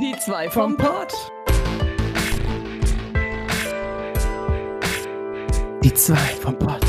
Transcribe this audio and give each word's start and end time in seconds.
Die 0.00 0.16
zwei 0.16 0.48
vom 0.48 0.78
Pott. 0.78 1.12
Die 5.84 5.92
zwei 5.92 6.16
vom 6.16 6.58
Pott. 6.58 6.86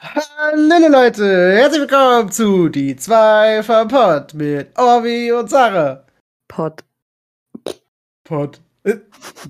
Hallo 0.00 0.88
Leute, 0.88 1.52
herzlich 1.52 1.82
willkommen 1.82 2.32
zu 2.32 2.68
Die 2.68 2.96
zwei 2.96 3.62
vom 3.62 3.86
Pott 3.86 4.34
mit 4.34 4.76
Orvi 4.76 5.30
und 5.30 5.48
Sarah. 5.48 6.04
Pott. 6.48 6.82
Pod. 8.24 8.60
Äh, 8.82 8.96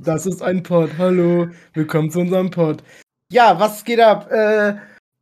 Das 0.04 0.26
ist 0.26 0.42
ein 0.42 0.62
Pod. 0.62 0.90
Hallo, 0.98 1.48
willkommen 1.72 2.10
zu 2.10 2.20
unserem 2.20 2.50
Pod. 2.50 2.82
Ja, 3.32 3.58
was 3.58 3.84
geht 3.84 4.00
ab? 4.00 4.30
Äh, 4.30 4.74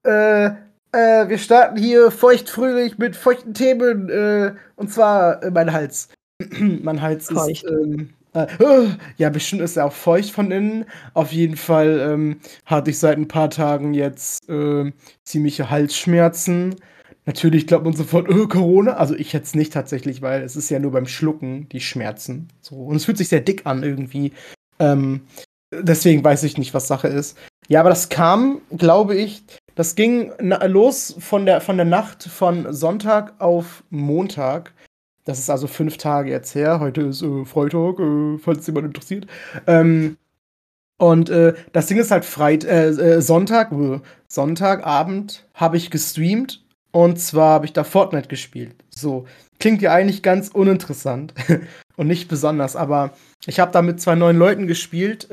äh, 0.07 0.47
äh, 0.93 1.29
wir 1.29 1.39
starten 1.39 1.77
hier 1.77 2.11
feuchtfröhlich 2.11 2.99
mit 2.99 3.17
feuchten 3.17 3.55
Themen. 3.55 4.09
Äh, 4.09 4.55
und 4.77 4.91
zwar 4.91 5.43
äh, 5.43 5.51
mein 5.51 5.73
Hals. 5.73 6.09
mein 6.59 7.03
Hals 7.03 7.27
Feucht. 7.27 7.65
ist. 7.65 7.71
Ähm, 7.71 8.11
äh, 8.33 8.47
oh, 8.61 8.87
ja, 9.17 9.31
bestimmt 9.31 9.63
ist 9.63 9.77
er 9.77 9.87
auch 9.87 9.93
feucht 9.93 10.31
von 10.31 10.51
innen. 10.51 10.85
Auf 11.15 11.33
jeden 11.33 11.57
Fall 11.57 11.99
ähm, 12.01 12.41
hatte 12.65 12.91
ich 12.91 12.99
seit 12.99 13.19
ein 13.19 13.29
paar 13.29 13.51
Tagen 13.51 13.95
jetzt 13.95 14.49
äh, 14.49 14.93
ziemliche 15.25 15.71
Halsschmerzen. 15.71 16.77
Natürlich 17.25 17.67
glaubt 17.67 17.85
man 17.85 17.95
sofort, 17.95 18.29
oh, 18.31 18.47
Corona. 18.47 18.93
Also 18.93 19.15
ich 19.15 19.33
jetzt 19.33 19.57
nicht 19.57 19.73
tatsächlich, 19.73 20.23
weil 20.23 20.43
es 20.43 20.55
ist 20.55 20.71
ja 20.71 20.79
nur 20.79 20.93
beim 20.93 21.07
Schlucken 21.07 21.69
die 21.71 21.81
Schmerzen. 21.81 22.49
So. 22.61 22.77
Und 22.77 22.97
es 22.97 23.05
fühlt 23.05 23.19
sich 23.19 23.29
sehr 23.29 23.41
dick 23.41 23.67
an 23.67 23.83
irgendwie. 23.83 24.33
Ähm, 24.79 25.23
deswegen 25.73 26.23
weiß 26.23 26.45
ich 26.45 26.57
nicht, 26.59 26.73
was 26.73 26.87
Sache 26.87 27.09
ist. 27.09 27.37
Ja, 27.69 27.81
aber 27.81 27.91
das 27.91 28.09
kam, 28.09 28.61
glaube 28.77 29.17
ich, 29.17 29.43
das 29.77 29.95
ging 29.95 30.33
los 30.41 31.15
von 31.21 31.47
der, 31.47 31.61
von 31.61 31.77
der 31.77 31.87
Nacht 31.87 32.25
von 32.25 32.73
Sonntag 32.73 33.35
auf 33.41 33.85
Montag. 33.91 34.73
Das 35.25 35.39
ist 35.39 35.51
also 35.51 35.67
fünf 35.67 35.99
Tage 35.99 36.31
jetzt 36.31 36.55
her. 36.55 36.81
Heute 36.81 37.03
ist 37.03 37.23
äh, 37.23 37.45
Freitag, 37.45 38.01
äh, 38.01 38.39
falls 38.39 38.67
jemand 38.67 38.87
interessiert. 38.87 39.27
Ähm, 39.67 40.17
und 40.99 41.29
äh, 41.29 41.53
das 41.73 41.87
Ding 41.87 41.99
ist 41.99 42.11
halt 42.11 42.25
Freit 42.25 42.65
äh, 42.65 42.89
äh, 42.89 43.21
Sonntag, 43.21 43.71
äh, 43.71 44.01
Sonntagabend 44.29 45.47
habe 45.53 45.77
ich 45.77 45.91
gestreamt 45.91 46.65
und 46.91 47.21
zwar 47.21 47.51
habe 47.51 47.67
ich 47.67 47.75
da 47.75 47.85
Fortnite 47.85 48.29
gespielt. 48.29 48.77
So, 48.89 49.27
klingt 49.59 49.83
ja 49.83 49.93
eigentlich 49.93 50.23
ganz 50.23 50.49
uninteressant 50.49 51.35
und 51.97 52.07
nicht 52.07 52.29
besonders, 52.29 52.77
aber 52.77 53.11
ich 53.47 53.61
habe 53.61 53.73
da 53.73 53.83
mit 53.83 54.01
zwei 54.01 54.15
neuen 54.15 54.39
Leuten 54.39 54.67
gespielt. 54.67 55.29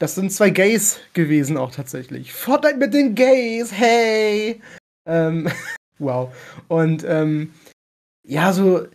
Das 0.00 0.14
sind 0.14 0.32
zwei 0.32 0.48
Gays 0.48 0.98
gewesen 1.12 1.58
auch 1.58 1.72
tatsächlich. 1.72 2.32
Fortnite 2.32 2.78
mit 2.78 2.94
den 2.94 3.14
Gays, 3.14 3.70
hey! 3.70 4.58
Ähm, 5.06 5.46
wow. 5.98 6.34
Und 6.68 7.04
ähm, 7.06 7.52
ja, 8.26 8.54
so, 8.54 8.86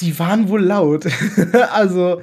die 0.00 0.18
waren 0.18 0.48
wohl 0.48 0.64
laut. 0.64 1.06
also, 1.70 2.22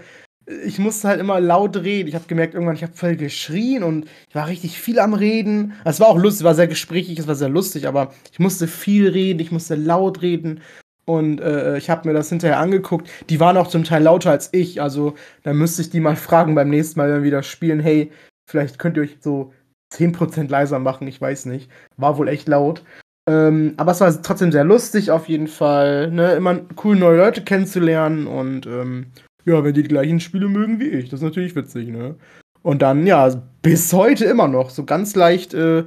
ich 0.66 0.78
musste 0.78 1.08
halt 1.08 1.22
immer 1.22 1.40
laut 1.40 1.78
reden. 1.78 2.10
Ich 2.10 2.16
habe 2.16 2.28
gemerkt, 2.28 2.54
irgendwann, 2.54 2.76
ich 2.76 2.84
habe 2.84 2.94
voll 2.94 3.16
geschrien 3.16 3.82
und 3.82 4.10
ich 4.28 4.36
war 4.36 4.48
richtig 4.48 4.78
viel 4.78 5.00
am 5.00 5.14
Reden. 5.14 5.72
Es 5.86 6.02
war 6.02 6.10
auch 6.10 6.18
lustig, 6.18 6.44
war 6.44 6.54
sehr 6.54 6.68
gesprächig, 6.68 7.20
es 7.20 7.28
war 7.28 7.36
sehr 7.36 7.48
lustig, 7.48 7.88
aber 7.88 8.14
ich 8.34 8.40
musste 8.40 8.68
viel 8.68 9.08
reden, 9.08 9.40
ich 9.40 9.54
musste 9.54 9.76
laut 9.76 10.22
reden. 10.22 10.60
Und 11.08 11.40
äh, 11.40 11.78
ich 11.78 11.90
habe 11.90 12.08
mir 12.08 12.14
das 12.14 12.30
hinterher 12.30 12.60
angeguckt. 12.60 13.10
Die 13.30 13.40
waren 13.40 13.56
auch 13.56 13.68
zum 13.68 13.86
Teil 13.86 14.04
lauter 14.04 14.32
als 14.32 14.50
ich. 14.52 14.82
Also, 14.82 15.16
da 15.44 15.54
müsste 15.54 15.82
ich 15.82 15.90
die 15.90 16.02
mal 16.02 16.16
fragen 16.28 16.54
beim 16.54 16.70
nächsten 16.70 17.00
Mal, 17.00 17.10
wenn 17.10 17.18
wir 17.18 17.28
wieder 17.28 17.44
spielen. 17.44 17.80
Hey, 17.80 18.12
vielleicht 18.50 18.78
könnt 18.78 18.98
ihr 18.98 19.04
euch 19.04 19.18
so 19.22 19.54
10% 19.94 20.50
leiser 20.50 20.80
machen, 20.80 21.08
ich 21.08 21.22
weiß 21.22 21.46
nicht. 21.46 21.70
War 21.96 22.18
wohl 22.18 22.28
echt 22.28 22.48
laut. 22.48 22.84
Ähm, 23.30 23.74
aber 23.78 23.92
es 23.92 24.02
war 24.02 24.22
trotzdem 24.22 24.52
sehr 24.52 24.64
lustig 24.64 25.12
auf 25.12 25.28
jeden 25.28 25.48
Fall. 25.48 26.12
Ne? 26.12 26.34
Immer 26.34 26.62
cool, 26.84 26.96
neue 26.96 27.18
Leute 27.18 27.42
kennenzulernen 27.42 28.26
und 28.28 28.66
ähm, 28.66 29.08
ja, 29.46 29.64
wenn 29.64 29.74
die 29.74 29.84
die 29.84 29.90
gleichen 29.90 30.20
Spiele 30.20 30.48
mögen 30.48 30.80
wie 30.80 30.90
ich, 30.90 31.10
das 31.10 31.20
ist 31.22 31.26
natürlich 31.26 31.56
witzig, 31.56 31.88
ne? 31.88 32.16
Und 32.64 32.82
dann, 32.82 33.08
ja, 33.08 33.30
bis 33.62 33.94
heute 33.94 34.26
immer 34.26 34.50
noch. 34.50 34.72
So 34.72 34.84
ganz 34.84 35.16
leicht 35.16 35.54
äh, 35.54 35.86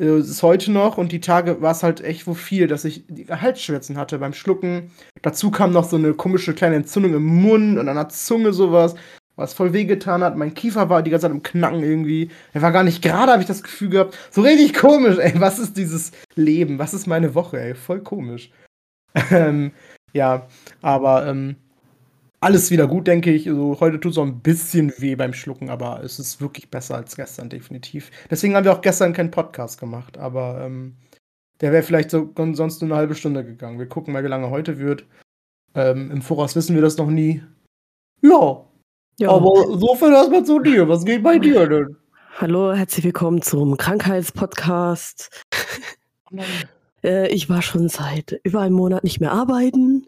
äh, 0.00 0.18
ist 0.18 0.42
heute 0.42 0.72
noch 0.72 0.98
und 0.98 1.12
die 1.12 1.20
Tage 1.20 1.60
war 1.60 1.72
es 1.72 1.82
halt 1.82 2.00
echt 2.00 2.26
wo 2.26 2.34
viel, 2.34 2.66
dass 2.66 2.84
ich 2.84 3.04
Halsschmerzen 3.28 3.98
hatte 3.98 4.18
beim 4.18 4.32
Schlucken. 4.32 4.90
Dazu 5.22 5.50
kam 5.50 5.72
noch 5.72 5.84
so 5.84 5.96
eine 5.96 6.14
komische 6.14 6.54
kleine 6.54 6.76
Entzündung 6.76 7.14
im 7.14 7.26
Mund 7.26 7.78
und 7.78 7.88
an 7.88 7.96
der 7.96 8.08
Zunge 8.08 8.52
sowas, 8.52 8.94
was 9.36 9.54
voll 9.54 9.72
wehgetan 9.72 10.24
hat. 10.24 10.36
Mein 10.36 10.54
Kiefer 10.54 10.88
war 10.88 11.02
die 11.02 11.10
ganze 11.10 11.26
Zeit 11.26 11.32
im 11.32 11.42
Knacken 11.42 11.82
irgendwie. 11.82 12.30
Er 12.52 12.62
war 12.62 12.72
gar 12.72 12.82
nicht 12.82 13.02
gerade, 13.02 13.32
habe 13.32 13.42
ich 13.42 13.48
das 13.48 13.62
Gefühl 13.62 13.90
gehabt. 13.90 14.16
So 14.30 14.40
richtig 14.42 14.74
komisch, 14.74 15.18
ey. 15.18 15.34
Was 15.36 15.58
ist 15.58 15.76
dieses 15.76 16.12
Leben? 16.34 16.78
Was 16.78 16.94
ist 16.94 17.06
meine 17.06 17.34
Woche, 17.34 17.60
ey? 17.60 17.74
Voll 17.74 18.00
komisch. 18.00 18.50
ähm, 19.30 19.72
ja, 20.12 20.46
aber 20.82 21.26
ähm, 21.26 21.56
alles 22.40 22.70
wieder 22.70 22.86
gut, 22.86 23.06
denke 23.06 23.30
ich. 23.32 23.48
Also, 23.48 23.78
heute 23.80 24.00
tut 24.00 24.12
es 24.12 24.18
auch 24.18 24.24
ein 24.24 24.40
bisschen 24.40 24.92
weh 24.98 25.14
beim 25.14 25.32
Schlucken, 25.34 25.68
aber 25.70 26.02
es 26.02 26.18
ist 26.18 26.40
wirklich 26.40 26.70
besser 26.70 26.96
als 26.96 27.16
gestern, 27.16 27.50
definitiv. 27.50 28.10
Deswegen 28.30 28.54
haben 28.56 28.64
wir 28.64 28.72
auch 28.72 28.80
gestern 28.80 29.12
keinen 29.12 29.30
Podcast 29.30 29.78
gemacht, 29.78 30.18
aber 30.18 30.62
ähm, 30.64 30.96
der 31.60 31.72
wäre 31.72 31.82
vielleicht 31.82 32.10
so, 32.10 32.32
sonst 32.52 32.80
nur 32.80 32.90
eine 32.90 32.96
halbe 32.96 33.14
Stunde 33.14 33.44
gegangen. 33.44 33.78
Wir 33.78 33.88
gucken 33.88 34.12
mal, 34.14 34.24
wie 34.24 34.28
lange 34.28 34.50
heute 34.50 34.78
wird. 34.78 35.04
Ähm, 35.74 36.10
Im 36.10 36.22
Voraus 36.22 36.56
wissen 36.56 36.74
wir 36.74 36.82
das 36.82 36.96
noch 36.96 37.10
nie. 37.10 37.42
Ja, 38.22 38.64
Ja. 39.18 39.30
aber 39.30 39.78
so 39.78 39.94
viel 39.94 40.12
erstmal 40.12 40.44
zu 40.44 40.58
dir. 40.60 40.88
Was 40.88 41.04
geht 41.04 41.22
bei 41.22 41.38
dir 41.38 41.68
denn? 41.68 41.96
Hallo, 42.38 42.72
herzlich 42.72 43.04
willkommen 43.04 43.42
zum 43.42 43.76
Krankheitspodcast. 43.76 45.44
Äh, 47.02 47.28
ich 47.28 47.48
war 47.48 47.60
schon 47.62 47.88
seit 47.88 48.40
über 48.44 48.60
einem 48.60 48.76
Monat 48.76 49.04
nicht 49.04 49.20
mehr 49.20 49.32
arbeiten. 49.32 50.06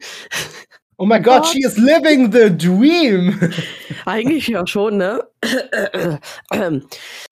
Oh 0.99 1.07
mein 1.07 1.23
Gott, 1.23 1.47
she 1.47 1.61
is 1.61 1.79
living 1.79 2.31
the 2.31 2.51
dream. 2.55 3.41
Eigentlich 4.05 4.47
ja 4.49 4.67
schon, 4.67 4.99
ne? 4.99 5.25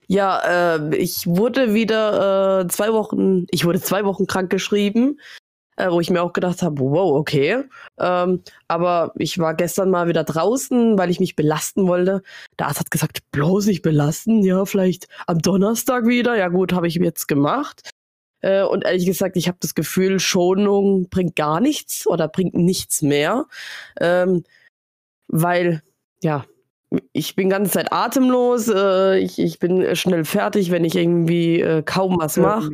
ja, 0.09 0.77
äh, 0.77 0.97
ich 0.97 1.27
wurde 1.27 1.75
wieder 1.75 2.61
äh, 2.63 2.69
zwei 2.69 2.93
Wochen, 2.93 3.47
ich 3.51 3.65
wurde 3.65 3.81
zwei 3.81 4.05
Wochen 4.05 4.27
krank 4.27 4.51
geschrieben, 4.51 5.21
äh, 5.77 5.91
wo 5.91 6.01
ich 6.01 6.11
mir 6.11 6.23
auch 6.23 6.33
gedacht 6.33 6.63
habe, 6.63 6.81
wow, 6.81 7.13
okay. 7.13 7.65
Ähm, 7.99 8.43
aber 8.67 9.13
ich 9.17 9.39
war 9.39 9.55
gestern 9.55 9.91
mal 9.91 10.09
wieder 10.09 10.25
draußen, 10.25 10.99
weil 10.99 11.11
ich 11.11 11.21
mich 11.21 11.37
belasten 11.37 11.87
wollte. 11.87 12.23
Der 12.59 12.69
Arzt 12.69 12.81
hat 12.81 12.91
gesagt, 12.91 13.19
bloß 13.31 13.67
nicht 13.67 13.83
belasten, 13.83 14.43
ja, 14.43 14.65
vielleicht 14.65 15.07
am 15.27 15.39
Donnerstag 15.39 16.07
wieder. 16.07 16.37
Ja 16.37 16.49
gut, 16.49 16.73
habe 16.73 16.89
ich 16.89 16.95
jetzt 16.95 17.29
gemacht. 17.29 17.91
Äh, 18.41 18.63
und 18.63 18.85
ehrlich 18.85 19.07
gesagt, 19.07 19.37
ich 19.37 19.49
habe 19.49 19.59
das 19.61 19.75
Gefühl, 19.75 20.21
Schonung 20.21 21.09
bringt 21.09 21.37
gar 21.37 21.61
nichts 21.61 22.07
oder 22.07 22.29
bringt 22.29 22.55
nichts 22.55 23.03
mehr. 23.03 23.47
Ähm, 24.01 24.45
weil, 25.29 25.83
ja, 26.23 26.45
ich 27.13 27.37
bin 27.37 27.51
ganze 27.51 27.71
Zeit 27.73 27.93
atemlos, 27.93 28.69
äh, 28.69 29.19
ich, 29.19 29.39
ich 29.39 29.59
bin 29.61 29.95
schnell 29.95 30.25
fertig, 30.25 30.71
wenn 30.73 30.85
ich 30.85 30.97
irgendwie 30.97 31.61
äh, 31.61 31.83
kaum 31.85 32.17
was 32.19 32.37
mache. 32.37 32.69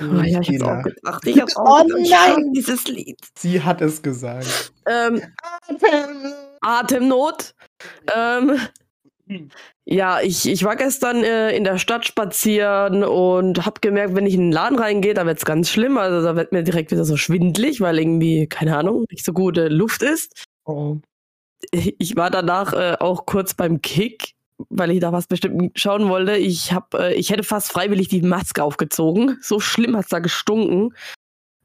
Oh, 0.00 0.04
ja, 0.24 0.40
ich 0.40 0.48
hab's 0.48 0.62
auch 0.62 0.82
gedacht. 0.82 1.26
Ich 1.26 1.40
hab's 1.40 1.56
Oh 1.56 1.60
auch 1.60 1.84
gedacht. 1.86 2.00
nein! 2.10 2.34
Schon 2.34 2.52
Dieses 2.54 2.88
Lied. 2.88 3.18
Sie 3.36 3.62
hat 3.62 3.82
es 3.82 4.02
gesagt. 4.02 4.72
Ähm, 4.88 5.20
Atemnot. 6.60 7.54
Ähm, 8.14 8.58
ja, 9.84 10.20
ich, 10.20 10.48
ich 10.48 10.64
war 10.64 10.76
gestern 10.76 11.24
äh, 11.24 11.54
in 11.56 11.64
der 11.64 11.78
Stadt 11.78 12.06
spazieren 12.06 13.02
und 13.04 13.66
hab 13.66 13.82
gemerkt, 13.82 14.14
wenn 14.14 14.26
ich 14.26 14.34
in 14.34 14.42
den 14.42 14.52
Laden 14.52 14.78
reingehe, 14.78 15.14
da 15.14 15.26
wird's 15.26 15.44
ganz 15.44 15.70
schlimm. 15.70 15.98
Also 15.98 16.22
da 16.24 16.36
wird 16.36 16.52
mir 16.52 16.62
direkt 16.62 16.92
wieder 16.92 17.04
so 17.04 17.16
schwindlig, 17.16 17.80
weil 17.80 17.98
irgendwie, 17.98 18.46
keine 18.46 18.76
Ahnung, 18.76 19.04
nicht 19.10 19.24
so 19.24 19.32
gute 19.32 19.68
Luft 19.68 20.02
ist. 20.02 20.46
Oh. 20.64 20.98
Ich 21.72 22.16
war 22.16 22.30
danach 22.30 22.72
äh, 22.72 22.96
auch 22.98 23.26
kurz 23.26 23.54
beim 23.54 23.82
Kick, 23.82 24.34
weil 24.68 24.90
ich 24.90 25.00
da 25.00 25.12
was 25.12 25.26
bestimmt 25.26 25.78
schauen 25.78 26.08
wollte. 26.08 26.36
Ich 26.36 26.72
hab, 26.72 26.94
äh, 26.94 27.14
ich 27.14 27.30
hätte 27.30 27.42
fast 27.42 27.72
freiwillig 27.72 28.08
die 28.08 28.22
Maske 28.22 28.62
aufgezogen. 28.62 29.38
So 29.42 29.60
schlimm 29.60 29.96
hat's 29.96 30.08
da 30.08 30.18
gestunken. 30.18 30.94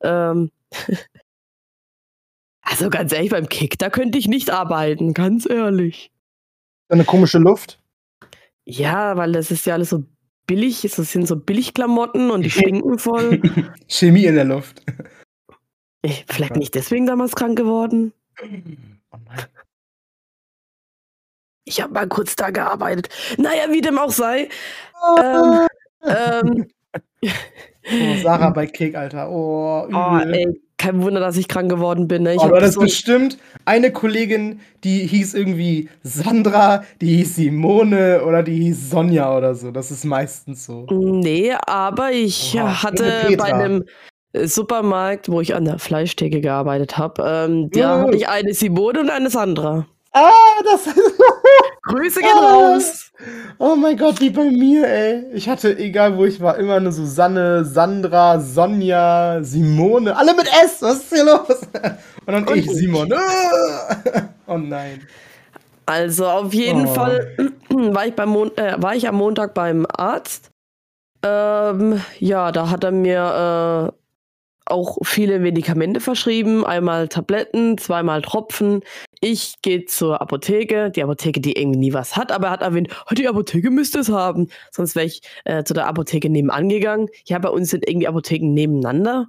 Ähm, 0.01 0.51
also 2.61 2.89
ganz 2.89 3.11
ehrlich, 3.11 3.31
beim 3.31 3.49
Kick, 3.49 3.77
da 3.77 3.89
könnte 3.89 4.17
ich 4.17 4.27
nicht 4.27 4.49
arbeiten, 4.49 5.13
ganz 5.13 5.47
ehrlich. 5.49 6.11
Eine 6.89 7.05
komische 7.05 7.37
Luft. 7.37 7.79
Ja, 8.65 9.15
weil 9.17 9.31
das 9.31 9.51
ist 9.51 9.65
ja 9.65 9.73
alles 9.75 9.89
so 9.89 10.03
billig, 10.45 10.83
es 10.85 10.95
sind 10.95 11.27
so 11.27 11.35
Billigklamotten 11.35 12.31
und 12.31 12.43
die 12.43 12.49
stinken 12.51 12.99
voll. 12.99 13.41
Chemie 13.87 14.25
in 14.25 14.35
der 14.35 14.45
Luft. 14.45 14.81
Ich, 16.01 16.25
vielleicht 16.29 16.53
bin 16.53 16.61
ich 16.61 16.71
deswegen 16.71 17.05
damals 17.05 17.35
krank 17.35 17.57
geworden. 17.57 18.13
Oh. 19.11 19.17
Ich 21.65 21.81
habe 21.81 21.93
mal 21.93 22.07
kurz 22.07 22.35
da 22.35 22.49
gearbeitet. 22.49 23.09
Naja, 23.37 23.69
wie 23.69 23.81
dem 23.81 23.97
auch 23.97 24.11
sei. 24.11 24.47
Ähm, 25.19 25.67
ähm, 26.03 26.67
Oh, 27.89 28.15
Sarah 28.21 28.49
bei 28.49 28.67
Kick, 28.67 28.95
Alter. 28.95 29.29
Oh, 29.29 29.87
oh, 29.93 30.19
übel. 30.19 30.33
ey, 30.33 30.61
kein 30.77 31.01
Wunder, 31.01 31.19
dass 31.19 31.37
ich 31.37 31.47
krank 31.47 31.69
geworden 31.69 32.07
bin. 32.07 32.23
Ne? 32.23 32.35
Ich 32.35 32.41
Aber 32.41 32.59
das 32.59 32.75
so 32.75 32.81
bestimmt 32.81 33.37
eine 33.65 33.91
Kollegin, 33.91 34.59
die 34.83 35.07
hieß 35.07 35.33
irgendwie 35.33 35.89
Sandra, 36.03 36.83
die 37.01 37.17
hieß 37.17 37.35
Simone 37.35 38.23
oder 38.23 38.43
die 38.43 38.55
hieß 38.55 38.91
Sonja 38.91 39.35
oder 39.35 39.55
so. 39.55 39.71
Das 39.71 39.89
ist 39.91 40.05
meistens 40.05 40.65
so. 40.65 40.85
Nee, 40.89 41.53
aber 41.65 42.11
ich 42.11 42.55
Oha, 42.55 42.83
hatte 42.83 43.35
bei 43.37 43.53
einem 43.53 43.85
Supermarkt, 44.33 45.29
wo 45.29 45.41
ich 45.41 45.55
an 45.55 45.65
der 45.65 45.79
Fleischtheke 45.79 46.41
gearbeitet 46.41 46.97
habe, 46.97 47.23
ähm, 47.25 47.69
da 47.71 47.97
Uh. 47.97 48.01
hatte 48.03 48.17
ich 48.17 48.29
eine 48.29 48.53
Simone 48.53 48.99
und 48.99 49.09
eine 49.09 49.29
Sandra. 49.29 49.87
Ah, 50.11 50.31
das 50.63 50.87
ist. 50.87 50.97
Grüße 51.87 52.19
gehen 52.19 52.29
Ah. 52.35 52.53
raus. 52.53 53.11
Oh 53.57 53.75
mein 53.75 53.97
Gott, 53.97 54.19
wie 54.21 54.29
bei 54.29 54.45
mir, 54.45 54.87
ey. 54.87 55.25
Ich 55.33 55.49
hatte, 55.49 55.77
egal 55.77 56.17
wo 56.17 56.25
ich 56.25 56.39
war, 56.39 56.57
immer 56.57 56.75
eine 56.75 56.91
Susanne, 56.91 57.65
Sandra, 57.65 58.39
Sonja, 58.39 59.39
Simone. 59.41 60.15
Alle 60.15 60.35
mit 60.35 60.47
S. 60.63 60.81
Was 60.81 60.97
ist 60.97 61.13
hier 61.13 61.25
los? 61.25 61.47
Und 62.25 62.33
dann 62.33 62.47
Und 62.47 62.55
ich. 62.55 62.69
Simon. 62.69 63.11
Ah. 63.13 64.29
Oh 64.47 64.57
nein. 64.57 65.01
Also 65.85 66.27
auf 66.27 66.53
jeden 66.53 66.85
Oh. 66.87 66.93
Fall 66.93 67.31
war 67.69 68.05
ich, 68.05 68.13
beim 68.13 68.29
Mon 68.29 68.55
äh, 68.57 68.75
war 68.77 68.95
ich 68.95 69.07
am 69.07 69.15
Montag 69.15 69.53
beim 69.53 69.87
Arzt. 69.91 70.51
Ähm, 71.23 72.01
ja, 72.19 72.51
da 72.51 72.69
hat 72.69 72.83
er 72.83 72.91
mir 72.91 73.91
äh, 73.91 74.71
auch 74.71 74.97
viele 75.03 75.39
Medikamente 75.39 75.99
verschrieben. 76.01 76.65
Einmal 76.65 77.07
Tabletten, 77.07 77.77
zweimal 77.77 78.21
Tropfen. 78.21 78.81
Ich 79.19 79.55
gehe 79.61 79.85
zur 79.85 80.21
Apotheke, 80.21 80.91
die 80.91 81.01
Apotheke, 81.01 81.41
die 81.41 81.53
irgendwie 81.53 81.79
nie 81.79 81.93
was 81.93 82.15
hat, 82.15 82.31
aber 82.31 82.47
er 82.47 82.51
hat 82.51 82.61
erwähnt, 82.61 82.89
oh, 83.09 83.15
die 83.15 83.27
Apotheke 83.27 83.71
müsste 83.71 83.99
es 83.99 84.09
haben. 84.09 84.49
Sonst 84.71 84.95
wäre 84.95 85.07
ich 85.07 85.21
äh, 85.45 85.63
zu 85.63 85.73
der 85.73 85.87
Apotheke 85.87 86.29
nebenan 86.29 86.69
gegangen. 86.69 87.07
Ja, 87.25 87.39
bei 87.39 87.49
uns 87.49 87.71
sind 87.71 87.87
irgendwie 87.87 88.07
Apotheken 88.07 88.53
nebeneinander. 88.53 89.27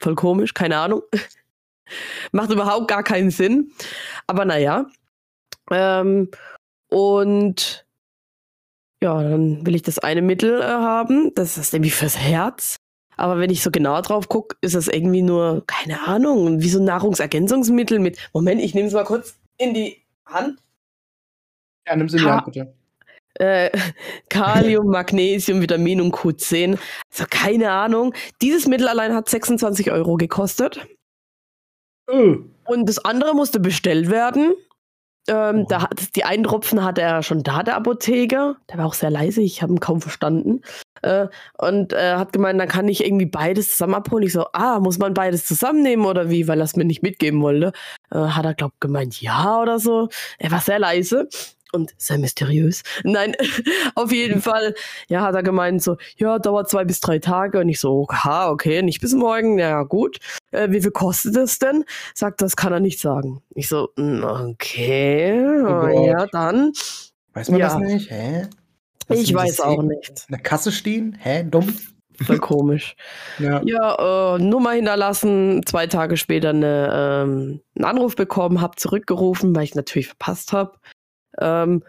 Voll 0.00 0.14
komisch, 0.16 0.52
keine 0.52 0.76
Ahnung. 0.78 1.02
Macht 2.32 2.50
überhaupt 2.50 2.88
gar 2.88 3.02
keinen 3.02 3.30
Sinn. 3.30 3.72
Aber 4.26 4.44
naja. 4.44 4.86
Ähm, 5.70 6.30
und 6.88 7.86
ja, 9.02 9.22
dann 9.22 9.66
will 9.66 9.74
ich 9.74 9.82
das 9.82 9.98
eine 9.98 10.22
Mittel 10.22 10.60
äh, 10.60 10.64
haben. 10.64 11.34
Das 11.34 11.56
ist 11.56 11.72
irgendwie 11.72 11.90
fürs 11.90 12.18
Herz. 12.18 12.81
Aber 13.22 13.38
wenn 13.38 13.50
ich 13.50 13.62
so 13.62 13.70
genau 13.70 14.00
drauf 14.00 14.28
gucke, 14.28 14.56
ist 14.62 14.74
das 14.74 14.88
irgendwie 14.88 15.22
nur, 15.22 15.62
keine 15.68 16.08
Ahnung, 16.08 16.60
wie 16.60 16.68
so 16.68 16.80
ein 16.80 16.84
Nahrungsergänzungsmittel 16.86 18.00
mit. 18.00 18.18
Moment, 18.32 18.60
ich 18.60 18.74
nehme 18.74 18.88
es 18.88 18.94
mal 18.94 19.04
kurz 19.04 19.38
in 19.58 19.74
die 19.74 20.02
Hand. 20.26 20.58
Ja, 21.86 21.94
nimm's 21.94 22.14
in 22.14 22.18
die 22.18 22.24
Hand, 22.24 22.46
bitte. 22.46 22.74
Äh, 23.34 23.70
Kalium, 24.28 24.88
Magnesium, 24.88 25.62
Vitamin 25.62 26.00
und 26.00 26.12
Q10. 26.12 26.76
Also 27.12 27.24
keine 27.30 27.70
Ahnung. 27.70 28.12
Dieses 28.42 28.66
Mittel 28.66 28.88
allein 28.88 29.14
hat 29.14 29.28
26 29.28 29.92
Euro 29.92 30.16
gekostet. 30.16 30.84
Oh. 32.10 32.38
Und 32.64 32.88
das 32.88 33.04
andere 33.04 33.36
musste 33.36 33.60
bestellt 33.60 34.10
werden. 34.10 34.52
Ähm, 35.28 35.60
Oh. 35.60 35.66
da 35.68 35.82
hat, 35.82 36.16
die 36.16 36.24
einen 36.24 36.42
Tropfen 36.42 36.82
hatte 36.82 37.02
er 37.02 37.22
schon 37.22 37.44
da, 37.44 37.62
der 37.62 37.76
Apotheker. 37.76 38.56
Der 38.68 38.78
war 38.78 38.86
auch 38.86 38.94
sehr 38.94 39.10
leise, 39.10 39.42
ich 39.42 39.62
habe 39.62 39.72
ihn 39.74 39.78
kaum 39.78 40.00
verstanden. 40.00 40.62
Äh, 41.02 41.28
und 41.58 41.92
äh, 41.92 42.14
hat 42.14 42.32
gemeint, 42.32 42.60
dann 42.60 42.68
kann 42.68 42.88
ich 42.88 43.04
irgendwie 43.04 43.26
beides 43.26 43.72
zusammen 43.72 43.94
abholen. 43.94 44.24
Ich 44.24 44.32
so, 44.32 44.46
ah, 44.52 44.80
muss 44.80 44.98
man 44.98 45.14
beides 45.14 45.44
zusammennehmen 45.46 46.06
oder 46.06 46.30
wie? 46.30 46.48
Weil 46.48 46.60
er 46.60 46.64
es 46.64 46.76
mir 46.76 46.84
nicht 46.84 47.02
mitgeben 47.02 47.42
wollte. 47.42 47.72
Äh, 48.10 48.18
hat 48.18 48.44
er, 48.44 48.54
glaub 48.54 48.72
gemeint, 48.80 49.20
ja 49.20 49.60
oder 49.60 49.78
so. 49.78 50.08
Er 50.38 50.50
war 50.50 50.60
sehr 50.60 50.78
leise 50.78 51.28
und 51.74 51.94
sehr 51.96 52.18
mysteriös. 52.18 52.82
Nein, 53.02 53.34
auf 53.94 54.12
jeden 54.12 54.42
Fall, 54.42 54.74
ja, 55.08 55.22
hat 55.22 55.34
er 55.34 55.42
gemeint 55.42 55.82
so, 55.82 55.96
ja, 56.18 56.38
dauert 56.38 56.68
zwei 56.68 56.84
bis 56.84 57.00
drei 57.00 57.18
Tage. 57.18 57.58
Und 57.60 57.68
ich 57.70 57.80
so, 57.80 58.06
ha, 58.10 58.50
okay, 58.50 58.82
nicht 58.82 59.00
bis 59.00 59.14
morgen, 59.14 59.58
ja 59.58 59.82
gut. 59.84 60.18
Äh, 60.50 60.70
wie 60.70 60.82
viel 60.82 60.90
kostet 60.90 61.34
das 61.34 61.58
denn? 61.58 61.84
Sagt, 62.14 62.42
das 62.42 62.56
kann 62.56 62.72
er 62.74 62.80
nicht 62.80 63.00
sagen. 63.00 63.42
Ich 63.54 63.68
so, 63.68 63.88
"Mm, 63.96 64.22
okay, 64.22 65.62
Oh 65.64 66.06
ja, 66.06 66.26
dann. 66.26 66.72
Weiß 67.32 67.48
man 67.50 67.60
Ja. 67.60 67.68
das 67.68 67.78
nicht? 67.78 68.10
Hä? 68.10 68.46
Ich 69.20 69.34
weiß 69.34 69.60
auch 69.60 69.80
in 69.80 69.88
nicht. 69.88 70.26
der 70.30 70.38
Kasse 70.38 70.72
stehen? 70.72 71.16
Hä? 71.20 71.44
Dumm? 71.44 71.74
Voll 72.20 72.38
komisch. 72.38 72.94
Ja. 73.38 73.62
Ja, 73.64 74.36
äh, 74.36 74.38
Nummer 74.38 74.72
hinterlassen, 74.72 75.62
zwei 75.66 75.86
Tage 75.86 76.16
später 76.16 76.50
eine, 76.50 76.90
ähm, 76.92 77.60
einen 77.74 77.84
Anruf 77.84 78.16
bekommen, 78.16 78.60
hab 78.60 78.78
zurückgerufen, 78.78 79.54
weil 79.56 79.64
ich 79.64 79.74
natürlich 79.74 80.08
verpasst 80.08 80.52
habe. 80.52 80.78
Ähm, 81.40 81.82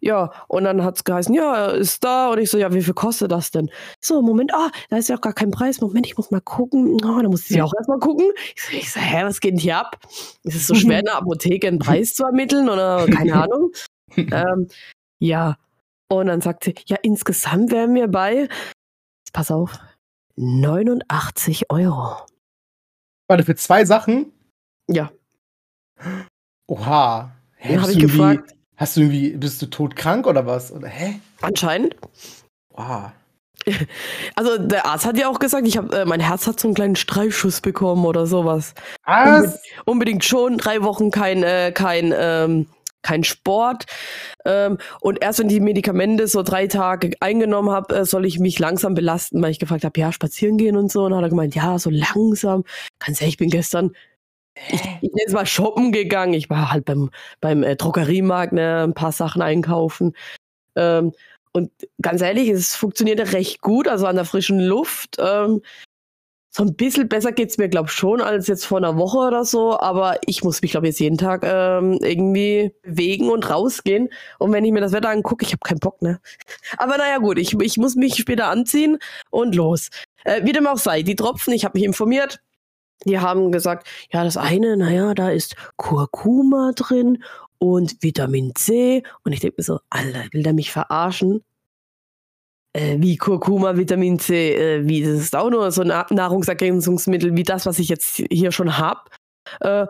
ja, 0.00 0.30
und 0.48 0.64
dann 0.64 0.84
hat's 0.84 1.04
geheißen, 1.04 1.34
ja, 1.34 1.56
er 1.68 1.74
ist 1.74 2.04
da. 2.04 2.30
Und 2.30 2.38
ich 2.38 2.50
so, 2.50 2.58
ja, 2.58 2.72
wie 2.72 2.82
viel 2.82 2.94
kostet 2.94 3.32
das 3.32 3.50
denn? 3.50 3.70
So, 4.00 4.22
Moment, 4.22 4.52
ah, 4.54 4.70
da 4.90 4.98
ist 4.98 5.08
ja 5.08 5.16
auch 5.16 5.20
gar 5.20 5.32
kein 5.32 5.50
Preis. 5.50 5.80
Moment, 5.80 6.06
ich 6.06 6.16
muss 6.16 6.30
mal 6.30 6.40
gucken. 6.40 6.98
Oh, 7.04 7.20
da 7.22 7.28
muss 7.28 7.50
ich 7.50 7.60
auch 7.62 7.72
erstmal 7.76 7.98
gucken. 7.98 8.26
Ich 8.54 8.62
so, 8.62 8.76
ich 8.76 8.92
so, 8.92 9.00
hä, 9.00 9.24
was 9.24 9.40
geht 9.40 9.52
denn 9.52 9.58
hier 9.58 9.78
ab? 9.78 9.98
Ist 10.44 10.56
es 10.56 10.66
so 10.66 10.74
schwer, 10.74 10.98
in 11.00 11.06
der 11.06 11.16
Apotheke 11.16 11.66
einen 11.68 11.78
Preis 11.78 12.14
zu 12.14 12.24
ermitteln 12.24 12.68
oder 12.68 13.06
keine 13.06 13.34
Ahnung? 13.42 13.72
ähm, 14.16 14.68
ja, 15.18 15.56
und 16.08 16.26
dann 16.26 16.40
sagt 16.40 16.64
sie, 16.64 16.74
ja, 16.86 16.96
insgesamt 17.02 17.70
wären 17.70 17.94
wir 17.94 18.08
bei, 18.08 18.48
pass 19.32 19.50
auf, 19.50 19.78
89 20.36 21.70
Euro. 21.70 22.16
Warte, 23.28 23.44
für 23.44 23.56
zwei 23.56 23.84
Sachen? 23.84 24.32
Ja, 24.88 25.10
Oha. 26.68 27.32
Hä, 27.56 27.74
dann 27.74 27.82
habe 27.82 27.92
ich 27.92 27.98
gefragt, 27.98 28.52
Hast 28.76 28.96
du 28.96 29.00
irgendwie, 29.00 29.30
bist 29.30 29.62
du 29.62 29.66
todkrank 29.66 30.26
oder 30.26 30.44
was? 30.44 30.70
Oder 30.70 30.88
hä? 30.88 31.18
anscheinend. 31.40 31.96
Wow. 32.70 33.12
Also 34.36 34.58
der 34.58 34.86
Arzt 34.86 35.06
hat 35.06 35.18
ja 35.18 35.28
auch 35.28 35.40
gesagt, 35.40 35.66
ich 35.66 35.76
hab, 35.76 35.92
äh, 35.92 36.04
mein 36.04 36.20
Herz 36.20 36.46
hat 36.46 36.60
so 36.60 36.68
einen 36.68 36.74
kleinen 36.76 36.94
Streifschuss 36.94 37.60
bekommen 37.60 38.04
oder 38.04 38.26
sowas. 38.26 38.74
Was? 39.04 39.60
Unbedingt 39.86 40.24
schon, 40.24 40.58
drei 40.58 40.82
Wochen 40.82 41.10
kein, 41.10 41.42
äh, 41.42 41.72
kein, 41.72 42.14
ähm, 42.16 42.66
kein 43.06 43.24
Sport. 43.24 43.86
Ähm, 44.44 44.78
und 45.00 45.22
erst 45.22 45.38
wenn 45.38 45.48
die 45.48 45.60
Medikamente 45.60 46.26
so 46.26 46.42
drei 46.42 46.66
Tage 46.66 47.12
eingenommen 47.20 47.70
habe, 47.70 47.94
äh, 47.96 48.04
soll 48.04 48.26
ich 48.26 48.38
mich 48.38 48.58
langsam 48.58 48.94
belasten, 48.94 49.40
weil 49.42 49.52
ich 49.52 49.58
gefragt 49.58 49.84
habe, 49.84 49.98
ja, 49.98 50.12
spazieren 50.12 50.58
gehen 50.58 50.76
und 50.76 50.90
so. 50.90 51.04
Und 51.04 51.14
hat 51.14 51.22
er 51.22 51.30
gemeint, 51.30 51.54
ja, 51.54 51.78
so 51.78 51.90
langsam. 51.90 52.64
Ganz 52.98 53.20
ehrlich, 53.20 53.34
ich 53.34 53.38
bin 53.38 53.50
gestern, 53.50 53.92
ich, 54.68 54.80
ich 54.80 55.12
nenne 55.12 55.26
es 55.26 55.32
mal 55.32 55.46
shoppen 55.46 55.92
gegangen. 55.92 56.34
Ich 56.34 56.50
war 56.50 56.72
halt 56.72 56.84
beim, 56.84 57.10
beim 57.40 57.62
äh, 57.62 57.76
Drogeriemarkt, 57.76 58.52
ne, 58.52 58.84
ein 58.84 58.94
paar 58.94 59.12
Sachen 59.12 59.42
einkaufen. 59.42 60.14
Ähm, 60.74 61.12
und 61.52 61.70
ganz 62.02 62.20
ehrlich, 62.20 62.48
es 62.50 62.74
funktionierte 62.74 63.32
recht 63.32 63.62
gut, 63.62 63.88
also 63.88 64.06
an 64.06 64.16
der 64.16 64.26
frischen 64.26 64.60
Luft. 64.60 65.16
Ähm, 65.18 65.62
so 66.56 66.62
ein 66.62 66.74
bisschen 66.74 67.06
besser 67.06 67.32
geht's 67.32 67.58
mir, 67.58 67.68
glaube 67.68 67.88
ich, 67.88 67.92
schon 67.92 68.22
als 68.22 68.46
jetzt 68.46 68.64
vor 68.64 68.78
einer 68.78 68.96
Woche 68.96 69.18
oder 69.18 69.44
so. 69.44 69.78
Aber 69.78 70.18
ich 70.24 70.42
muss 70.42 70.62
mich, 70.62 70.70
glaube 70.70 70.86
ich, 70.86 70.92
jetzt 70.92 71.00
jeden 71.00 71.18
Tag 71.18 71.42
ähm, 71.44 71.98
irgendwie 72.00 72.72
bewegen 72.80 73.28
und 73.28 73.50
rausgehen. 73.50 74.08
Und 74.38 74.52
wenn 74.52 74.64
ich 74.64 74.72
mir 74.72 74.80
das 74.80 74.92
Wetter 74.92 75.10
angucke, 75.10 75.44
ich 75.44 75.52
habe 75.52 75.60
keinen 75.62 75.80
Bock, 75.80 76.00
ne? 76.00 76.18
Aber 76.78 76.96
naja, 76.96 77.18
gut, 77.18 77.38
ich, 77.38 77.52
ich 77.60 77.76
muss 77.76 77.94
mich 77.94 78.14
später 78.14 78.48
anziehen 78.48 78.96
und 79.28 79.54
los. 79.54 79.90
Äh, 80.24 80.46
wie 80.46 80.52
dem 80.52 80.66
auch 80.66 80.78
sei, 80.78 81.02
die 81.02 81.14
Tropfen, 81.14 81.52
ich 81.52 81.66
habe 81.66 81.76
mich 81.76 81.84
informiert. 81.84 82.40
Die 83.04 83.18
haben 83.18 83.52
gesagt, 83.52 83.86
ja, 84.10 84.24
das 84.24 84.38
eine, 84.38 84.78
naja, 84.78 85.12
da 85.12 85.28
ist 85.28 85.56
Kurkuma 85.76 86.72
drin 86.74 87.22
und 87.58 88.02
Vitamin 88.02 88.54
C. 88.54 89.02
Und 89.24 89.32
ich 89.32 89.40
denke 89.40 89.56
mir 89.58 89.64
so, 89.64 89.80
Alter, 89.90 90.24
will 90.32 90.42
der 90.42 90.54
mich 90.54 90.72
verarschen? 90.72 91.44
Äh, 92.76 92.96
wie 93.00 93.16
Kurkuma, 93.16 93.78
Vitamin 93.78 94.18
C, 94.18 94.52
äh, 94.54 94.86
wie, 94.86 95.02
das 95.02 95.18
ist 95.18 95.34
auch 95.34 95.48
nur 95.48 95.70
so 95.72 95.80
ein 95.80 95.88
Na- 95.88 96.06
Nahrungsergänzungsmittel 96.10 97.34
wie 97.34 97.42
das, 97.42 97.64
was 97.64 97.78
ich 97.78 97.88
jetzt 97.88 98.22
hier 98.30 98.52
schon 98.52 98.76
hab. 98.76 99.08
Äh, 99.60 99.86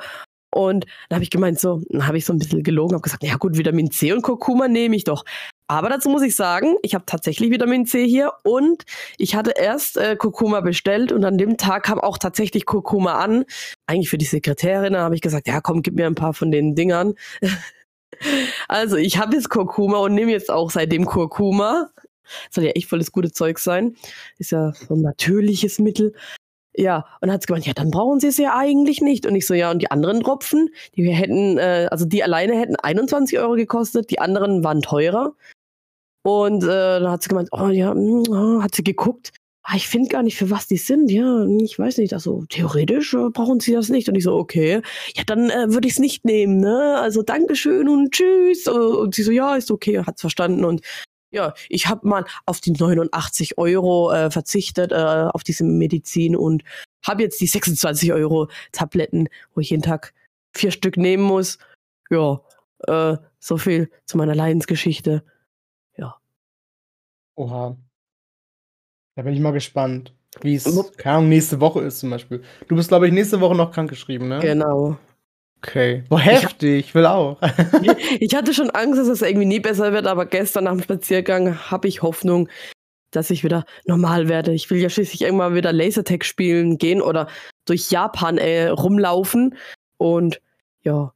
und 0.54 0.86
dann 1.08 1.16
habe 1.16 1.24
ich 1.24 1.30
gemeint, 1.30 1.58
so, 1.58 1.82
dann 1.90 2.06
habe 2.06 2.16
ich 2.16 2.24
so 2.24 2.32
ein 2.32 2.38
bisschen 2.38 2.62
gelogen, 2.62 2.94
habe 2.94 3.02
gesagt, 3.02 3.24
ja 3.24 3.34
gut, 3.36 3.58
Vitamin 3.58 3.90
C 3.90 4.12
und 4.12 4.22
Kurkuma 4.22 4.68
nehme 4.68 4.94
ich 4.94 5.02
doch. 5.02 5.24
Aber 5.68 5.88
dazu 5.88 6.08
muss 6.08 6.22
ich 6.22 6.36
sagen, 6.36 6.76
ich 6.82 6.94
habe 6.94 7.04
tatsächlich 7.06 7.50
Vitamin 7.50 7.86
C 7.86 8.06
hier 8.06 8.32
und 8.44 8.84
ich 9.18 9.34
hatte 9.34 9.54
erst 9.56 9.96
äh, 9.96 10.14
Kurkuma 10.14 10.60
bestellt 10.60 11.10
und 11.10 11.24
an 11.24 11.38
dem 11.38 11.56
Tag 11.56 11.86
kam 11.86 11.98
auch 11.98 12.18
tatsächlich 12.18 12.66
Kurkuma 12.66 13.14
an. 13.18 13.44
Eigentlich 13.88 14.10
für 14.10 14.18
die 14.18 14.24
Sekretärin, 14.26 14.92
da 14.92 15.00
habe 15.00 15.16
ich 15.16 15.22
gesagt, 15.22 15.48
ja 15.48 15.60
komm, 15.60 15.82
gib 15.82 15.96
mir 15.96 16.06
ein 16.06 16.14
paar 16.14 16.34
von 16.34 16.52
den 16.52 16.76
Dingern. 16.76 17.14
also 18.68 18.96
ich 18.96 19.18
habe 19.18 19.34
jetzt 19.34 19.48
Kurkuma 19.50 19.98
und 19.98 20.14
nehme 20.14 20.30
jetzt 20.30 20.52
auch 20.52 20.70
seitdem 20.70 21.04
Kurkuma. 21.04 21.90
Soll 22.50 22.64
ja 22.64 22.70
echt 22.70 22.88
voll 22.88 22.98
das 22.98 23.12
gute 23.12 23.32
Zeug 23.32 23.58
sein. 23.58 23.96
Ist 24.38 24.52
ja 24.52 24.72
so 24.72 24.94
ein 24.94 25.02
natürliches 25.02 25.78
Mittel. 25.78 26.14
Ja, 26.78 27.06
und 27.22 27.30
hat 27.30 27.42
sie 27.42 27.46
gemeint, 27.46 27.66
ja, 27.66 27.72
dann 27.72 27.90
brauchen 27.90 28.20
sie 28.20 28.26
es 28.26 28.36
ja 28.36 28.54
eigentlich 28.54 29.00
nicht. 29.00 29.24
Und 29.26 29.34
ich 29.34 29.46
so, 29.46 29.54
ja, 29.54 29.70
und 29.70 29.80
die 29.80 29.90
anderen 29.90 30.20
Tropfen, 30.20 30.68
die 30.94 31.10
hätten, 31.10 31.56
äh, 31.58 31.88
also 31.90 32.04
die 32.04 32.22
alleine 32.22 32.58
hätten 32.58 32.76
21 32.76 33.38
Euro 33.38 33.54
gekostet, 33.54 34.10
die 34.10 34.18
anderen 34.18 34.62
waren 34.62 34.82
teurer. 34.82 35.34
Und 36.22 36.64
äh, 36.64 37.00
dann 37.00 37.10
hat 37.10 37.22
sie 37.22 37.28
gemeint, 37.30 37.48
oh 37.52 37.68
ja, 37.68 37.94
mm, 37.94 38.24
oh, 38.28 38.62
hat 38.62 38.74
sie 38.74 38.84
geguckt, 38.84 39.32
ah, 39.62 39.76
ich 39.76 39.88
finde 39.88 40.08
gar 40.08 40.22
nicht, 40.22 40.36
für 40.36 40.50
was 40.50 40.66
die 40.66 40.76
sind. 40.76 41.10
Ja, 41.10 41.46
ich 41.60 41.78
weiß 41.78 41.98
nicht, 41.98 42.12
also 42.12 42.44
theoretisch 42.48 43.14
äh, 43.14 43.30
brauchen 43.30 43.60
sie 43.60 43.72
das 43.72 43.88
nicht. 43.88 44.08
Und 44.08 44.16
ich 44.16 44.24
so, 44.24 44.34
okay, 44.34 44.82
ja, 45.14 45.22
dann 45.26 45.50
äh, 45.50 45.72
würde 45.72 45.88
ich 45.88 45.94
es 45.94 45.98
nicht 45.98 46.24
nehmen, 46.24 46.58
ne? 46.58 46.98
Also 47.00 47.22
Dankeschön 47.22 47.88
und 47.88 48.12
tschüss. 48.12 48.66
Und 48.68 49.14
sie 49.14 49.22
so, 49.22 49.32
ja, 49.32 49.56
ist 49.56 49.70
okay, 49.70 50.02
hat's 50.04 50.20
verstanden. 50.20 50.64
Und 50.64 50.82
ja, 51.30 51.54
ich 51.68 51.88
habe 51.88 52.06
mal 52.06 52.24
auf 52.44 52.60
die 52.60 52.72
89 52.72 53.58
Euro 53.58 54.12
äh, 54.12 54.30
verzichtet, 54.30 54.92
äh, 54.92 54.94
auf 54.94 55.42
diese 55.42 55.64
Medizin 55.64 56.36
und 56.36 56.62
habe 57.06 57.22
jetzt 57.22 57.40
die 57.40 57.46
26 57.46 58.12
Euro 58.12 58.48
Tabletten, 58.72 59.28
wo 59.54 59.60
ich 59.60 59.70
jeden 59.70 59.82
Tag 59.82 60.14
vier 60.54 60.70
Stück 60.70 60.96
nehmen 60.96 61.22
muss. 61.22 61.58
Ja, 62.10 62.40
äh, 62.86 63.16
so 63.38 63.58
viel 63.58 63.90
zu 64.06 64.16
meiner 64.16 64.34
Leidensgeschichte. 64.34 65.24
Ja. 65.96 66.16
Oha. 67.36 67.76
Da 69.16 69.22
bin 69.22 69.34
ich 69.34 69.40
mal 69.40 69.52
gespannt, 69.52 70.14
wie 70.42 70.54
es, 70.54 70.64
keine 70.96 71.16
Ahnung, 71.16 71.30
nächste 71.30 71.60
Woche 71.60 71.80
ist 71.82 72.00
zum 72.00 72.10
Beispiel. 72.10 72.42
Du 72.68 72.76
bist, 72.76 72.88
glaube 72.88 73.06
ich, 73.06 73.12
nächste 73.12 73.40
Woche 73.40 73.54
noch 73.54 73.72
krankgeschrieben, 73.72 74.28
ne? 74.28 74.40
Genau. 74.40 74.98
Okay. 75.62 76.04
Boah, 76.08 76.20
heftig, 76.20 76.86
ich 76.86 76.94
will 76.94 77.06
auch. 77.06 77.38
ich 78.20 78.34
hatte 78.34 78.54
schon 78.54 78.70
Angst, 78.70 79.00
dass 79.00 79.08
es 79.08 79.22
irgendwie 79.22 79.46
nie 79.46 79.60
besser 79.60 79.92
wird, 79.92 80.06
aber 80.06 80.26
gestern 80.26 80.64
nach 80.64 80.72
dem 80.72 80.82
Spaziergang 80.82 81.58
habe 81.70 81.88
ich 81.88 82.02
Hoffnung, 82.02 82.48
dass 83.10 83.30
ich 83.30 83.42
wieder 83.42 83.64
normal 83.86 84.28
werde. 84.28 84.52
Ich 84.52 84.70
will 84.70 84.78
ja 84.78 84.90
schließlich 84.90 85.22
irgendwann 85.22 85.54
wieder 85.54 85.72
Lasertag 85.72 86.24
spielen 86.24 86.78
gehen 86.78 87.00
oder 87.00 87.28
durch 87.64 87.90
Japan 87.90 88.38
äh, 88.38 88.68
rumlaufen. 88.68 89.56
Und 89.96 90.40
ja, 90.82 91.12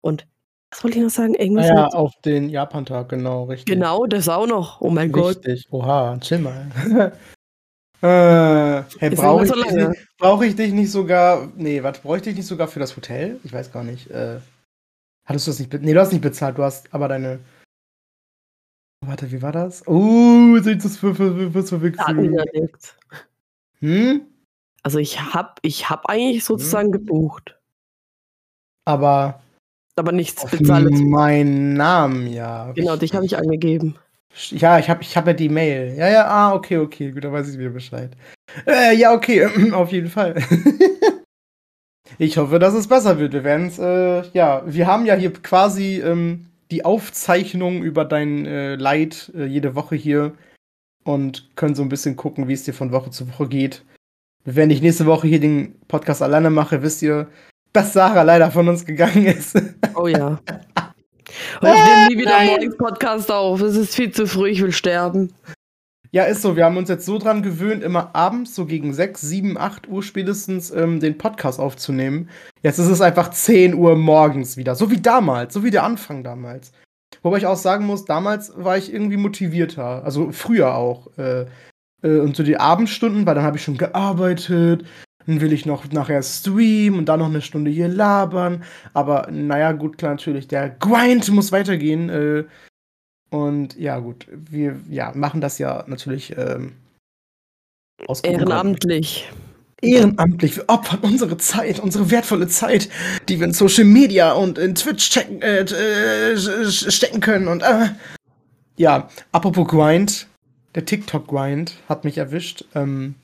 und 0.00 0.26
was 0.70 0.82
wollte 0.82 0.98
ich 0.98 1.04
noch 1.04 1.10
sagen? 1.10 1.34
Irgendwas 1.34 1.70
ah 1.70 1.74
ja, 1.74 1.86
auf 1.88 2.12
den 2.24 2.48
Japan-Tag, 2.48 3.08
genau, 3.08 3.44
richtig. 3.44 3.72
Genau, 3.72 4.06
das 4.06 4.28
auch 4.28 4.46
noch. 4.46 4.80
Oh 4.80 4.90
mein 4.90 5.14
richtig. 5.14 5.22
Gott. 5.22 5.46
Richtig, 5.46 5.72
oha, 5.72 6.18
chill 6.20 6.38
mal. 6.38 6.66
äh, 8.04 8.84
hey, 8.98 9.10
brauche 9.10 9.44
ich, 9.44 9.48
so 9.48 9.54
dich, 9.62 9.98
brauch 10.18 10.42
ich 10.42 10.56
dich 10.56 10.72
nicht 10.72 10.90
sogar. 10.90 11.50
Nee, 11.56 11.82
warte, 11.82 12.00
brauche 12.02 12.18
ich 12.18 12.22
dich 12.22 12.36
nicht 12.36 12.46
sogar 12.46 12.68
für 12.68 12.78
das 12.78 12.96
Hotel? 12.96 13.40
Ich 13.44 13.52
weiß 13.52 13.72
gar 13.72 13.82
nicht. 13.82 14.10
Äh, 14.10 14.40
hattest 15.24 15.46
du 15.46 15.50
das 15.50 15.58
nicht 15.58 15.70
bezahlt? 15.70 15.86
Nee, 15.86 15.94
du 15.94 16.00
hast 16.00 16.12
nicht 16.12 16.20
bezahlt, 16.20 16.58
du 16.58 16.62
hast 16.64 16.92
aber 16.92 17.08
deine. 17.08 17.40
Warte, 19.00 19.32
wie 19.32 19.40
war 19.40 19.52
das? 19.52 19.86
Oh, 19.86 20.58
sind 20.60 20.84
das 20.84 20.98
für, 20.98 21.14
für, 21.14 21.50
für, 21.50 21.80
für 21.80 21.92
Hm? 23.80 24.20
Also 24.82 24.98
ich 24.98 25.20
hab, 25.20 25.58
ich 25.62 25.88
hab 25.88 26.06
eigentlich 26.06 26.44
sozusagen 26.44 26.88
hm. 26.88 26.92
gebucht. 26.92 27.58
Aber 28.86 29.42
aber 29.96 30.12
nichts 30.12 30.44
bezahlt. 30.44 30.90
Mein 30.92 31.74
Namen, 31.74 32.26
ja. 32.26 32.72
Genau, 32.72 32.96
dich 32.96 33.14
habe 33.14 33.24
ich 33.24 33.36
angegeben. 33.36 33.96
Ja, 34.50 34.78
ich 34.78 34.90
habe 34.90 35.02
ich 35.02 35.16
hab 35.16 35.26
ja 35.26 35.32
die 35.32 35.48
Mail. 35.48 35.94
Ja, 35.96 36.08
ja, 36.08 36.26
ah, 36.26 36.54
okay, 36.54 36.78
okay, 36.78 37.12
gut, 37.12 37.24
dann 37.24 37.32
weiß 37.32 37.48
ich 37.48 37.58
wieder 37.58 37.70
Bescheid. 37.70 38.10
Äh, 38.66 38.96
ja, 38.96 39.12
okay, 39.12 39.46
auf 39.72 39.92
jeden 39.92 40.08
Fall. 40.08 40.34
ich 42.18 42.36
hoffe, 42.36 42.58
dass 42.58 42.74
es 42.74 42.88
besser 42.88 43.18
wird. 43.18 43.32
Wir 43.32 43.44
werden 43.44 43.66
es, 43.66 43.78
äh, 43.78 44.22
ja, 44.32 44.62
wir 44.66 44.86
haben 44.86 45.06
ja 45.06 45.14
hier 45.14 45.32
quasi 45.32 46.00
ähm, 46.00 46.46
die 46.70 46.84
Aufzeichnung 46.84 47.82
über 47.82 48.04
dein 48.04 48.46
äh, 48.46 48.74
Leid 48.74 49.30
äh, 49.36 49.44
jede 49.44 49.74
Woche 49.74 49.94
hier 49.94 50.32
und 51.04 51.54
können 51.56 51.74
so 51.74 51.82
ein 51.82 51.88
bisschen 51.88 52.16
gucken, 52.16 52.48
wie 52.48 52.54
es 52.54 52.64
dir 52.64 52.74
von 52.74 52.92
Woche 52.92 53.10
zu 53.10 53.28
Woche 53.28 53.48
geht. 53.48 53.84
Wenn 54.44 54.70
ich 54.70 54.82
nächste 54.82 55.06
Woche 55.06 55.28
hier 55.28 55.40
den 55.40 55.78
Podcast 55.86 56.22
alleine 56.22 56.50
mache, 56.50 56.82
wisst 56.82 57.02
ihr, 57.02 57.28
dass 57.72 57.92
Sarah 57.92 58.22
leider 58.22 58.50
von 58.50 58.68
uns 58.68 58.84
gegangen 58.84 59.26
ist. 59.26 59.60
Oh 59.94 60.06
ja. 60.06 60.40
Und 61.60 61.68
ich 61.68 61.74
nehme 61.74 62.08
nie 62.08 62.18
wieder 62.18 62.36
einen 62.36 62.76
Podcast 62.76 63.30
auf. 63.30 63.60
Es 63.60 63.76
ist 63.76 63.94
viel 63.94 64.12
zu 64.12 64.26
früh, 64.26 64.48
ich 64.48 64.62
will 64.62 64.72
sterben. 64.72 65.32
Ja, 66.10 66.24
ist 66.24 66.42
so. 66.42 66.54
Wir 66.54 66.64
haben 66.64 66.76
uns 66.76 66.88
jetzt 66.88 67.06
so 67.06 67.18
dran 67.18 67.42
gewöhnt, 67.42 67.82
immer 67.82 68.14
abends, 68.14 68.54
so 68.54 68.66
gegen 68.66 68.94
6, 68.94 69.20
7, 69.20 69.58
8 69.58 69.88
Uhr 69.88 70.02
spätestens, 70.02 70.70
ähm, 70.70 71.00
den 71.00 71.18
Podcast 71.18 71.58
aufzunehmen. 71.58 72.30
Jetzt 72.62 72.78
ist 72.78 72.86
es 72.86 73.00
einfach 73.00 73.30
10 73.30 73.74
Uhr 73.74 73.96
morgens 73.96 74.56
wieder. 74.56 74.76
So 74.76 74.92
wie 74.92 75.00
damals, 75.00 75.54
so 75.54 75.64
wie 75.64 75.72
der 75.72 75.82
Anfang 75.82 76.22
damals. 76.22 76.70
Wobei 77.22 77.38
ich 77.38 77.46
auch 77.46 77.56
sagen 77.56 77.86
muss, 77.86 78.04
damals 78.04 78.52
war 78.56 78.76
ich 78.76 78.92
irgendwie 78.92 79.16
motivierter. 79.16 80.04
Also 80.04 80.30
früher 80.30 80.76
auch. 80.76 81.08
Äh, 81.18 81.46
äh, 82.04 82.18
und 82.20 82.36
so 82.36 82.42
die 82.42 82.58
Abendstunden, 82.58 83.26
weil 83.26 83.34
dann 83.34 83.44
habe 83.44 83.56
ich 83.56 83.64
schon 83.64 83.78
gearbeitet, 83.78 84.84
dann 85.26 85.40
will 85.40 85.52
ich 85.52 85.66
noch 85.66 85.90
nachher 85.90 86.22
streamen 86.22 86.98
und 86.98 87.06
dann 87.06 87.20
noch 87.20 87.28
eine 87.28 87.42
Stunde 87.42 87.70
hier 87.70 87.88
labern. 87.88 88.64
Aber 88.92 89.28
naja, 89.30 89.72
gut, 89.72 89.98
klar, 89.98 90.12
natürlich, 90.12 90.48
der 90.48 90.70
Grind 90.70 91.30
muss 91.30 91.52
weitergehen. 91.52 92.10
Äh, 92.10 92.44
und 93.30 93.76
ja, 93.78 93.98
gut, 93.98 94.26
wir 94.30 94.80
ja, 94.88 95.12
machen 95.14 95.40
das 95.40 95.58
ja 95.58 95.84
natürlich 95.86 96.36
ähm, 96.36 96.72
aus 98.06 98.20
Ehrenamtlich. 98.20 99.30
Ehrenamtlich. 99.80 100.56
Wir 100.56 100.68
opfern 100.68 101.00
unsere 101.02 101.36
Zeit, 101.36 101.80
unsere 101.80 102.10
wertvolle 102.10 102.48
Zeit, 102.48 102.88
die 103.28 103.40
wir 103.40 103.46
in 103.46 103.52
Social 103.52 103.84
Media 103.84 104.32
und 104.32 104.58
in 104.58 104.74
Twitch 104.74 105.10
checken, 105.10 105.42
äh, 105.42 105.60
äh, 105.60 106.36
stecken 106.36 107.20
können. 107.20 107.48
Und 107.48 107.62
äh, 107.62 107.88
ja, 108.76 109.08
apropos 109.32 109.68
Grind, 109.68 110.26
der 110.74 110.84
TikTok-Grind 110.84 111.76
hat 111.88 112.04
mich 112.04 112.18
erwischt. 112.18 112.64
Ähm, 112.74 113.14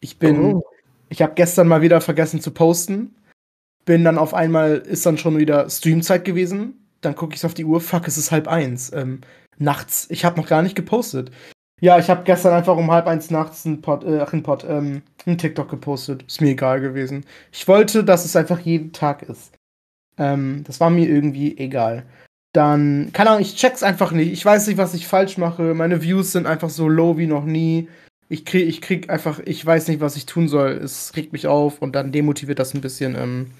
ich 0.00 0.18
bin. 0.18 0.56
Oh 0.56 0.64
ich 1.08 1.22
habe 1.22 1.34
gestern 1.34 1.68
mal 1.68 1.82
wieder 1.82 2.00
vergessen 2.00 2.40
zu 2.40 2.50
posten. 2.50 3.14
Bin 3.84 4.04
dann 4.04 4.18
auf 4.18 4.34
einmal, 4.34 4.76
ist 4.76 5.04
dann 5.04 5.18
schon 5.18 5.38
wieder 5.38 5.68
Streamzeit 5.68 6.24
gewesen. 6.24 6.86
Dann 7.00 7.14
gucke 7.14 7.34
ich 7.34 7.44
auf 7.44 7.54
die 7.54 7.64
Uhr, 7.64 7.80
fuck, 7.80 8.08
es 8.08 8.16
ist 8.16 8.32
halb 8.32 8.48
eins. 8.48 8.92
Ähm, 8.92 9.20
nachts. 9.58 10.06
Ich 10.10 10.24
habe 10.24 10.40
noch 10.40 10.48
gar 10.48 10.62
nicht 10.62 10.74
gepostet. 10.74 11.30
Ja, 11.80 11.98
ich 11.98 12.08
habe 12.08 12.24
gestern 12.24 12.54
einfach 12.54 12.76
um 12.76 12.90
halb 12.90 13.06
eins 13.06 13.30
nachts 13.30 13.66
einen 13.66 13.82
Pod, 13.82 14.04
äh, 14.04 14.20
einen 14.20 14.42
Pod, 14.42 14.64
ähm, 14.66 15.02
einen 15.26 15.38
TikTok 15.38 15.68
gepostet. 15.68 16.24
Ist 16.26 16.40
mir 16.40 16.50
egal 16.50 16.80
gewesen. 16.80 17.26
Ich 17.52 17.68
wollte, 17.68 18.04
dass 18.04 18.24
es 18.24 18.36
einfach 18.36 18.60
jeden 18.60 18.92
Tag 18.92 19.22
ist. 19.22 19.52
Ähm, 20.16 20.64
das 20.66 20.80
war 20.80 20.90
mir 20.90 21.08
irgendwie 21.08 21.58
egal. 21.58 22.04
Dann, 22.52 23.10
keine 23.12 23.30
Ahnung, 23.30 23.42
ich 23.42 23.56
check's 23.56 23.82
einfach 23.82 24.12
nicht. 24.12 24.32
Ich 24.32 24.44
weiß 24.44 24.68
nicht, 24.68 24.78
was 24.78 24.94
ich 24.94 25.08
falsch 25.08 25.38
mache. 25.38 25.74
Meine 25.74 26.02
Views 26.02 26.32
sind 26.32 26.46
einfach 26.46 26.70
so 26.70 26.88
low 26.88 27.18
wie 27.18 27.26
noch 27.26 27.44
nie 27.44 27.88
ich 28.28 28.44
krieg, 28.44 28.68
ich 28.68 28.80
krieg 28.80 29.10
einfach, 29.10 29.40
ich 29.44 29.64
weiß 29.64 29.88
nicht, 29.88 30.00
was 30.00 30.16
ich 30.16 30.26
tun 30.26 30.48
soll. 30.48 30.72
Es 30.72 31.14
regt 31.16 31.32
mich 31.32 31.46
auf 31.46 31.80
und 31.82 31.94
dann 31.94 32.12
demotiviert 32.12 32.58
das 32.58 32.74
ein 32.74 32.80
bisschen. 32.80 33.14
Ähm, 33.14 33.50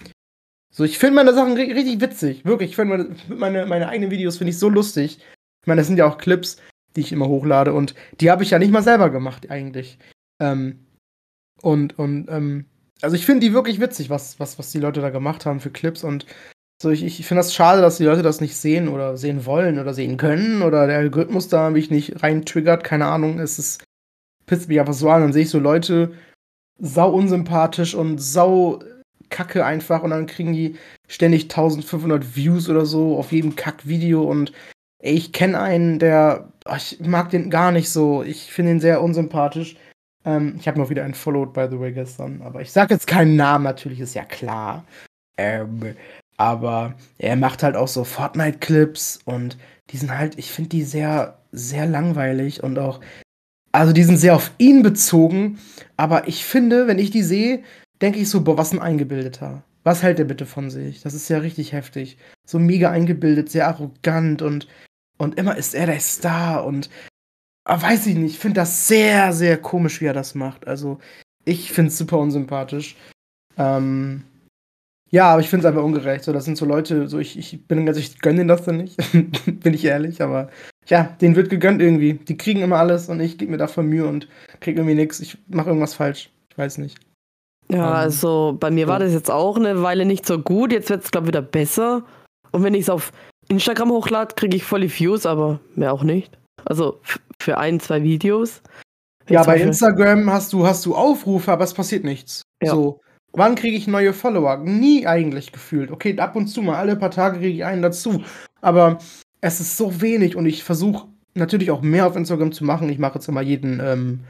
so, 0.71 0.85
ich 0.85 0.99
finde 0.99 1.17
meine 1.17 1.35
Sachen 1.35 1.53
richtig 1.55 2.01
witzig. 2.01 2.45
Wirklich, 2.45 2.71
ich 2.71 2.77
finde 2.77 2.97
meine, 2.97 3.17
meine, 3.29 3.67
meine 3.67 3.89
eigenen 3.89 4.11
Videos 4.11 4.39
finde 4.39 4.51
ich 4.51 4.59
so 4.59 4.69
lustig. 4.69 5.19
Ich 5.63 5.67
meine, 5.67 5.81
das 5.81 5.87
sind 5.87 5.97
ja 5.97 6.07
auch 6.07 6.19
Clips, 6.19 6.57
die 6.97 7.01
ich 7.01 7.13
immer 7.13 7.29
hochlade 7.29 7.73
und 7.73 7.95
die 8.21 8.31
habe 8.31 8.43
ich 8.43 8.51
ja 8.51 8.59
nicht 8.59 8.73
mal 8.73 8.83
selber 8.83 9.11
gemacht, 9.11 9.51
eigentlich. 9.51 9.99
Ähm, 10.41 10.87
und, 11.63 11.99
und, 11.99 12.29
ähm, 12.29 12.67
also 13.01 13.17
ich 13.17 13.27
finde 13.27 13.47
die 13.47 13.53
wirklich 13.53 13.81
witzig, 13.81 14.11
was, 14.11 14.39
was, 14.41 14.59
was 14.59 14.71
die 14.71 14.79
Leute 14.81 15.01
da 15.01 15.11
gemacht 15.11 15.47
haben 15.47 15.61
für 15.61 15.71
Clips 15.71 16.05
und 16.05 16.27
so, 16.83 16.91
ich, 16.91 17.05
ich 17.05 17.27
finde 17.27 17.39
das 17.39 17.55
schade, 17.55 17.81
dass 17.81 17.99
die 17.99 18.05
Leute 18.05 18.23
das 18.23 18.41
nicht 18.41 18.57
sehen 18.57 18.89
oder 18.89 19.17
sehen 19.17 19.47
wollen 19.47 19.79
oder 19.79 19.95
sehen 19.95 20.17
können 20.17 20.63
oder 20.63 20.87
der 20.87 20.99
Algorithmus 20.99 21.49
da 21.49 21.71
mich 21.71 21.91
nicht 21.91 22.23
rein 22.23 22.45
triggert, 22.45 22.85
keine 22.85 23.07
Ahnung. 23.07 23.39
Es 23.39 23.59
ist, 23.59 23.85
pisst 24.47 24.69
mich 24.69 24.81
einfach 24.81 24.95
so 24.95 25.11
an. 25.11 25.23
Dann 25.23 25.33
sehe 25.33 25.43
ich 25.43 25.51
so 25.51 25.59
Leute 25.59 26.13
sau 26.79 27.11
unsympathisch 27.13 27.95
und 27.95 28.19
sau 28.19 28.81
kacke 29.31 29.65
einfach 29.65 30.03
und 30.03 30.11
dann 30.11 30.27
kriegen 30.27 30.53
die 30.53 30.77
ständig 31.09 31.45
1500 31.45 32.37
Views 32.37 32.69
oder 32.69 32.87
so 32.87 33.19
auf 33.19 33.33
jedem 33.33 33.57
Kack-Video 33.57 34.23
und 34.23 34.53
ey, 35.05 35.15
ich 35.15 35.33
kenne 35.33 35.61
einen, 35.61 35.99
der, 35.99 36.49
oh, 36.67 36.77
ich 36.77 36.99
mag 37.01 37.31
den 37.31 37.51
gar 37.51 37.73
nicht 37.73 37.91
so. 37.91 38.23
Ich 38.23 38.51
finde 38.53 38.73
ihn 38.73 38.81
sehr 38.81 39.03
unsympathisch. 39.03 39.77
Ähm, 40.25 40.57
ich 40.59 40.67
habe 40.67 40.79
noch 40.79 40.91
wieder 40.91 41.05
einen 41.05 41.15
followed, 41.15 41.53
by 41.53 41.67
the 41.71 41.79
way, 41.79 41.93
gestern. 41.93 42.43
Aber 42.43 42.63
ich 42.63 42.73
sage 42.73 42.95
jetzt 42.95 43.07
keinen 43.07 43.37
Namen, 43.37 43.65
natürlich 43.65 44.01
ist 44.01 44.15
ja 44.15 44.25
klar. 44.25 44.85
Ähm, 45.37 45.95
aber 46.37 46.95
er 47.19 47.37
macht 47.37 47.63
halt 47.63 47.77
auch 47.77 47.89
so 47.89 48.05
Fortnite-Clips 48.05 49.21
und 49.25 49.59
die 49.91 49.99
sind 49.99 50.17
halt, 50.17 50.39
ich 50.39 50.51
finde 50.51 50.71
die 50.71 50.83
sehr, 50.83 51.39
sehr 51.53 51.87
langweilig 51.87 52.63
und 52.63 52.79
auch 52.79 53.01
also 53.75 53.93
die 53.93 54.05
sind 54.05 54.19
sehr 54.19 54.37
auf 54.37 54.53
ihn 54.59 54.85
bezogen, 54.85 55.59
aber 55.97 56.29
ich 56.29 56.45
finde, 56.45 56.87
wenn 56.87 57.01
ich 57.01 57.11
die 57.11 57.25
sehe, 57.25 57.65
denke 58.01 58.21
ich 58.21 58.31
so, 58.31 58.45
boah, 58.45 58.57
was 58.57 58.73
ein 58.73 58.79
Eingebildeter. 58.79 59.65
Was 59.83 60.01
hält 60.05 60.21
der 60.21 60.25
bitte 60.27 60.47
von 60.47 60.71
sich? 60.71 61.03
Das 61.03 61.13
ist 61.13 61.29
ja 61.29 61.39
richtig 61.39 61.73
heftig. 61.73 62.17
So 62.47 62.61
mega 62.61 62.93
eingebildet, 62.93 63.51
sehr 63.51 63.67
arrogant 63.67 64.43
und, 64.43 64.69
und 65.19 65.39
immer 65.39 65.57
ist 65.57 65.75
er 65.75 65.87
der 65.87 65.99
Star 65.99 66.65
und 66.65 66.89
ah, 67.65 67.83
weiß 67.83 68.07
ich 68.07 68.15
nicht, 68.15 68.35
ich 68.35 68.39
finde 68.39 68.61
das 68.61 68.87
sehr, 68.87 69.33
sehr 69.33 69.59
komisch, 69.59 70.01
wie 70.01 70.07
er 70.07 70.15
das 70.15 70.37
macht. 70.37 70.69
Also, 70.69 71.01
ich 71.45 71.73
finde 71.73 71.89
es 71.89 71.99
super 71.99 72.19
unsympathisch. 72.19 72.95
Ähm, 73.59 74.23
ja, 75.15 75.31
aber 75.31 75.41
ich 75.41 75.49
finde 75.49 75.65
es 75.65 75.69
einfach 75.69 75.85
ungerecht. 75.85 76.25
So, 76.25 76.33
das 76.33 76.45
sind 76.45 76.59
so 76.59 76.67
Leute, 76.67 77.07
so 77.07 77.21
ich, 77.21 77.39
ich 77.39 77.69
bin 77.69 77.87
also 77.87 78.01
ich 78.01 78.19
gönne 78.19 78.39
denen 78.39 78.49
das 78.49 78.65
dann 78.65 78.79
nicht, 78.79 78.97
bin 79.47 79.73
ich 79.73 79.85
ehrlich, 79.85 80.21
aber 80.21 80.49
ja, 80.89 81.05
denen 81.21 81.37
wird 81.37 81.51
gegönnt 81.51 81.81
irgendwie. 81.81 82.15
Die 82.15 82.37
kriegen 82.37 82.63
immer 82.63 82.79
alles 82.79 83.09
und 83.09 83.21
ich 83.21 83.39
gebe 83.39 83.53
mir 83.53 83.57
dafür 83.57 83.85
Mühe 83.85 84.09
und 84.09 84.27
kriege 84.59 84.81
irgendwie 84.81 84.97
nichts. 84.97 85.21
Ich 85.21 85.39
mache 85.47 85.69
irgendwas 85.69 85.95
falsch. 85.95 86.33
Ich 86.51 86.59
weiß 86.59 86.79
nicht. 86.79 86.99
Ja, 87.71 87.91
um, 87.91 87.95
also 87.95 88.57
bei 88.59 88.73
mir 88.73 88.87
so. 88.87 88.91
war 88.91 88.99
das 88.99 89.13
jetzt 89.13 89.31
auch 89.31 89.57
eine 89.57 89.85
Weile 89.85 90.05
nicht 90.05 90.27
so 90.27 90.41
gut. 90.41 90.73
Jetzt 90.73 90.91
wird 90.91 91.05
es, 91.05 91.13
glaube 91.13 91.27
ich, 91.27 91.29
wieder 91.29 91.43
besser. 91.43 92.03
Und 92.51 92.65
wenn 92.65 92.75
ich 92.75 92.83
es 92.83 92.91
auf 92.91 93.13
Instagram 93.49 93.93
hochlade, 93.93 94.35
kriege 94.35 94.57
ich 94.57 94.65
voll 94.65 94.81
die 94.81 94.99
Views, 94.99 95.27
aber 95.27 95.61
mehr 95.77 95.93
auch 95.93 96.03
nicht. 96.03 96.37
Also 96.65 97.01
für 97.39 97.57
ein, 97.59 97.79
zwei 97.79 98.03
Videos. 98.03 98.63
Ja, 99.29 99.45
bei 99.45 99.61
Instagram 99.61 100.29
hast 100.29 100.53
du, 100.53 100.67
hast 100.67 100.85
du 100.85 100.97
Aufrufe, 100.97 101.53
aber 101.53 101.63
es 101.63 101.73
passiert 101.73 102.03
nichts. 102.03 102.43
Ja. 102.61 102.73
So. 102.73 103.01
Wann 103.37 103.57
kriege 103.57 103.77
ich 103.77 103.87
neue 103.89 104.13
Follower? 104.13 104.59
Nie 104.59 105.07
eigentlich 105.07 105.51
gefühlt. 105.53 105.91
Okay, 105.91 106.17
ab 106.19 106.37
und 106.37 106.47
zu 106.47 106.63
mal, 106.63 106.77
alle 106.77 106.97
paar 106.97 107.11
Tage 107.11 107.39
kriege 107.39 107.57
ich 107.57 107.65
einen 107.65 107.83
dazu. 107.83 108.23
Aber 108.61 108.99
es 109.41 109.61
ist 109.61 109.77
so 109.77 110.01
wenig 110.01 110.37
und 110.37 110.47
ich 110.47 110.63
versuche 110.63 111.09
natürlich 111.35 111.71
auch 111.73 111.83
mehr 111.83 112.07
auf 112.07 112.17
Instagram 112.17 112.53
zu 112.53 112.65
machen. 112.65 112.89
Ich 112.89 112.99
mache 112.99 113.17
jetzt 113.17 113.29
immer 113.29 113.43
jeden 113.43 113.81
ähm, 113.81 114.21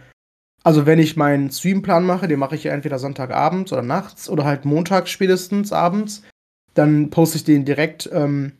Also 0.64 0.86
wenn 0.86 0.98
ich 0.98 1.16
meinen 1.16 1.50
Streamplan 1.50 2.04
mache, 2.06 2.26
den 2.26 2.38
mache 2.38 2.54
ich 2.54 2.64
ja 2.64 2.72
entweder 2.72 2.98
Sonntagabends 2.98 3.72
oder 3.72 3.82
nachts 3.82 4.30
oder 4.30 4.44
halt 4.44 4.64
Montag 4.64 5.08
spätestens 5.08 5.72
abends. 5.72 6.22
Dann 6.72 7.10
poste 7.10 7.36
ich 7.36 7.44
den 7.44 7.66
direkt 7.66 8.08
ähm, 8.12 8.52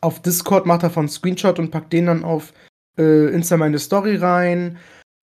auf 0.00 0.20
Discord, 0.20 0.66
mache 0.66 0.80
davon 0.80 1.02
einen 1.02 1.08
Screenshot 1.08 1.60
und 1.60 1.70
pack 1.70 1.88
den 1.90 2.06
dann 2.06 2.24
auf 2.24 2.52
äh, 2.98 3.32
Insta 3.32 3.56
meine 3.56 3.78
Story 3.78 4.16
rein. 4.16 4.76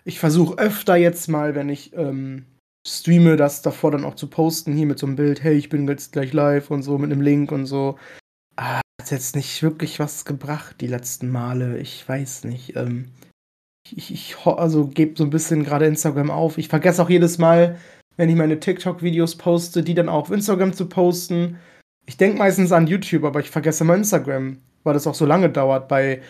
Ich 0.06 0.18
versuche 0.20 0.58
öfter 0.58 0.96
jetzt 0.96 1.28
mal, 1.28 1.54
wenn 1.54 1.68
ich 1.68 1.94
ähm, 1.94 2.46
streame, 2.88 3.36
das 3.36 3.62
davor 3.62 3.92
dann 3.92 4.06
auch 4.06 4.16
zu 4.16 4.28
posten, 4.28 4.74
hier 4.74 4.86
mit 4.86 5.00
so 5.00 5.08
einem 5.08 5.16
Bild, 5.16 5.44
hey, 5.44 5.56
ich 5.56 5.70
bin 5.70 5.88
jetzt 5.88 6.12
gleich 6.12 6.34
live 6.34 6.72
und 6.72 6.84
so, 6.84 6.98
mit 6.98 7.12
einem 7.12 7.22
Link 7.22 7.52
und 7.52 7.66
so. 7.66 7.98
Ah, 8.56 8.82
hat 9.00 9.12
jetzt 9.12 9.36
nicht 9.36 9.64
wirklich 9.64 10.00
was 10.00 10.26
gebracht, 10.26 10.78
die 10.82 10.88
letzten 10.88 11.30
Male. 11.30 11.78
Ich 11.78 12.08
weiß 12.08 12.44
nicht. 12.46 12.76
Ähm, 12.76 13.06
ich, 13.96 14.14
ich 14.14 14.38
also 14.46 14.88
gebe 14.88 15.14
so 15.18 15.24
ein 15.24 15.30
bisschen 15.30 15.64
gerade 15.64 15.86
Instagram 15.86 16.30
auf. 16.30 16.58
Ich 16.58 16.68
vergesse 16.68 17.02
auch 17.02 17.10
jedes 17.10 17.38
Mal, 17.38 17.78
wenn 18.18 18.30
ich 18.30 18.36
meine 18.36 18.60
TikTok-Videos 18.60 19.38
poste, 19.38 19.84
die 19.84 19.94
dann 19.94 20.10
auch 20.10 20.24
auf 20.24 20.32
Instagram 20.32 20.74
zu 20.74 20.88
posten. 20.88 21.58
Ich 22.06 22.18
denke 22.18 22.38
meistens 22.38 22.72
an 22.72 22.88
YouTube, 22.88 23.24
aber 23.24 23.40
ich 23.40 23.50
vergesse 23.50 23.84
mal 23.84 23.98
Instagram, 23.98 24.58
weil 24.84 24.94
das 24.94 25.08
auch 25.08 25.16
so 25.16 25.26
lange 25.26 25.50
dauert 25.50 25.88
bei 25.88 26.22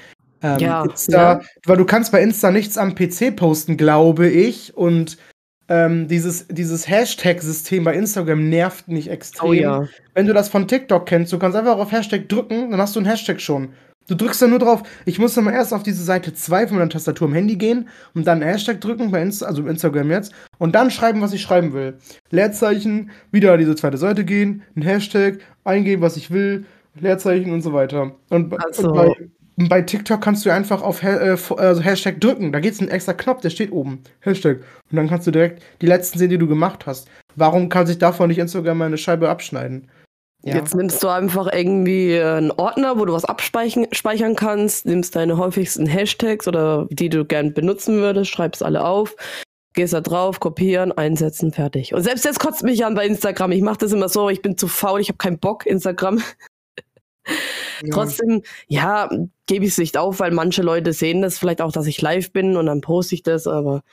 ähm, 0.41 0.59
ja, 0.59 0.83
Insta. 0.83 1.33
Ja. 1.33 1.41
Weil 1.65 1.77
du 1.77 1.85
kannst 1.85 2.11
bei 2.11 2.21
Insta 2.21 2.51
nichts 2.51 2.77
am 2.77 2.95
PC 2.95 3.35
posten, 3.35 3.77
glaube 3.77 4.29
ich. 4.29 4.75
Und 4.77 5.17
ähm, 5.69 6.07
dieses, 6.07 6.47
dieses 6.47 6.89
Hashtag-System 6.89 7.83
bei 7.83 7.93
Instagram 7.93 8.49
nervt 8.49 8.87
mich 8.87 9.09
extrem. 9.09 9.49
Oh, 9.49 9.53
ja. 9.53 9.87
Wenn 10.15 10.25
du 10.25 10.33
das 10.33 10.49
von 10.49 10.67
TikTok 10.67 11.05
kennst, 11.05 11.31
du 11.31 11.39
kannst 11.39 11.55
einfach 11.55 11.77
auf 11.77 11.91
Hashtag 11.91 12.27
drücken, 12.27 12.71
dann 12.71 12.81
hast 12.81 12.95
du 12.95 12.99
einen 12.99 13.07
Hashtag 13.07 13.39
schon. 13.39 13.69
Du 14.07 14.15
drückst 14.15 14.41
dann 14.41 14.49
nur 14.49 14.57
drauf. 14.57 14.81
Ich 15.05 15.19
muss 15.19 15.35
dann 15.35 15.43
mal 15.43 15.53
erst 15.53 15.71
auf 15.71 15.83
diese 15.83 16.03
Seite 16.03 16.33
2 16.33 16.67
von 16.67 16.77
meiner 16.77 16.89
Tastatur 16.89 17.27
im 17.27 17.35
Handy 17.35 17.55
gehen 17.55 17.87
und 18.15 18.25
dann 18.25 18.41
einen 18.41 18.51
Hashtag 18.51 18.81
drücken, 18.81 19.11
bei 19.11 19.21
Insta, 19.21 19.45
also 19.45 19.65
Instagram 19.67 20.09
jetzt, 20.09 20.33
und 20.57 20.73
dann 20.73 20.89
schreiben, 20.89 21.21
was 21.21 21.31
ich 21.31 21.43
schreiben 21.43 21.73
will. 21.73 21.99
Leerzeichen, 22.31 23.11
wieder 23.31 23.55
diese 23.57 23.75
zweite 23.75 23.97
Seite 23.97 24.25
gehen, 24.25 24.63
ein 24.75 24.81
Hashtag, 24.81 25.37
eingeben, 25.63 26.01
was 26.01 26.17
ich 26.17 26.31
will, 26.31 26.65
Leerzeichen 26.99 27.51
und 27.53 27.61
so 27.61 27.71
weiter. 27.71 28.13
Und, 28.29 28.51
also. 28.65 28.87
und 28.87 28.95
bei, 28.95 29.29
bei 29.67 29.81
TikTok 29.81 30.21
kannst 30.21 30.45
du 30.45 30.51
einfach 30.51 30.81
auf 30.81 31.03
äh, 31.03 31.37
also 31.57 31.81
Hashtag 31.81 32.21
drücken. 32.21 32.53
Da 32.53 32.59
geht 32.59 32.73
es 32.73 32.79
einen 32.79 32.89
extra 32.89 33.13
Knopf, 33.13 33.41
der 33.41 33.49
steht 33.49 33.71
oben. 33.71 34.03
Hashtag. 34.21 34.59
Und 34.89 34.95
dann 34.95 35.09
kannst 35.09 35.27
du 35.27 35.31
direkt 35.31 35.61
die 35.81 35.87
letzten 35.87 36.17
sehen, 36.17 36.29
die 36.29 36.37
du 36.37 36.47
gemacht 36.47 36.85
hast. 36.85 37.09
Warum 37.35 37.67
kann 37.67 37.85
sich 37.85 37.97
davon 37.97 38.29
nicht 38.29 38.37
Instagram 38.37 38.77
mal 38.77 38.85
eine 38.85 38.97
Scheibe 38.97 39.29
abschneiden? 39.29 39.89
Ja. 40.43 40.55
Jetzt 40.55 40.73
nimmst 40.73 41.03
du 41.03 41.09
einfach 41.09 41.51
irgendwie 41.51 42.17
einen 42.17 42.51
Ordner, 42.51 42.97
wo 42.97 43.03
du 43.03 43.11
was 43.11 43.25
abspeichern 43.25 44.35
kannst, 44.37 44.85
nimmst 44.85 45.17
deine 45.17 45.35
häufigsten 45.37 45.85
Hashtags 45.85 46.47
oder 46.47 46.87
die 46.91 47.09
du 47.09 47.25
gern 47.25 47.53
benutzen 47.53 47.97
würdest, 47.97 48.31
schreibst 48.31 48.63
alle 48.63 48.85
auf, 48.85 49.17
gehst 49.73 49.91
da 49.91 49.99
drauf, 49.99 50.39
kopieren, 50.39 50.93
einsetzen, 50.93 51.51
fertig. 51.51 51.93
Und 51.93 52.03
selbst 52.03 52.23
jetzt 52.23 52.39
kotzt 52.39 52.63
mich 52.63 52.85
an 52.85 52.95
bei 52.95 53.05
Instagram. 53.05 53.51
Ich 53.51 53.61
mache 53.61 53.79
das 53.79 53.91
immer 53.91 54.07
so, 54.07 54.29
ich 54.29 54.41
bin 54.41 54.57
zu 54.57 54.69
faul, 54.69 55.01
ich 55.01 55.09
habe 55.09 55.17
keinen 55.17 55.39
Bock, 55.39 55.65
Instagram. 55.65 56.23
Ja. 57.27 57.89
Trotzdem, 57.91 58.41
ja, 58.67 59.09
gebe 59.45 59.65
ich 59.65 59.71
es 59.71 59.77
nicht 59.77 59.97
auf, 59.97 60.19
weil 60.19 60.31
manche 60.31 60.61
Leute 60.61 60.93
sehen 60.93 61.21
das 61.21 61.37
vielleicht 61.37 61.61
auch, 61.61 61.71
dass 61.71 61.87
ich 61.87 62.01
live 62.01 62.31
bin 62.31 62.57
und 62.57 62.65
dann 62.65 62.81
poste 62.81 63.15
ich 63.15 63.23
das, 63.23 63.47
aber 63.47 63.83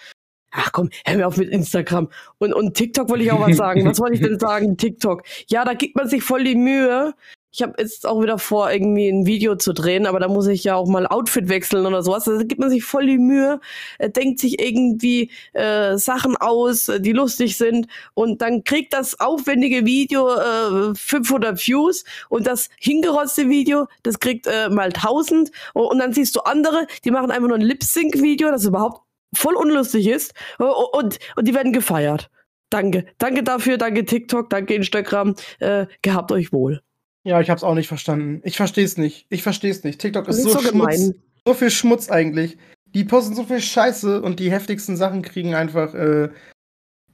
ach 0.51 0.73
komm, 0.73 0.91
hör 1.05 1.17
mir 1.17 1.27
auf 1.27 1.37
mit 1.37 1.51
Instagram. 1.51 2.09
Und, 2.39 2.53
und 2.53 2.75
TikTok 2.75 3.09
wollte 3.09 3.25
ich 3.25 3.33
auch 3.33 3.41
was 3.41 3.57
sagen. 3.57 3.85
Was 3.85 4.01
wollte 4.01 4.15
ich 4.15 4.23
denn 4.23 4.39
sagen? 4.41 4.77
TikTok. 4.77 5.23
Ja, 5.49 5.65
da 5.65 5.75
gibt 5.75 5.97
man 5.97 6.09
sich 6.09 6.23
voll 6.23 6.45
die 6.45 6.57
Mühe, 6.57 7.15
ich 7.53 7.63
habe 7.63 7.75
jetzt 7.79 8.07
auch 8.07 8.23
wieder 8.23 8.39
vor, 8.39 8.71
irgendwie 8.71 9.09
ein 9.09 9.27
Video 9.27 9.57
zu 9.57 9.73
drehen, 9.73 10.07
aber 10.07 10.21
da 10.21 10.29
muss 10.29 10.47
ich 10.47 10.65
ja 10.65 10.75
auch 10.75 10.87
mal 10.87 11.07
Outfit 11.07 11.49
wechseln 11.49 11.87
oder 11.87 12.03
sowas. 12.03 12.25
Da 12.25 12.43
gibt 12.43 12.61
man 12.61 12.71
sich 12.71 12.85
voll 12.85 13.07
die 13.07 13.19
Mühe, 13.19 13.61
äh, 13.99 14.11
denkt 14.11 14.41
sich 14.41 14.61
irgendwie 14.61 15.31
äh, 15.53 15.97
Sachen 15.97 16.37
aus, 16.37 16.89
äh, 16.89 17.01
die 17.01 17.13
lustig 17.13 17.57
sind 17.57 17.87
und 18.15 18.43
dann 18.43 18.65
kriegt 18.65 18.93
das 18.93 19.19
aufwendige 19.21 19.87
Video 19.87 20.29
äh, 20.29 20.95
500 20.95 21.67
Views 21.67 22.05
und 22.29 22.47
das 22.47 22.69
hingerotzte 22.79 23.49
Video, 23.49 23.87
das 24.03 24.19
kriegt 24.19 24.47
äh, 24.47 24.69
mal 24.69 24.93
1000 24.93 25.51
und 25.73 25.99
dann 25.99 26.13
siehst 26.13 26.37
du 26.37 26.41
andere, 26.41 26.87
die 27.05 27.11
machen 27.11 27.31
einfach 27.31 27.49
nur 27.49 27.57
ein 27.57 27.63
Lip-Sync-Video, 27.63 28.51
das 28.51 28.65
überhaupt 28.65 29.03
voll 29.35 29.55
unlustig 29.55 30.07
ist 30.09 30.35
und, 30.59 31.19
und 31.37 31.49
die 31.49 31.55
werden 31.55 31.73
gefeiert. 31.73 32.31
Danke. 32.71 33.07
Danke 33.19 33.43
dafür, 33.43 33.79
danke 33.79 34.05
TikTok, 34.05 34.51
danke 34.51 34.75
Instagram. 34.75 35.37
Äh, 35.61 35.87
gehabt 36.03 36.33
euch 36.33 36.53
wohl. 36.53 36.86
Ja, 37.27 37.41
ich 37.41 37.51
hab's 37.51 37.65
auch 37.65 37.75
nicht 37.75 37.89
verstanden. 37.89 38.41
Ich 38.45 38.57
versteh's 38.57 38.97
nicht. 38.97 39.27
Ich 39.31 39.43
versteh's 39.43 39.83
nicht. 39.83 40.01
TikTok 40.01 40.29
ist, 40.29 40.39
ist 40.39 40.45
so, 40.45 40.61
so 40.61 40.61
Schmutz. 40.61 41.11
So 41.45 41.55
viel 41.55 41.71
Schmutz 41.71 42.09
eigentlich. 42.09 42.57
Die 42.95 43.03
posten 43.03 43.35
so 43.35 43.43
viel 43.43 43.61
Scheiße 43.61 44.23
und 44.23 44.39
die 44.39 44.53
heftigsten 44.53 44.97
Sachen 44.97 45.23
kriegen 45.23 45.57
einfach 45.57 45.93
äh, 45.93 46.29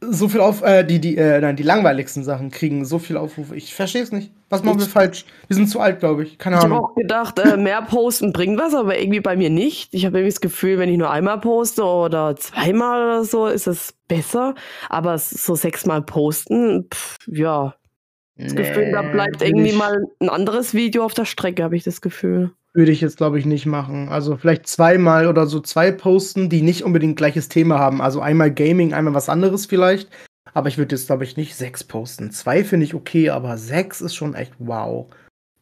so 0.03 0.29
viel 0.29 0.41
auf. 0.41 0.61
Äh, 0.61 0.85
die, 0.85 1.01
die, 1.01 1.17
äh, 1.17 1.41
nein, 1.41 1.57
die 1.57 1.63
langweiligsten 1.63 2.25
Sachen 2.25 2.51
kriegen 2.51 2.85
so 2.85 2.99
viel 2.99 3.17
Aufrufe. 3.17 3.57
Ich 3.57 3.75
versteh's 3.75 4.13
nicht. 4.13 4.33
Was 4.51 4.63
machen 4.63 4.81
wir 4.81 4.87
falsch? 4.87 5.25
Wir 5.49 5.57
sind 5.57 5.69
zu 5.69 5.81
alt, 5.81 6.01
glaube 6.01 6.25
ich. 6.25 6.37
Keine 6.37 6.59
Ahnung. 6.59 6.71
Ich 6.71 6.77
habe 6.77 6.85
auch 6.85 6.95
gedacht, 6.95 7.39
äh, 7.39 7.57
mehr 7.57 7.81
posten 7.81 8.35
bringt 8.35 8.61
was, 8.61 8.75
aber 8.75 8.99
irgendwie 8.99 9.21
bei 9.21 9.35
mir 9.35 9.49
nicht. 9.49 9.95
Ich 9.95 10.05
habe 10.05 10.19
irgendwie 10.19 10.35
das 10.35 10.43
Gefühl, 10.43 10.79
wenn 10.79 10.91
ich 10.91 10.99
nur 10.99 11.11
einmal 11.11 11.41
poste 11.41 11.85
oder 11.85 12.37
zweimal 12.37 13.03
oder 13.03 13.25
so, 13.25 13.47
ist 13.47 13.67
es 13.67 13.95
besser. 14.09 14.57
Aber 14.91 15.17
so 15.17 15.55
sechsmal 15.55 16.03
posten, 16.03 16.89
pff, 16.93 17.17
ja, 17.29 17.75
das 18.37 18.55
nee, 18.55 18.63
Gefühl, 18.63 18.93
da 18.93 19.03
bleibt 19.03 19.43
irgendwie 19.43 19.71
ich, 19.71 19.77
mal 19.77 20.03
ein 20.21 20.29
anderes 20.29 20.75
Video 20.75 21.05
auf 21.05 21.15
der 21.15 21.25
Strecke, 21.25 21.63
habe 21.63 21.77
ich 21.77 21.85
das 21.85 22.01
Gefühl. 22.01 22.53
Würde 22.75 22.93
ich 22.93 23.03
jetzt, 23.03 23.19
glaube 23.19 23.39
ich, 23.39 23.45
nicht 23.45 23.67
machen. 23.67 24.09
Also 24.09 24.37
vielleicht 24.37 24.67
zweimal 24.67 25.27
oder 25.27 25.47
so 25.47 25.61
zwei 25.61 25.93
posten, 25.93 26.49
die 26.49 26.63
nicht 26.63 26.85
unbedingt 26.85 27.17
gleiches 27.17 27.49
Thema 27.51 27.79
haben. 27.79 28.01
Also 28.01 28.21
einmal 28.21 28.51
Gaming, 28.51 28.95
einmal 28.95 29.13
was 29.13 29.29
anderes 29.29 29.67
vielleicht. 29.67 30.09
Aber 30.55 30.69
ich 30.69 30.79
würde 30.79 30.95
jetzt, 30.95 31.07
glaube 31.07 31.25
ich, 31.25 31.37
nicht 31.37 31.55
sechs 31.55 31.85
posten. 31.85 32.31
Zwei 32.31 32.65
finde 32.65 32.87
ich 32.87 32.95
okay, 32.95 33.29
aber 33.31 33.59
sechs 33.59 34.01
ist 34.01 34.15
schon 34.15 34.35
echt 34.35 34.53
wow. 34.59 35.07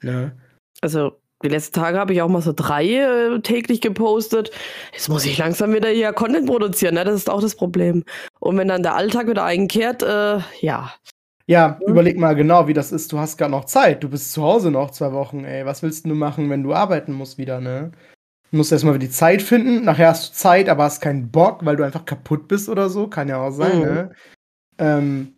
Ne? 0.02 0.36
Also 0.80 1.20
die 1.42 1.48
letzten 1.48 1.74
Tage 1.74 1.98
habe 1.98 2.12
ich 2.12 2.22
auch 2.22 2.28
mal 2.28 2.42
so 2.42 2.52
drei 2.54 2.86
äh, 2.86 3.40
täglich 3.40 3.80
gepostet. 3.80 4.50
Jetzt 4.92 5.08
muss 5.08 5.24
ich 5.24 5.38
langsam 5.38 5.72
wieder 5.72 5.88
hier 5.88 6.12
Content 6.12 6.46
produzieren, 6.46 6.94
ne? 6.94 7.04
Das 7.04 7.14
ist 7.14 7.30
auch 7.30 7.40
das 7.40 7.54
Problem. 7.56 8.04
Und 8.40 8.58
wenn 8.58 8.68
dann 8.68 8.82
der 8.82 8.94
Alltag 8.94 9.26
wieder 9.26 9.44
einkehrt, 9.44 10.02
äh, 10.02 10.40
ja, 10.60 10.92
ja, 11.50 11.80
mhm. 11.80 11.88
überleg 11.88 12.16
mal 12.16 12.36
genau, 12.36 12.68
wie 12.68 12.74
das 12.74 12.92
ist. 12.92 13.10
Du 13.12 13.18
hast 13.18 13.36
gar 13.36 13.48
noch 13.48 13.64
Zeit. 13.64 14.04
Du 14.04 14.08
bist 14.08 14.32
zu 14.32 14.44
Hause 14.44 14.70
noch 14.70 14.92
zwei 14.92 15.12
Wochen, 15.12 15.44
ey. 15.44 15.66
Was 15.66 15.82
willst 15.82 16.06
du 16.06 16.14
machen, 16.14 16.48
wenn 16.48 16.62
du 16.62 16.72
arbeiten 16.72 17.12
musst 17.12 17.38
wieder, 17.38 17.60
ne? 17.60 17.90
Du 18.52 18.56
musst 18.56 18.70
erstmal 18.70 18.94
wieder 18.94 19.06
die 19.06 19.10
Zeit 19.10 19.42
finden. 19.42 19.84
Nachher 19.84 20.10
hast 20.10 20.30
du 20.30 20.34
Zeit, 20.34 20.68
aber 20.68 20.84
hast 20.84 21.00
keinen 21.00 21.32
Bock, 21.32 21.66
weil 21.66 21.74
du 21.74 21.82
einfach 21.82 22.04
kaputt 22.04 22.46
bist 22.46 22.68
oder 22.68 22.88
so. 22.88 23.08
Kann 23.08 23.26
ja 23.26 23.38
auch 23.42 23.50
sein, 23.50 23.78
mhm. 23.78 23.84
ne? 23.84 24.10
Ähm, 24.78 25.34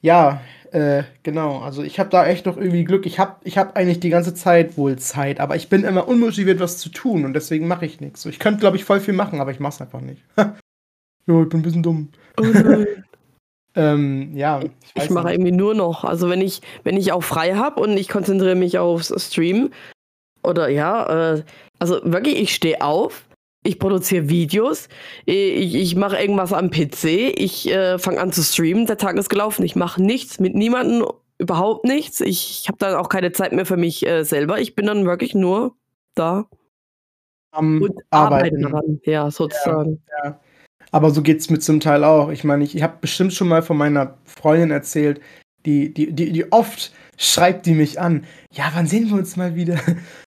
ja, 0.00 0.40
äh, 0.72 1.02
genau. 1.22 1.58
Also 1.58 1.82
ich 1.82 2.00
habe 2.00 2.08
da 2.08 2.24
echt 2.24 2.46
noch 2.46 2.56
irgendwie 2.56 2.84
Glück. 2.84 3.04
Ich 3.04 3.18
habe 3.18 3.36
ich 3.44 3.58
hab 3.58 3.76
eigentlich 3.76 4.00
die 4.00 4.08
ganze 4.08 4.32
Zeit 4.32 4.78
wohl 4.78 4.96
Zeit, 4.96 5.40
aber 5.40 5.56
ich 5.56 5.68
bin 5.68 5.84
immer 5.84 6.08
unmotiviert, 6.08 6.58
was 6.58 6.78
zu 6.78 6.88
tun 6.88 7.26
und 7.26 7.34
deswegen 7.34 7.68
mache 7.68 7.84
ich 7.84 8.00
nichts. 8.00 8.22
So, 8.22 8.30
ich 8.30 8.38
könnte, 8.38 8.60
glaube 8.60 8.78
ich, 8.78 8.84
voll 8.86 9.00
viel 9.00 9.12
machen, 9.12 9.42
aber 9.42 9.50
ich 9.50 9.60
mach's 9.60 9.82
einfach 9.82 10.00
nicht. 10.00 10.24
ja, 10.38 10.54
ich 11.26 11.48
bin 11.50 11.60
ein 11.60 11.62
bisschen 11.62 11.82
dumm. 11.82 12.08
Oh 12.40 12.44
Ähm, 13.76 14.36
ja. 14.36 14.60
Ich, 14.94 15.04
ich 15.04 15.10
mache 15.10 15.32
irgendwie 15.32 15.52
nur 15.52 15.74
noch. 15.74 16.04
Also 16.04 16.28
wenn 16.28 16.40
ich, 16.40 16.60
wenn 16.84 16.96
ich 16.96 17.12
auch 17.12 17.22
frei 17.22 17.54
habe 17.54 17.80
und 17.80 17.96
ich 17.96 18.08
konzentriere 18.08 18.54
mich 18.54 18.78
aufs 18.78 19.12
Stream 19.26 19.70
oder 20.42 20.68
ja, 20.68 21.34
äh, 21.34 21.42
also 21.78 22.00
wirklich, 22.04 22.38
ich 22.40 22.54
stehe 22.54 22.80
auf, 22.82 23.26
ich 23.64 23.78
produziere 23.78 24.28
Videos, 24.28 24.88
ich, 25.24 25.74
ich 25.74 25.96
mache 25.96 26.18
irgendwas 26.18 26.52
am 26.52 26.70
PC, 26.70 27.04
ich 27.36 27.70
äh, 27.70 27.98
fange 27.98 28.20
an 28.20 28.32
zu 28.32 28.42
streamen, 28.42 28.86
der 28.86 28.98
Tag 28.98 29.16
ist 29.16 29.30
gelaufen, 29.30 29.64
ich 29.64 29.74
mache 29.74 30.02
nichts 30.02 30.38
mit 30.38 30.54
niemandem, 30.54 31.06
überhaupt 31.38 31.84
nichts. 31.84 32.20
Ich, 32.20 32.60
ich 32.62 32.68
habe 32.68 32.78
dann 32.78 32.94
auch 32.94 33.08
keine 33.08 33.32
Zeit 33.32 33.52
mehr 33.52 33.66
für 33.66 33.76
mich 33.76 34.06
äh, 34.06 34.22
selber. 34.24 34.60
Ich 34.60 34.74
bin 34.74 34.86
dann 34.86 35.04
wirklich 35.04 35.34
nur 35.34 35.76
da. 36.14 36.46
Am 37.50 37.82
und 37.82 38.00
arbeiten. 38.10 38.62
daran, 38.62 39.00
ja, 39.04 39.30
sozusagen. 39.30 40.02
Ja, 40.08 40.30
ja. 40.30 40.40
Aber 40.94 41.10
so 41.10 41.22
geht 41.22 41.40
es 41.40 41.50
mir 41.50 41.58
zum 41.58 41.80
Teil 41.80 42.04
auch. 42.04 42.30
Ich 42.30 42.44
meine, 42.44 42.62
ich, 42.62 42.76
ich 42.76 42.84
habe 42.84 42.98
bestimmt 43.00 43.34
schon 43.34 43.48
mal 43.48 43.62
von 43.62 43.76
meiner 43.76 44.16
Freundin 44.26 44.70
erzählt, 44.70 45.20
die, 45.66 45.92
die, 45.92 46.12
die, 46.12 46.30
die 46.30 46.52
oft 46.52 46.92
schreibt 47.16 47.66
die 47.66 47.74
mich 47.74 48.00
an. 48.00 48.22
Ja, 48.52 48.70
wann 48.74 48.86
sehen 48.86 49.08
wir 49.08 49.16
uns 49.16 49.36
mal 49.36 49.56
wieder? 49.56 49.80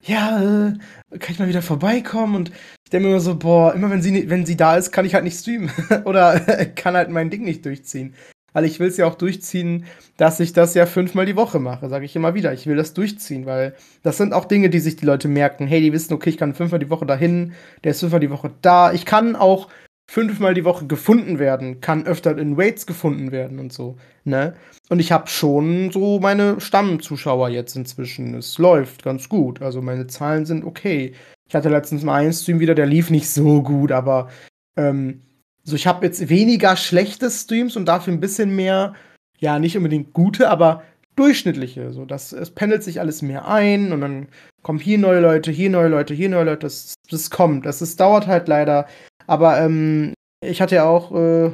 Ja, 0.04 0.40
äh, 0.40 1.18
kann 1.18 1.32
ich 1.32 1.38
mal 1.40 1.48
wieder 1.48 1.60
vorbeikommen? 1.60 2.36
Und 2.36 2.50
ich 2.84 2.90
denke 2.90 3.08
mir 3.08 3.14
immer 3.14 3.20
so, 3.20 3.34
boah, 3.34 3.74
immer 3.74 3.90
wenn 3.90 4.00
sie, 4.00 4.30
wenn 4.30 4.46
sie 4.46 4.56
da 4.56 4.76
ist, 4.76 4.92
kann 4.92 5.04
ich 5.04 5.14
halt 5.14 5.24
nicht 5.24 5.38
streamen. 5.38 5.70
Oder 6.04 6.38
kann 6.76 6.94
halt 6.94 7.10
mein 7.10 7.30
Ding 7.30 7.44
nicht 7.44 7.66
durchziehen. 7.66 8.14
Weil 8.52 8.64
ich 8.64 8.78
will 8.78 8.86
es 8.86 8.96
ja 8.96 9.06
auch 9.06 9.16
durchziehen, 9.16 9.86
dass 10.16 10.38
ich 10.38 10.52
das 10.52 10.74
ja 10.74 10.86
fünfmal 10.86 11.26
die 11.26 11.36
Woche 11.36 11.58
mache, 11.58 11.88
sage 11.88 12.04
ich 12.04 12.14
immer 12.16 12.34
wieder. 12.34 12.52
Ich 12.52 12.66
will 12.66 12.76
das 12.76 12.94
durchziehen, 12.94 13.44
weil 13.44 13.74
das 14.02 14.16
sind 14.16 14.32
auch 14.32 14.44
Dinge, 14.44 14.70
die 14.70 14.80
sich 14.80 14.96
die 14.96 15.06
Leute 15.06 15.26
merken. 15.26 15.66
Hey, 15.66 15.80
die 15.80 15.92
wissen, 15.92 16.14
okay, 16.14 16.30
ich 16.30 16.38
kann 16.38 16.54
fünfmal 16.54 16.80
die 16.80 16.90
Woche 16.90 17.06
dahin, 17.06 17.52
der 17.82 17.90
ist 17.90 18.00
fünfmal 18.00 18.20
die 18.20 18.30
Woche 18.30 18.52
da. 18.62 18.92
Ich 18.92 19.04
kann 19.04 19.34
auch 19.36 19.68
fünfmal 20.10 20.54
die 20.54 20.64
Woche 20.64 20.86
gefunden 20.86 21.38
werden, 21.38 21.80
kann 21.80 22.06
öfter 22.06 22.36
in 22.38 22.56
Waits 22.56 22.86
gefunden 22.86 23.30
werden 23.30 23.58
und 23.58 23.72
so, 23.72 23.96
ne? 24.24 24.54
Und 24.88 25.00
ich 25.00 25.12
habe 25.12 25.28
schon 25.28 25.90
so 25.92 26.18
meine 26.18 26.60
Stammzuschauer 26.60 27.50
jetzt 27.50 27.76
inzwischen. 27.76 28.34
Es 28.34 28.56
läuft 28.58 29.04
ganz 29.04 29.28
gut. 29.28 29.60
Also 29.60 29.82
meine 29.82 30.06
Zahlen 30.06 30.46
sind 30.46 30.64
okay. 30.64 31.12
Ich 31.46 31.54
hatte 31.54 31.68
letztens 31.68 32.02
mal 32.04 32.14
einen 32.14 32.32
Stream 32.32 32.58
wieder, 32.58 32.74
der 32.74 32.86
lief 32.86 33.10
nicht 33.10 33.28
so 33.28 33.62
gut, 33.62 33.92
aber 33.92 34.28
ähm, 34.76 35.20
So, 35.68 35.76
ich 35.76 35.86
habe 35.86 36.06
jetzt 36.06 36.30
weniger 36.30 36.76
schlechte 36.76 37.30
Streams 37.30 37.76
und 37.76 37.84
dafür 37.86 38.14
ein 38.14 38.20
bisschen 38.20 38.56
mehr, 38.56 38.94
ja, 39.38 39.58
nicht 39.58 39.76
unbedingt 39.76 40.14
gute, 40.14 40.48
aber 40.48 40.82
durchschnittliche. 41.14 41.92
So, 41.92 42.06
das, 42.06 42.32
es 42.32 42.50
pendelt 42.50 42.82
sich 42.82 43.00
alles 43.00 43.20
mehr 43.20 43.46
ein 43.46 43.92
und 43.92 44.00
dann 44.00 44.28
kommen 44.62 44.78
hier 44.78 44.96
neue 44.96 45.20
Leute, 45.20 45.50
hier 45.50 45.68
neue 45.68 45.88
Leute, 45.88 46.14
hier 46.14 46.30
neue 46.30 46.44
Leute. 46.44 46.60
Das, 46.60 46.94
das 47.10 47.28
kommt. 47.28 47.66
Das, 47.66 47.80
das 47.80 47.96
dauert 47.96 48.26
halt 48.26 48.48
leider. 48.48 48.86
Aber 49.28 49.60
ähm, 49.60 50.14
ich 50.40 50.60
hatte 50.60 50.76
ja 50.76 50.84
auch, 50.84 51.14
äh, 51.14 51.52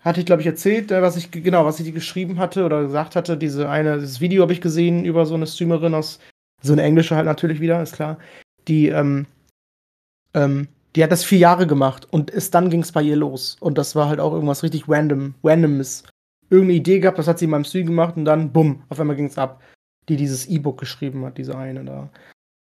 hatte 0.00 0.20
ich 0.20 0.26
glaube 0.26 0.40
ich 0.42 0.48
erzählt, 0.48 0.90
äh, 0.90 1.02
was 1.02 1.16
ich 1.16 1.30
genau, 1.30 1.64
was 1.64 1.78
ich 1.78 1.92
geschrieben 1.92 2.38
hatte 2.38 2.64
oder 2.64 2.82
gesagt 2.82 3.14
hatte. 3.14 3.36
Diese 3.36 3.68
eine, 3.68 3.98
dieses 4.00 4.20
Video 4.20 4.42
habe 4.42 4.54
ich 4.54 4.60
gesehen 4.60 5.04
über 5.04 5.26
so 5.26 5.34
eine 5.34 5.46
Streamerin 5.46 5.94
aus, 5.94 6.18
so 6.62 6.72
eine 6.72 6.82
englische 6.82 7.14
halt 7.14 7.26
natürlich 7.26 7.60
wieder, 7.60 7.82
ist 7.82 7.94
klar. 7.94 8.18
Die, 8.68 8.88
ähm, 8.88 9.26
ähm, 10.32 10.68
die 10.96 11.04
hat 11.04 11.12
das 11.12 11.24
vier 11.24 11.38
Jahre 11.38 11.66
gemacht 11.66 12.08
und 12.10 12.30
ist, 12.30 12.54
dann 12.54 12.70
ging 12.70 12.80
es 12.80 12.92
bei 12.92 13.02
ihr 13.02 13.16
los. 13.16 13.58
Und 13.60 13.76
das 13.76 13.94
war 13.94 14.08
halt 14.08 14.20
auch 14.20 14.32
irgendwas 14.32 14.62
richtig 14.62 14.88
random, 14.88 15.34
randomes. 15.44 16.04
Irgendeine 16.48 16.78
Idee 16.78 17.00
gehabt, 17.00 17.18
das 17.18 17.28
hat 17.28 17.38
sie 17.38 17.44
in 17.44 17.50
meinem 17.50 17.64
Stream 17.64 17.86
gemacht 17.86 18.16
und 18.16 18.24
dann, 18.24 18.52
bumm, 18.52 18.82
auf 18.88 18.98
einmal 18.98 19.16
ging 19.16 19.26
es 19.26 19.38
ab. 19.38 19.62
Die 20.08 20.16
dieses 20.16 20.46
E-Book 20.46 20.78
geschrieben 20.78 21.24
hat, 21.24 21.36
diese 21.36 21.56
eine 21.56 21.84
da. 21.84 22.10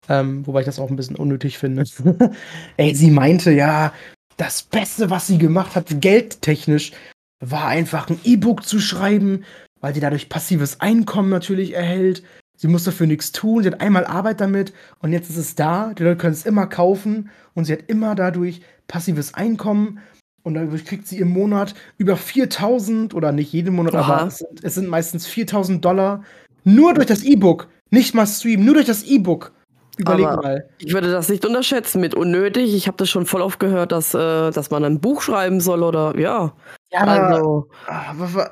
Ähm, 0.09 0.47
wobei 0.47 0.61
ich 0.61 0.67
das 0.67 0.79
auch 0.79 0.89
ein 0.89 0.97
bisschen 0.97 1.17
unnötig 1.17 1.59
finde. 1.59 1.85
Ey, 2.77 2.95
sie 2.95 3.11
meinte, 3.11 3.51
ja, 3.51 3.93
das 4.41 4.63
Beste, 4.63 5.11
was 5.11 5.27
sie 5.27 5.37
gemacht 5.37 5.77
hat, 5.77 6.01
geldtechnisch, 6.01 6.93
war 7.41 7.67
einfach 7.67 8.09
ein 8.09 8.19
E-Book 8.25 8.65
zu 8.65 8.81
schreiben, 8.81 9.45
weil 9.81 9.93
sie 9.95 10.01
dadurch 10.01 10.31
passives 10.31 10.81
Einkommen 10.81 11.29
natürlich 11.29 11.75
erhält. 11.75 12.23
Sie 12.57 12.69
muss 12.69 12.85
dafür 12.85 13.07
nichts 13.07 13.33
tun, 13.33 13.63
sie 13.63 13.71
hat 13.71 13.81
einmal 13.81 14.07
Arbeit 14.07 14.41
damit 14.41 14.73
und 15.01 15.13
jetzt 15.13 15.29
ist 15.29 15.37
es 15.37 15.55
da. 15.57 15.93
Die 15.93 16.03
Leute 16.03 16.17
können 16.17 16.33
es 16.33 16.47
immer 16.47 16.67
kaufen 16.67 17.31
und 17.55 17.67
sie 17.67 17.75
hat 17.75 17.85
immer 17.89 18.15
dadurch 18.15 18.63
passives 18.89 19.35
Einkommen 19.35 20.01
und 20.43 20.55
dadurch 20.55 20.87
kriegt 20.87 21.07
sie 21.07 21.19
im 21.19 21.29
Monat 21.29 21.75
über 21.99 22.17
4000 22.17 23.15
oder 23.15 23.33
nicht 23.33 23.53
jeden 23.53 23.75
Monat, 23.75 23.95
Aha. 23.95 24.15
aber 24.15 24.29
es 24.29 24.39
sind, 24.39 24.65
es 24.65 24.75
sind 24.75 24.89
meistens 24.89 25.27
4000 25.27 25.85
Dollar 25.85 26.25
nur 26.65 26.95
durch 26.95 27.07
das 27.07 27.23
E-Book. 27.23 27.69
Nicht 27.91 28.15
mal 28.15 28.27
Stream, 28.27 28.65
nur 28.65 28.75
durch 28.75 28.87
das 28.87 29.03
E-Book. 29.03 29.53
Überleg 30.01 30.27
Aber 30.27 30.43
mal. 30.43 30.69
Ich 30.79 30.95
würde 30.95 31.11
das 31.11 31.29
nicht 31.29 31.45
unterschätzen 31.45 32.01
mit 32.01 32.15
unnötig. 32.15 32.75
Ich 32.75 32.87
habe 32.87 32.97
das 32.97 33.11
schon 33.11 33.27
voll 33.27 33.43
oft 33.43 33.61
gehört, 33.61 33.93
dass, 33.93 34.15
äh, 34.15 34.51
dass 34.51 34.71
man 34.71 34.83
ein 34.85 35.01
Buch 35.01 35.21
schreiben 35.21 35.61
soll 35.61 35.83
oder 35.83 36.19
ja. 36.19 36.55
Ja, 36.91 37.01
also. 37.01 37.69
aber, 37.87 38.25
aber, 38.25 38.51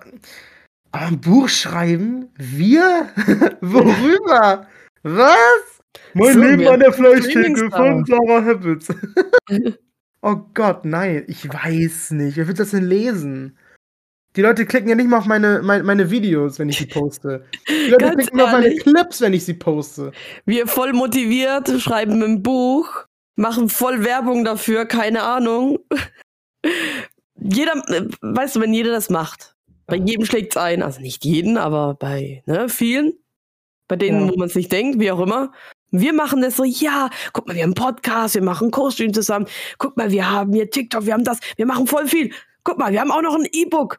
ein 0.93 1.21
Buch 1.21 1.49
schreiben? 1.49 2.29
Wir? 2.37 3.09
Worüber? 3.63 4.67
Was? 5.03 5.81
Mein 6.13 6.35
so, 6.35 6.41
Leben 6.41 6.69
an 6.69 6.81
der 6.81 6.93
Fleischtheke 6.93 7.71
von 7.71 8.05
Sarah 8.05 8.45
Habits. 8.45 8.89
oh 10.23 10.37
Gott, 10.53 10.85
nein, 10.85 11.25
ich 11.29 11.49
weiß 11.49 12.11
nicht. 12.11 12.37
Wer 12.37 12.47
wird 12.47 12.61
das 12.61 12.71
denn 12.71 12.85
lesen? 12.85 13.57
Die 14.37 14.43
Leute 14.43 14.67
klicken 14.67 14.89
ja 14.89 14.95
nicht 14.95 15.09
mal 15.09 15.19
auf 15.19 15.27
meine, 15.27 15.63
meine, 15.63 15.83
meine 15.83 16.11
Videos, 16.11 16.59
wenn 16.59 16.69
ich 16.69 16.79
sie 16.79 16.87
poste. 16.87 17.45
Die 17.69 17.91
Leute 17.91 18.11
klicken 18.17 18.37
nur 18.37 18.47
auf 18.47 18.53
meine 18.53 18.75
Clips, 18.77 19.21
wenn 19.21 19.33
ich 19.33 19.45
sie 19.45 19.55
poste. 19.55 20.13
Wir 20.45 20.67
voll 20.67 20.93
motiviert, 20.93 21.69
schreiben 21.81 22.23
ein 22.23 22.43
Buch, 22.43 23.07
machen 23.37 23.69
voll 23.69 24.05
Werbung 24.05 24.45
dafür, 24.45 24.85
keine 24.85 25.23
Ahnung. 25.23 25.79
jeder, 27.41 27.73
weißt 28.21 28.57
du, 28.57 28.61
wenn 28.61 28.75
jeder 28.75 28.91
das 28.91 29.11
macht, 29.11 29.57
bei 29.87 29.97
jedem 29.97 30.27
schlägt 30.27 30.53
es 30.53 30.57
ein, 30.57 30.83
also 30.83 31.01
nicht 31.01 31.25
jeden, 31.25 31.57
aber 31.57 31.95
bei 31.95 32.43
ne, 32.47 32.69
vielen, 32.69 33.15
bei 33.89 33.97
denen, 33.97 34.27
ja. 34.27 34.33
wo 34.33 34.37
man 34.37 34.49
es 34.49 34.55
nicht 34.55 34.71
denkt, 34.71 35.01
wie 35.01 35.11
auch 35.11 35.21
immer. 35.21 35.53
Wir 35.91 36.13
machen 36.13 36.43
das 36.43 36.57
so, 36.57 36.65
ja, 36.65 37.09
guck 37.33 37.49
mal, 37.49 37.57
wir 37.57 37.63
haben 37.63 37.71
einen 37.71 37.75
Podcast, 37.75 38.35
wir 38.35 38.43
machen 38.43 38.71
Co-Stream 38.71 39.15
zusammen, 39.15 39.47
guck 39.79 39.97
mal, 39.97 40.11
wir 40.11 40.31
haben 40.31 40.53
hier 40.53 40.69
TikTok, 40.69 41.07
wir 41.07 41.15
haben 41.15 41.25
das, 41.25 41.39
wir 41.57 41.65
machen 41.65 41.87
voll 41.87 42.07
viel. 42.07 42.31
Guck 42.65 42.79
mal, 42.79 42.93
wir 42.93 43.01
haben 43.01 43.11
auch 43.11 43.23
noch 43.23 43.35
ein 43.35 43.49
E-Book. 43.51 43.99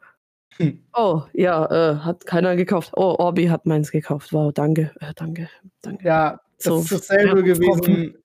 Hm. 0.58 0.80
Oh, 0.94 1.22
ja, 1.34 1.66
äh, 1.66 1.96
hat 2.00 2.26
keiner 2.26 2.56
gekauft. 2.58 2.92
Oh, 2.96 3.16
Orbi 3.18 3.46
hat 3.46 3.66
meins 3.66 3.92
gekauft. 3.92 4.34
Wow, 4.34 4.52
danke, 4.54 4.92
äh, 5.00 5.14
danke, 5.16 5.50
danke. 5.82 6.06
Ja, 6.06 6.42
das 6.58 6.66
so, 6.66 6.80
ist 6.80 6.92
dasselbe 6.92 7.40
ja, 7.40 7.54
gewesen 7.54 8.16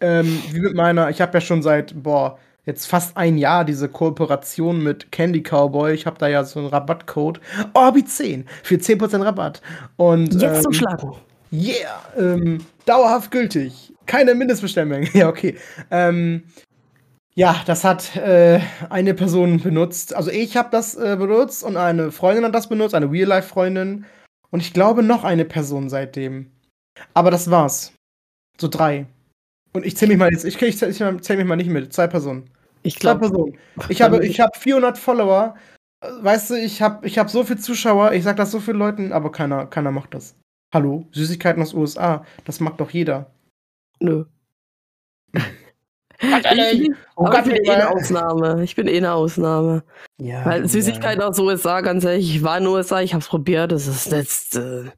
ähm, 0.00 0.42
wie 0.50 0.60
mit 0.60 0.74
meiner. 0.74 1.10
Ich 1.10 1.20
habe 1.20 1.34
ja 1.34 1.40
schon 1.40 1.62
seit, 1.62 2.02
boah, 2.02 2.38
jetzt 2.66 2.86
fast 2.86 3.16
ein 3.16 3.36
Jahr 3.38 3.64
diese 3.64 3.88
Kooperation 3.88 4.82
mit 4.82 5.12
Candy 5.12 5.42
Cowboy. 5.42 5.92
Ich 5.92 6.06
habe 6.06 6.18
da 6.18 6.28
ja 6.28 6.44
so 6.44 6.60
einen 6.60 6.68
Rabattcode. 6.68 7.40
Orbi10 7.74 8.44
für 8.62 8.76
10% 8.76 9.24
Rabatt. 9.24 9.62
Und, 9.96 10.34
jetzt 10.34 10.56
ähm, 10.56 10.62
zum 10.62 10.72
Schlagen. 10.72 11.12
Yeah, 11.52 12.02
ähm, 12.18 12.58
dauerhaft 12.84 13.30
gültig. 13.30 13.92
Keine 14.06 14.34
Mindestbestellmenge. 14.34 15.08
ja, 15.14 15.28
okay. 15.28 15.56
Ähm, 15.90 16.44
ja, 17.34 17.62
das 17.66 17.84
hat 17.84 18.16
äh, 18.16 18.60
eine 18.90 19.14
Person 19.14 19.60
benutzt. 19.60 20.14
Also 20.14 20.30
ich 20.30 20.56
habe 20.56 20.68
das 20.70 20.94
äh, 20.94 21.16
benutzt 21.18 21.64
und 21.64 21.76
eine 21.76 22.12
Freundin 22.12 22.44
hat 22.44 22.54
das 22.54 22.68
benutzt, 22.68 22.94
eine 22.94 23.10
Real-Life-Freundin. 23.10 24.04
Und 24.50 24.60
ich 24.60 24.72
glaube 24.72 25.02
noch 25.02 25.24
eine 25.24 25.44
Person 25.44 25.88
seitdem. 25.88 26.52
Aber 27.12 27.32
das 27.32 27.50
war's. 27.50 27.92
So 28.60 28.68
drei. 28.68 29.06
Und 29.72 29.84
ich 29.84 29.96
zähle 29.96 30.10
mich 30.10 30.18
mal 30.18 30.30
jetzt, 30.30 30.44
ich, 30.44 30.62
ich, 30.62 30.78
zähle 30.78 31.36
mich 31.36 31.46
mal 31.46 31.56
nicht 31.56 31.70
mit. 31.70 31.92
Zwei 31.92 32.06
Personen. 32.06 32.48
Ich 32.84 32.96
glaube. 33.00 33.26
Zwei 33.26 33.30
Personen. 33.30 33.58
Ich 33.88 34.00
habe, 34.00 34.24
ich 34.24 34.38
habe 34.38 34.56
400 34.56 34.96
Follower. 34.96 35.56
Weißt 36.20 36.50
du, 36.50 36.54
ich 36.54 36.82
habe, 36.82 37.04
ich 37.04 37.18
habe 37.18 37.30
so 37.30 37.42
viele 37.42 37.58
Zuschauer. 37.58 38.12
Ich 38.12 38.22
sag 38.22 38.36
das 38.36 38.52
so 38.52 38.60
vielen 38.60 38.78
Leuten, 38.78 39.12
aber 39.12 39.32
keiner, 39.32 39.66
keiner 39.66 39.90
macht 39.90 40.14
das. 40.14 40.36
Hallo, 40.72 41.08
Süßigkeiten 41.10 41.62
aus 41.62 41.74
USA. 41.74 42.24
Das 42.44 42.60
macht 42.60 42.80
doch 42.80 42.90
jeder. 42.90 43.32
Nö. 43.98 44.26
Ich, 46.72 46.90
oh 47.16 47.24
Gott, 47.24 47.46
ich 47.46 47.52
bin 47.52 47.64
eh 47.64 47.70
eine 47.70 47.90
Ausnahme. 47.90 48.64
Ich 48.64 48.76
bin 48.76 48.88
eh 48.88 48.96
eine 48.96 49.12
Ausnahme. 49.12 49.82
Ja, 50.18 50.44
Weil 50.44 50.68
Süßigkeiten 50.68 51.20
ja. 51.20 51.28
aus 51.28 51.36
den 51.36 51.44
USA, 51.44 51.80
ganz 51.80 52.04
ehrlich, 52.04 52.34
ich 52.36 52.42
war 52.42 52.58
in 52.58 52.64
den 52.64 52.72
USA, 52.72 53.00
ich 53.00 53.14
hab's 53.14 53.28
probiert. 53.28 53.72
Das 53.72 53.86
ist 53.86 54.12
jetzt. 54.12 54.56
Äh, 54.56 54.90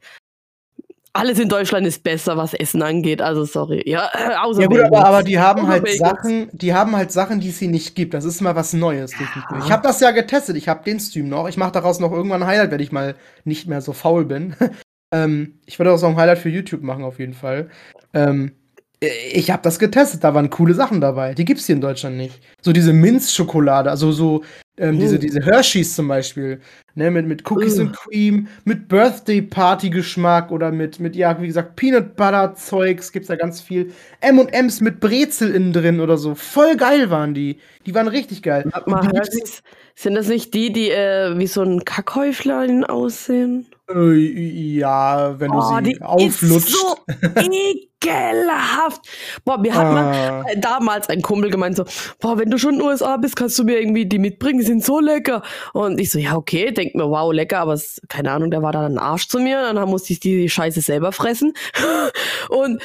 alles 1.17 1.39
in 1.39 1.49
Deutschland 1.49 1.87
ist 1.87 2.03
besser, 2.03 2.37
was 2.37 2.53
Essen 2.55 2.83
angeht. 2.83 3.23
Also 3.23 3.45
sorry. 3.45 3.83
Ja, 3.87 4.11
äh, 4.12 4.35
außer 4.37 4.62
ja 4.62 4.67
gut, 4.67 4.81
aber, 4.81 5.05
aber, 5.05 5.23
die 5.23 5.39
haben 5.39 5.67
halt 5.67 5.89
Sachen, 5.97 6.51
die 6.53 6.75
haben 6.75 6.95
halt 6.95 7.11
Sachen, 7.11 7.41
die 7.41 7.49
es 7.49 7.59
hier 7.59 7.69
nicht 7.69 7.95
gibt. 7.95 8.15
Das 8.15 8.25
ist 8.25 8.41
mal 8.41 8.55
was 8.55 8.73
Neues. 8.73 9.12
Ja. 9.12 9.59
Ich 9.59 9.73
habe 9.73 9.83
das 9.83 10.01
ja 10.01 10.11
getestet. 10.11 10.57
Ich 10.57 10.69
habe 10.69 10.85
den 10.85 11.01
Stream 11.01 11.29
noch. 11.29 11.49
Ich 11.49 11.57
mache 11.57 11.73
daraus 11.73 12.01
noch 12.01 12.12
irgendwann 12.12 12.43
ein 12.43 12.49
Highlight, 12.49 12.71
wenn 12.71 12.81
ich 12.81 12.93
mal 12.93 13.17
nicht 13.45 13.67
mehr 13.67 13.81
so 13.81 13.93
faul 13.93 14.25
bin. 14.27 14.55
ähm, 15.12 15.61
ich 15.65 15.79
werde 15.79 15.89
daraus 15.89 16.03
noch 16.03 16.11
ein 16.11 16.17
Highlight 16.17 16.39
für 16.39 16.51
YouTube 16.51 16.83
machen 16.83 17.05
auf 17.05 17.19
jeden 17.19 17.35
Fall. 17.35 17.71
Ähm, 18.12 18.53
ich 19.01 19.51
habe 19.51 19.63
das 19.63 19.79
getestet, 19.79 20.25
da 20.25 20.33
waren 20.35 20.49
coole 20.49 20.73
Sachen 20.73 21.01
dabei. 21.01 21.35
Die 21.35 21.45
gibt's 21.45 21.67
hier 21.67 21.75
in 21.75 21.83
Deutschland 21.83 22.17
nicht. 22.17 22.41
So 22.63 22.73
diese 22.73 22.95
Minzschokolade, 22.95 23.91
also 23.91 24.11
so 24.11 24.43
ähm, 24.79 24.97
oh. 24.97 25.01
diese, 25.01 25.19
diese 25.19 25.41
Hershey's 25.43 25.95
zum 25.95 26.09
Beispiel, 26.09 26.61
ne, 26.95 27.11
mit, 27.11 27.27
mit 27.27 27.51
Cookies 27.51 27.79
oh. 27.79 27.83
und 27.83 27.93
Cream, 27.93 28.49
mit 28.65 28.89
Birthday 28.89 29.43
Party 29.43 29.91
Geschmack 29.91 30.51
oder 30.51 30.73
mit, 30.73 30.99
mit, 30.99 31.15
ja, 31.15 31.41
wie 31.41 31.47
gesagt, 31.47 31.77
Peanut 31.77 32.17
Butter 32.17 32.55
Zeugs, 32.55 33.13
gibt's 33.13 33.29
da 33.29 33.37
ganz 33.37 33.61
viel. 33.61 33.93
M&M's 34.21 34.81
mit 34.81 35.01
Brezel 35.01 35.55
innen 35.55 35.75
drin 35.75 36.01
oder 36.01 36.17
so. 36.17 36.35
Voll 36.35 36.77
geil 36.77 37.11
waren 37.11 37.35
die. 37.35 37.59
Die 37.85 37.95
waren 37.95 38.09
richtig 38.09 38.43
geil. 38.43 38.71
Mal, 38.87 39.11
sind 39.95 40.15
das 40.15 40.29
nicht 40.29 40.55
die, 40.55 40.73
die 40.73 40.91
äh, 40.91 41.39
wie 41.39 41.47
so 41.47 41.63
ein 41.63 41.85
Kackhäuflein 41.85 42.85
aussehen? 42.85 43.67
Äh, 43.88 44.79
ja, 44.79 45.38
wenn 45.38 45.53
du 45.53 45.59
oh, 45.59 45.79
sie 45.83 46.01
auflutscht. 46.01 46.68
Ist 46.68 46.72
so 46.72 46.96
ekelhaft. 48.07 49.03
Boah, 49.44 49.59
mir 49.59 49.75
hat 49.75 49.87
ah. 49.87 49.92
mal 49.92 50.44
damals 50.57 51.09
ein 51.09 51.22
Kumpel 51.22 51.51
gemeint 51.51 51.77
so, 51.77 51.85
boah, 52.20 52.38
wenn 52.38 52.51
du 52.51 52.59
schon 52.59 52.75
in 52.75 52.81
den 52.81 52.88
USA 52.88 53.16
bist, 53.16 53.37
kannst 53.37 53.59
du 53.59 53.64
mir 53.64 53.79
irgendwie 53.79 54.07
die 54.07 54.18
mitbringen, 54.18 54.59
die 54.59 54.66
sind 54.66 54.85
so 54.85 54.99
lecker. 54.99 55.42
Und 55.72 56.01
ich 56.01 56.11
so, 56.11 56.18
ja, 56.18 56.35
okay, 56.35 56.72
denk 56.72 56.94
mir, 56.94 57.09
wow, 57.09 57.33
lecker, 57.33 57.61
aber 57.61 57.75
es, 57.75 58.01
keine 58.09 58.33
Ahnung, 58.33 58.51
der 58.51 58.62
war 58.62 58.72
da 58.72 58.87
ein 58.87 58.99
Arsch 58.99 59.29
zu 59.29 59.38
mir, 59.38 59.72
dann 59.72 59.88
musste 59.88 60.12
ich 60.12 60.20
die 60.20 60.49
Scheiße 60.49 60.81
selber 60.81 61.12
fressen. 61.12 61.53
Und 62.49 62.83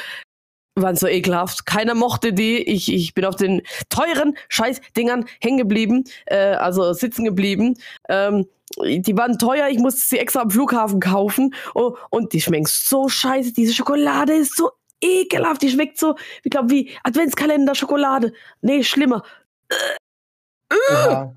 waren 0.75 0.95
so 0.95 1.07
ekelhaft. 1.07 1.65
Keiner 1.65 1.95
mochte 1.95 2.31
die. 2.31 2.57
Ich, 2.57 2.91
ich 2.91 3.13
bin 3.13 3.25
auf 3.25 3.35
den 3.35 3.61
teuren 3.89 4.37
Scheißdingern 4.49 5.25
hängen 5.41 5.57
geblieben, 5.57 6.05
äh, 6.25 6.53
also 6.53 6.93
sitzen 6.93 7.25
geblieben. 7.25 7.77
Ähm, 8.07 8.45
die 8.83 9.17
waren 9.17 9.37
teuer, 9.37 9.69
ich 9.69 9.79
musste 9.79 10.01
sie 10.01 10.19
extra 10.19 10.41
am 10.41 10.49
Flughafen 10.49 10.99
kaufen. 10.99 11.53
Oh, 11.73 11.95
und 12.09 12.33
die 12.33 12.41
schmecken 12.41 12.65
so 12.67 13.09
scheiße. 13.09 13.53
Diese 13.53 13.73
Schokolade 13.73 14.33
ist 14.33 14.55
so 14.55 14.71
ekelhaft. 15.01 15.61
Die 15.61 15.69
schmeckt 15.69 15.97
so, 15.97 16.15
ich 16.43 16.51
glaube, 16.51 16.69
wie 16.69 16.91
Adventskalender 17.03 17.75
Schokolade. 17.75 18.33
Nee, 18.61 18.83
schlimmer. 18.83 19.23
Ja. 20.89 21.35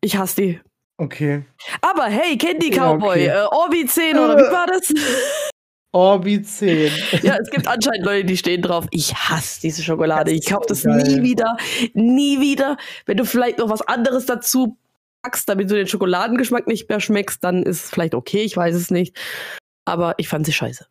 Ich 0.00 0.16
hasse 0.16 0.42
die. 0.42 0.60
Okay. 0.98 1.44
Aber 1.80 2.04
hey, 2.04 2.36
Candy 2.36 2.70
Cowboy, 2.70 3.24
ja, 3.24 3.46
okay. 3.46 3.54
äh, 3.54 3.56
Orbi 3.56 3.86
10 3.86 4.18
oder 4.18 4.36
wie 4.36 4.52
war 4.52 4.66
das? 4.66 4.92
Orbi 5.92 6.42
10. 6.42 6.90
Ja, 7.22 7.36
es 7.40 7.50
gibt 7.50 7.68
anscheinend 7.68 8.04
Leute, 8.04 8.24
die 8.24 8.36
stehen 8.36 8.62
drauf. 8.62 8.86
Ich 8.90 9.14
hasse 9.14 9.60
diese 9.60 9.82
Schokolade. 9.82 10.30
Ich 10.30 10.46
kaufe 10.46 10.66
das 10.68 10.84
nie 10.84 11.22
wieder. 11.22 11.56
Nie 11.92 12.40
wieder. 12.40 12.76
Wenn 13.06 13.18
du 13.18 13.24
vielleicht 13.24 13.58
noch 13.58 13.68
was 13.68 13.82
anderes 13.82 14.26
dazu 14.26 14.76
packst, 15.22 15.48
damit 15.48 15.70
du 15.70 15.74
den 15.74 15.86
Schokoladengeschmack 15.86 16.66
nicht 16.66 16.88
mehr 16.88 17.00
schmeckst, 17.00 17.42
dann 17.44 17.62
ist 17.62 17.84
es 17.84 17.90
vielleicht 17.90 18.14
okay. 18.14 18.42
Ich 18.42 18.56
weiß 18.56 18.74
es 18.74 18.90
nicht. 18.90 19.16
Aber 19.84 20.14
ich 20.18 20.28
fand 20.28 20.46
sie 20.46 20.52
scheiße. 20.52 20.86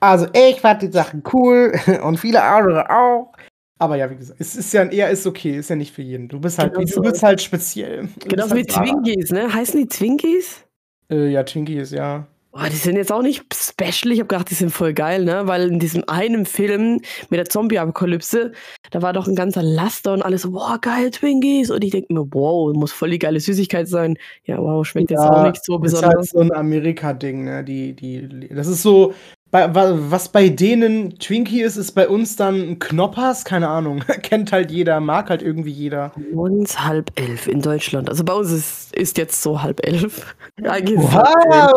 Also, 0.00 0.26
ich 0.34 0.60
fand 0.60 0.82
die 0.82 0.90
Sachen 0.90 1.22
cool 1.32 1.72
und 2.02 2.18
viele 2.18 2.42
andere 2.42 2.90
auch. 2.90 3.32
Aber 3.78 3.96
ja, 3.96 4.08
wie 4.10 4.16
gesagt, 4.16 4.40
es 4.40 4.54
ist 4.54 4.72
ja 4.72 4.84
eher 4.84 5.10
ist 5.10 5.26
okay, 5.26 5.56
ist 5.58 5.70
ja 5.70 5.76
nicht 5.76 5.92
für 5.92 6.02
jeden. 6.02 6.28
Du 6.28 6.40
bist 6.40 6.58
halt, 6.58 6.72
Genau 6.72 6.84
du 6.84 6.92
so. 6.92 7.00
bist 7.00 7.22
halt 7.22 7.42
speziell. 7.42 8.08
Genau 8.20 8.46
wie 8.46 8.62
halt. 8.62 8.70
Twinkies, 8.70 9.30
ne? 9.32 9.52
Heißen 9.52 9.80
die 9.80 9.88
Twinkies? 9.88 10.64
Äh, 11.10 11.28
ja, 11.28 11.42
Twinkies, 11.42 11.90
ja. 11.90 12.26
Boah, 12.52 12.68
die 12.68 12.76
sind 12.76 12.96
jetzt 12.96 13.10
auch 13.10 13.22
nicht 13.22 13.42
special. 13.54 14.12
Ich 14.12 14.18
habe 14.18 14.28
gedacht, 14.28 14.50
die 14.50 14.54
sind 14.54 14.70
voll 14.70 14.92
geil, 14.92 15.24
ne? 15.24 15.46
Weil 15.46 15.68
in 15.68 15.78
diesem 15.78 16.04
einen 16.06 16.44
Film 16.44 17.00
mit 17.30 17.38
der 17.38 17.46
Zombie-Apokalypse, 17.46 18.52
da 18.90 19.00
war 19.00 19.14
doch 19.14 19.26
ein 19.26 19.34
ganzer 19.34 19.62
Laster 19.62 20.12
und 20.12 20.20
alles 20.20 20.50
boah, 20.50 20.78
geil, 20.78 21.10
Twinkies. 21.10 21.70
Und 21.70 21.82
ich 21.82 21.92
denke 21.92 22.12
mir, 22.12 22.26
wow, 22.30 22.70
muss 22.74 22.92
voll 22.92 23.08
die 23.08 23.18
geile 23.18 23.40
Süßigkeit 23.40 23.88
sein. 23.88 24.18
Ja, 24.44 24.58
wow, 24.58 24.86
schmeckt 24.86 25.10
jetzt 25.10 25.20
auch 25.20 25.46
nicht 25.46 25.64
so 25.64 25.82
ist 25.82 25.94
halt 25.94 26.12
besonders. 26.12 26.28
so 26.28 26.40
ein 26.40 26.52
Amerika-Ding, 26.52 27.44
ne? 27.44 27.64
Die, 27.64 27.94
die, 27.94 28.48
das 28.50 28.66
ist 28.66 28.82
so, 28.82 29.14
bei, 29.52 29.72
wa- 29.74 29.94
was 29.96 30.30
bei 30.30 30.48
denen 30.48 31.18
Twinkie 31.20 31.60
ist, 31.62 31.76
ist 31.76 31.92
bei 31.92 32.08
uns 32.08 32.34
dann 32.36 32.54
ein 32.56 32.78
Knoppers, 32.80 33.44
keine 33.44 33.68
Ahnung. 33.68 34.00
Kennt 34.22 34.50
halt 34.50 34.72
jeder, 34.72 34.98
mag 34.98 35.30
halt 35.30 35.42
irgendwie 35.42 35.70
jeder. 35.70 36.10
Morgens 36.32 36.80
halb 36.82 37.12
elf 37.14 37.46
in 37.46 37.60
Deutschland. 37.60 38.08
Also 38.08 38.24
bei 38.24 38.32
uns 38.32 38.50
ist, 38.50 38.96
ist 38.96 39.16
jetzt 39.18 39.40
so 39.42 39.62
halb 39.62 39.86
elf. 39.86 40.34
Oha, 40.64 41.22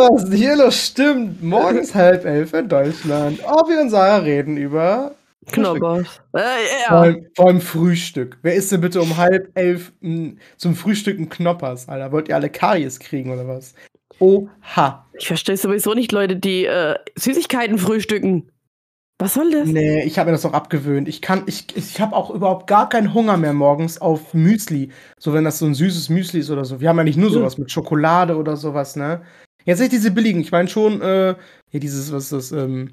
was 0.09 0.33
hier 0.33 0.55
los 0.55 0.87
stimmt. 0.87 1.43
Morgens 1.43 1.93
halb 1.93 2.25
elf 2.25 2.53
in 2.53 2.67
Deutschland. 2.69 3.45
Auch 3.45 3.69
wir 3.69 3.79
und 3.81 3.89
Sarah 3.91 4.17
reden 4.17 4.57
über 4.57 5.13
Knoppers. 5.51 6.21
Äh, 6.33 6.39
Vor 6.39 6.41
ja. 6.41 7.01
allem, 7.01 7.27
vor 7.35 7.47
allem 7.47 7.61
Frühstück. 7.61 8.37
Wer 8.41 8.55
isst 8.55 8.71
denn 8.71 8.81
bitte 8.81 8.99
um 9.01 9.15
halb 9.17 9.51
elf 9.53 9.91
m, 10.01 10.39
zum 10.57 10.75
Frühstück 10.75 11.19
ein 11.19 11.29
Knoppers, 11.29 11.87
Alter? 11.87 12.11
Wollt 12.11 12.29
ihr 12.29 12.35
alle 12.35 12.49
Karies 12.49 12.99
kriegen 12.99 13.31
oder 13.31 13.47
was? 13.47 13.75
Oha. 14.19 15.04
Ich 15.17 15.27
verstehe 15.27 15.57
sowieso 15.57 15.93
nicht 15.93 16.11
Leute, 16.11 16.35
die 16.35 16.65
äh, 16.65 16.95
Süßigkeiten 17.15 17.77
frühstücken. 17.77 18.51
Was 19.17 19.35
soll 19.35 19.49
das? 19.49 19.67
Nee, 19.69 20.03
ich 20.03 20.19
habe 20.19 20.27
mir 20.29 20.33
das 20.33 20.45
auch 20.45 20.51
abgewöhnt. 20.51 21.07
Ich 21.07 21.21
kann, 21.21 21.43
ich, 21.45 21.67
ich 21.77 22.01
habe 22.01 22.13
auch 22.15 22.29
überhaupt 22.31 22.67
gar 22.67 22.89
keinen 22.89 23.13
Hunger 23.13 23.37
mehr 23.37 23.53
morgens 23.53 23.97
auf 24.01 24.33
Müsli. 24.33 24.89
So, 25.17 25.33
wenn 25.33 25.45
das 25.45 25.59
so 25.59 25.65
ein 25.65 25.73
süßes 25.73 26.09
Müsli 26.09 26.41
ist 26.41 26.49
oder 26.49 26.65
so. 26.65 26.81
Wir 26.81 26.89
haben 26.89 26.97
ja 26.97 27.05
nicht 27.05 27.17
nur 27.17 27.29
Ja. 27.29 27.35
sowas 27.35 27.57
mit 27.57 27.71
Schokolade 27.71 28.35
oder 28.35 28.57
sowas, 28.57 28.97
ne? 28.97 29.21
Jetzt 29.63 29.79
nicht 29.79 29.93
diese 29.93 30.11
billigen. 30.11 30.41
Ich 30.41 30.51
meine 30.51 30.67
schon, 30.67 31.01
äh, 31.01 31.35
hier 31.69 31.79
dieses, 31.79 32.11
was 32.11 32.25
ist 32.25 32.31
das, 32.33 32.51
ähm, 32.51 32.91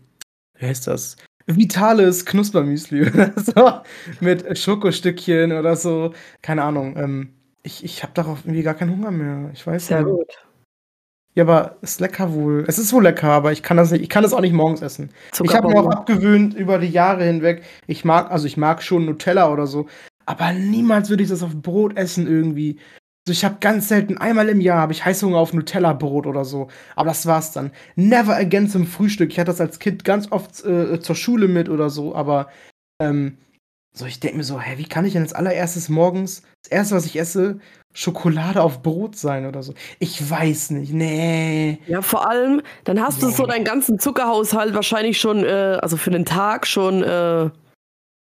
wie 0.59 0.67
heißt 0.67 0.87
das? 0.87 1.17
Vitales 1.47 2.25
Knuspermüsli 2.25 3.03
oder 3.11 3.33
so. 3.37 3.81
Mit 4.21 4.57
Schokostückchen 4.57 5.51
oder 5.51 5.75
so. 5.75 6.13
Keine 6.41 6.63
Ahnung. 6.63 6.97
Ähm, 6.97 7.31
ich 7.65 7.85
ich 7.85 8.05
habe 8.05 8.13
darauf 8.15 8.45
irgendwie 8.45 8.63
gar 8.63 8.75
keinen 8.75 8.93
Hunger 8.97 9.11
mehr. 9.11 9.51
Ich 9.53 9.67
weiß 9.67 9.89
Sehr 9.89 10.03
nicht. 10.05 10.13
gut. 10.15 10.29
Ja, 11.35 11.45
aber 11.45 11.77
ist 11.81 12.01
lecker 12.01 12.35
wohl. 12.35 12.64
Es 12.68 12.79
ist 12.79 12.92
wohl 12.92 13.05
lecker, 13.05 13.31
aber 13.31 13.53
ich 13.53 13.62
kann 13.62 13.79
das 13.79 13.90
nicht, 13.90 14.03
ich 14.03 14.11
kann 14.11 14.23
das 14.23 14.35
auch 14.35 14.42
nicht 14.42 14.53
morgens 14.53 14.83
essen. 14.83 15.11
Ich 15.42 15.55
habe 15.55 15.68
mir 15.68 15.81
auch 15.81 15.90
abgewöhnt 15.90 16.55
über 16.55 16.79
die 16.79 16.88
Jahre 16.88 17.25
hinweg. 17.25 17.62
Ich 17.87 18.05
mag, 18.05 18.31
also 18.31 18.47
ich 18.47 18.59
mag 18.59 18.83
schon 18.83 19.07
Nutella 19.07 19.51
oder 19.51 19.66
so, 19.66 19.87
aber 20.27 20.53
niemals 20.53 21.09
würde 21.09 21.23
ich 21.23 21.31
das 21.31 21.42
auf 21.42 21.57
Brot 21.57 21.97
essen 21.97 22.27
irgendwie. 22.27 22.79
Also 23.27 23.38
ich 23.38 23.45
habe 23.45 23.59
ganz 23.61 23.88
selten, 23.88 24.18
einmal 24.18 24.49
im 24.49 24.61
Jahr 24.61 24.79
habe 24.79 24.92
ich 24.92 25.05
Heißhunger 25.05 25.38
auf 25.38 25.53
Nutella-Brot 25.53 26.27
oder 26.27 26.45
so. 26.45 26.68
Aber 26.97 27.11
das 27.11 27.25
war's 27.25 27.53
dann. 27.53 27.71
Never 27.95 28.35
again 28.37 28.68
zum 28.68 28.85
Frühstück. 28.85 29.31
Ich 29.31 29.38
hatte 29.38 29.53
das 29.53 29.61
als 29.61 29.79
Kind 29.79 30.05
ganz 30.05 30.33
oft 30.33 30.64
äh, 30.64 30.99
zur 31.01 31.14
Schule 31.14 31.47
mit 31.47 31.68
oder 31.68 31.88
so, 31.88 32.16
aber 32.16 32.49
ähm, 33.01 33.38
so, 33.94 34.07
ich 34.07 34.20
denke 34.20 34.38
mir 34.38 34.44
so, 34.44 34.59
hä, 34.61 34.74
wie 34.78 34.85
kann 34.88 35.05
ich 35.05 35.12
denn 35.12 35.22
als 35.22 35.35
allererstes 35.35 35.88
morgens, 35.88 36.42
das 36.64 36.70
erste, 36.72 36.94
was 36.96 37.07
ich 37.07 37.18
esse, 37.18 37.59
Schokolade 37.94 38.62
auf 38.62 38.83
Brot 38.83 39.16
sein 39.16 39.44
oder 39.46 39.62
so? 39.62 39.74
Ich 39.98 40.31
weiß 40.31 40.70
nicht, 40.70 40.92
nee. 40.94 41.78
Ja, 41.87 42.00
vor 42.00 42.28
allem, 42.28 42.62
dann 42.85 43.00
hast 43.02 43.22
du 43.22 43.28
so 43.28 43.42
Nee. 43.42 43.50
deinen 43.52 43.64
ganzen 43.64 43.98
Zuckerhaushalt 43.98 44.74
wahrscheinlich 44.74 45.20
schon, 45.20 45.44
äh, 45.44 45.78
also 45.83 45.96
für 45.98 46.11
den 46.11 46.24
Tag 46.24 46.66
schon 46.66 47.02
äh, 47.02 47.50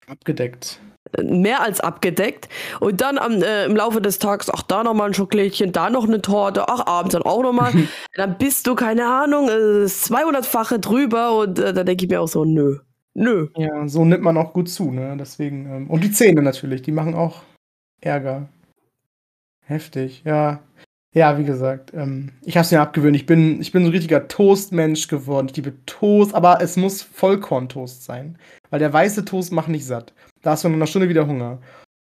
Abgedeckt. 0.09 0.81
mehr 1.23 1.63
als 1.63 1.79
abgedeckt. 1.81 2.49
Und 2.81 3.01
dann 3.01 3.19
am, 3.19 3.41
äh, 3.43 3.65
im 3.67 3.77
Laufe 3.77 4.01
des 4.01 4.19
Tages, 4.19 4.51
ach, 4.53 4.63
da 4.63 4.83
nochmal 4.83 5.11
ein 5.11 5.15
Schokolädchen, 5.15 5.71
da 5.73 5.91
noch 5.91 6.05
eine 6.09 6.21
Torte, 6.23 6.69
ach, 6.69 6.87
abends 6.87 7.13
dann 7.13 7.23
auch 7.23 7.43
nochmal. 7.43 7.73
dann 8.17 8.37
bist 8.39 8.67
du, 8.67 8.75
keine 8.75 9.07
Ahnung, 9.07 9.49
äh, 9.49 9.83
das 9.83 10.11
200-fache 10.11 10.79
drüber 10.79 11.37
und 11.39 11.59
äh, 11.61 11.73
da 11.73 11.85
denke 11.85 12.05
ich 12.05 12.11
mir 12.11 12.21
auch 12.21 12.29
so, 12.29 12.45
nö, 12.45 12.79
nö. 13.15 13.49
Ja, 13.57 13.89
so 13.89 14.05
nimmt 14.05 14.23
man 14.23 14.37
auch 14.37 14.53
gut 14.53 14.69
zu, 14.69 14.91
ne? 14.91 15.17
Deswegen, 15.19 15.67
ähm, 15.67 15.91
und 15.91 16.05
die 16.05 16.13
Zähne 16.13 16.43
natürlich, 16.43 16.83
die 16.83 16.93
machen 16.93 17.15
auch 17.15 17.43
Ärger. 18.01 18.49
Heftig, 19.65 20.23
ja. 20.25 20.61
Ja, 21.15 21.39
wie 21.39 21.45
gesagt, 21.45 21.93
ähm, 21.93 22.33
ich 22.43 22.57
hab's 22.57 22.71
mir 22.71 22.81
abgewöhnt. 22.81 23.15
Ich 23.17 23.27
bin, 23.27 23.61
ich 23.61 23.71
bin 23.71 23.83
so 23.83 23.91
ein 23.91 23.93
richtiger 23.93 24.29
Toastmensch 24.29 25.09
geworden. 25.09 25.49
Ich 25.51 25.57
liebe 25.57 25.75
Toast, 25.85 26.35
aber 26.35 26.63
es 26.63 26.77
muss 26.77 27.03
Vollkorntoast 27.03 28.03
sein. 28.03 28.39
Weil 28.71 28.79
der 28.79 28.93
weiße 28.93 29.27
Toast 29.27 29.53
macht 29.53 29.69
nicht 29.69 29.85
satt. 29.85 30.15
Da 30.41 30.53
hast 30.53 30.65
du 30.65 30.69
in 30.69 30.75
einer 30.75 30.87
Stunde 30.87 31.11
wieder 31.11 31.27
Hunger. 31.27 31.59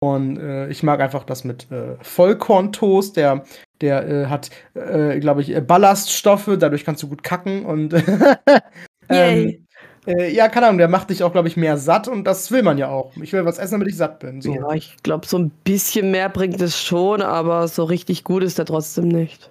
Und 0.01 0.39
äh, 0.39 0.69
ich 0.69 0.85
mag 0.85 1.01
einfach 1.01 1.25
das 1.25 1.43
mit 1.43 1.71
äh, 1.73 1.97
Vollkorntoast. 2.01 3.17
Der, 3.17 3.45
der 3.81 4.09
äh, 4.09 4.27
hat, 4.27 4.51
äh, 4.75 5.19
glaube 5.19 5.41
ich, 5.43 5.53
Ballaststoffe. 5.67 6.51
Dadurch 6.57 6.85
kannst 6.85 7.03
du 7.03 7.09
gut 7.09 7.25
kacken. 7.25 7.65
Und 7.67 7.93
Yay. 9.11 9.65
Äh, 10.07 10.33
ja, 10.33 10.49
keine 10.49 10.67
Ahnung, 10.67 10.79
der 10.79 10.89
macht 10.89 11.11
dich 11.11 11.23
auch, 11.23 11.33
glaube 11.33 11.49
ich, 11.49 11.57
mehr 11.57 11.77
satt. 11.79 12.09
Und 12.09 12.25
das 12.25 12.51
will 12.51 12.63
man 12.63 12.79
ja 12.79 12.89
auch. 12.89 13.13
Ich 13.17 13.33
will 13.33 13.45
was 13.45 13.59
essen, 13.59 13.75
damit 13.75 13.89
ich 13.89 13.97
satt 13.97 14.19
bin. 14.19 14.41
So. 14.41 14.55
Ja, 14.55 14.73
ich 14.73 14.97
glaube, 15.03 15.27
so 15.27 15.39
ein 15.39 15.51
bisschen 15.65 16.11
mehr 16.11 16.29
bringt 16.29 16.61
es 16.61 16.81
schon, 16.81 17.23
aber 17.23 17.69
so 17.69 17.85
richtig 17.85 18.25
gut 18.25 18.43
ist 18.43 18.59
er 18.59 18.65
trotzdem 18.65 19.09
nicht. 19.09 19.51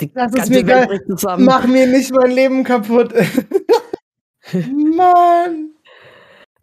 Die 0.00 0.12
Das 0.12 0.32
ist 0.34 0.50
mir 0.50 1.00
zusammen. 1.08 1.44
Mach 1.44 1.66
mir 1.66 1.86
nicht 1.86 2.12
mein 2.14 2.30
Leben 2.30 2.64
kaputt. 2.64 3.12
Mann. 4.52 5.70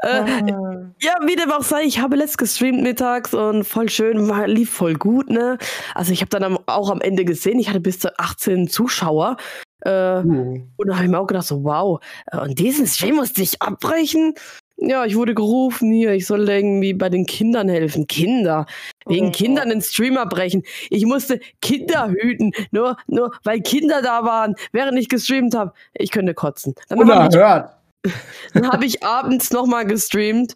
Äh, 0.01 0.07
Ah. 0.07 0.91
Ja, 1.01 1.15
wie 1.25 1.35
dem 1.35 1.51
auch 1.51 1.63
sei, 1.63 1.83
ich 1.83 1.99
habe 1.99 2.15
letzt 2.15 2.37
gestreamt 2.37 2.81
mittags 2.81 3.33
und 3.33 3.65
voll 3.65 3.89
schön, 3.89 4.31
lief 4.47 4.71
voll 4.71 4.93
gut, 4.93 5.29
ne? 5.29 5.57
Also 5.93 6.13
ich 6.13 6.21
habe 6.21 6.29
dann 6.29 6.57
auch 6.67 6.89
am 6.89 7.01
Ende 7.01 7.25
gesehen, 7.25 7.59
ich 7.59 7.67
hatte 7.67 7.81
bis 7.81 7.99
zu 7.99 8.17
18 8.17 8.69
Zuschauer. 8.69 9.35
Äh, 9.81 9.89
Uh. 10.19 10.61
und 10.77 10.87
da 10.87 10.95
habe 10.95 11.05
ich 11.05 11.09
mir 11.11 11.19
auch 11.19 11.27
gedacht, 11.27 11.47
so 11.47 11.63
wow, 11.63 11.99
äh, 12.31 12.37
und 12.39 12.59
diesen 12.59 12.85
Stream 12.87 13.15
musste 13.15 13.41
ich 13.41 13.61
abbrechen. 13.61 14.33
Ja, 14.81 15.03
ich 15.05 15.15
wurde 15.17 15.35
gerufen 15.35 15.91
hier, 15.91 16.13
ich 16.13 16.25
soll 16.25 16.47
irgendwie 16.49 16.93
bei 16.93 17.09
den 17.09 17.25
Kindern 17.25 17.67
helfen. 17.67 18.07
Kinder. 18.07 18.65
Wegen 19.07 19.27
Oh. 19.27 19.31
Kindern 19.31 19.69
den 19.69 19.81
Stream 19.81 20.15
abbrechen. 20.17 20.63
Ich 20.89 21.05
musste 21.05 21.39
Kinder 21.61 22.09
hüten, 22.09 22.51
nur, 22.71 22.95
nur 23.07 23.31
weil 23.43 23.59
Kinder 23.61 24.01
da 24.01 24.23
waren, 24.23 24.55
während 24.71 24.97
ich 24.97 25.09
gestreamt 25.09 25.53
habe. 25.53 25.73
Ich 25.93 26.11
könnte 26.11 26.33
kotzen. 26.33 26.75
Dann 26.87 26.99
habe 26.99 27.11
ich 27.11 27.35
Unerhört. 27.35 27.75
dann 28.53 28.71
habe 28.71 28.85
ich 28.85 29.03
abends 29.03 29.51
nochmal 29.51 29.85
gestreamt. 29.85 30.53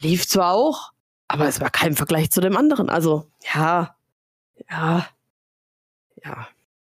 Lief 0.00 0.28
zwar 0.28 0.52
auch, 0.52 0.92
aber 1.26 1.48
es 1.48 1.60
war 1.60 1.70
kein 1.70 1.94
Vergleich 1.96 2.30
zu 2.30 2.40
dem 2.40 2.56
anderen. 2.56 2.88
Also, 2.88 3.26
ja, 3.54 3.96
ja, 4.70 5.06
ja. 6.24 6.46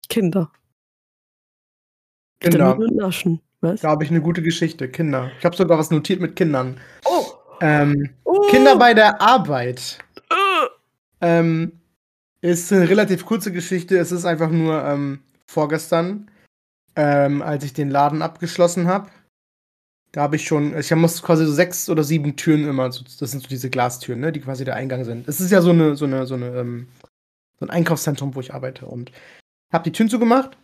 Kinder. 0.08 0.50
Kinder. 2.40 2.78
Naschen. 2.92 3.40
Was? 3.60 3.80
Da 3.80 3.90
habe 3.90 4.04
ich 4.04 4.10
eine 4.10 4.20
gute 4.20 4.42
Geschichte. 4.42 4.88
Kinder. 4.88 5.30
Ich 5.38 5.44
habe 5.44 5.56
sogar 5.56 5.78
was 5.78 5.90
notiert 5.90 6.20
mit 6.20 6.36
Kindern. 6.36 6.78
Oh! 7.04 7.26
Ähm, 7.60 8.10
oh 8.24 8.46
Kinder 8.50 8.76
bei 8.76 8.94
der 8.94 9.20
Arbeit. 9.20 9.98
äh. 10.30 10.68
Ähm, 11.20 11.72
ist 12.40 12.72
eine 12.72 12.88
relativ 12.88 13.26
kurze 13.26 13.50
Geschichte. 13.50 13.98
Es 13.98 14.12
ist 14.12 14.24
einfach 14.24 14.50
nur 14.50 14.84
ähm, 14.84 15.20
vorgestern, 15.46 16.30
ähm, 16.94 17.42
als 17.42 17.64
ich 17.64 17.72
den 17.72 17.90
Laden 17.90 18.22
abgeschlossen 18.22 18.86
habe. 18.86 19.08
Da 20.12 20.22
habe 20.22 20.36
ich 20.36 20.46
schon, 20.46 20.76
ich 20.78 20.94
muss 20.94 21.22
quasi 21.22 21.44
so 21.44 21.52
sechs 21.52 21.90
oder 21.90 22.04
sieben 22.04 22.36
Türen 22.36 22.66
immer, 22.66 22.90
so, 22.92 23.02
das 23.02 23.30
sind 23.30 23.42
so 23.42 23.48
diese 23.48 23.68
Glastüren, 23.68 24.20
ne, 24.20 24.32
die 24.32 24.40
quasi 24.40 24.64
der 24.64 24.76
Eingang 24.76 25.04
sind. 25.04 25.28
Es 25.28 25.40
ist 25.40 25.50
ja 25.50 25.60
so 25.60 25.70
eine, 25.70 25.96
so 25.96 26.06
eine, 26.06 26.26
so 26.26 26.34
eine, 26.34 26.46
ähm, 26.56 26.88
so 27.58 27.66
ein 27.66 27.70
Einkaufszentrum, 27.70 28.34
wo 28.34 28.40
ich 28.40 28.54
arbeite 28.54 28.86
und 28.86 29.10
habe 29.72 29.84
die 29.84 29.92
Türen 29.92 30.08
zugemacht. 30.08 30.56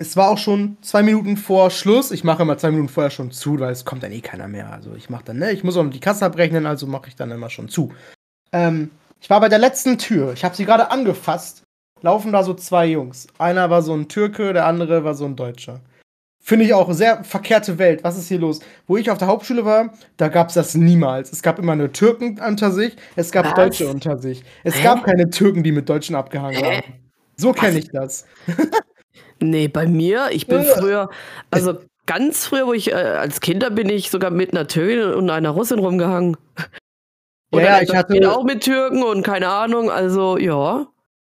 Es 0.00 0.16
war 0.16 0.30
auch 0.30 0.38
schon 0.38 0.76
zwei 0.80 1.02
Minuten 1.02 1.36
vor 1.36 1.70
Schluss. 1.70 2.12
Ich 2.12 2.22
mache 2.22 2.42
immer 2.42 2.56
zwei 2.56 2.70
Minuten 2.70 2.88
vorher 2.88 3.10
schon 3.10 3.32
zu, 3.32 3.58
weil 3.58 3.72
es 3.72 3.84
kommt 3.84 4.04
dann 4.04 4.12
eh 4.12 4.20
keiner 4.20 4.46
mehr. 4.46 4.72
Also 4.72 4.94
ich 4.94 5.10
mache 5.10 5.24
dann, 5.24 5.38
ne, 5.38 5.50
ich 5.50 5.64
muss 5.64 5.76
auch 5.76 5.82
noch 5.82 5.90
die 5.90 5.98
Kasse 6.00 6.24
abrechnen, 6.24 6.66
also 6.66 6.86
mache 6.86 7.08
ich 7.08 7.16
dann 7.16 7.32
immer 7.32 7.50
schon 7.50 7.68
zu. 7.68 7.92
Ähm, 8.52 8.90
ich 9.20 9.28
war 9.28 9.40
bei 9.40 9.48
der 9.48 9.58
letzten 9.58 9.98
Tür. 9.98 10.32
Ich 10.32 10.44
habe 10.44 10.54
sie 10.54 10.64
gerade 10.64 10.92
angefasst. 10.92 11.64
Laufen 12.00 12.30
da 12.32 12.44
so 12.44 12.54
zwei 12.54 12.86
Jungs. 12.86 13.26
Einer 13.38 13.70
war 13.70 13.82
so 13.82 13.92
ein 13.92 14.08
Türke, 14.08 14.52
der 14.52 14.66
andere 14.66 15.02
war 15.02 15.14
so 15.14 15.24
ein 15.24 15.34
Deutscher. 15.34 15.80
Finde 16.40 16.64
ich 16.64 16.72
auch 16.72 16.90
sehr 16.92 17.24
verkehrte 17.24 17.78
Welt. 17.78 18.04
Was 18.04 18.16
ist 18.16 18.28
hier 18.28 18.38
los? 18.38 18.60
Wo 18.86 18.96
ich 18.96 19.10
auf 19.10 19.18
der 19.18 19.26
Hauptschule 19.26 19.64
war, 19.64 19.92
da 20.16 20.28
gab 20.28 20.48
es 20.48 20.54
das 20.54 20.76
niemals. 20.76 21.32
Es 21.32 21.42
gab 21.42 21.58
immer 21.58 21.74
nur 21.74 21.92
Türken 21.92 22.38
unter 22.38 22.70
sich, 22.70 22.96
es 23.16 23.32
gab 23.32 23.46
Was? 23.46 23.54
Deutsche 23.54 23.88
unter 23.88 24.16
sich. 24.16 24.44
Es 24.62 24.76
Hä? 24.76 24.84
gab 24.84 25.04
keine 25.04 25.28
Türken, 25.28 25.64
die 25.64 25.72
mit 25.72 25.88
Deutschen 25.88 26.14
abgehangen 26.14 26.56
Hä? 26.56 26.76
haben. 26.76 26.94
So 27.36 27.52
kenne 27.52 27.80
ich 27.80 27.90
das. 27.90 28.24
Nee, 29.40 29.68
bei 29.68 29.86
mir, 29.86 30.28
ich 30.30 30.46
bin 30.46 30.60
Äh. 30.60 30.64
früher, 30.64 31.10
also 31.50 31.74
ganz 32.06 32.46
früher, 32.46 32.66
wo 32.66 32.72
ich 32.72 32.90
äh, 32.90 32.94
als 32.94 33.40
Kinder 33.40 33.70
bin 33.70 33.88
ich 33.88 34.10
sogar 34.10 34.30
mit 34.30 34.52
einer 34.52 34.66
Türkin 34.66 35.14
und 35.14 35.30
einer 35.30 35.50
Russin 35.50 35.78
rumgehangen. 35.78 36.36
Ja, 36.58 36.64
Und 37.50 37.62
ja, 37.62 37.80
ich 37.82 37.94
hatte- 37.94 38.30
auch 38.32 38.44
mit 38.44 38.62
Türken 38.62 39.02
und 39.02 39.22
keine 39.22 39.48
Ahnung, 39.48 39.90
also 39.90 40.36
ja. 40.38 40.86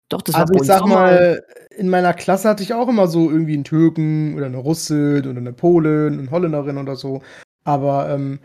Doch, 0.10 0.22
das 0.22 0.36
Also 0.36 0.54
war 0.54 0.62
ich 0.62 0.68
sag 0.68 0.86
mal. 0.86 1.44
in 1.76 1.90
meiner 1.90 2.14
Klasse 2.14 2.48
hatte 2.50 2.62
ich 2.62 2.74
auch 2.74 2.88
immer 2.88 3.08
so 3.08 3.32
irgendwie 3.32 3.54
einen 3.56 3.64
Türken 3.64 4.36
oder 4.36 4.46
eine 4.46 4.58
Russin 4.58 5.26
oder 5.28 5.38
eine 5.40 5.54
Polin, 5.54 6.20
eine 6.20 6.30
Holländerin 6.30 6.78
oder 6.78 6.96
so. 6.96 7.24
Aber 7.64 8.10
ähm, 8.10 8.40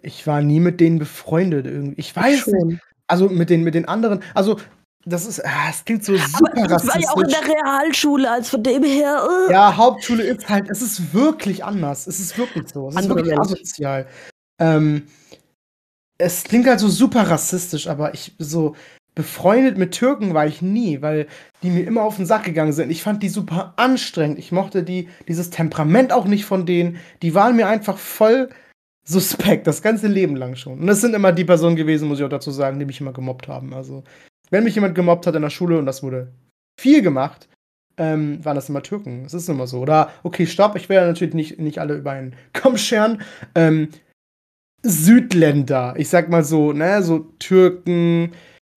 ich 0.00 0.26
war 0.26 0.40
nie 0.42 0.58
mit 0.58 0.80
denen 0.80 0.98
befreundet 0.98 1.66
irgendwie. 1.66 1.94
Ich 2.00 2.16
weiß 2.16 2.40
Schon. 2.40 2.80
Also 3.06 3.28
mit 3.28 3.50
den, 3.50 3.62
mit 3.62 3.74
den 3.74 3.84
anderen. 3.86 4.20
Also, 4.34 4.56
das 5.04 5.26
ist, 5.26 5.44
ah, 5.44 5.68
es 5.70 5.84
klingt 5.84 6.04
so 6.04 6.16
super 6.16 6.52
Aber 6.52 6.64
ich 6.64 6.70
war 6.70 7.00
ja 7.00 7.08
auch 7.10 7.16
in 7.16 7.24
rassistisch. 7.24 7.48
der 7.48 7.54
Realschule, 7.54 8.30
als 8.30 8.48
von 8.48 8.62
dem 8.62 8.84
her. 8.84 9.26
Äh. 9.48 9.52
Ja, 9.52 9.76
Hauptschule 9.76 10.22
ist 10.22 10.48
halt, 10.48 10.70
es 10.70 10.82
ist 10.82 11.12
wirklich 11.12 11.64
anders. 11.64 12.06
Es 12.06 12.20
ist 12.20 12.38
wirklich 12.38 12.68
so. 12.68 12.88
Es 12.88 12.94
ist 12.94 13.02
Andere 13.02 13.16
wirklich 13.18 13.38
asozial. 13.38 14.06
Ähm, 14.58 15.06
es 16.18 16.44
klingt 16.44 16.66
halt 16.68 16.78
so 16.78 16.88
super 16.88 17.28
rassistisch, 17.28 17.88
aber 17.88 18.14
ich 18.14 18.34
so 18.38 18.76
befreundet 19.14 19.76
mit 19.76 19.92
Türken 19.92 20.34
war 20.34 20.46
ich 20.46 20.62
nie, 20.62 21.02
weil 21.02 21.26
die 21.62 21.70
mir 21.70 21.86
immer 21.86 22.02
auf 22.02 22.16
den 22.16 22.26
Sack 22.26 22.44
gegangen 22.44 22.72
sind. 22.72 22.90
Ich 22.90 23.02
fand 23.02 23.22
die 23.22 23.28
super 23.28 23.74
anstrengend. 23.76 24.38
Ich 24.38 24.52
mochte 24.52 24.82
die, 24.82 25.08
dieses 25.28 25.50
Temperament 25.50 26.12
auch 26.12 26.26
nicht 26.26 26.44
von 26.44 26.64
denen. 26.64 26.98
Die 27.22 27.34
waren 27.34 27.56
mir 27.56 27.68
einfach 27.68 27.98
voll 27.98 28.48
suspekt, 29.04 29.66
das 29.66 29.82
ganze 29.82 30.06
Leben 30.06 30.36
lang 30.36 30.54
schon. 30.54 30.78
Und 30.80 30.86
das 30.86 31.00
sind 31.00 31.14
immer 31.14 31.32
die 31.32 31.44
Personen 31.44 31.76
gewesen, 31.76 32.08
muss 32.08 32.20
ich 32.20 32.24
auch 32.24 32.30
dazu 32.30 32.50
sagen, 32.50 32.78
die 32.78 32.86
mich 32.86 33.00
immer 33.00 33.12
gemobbt 33.12 33.48
haben. 33.48 33.74
Also, 33.74 34.04
wenn 34.52 34.64
mich 34.64 34.74
jemand 34.74 34.94
gemobbt 34.94 35.26
hat 35.26 35.34
in 35.34 35.42
der 35.42 35.50
Schule, 35.50 35.78
und 35.78 35.86
das 35.86 36.02
wurde 36.02 36.32
viel 36.78 37.02
gemacht, 37.02 37.48
ähm, 37.96 38.44
waren 38.44 38.54
das 38.54 38.68
immer 38.68 38.82
Türken. 38.82 39.24
Das 39.24 39.34
ist 39.34 39.48
immer 39.48 39.66
so. 39.66 39.80
Oder, 39.80 40.10
okay, 40.22 40.46
stopp, 40.46 40.76
ich 40.76 40.88
werde 40.88 41.08
natürlich 41.08 41.34
nicht, 41.34 41.58
nicht 41.58 41.78
alle 41.78 41.94
über 41.94 42.12
einen 42.12 42.36
Kamm 42.52 42.76
scheren. 42.76 43.22
Ähm, 43.54 43.88
Südländer, 44.82 45.94
ich 45.96 46.08
sag 46.08 46.28
mal 46.28 46.44
so, 46.44 46.72
ne, 46.72 47.02
so 47.02 47.20
Türken, 47.38 48.32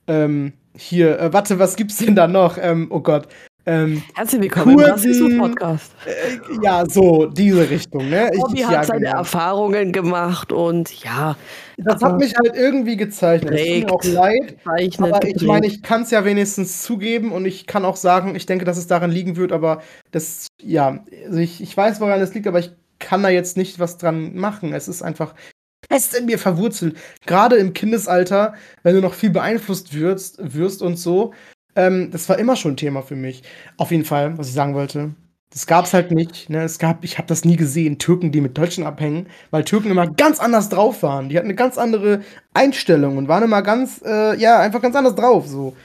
ähm, 0.07 0.53
hier, 0.77 1.19
äh, 1.19 1.33
warte, 1.33 1.59
was 1.59 1.75
gibt's 1.75 1.97
denn 1.97 2.15
da 2.15 2.27
noch? 2.27 2.57
Ähm, 2.57 2.87
oh 2.89 2.99
Gott. 2.99 3.27
Ähm, 3.67 4.03
Herzlich 4.13 4.41
willkommen 4.41 4.71
im 4.71 4.77
Kurden. 4.77 4.91
Rassismus-Podcast. 4.91 5.91
äh, 6.05 6.37
ja, 6.63 6.83
so, 6.87 7.25
diese 7.25 7.67
Richtung, 7.67 8.09
ne? 8.09 8.29
Ich, 8.31 8.39
Bobby 8.39 8.59
hat 8.59 8.85
seine 8.85 9.09
an. 9.09 9.17
Erfahrungen 9.17 9.91
gemacht 9.91 10.51
und 10.51 11.03
ja, 11.03 11.35
Das 11.77 12.01
hat 12.03 12.19
mich 12.19 12.33
halt 12.37 12.55
irgendwie 12.55 12.95
gezeichnet. 12.95 13.53
Es 13.55 13.61
tut 13.61 13.67
mir 13.67 13.85
Prägt. 13.85 13.91
auch 13.91 14.03
leid. 14.03 14.55
zeichnet. 14.63 15.13
Aber 15.13 15.27
ich 15.27 15.41
meine, 15.41 15.65
ich 15.65 15.81
kann 15.81 16.03
es 16.03 16.11
ja 16.11 16.23
wenigstens 16.25 16.83
zugeben 16.83 17.31
und 17.31 17.45
ich 17.45 17.65
kann 17.65 17.85
auch 17.85 17.95
sagen, 17.95 18.35
ich 18.35 18.45
denke, 18.45 18.65
dass 18.65 18.77
es 18.77 18.85
daran 18.85 19.09
liegen 19.09 19.35
wird, 19.35 19.51
aber 19.51 19.81
das, 20.11 20.47
ja, 20.61 21.03
also 21.25 21.39
ich, 21.39 21.59
ich 21.61 21.75
weiß, 21.75 21.99
woran 22.01 22.21
es 22.21 22.35
liegt, 22.35 22.45
aber 22.45 22.59
ich 22.59 22.71
kann 22.99 23.23
da 23.23 23.29
jetzt 23.29 23.57
nicht 23.57 23.79
was 23.79 23.97
dran 23.97 24.35
machen. 24.35 24.73
Es 24.73 24.87
ist 24.87 25.01
einfach 25.01 25.33
fest 25.91 26.15
in 26.15 26.25
mir 26.25 26.37
verwurzelt. 26.39 26.97
Gerade 27.25 27.55
im 27.57 27.73
Kindesalter, 27.73 28.53
wenn 28.83 28.95
du 28.95 29.01
noch 29.01 29.13
viel 29.15 29.31
beeinflusst 29.31 29.93
wirst, 29.95 30.37
wirst 30.55 30.81
und 30.83 30.97
so. 30.97 31.33
Ähm, 31.75 32.09
das 32.11 32.29
war 32.29 32.39
immer 32.39 32.55
schon 32.55 32.73
ein 32.73 32.77
Thema 32.77 33.01
für 33.01 33.15
mich. 33.15 33.43
Auf 33.77 33.91
jeden 33.91 34.05
Fall, 34.05 34.37
was 34.37 34.47
ich 34.47 34.53
sagen 34.53 34.73
wollte. 34.73 35.15
Das 35.51 35.67
gab's 35.67 35.93
halt 35.93 36.11
nicht. 36.11 36.49
Ne? 36.49 36.63
Es 36.63 36.79
gab, 36.79 37.03
ich 37.03 37.17
habe 37.17 37.27
das 37.27 37.45
nie 37.45 37.55
gesehen, 37.55 37.97
Türken, 37.97 38.31
die 38.31 38.41
mit 38.41 38.57
Deutschen 38.57 38.83
abhängen, 38.85 39.27
weil 39.51 39.63
Türken 39.63 39.89
immer 39.89 40.07
ganz 40.07 40.39
anders 40.39 40.69
drauf 40.69 41.01
waren. 41.03 41.29
Die 41.29 41.37
hatten 41.37 41.47
eine 41.47 41.55
ganz 41.55 41.77
andere 41.77 42.21
Einstellung 42.53 43.17
und 43.17 43.27
waren 43.27 43.43
immer 43.43 43.61
ganz, 43.61 44.01
äh, 44.05 44.35
ja, 44.37 44.59
einfach 44.59 44.81
ganz 44.81 44.95
anders 44.95 45.15
drauf. 45.15 45.47
So. 45.47 45.75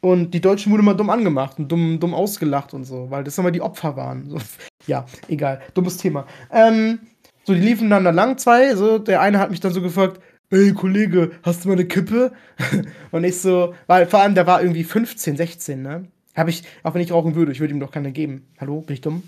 Und 0.00 0.32
die 0.32 0.40
Deutschen 0.40 0.72
wurden 0.72 0.82
immer 0.82 0.94
dumm 0.94 1.10
angemacht 1.10 1.58
und 1.58 1.68
dumm, 1.70 2.00
dumm 2.00 2.14
ausgelacht 2.14 2.72
und 2.72 2.84
so, 2.84 3.10
weil 3.10 3.22
das 3.22 3.36
immer 3.36 3.50
die 3.50 3.60
Opfer 3.60 3.96
waren. 3.96 4.28
So. 4.30 4.38
Ja, 4.86 5.04
egal. 5.28 5.60
Dummes 5.74 5.98
Thema. 5.98 6.26
Ähm, 6.50 7.00
so, 7.44 7.52
die 7.52 7.60
liefen 7.60 7.90
dann 7.90 8.04
da 8.04 8.10
lang, 8.10 8.38
zwei. 8.38 8.74
So, 8.74 8.98
der 8.98 9.20
eine 9.20 9.38
hat 9.38 9.50
mich 9.50 9.60
dann 9.60 9.74
so 9.74 9.82
gefragt, 9.82 10.20
ey, 10.50 10.72
Kollege, 10.72 11.30
hast 11.42 11.64
du 11.64 11.68
mal 11.68 11.74
eine 11.74 11.86
Kippe? 11.86 12.32
und 13.10 13.24
ich 13.24 13.40
so, 13.40 13.74
weil 13.86 14.06
vor 14.06 14.20
allem, 14.20 14.34
der 14.34 14.46
war 14.46 14.62
irgendwie 14.62 14.84
15, 14.84 15.36
16, 15.36 15.82
ne? 15.82 16.08
Hab 16.34 16.48
ich, 16.48 16.62
auch 16.82 16.94
wenn 16.94 17.02
ich 17.02 17.12
rauchen 17.12 17.34
würde, 17.34 17.52
ich 17.52 17.60
würde 17.60 17.74
ihm 17.74 17.80
doch 17.80 17.90
keine 17.90 18.12
geben. 18.12 18.46
Hallo, 18.60 18.80
bin 18.80 18.94
ich 18.94 19.00
dumm? 19.00 19.22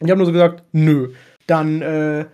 Und 0.00 0.06
ich 0.06 0.10
habe 0.10 0.18
nur 0.18 0.26
so 0.26 0.32
gesagt, 0.32 0.64
nö. 0.72 1.12
Dann, 1.46 1.80
äh, 1.82 2.26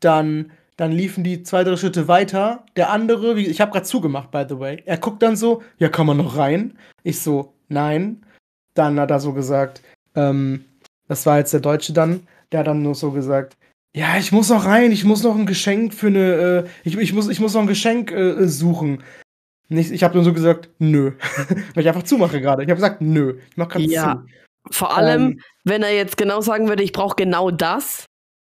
dann, 0.00 0.52
dann 0.76 0.92
liefen 0.92 1.24
die 1.24 1.42
zwei, 1.42 1.64
drei 1.64 1.76
Schritte 1.76 2.08
weiter. 2.08 2.64
Der 2.76 2.90
andere, 2.90 3.36
wie, 3.36 3.46
ich 3.46 3.60
habe 3.60 3.72
gerade 3.72 3.86
zugemacht, 3.86 4.30
by 4.30 4.44
the 4.48 4.58
way. 4.58 4.82
Er 4.86 4.96
guckt 4.96 5.22
dann 5.22 5.36
so, 5.36 5.62
ja, 5.78 5.88
kann 5.88 6.06
man 6.06 6.16
noch 6.16 6.36
rein? 6.36 6.78
Ich 7.02 7.20
so, 7.20 7.52
nein. 7.68 8.24
Dann 8.74 8.98
hat 8.98 9.10
er 9.10 9.20
so 9.20 9.32
gesagt, 9.32 9.82
ähm, 10.14 10.64
das 11.08 11.26
war 11.26 11.38
jetzt 11.38 11.52
der 11.52 11.60
Deutsche 11.60 11.92
dann, 11.92 12.26
der 12.52 12.60
hat 12.60 12.66
dann 12.66 12.82
nur 12.82 12.94
so 12.94 13.10
gesagt, 13.10 13.56
ja, 13.94 14.16
ich 14.18 14.32
muss 14.32 14.48
noch 14.50 14.64
rein, 14.66 14.92
ich 14.92 15.04
muss 15.04 15.22
noch 15.22 15.36
ein 15.36 15.46
Geschenk 15.46 15.94
für 15.94 16.06
eine, 16.08 16.64
äh, 16.64 16.68
ich, 16.84 16.96
ich, 16.96 17.12
muss, 17.12 17.28
ich 17.28 17.40
muss 17.40 17.54
noch 17.54 17.60
ein 17.62 17.66
Geschenk 17.66 18.12
äh, 18.12 18.46
suchen. 18.46 19.02
Und 19.68 19.76
ich, 19.78 20.02
habe 20.02 20.14
nur 20.14 20.24
so 20.24 20.32
gesagt, 20.32 20.68
nö. 20.78 21.12
Weil 21.74 21.82
ich 21.82 21.88
einfach 21.88 22.02
zumache 22.02 22.40
gerade. 22.40 22.62
Ich 22.62 22.68
habe 22.68 22.76
gesagt, 22.76 23.00
nö. 23.00 23.38
Ich 23.50 23.56
mach 23.56 23.68
gerade 23.68 23.84
Ja. 23.84 24.16
zu. 24.16 24.32
Vor 24.72 24.96
allem, 24.96 25.22
Ähm, 25.22 25.40
wenn 25.64 25.82
er 25.82 25.94
jetzt 25.94 26.16
genau 26.16 26.40
sagen 26.40 26.68
würde, 26.68 26.82
ich 26.82 26.92
brauche 26.92 27.16
genau 27.16 27.50
das, 27.50 28.04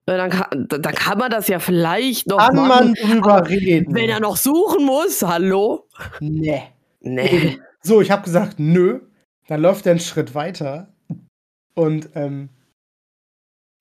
äh, 0.07 0.17
dann 0.17 0.31
kann, 0.31 0.67
dann 0.69 0.95
kann 0.95 1.19
man 1.19 1.31
das 1.31 1.49
ja 1.49 1.59
vielleicht 1.59 2.27
noch 2.29 2.39
Kann 2.39 2.55
machen. 2.57 2.69
man 2.69 2.95
drüber 2.95 3.49
reden? 3.49 3.95
Wenn 3.95 4.09
er 4.09 4.21
noch 4.21 4.37
suchen 4.37 4.85
muss, 4.85 5.23
hallo? 5.23 5.89
Nee. 6.21 6.63
Nee. 7.01 7.59
So, 7.83 8.01
ich 8.01 8.11
habe 8.11 8.23
gesagt, 8.23 8.59
nö. 8.59 9.01
Dann 9.49 9.61
läuft 9.63 9.87
er 9.87 9.93
einen 9.93 10.01
Schritt 10.01 10.35
weiter. 10.35 10.93
Und 11.75 12.09
ähm, 12.15 12.49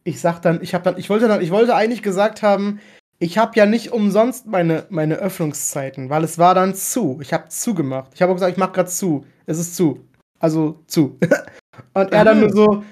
ich 0.05 0.21
sag 0.21 0.39
dann, 0.41 0.61
ich 0.61 0.73
habe 0.73 0.83
dann, 0.83 0.97
ich 0.97 1.09
wollte 1.09 1.27
dann, 1.27 1.41
ich 1.41 1.51
wollte 1.51 1.75
eigentlich 1.75 2.03
gesagt 2.03 2.43
haben, 2.43 2.79
ich 3.19 3.37
habe 3.37 3.53
ja 3.55 3.65
nicht 3.65 3.91
umsonst 3.91 4.45
meine, 4.45 4.85
meine 4.89 5.15
Öffnungszeiten, 5.15 6.09
weil 6.09 6.23
es 6.23 6.37
war 6.37 6.53
dann 6.53 6.75
zu. 6.75 7.19
Ich 7.21 7.33
habe 7.33 7.49
zugemacht. 7.49 8.11
Ich 8.13 8.21
habe 8.21 8.31
auch 8.31 8.35
gesagt, 8.35 8.51
ich 8.51 8.57
mache 8.57 8.73
gerade 8.73 8.89
zu. 8.89 9.25
Es 9.45 9.57
ist 9.57 9.75
zu. 9.75 10.05
Also 10.39 10.83
zu. 10.87 11.17
Und 11.93 12.11
er 12.11 12.23
dann 12.23 12.41
nur 12.41 12.51
so, 12.51 12.83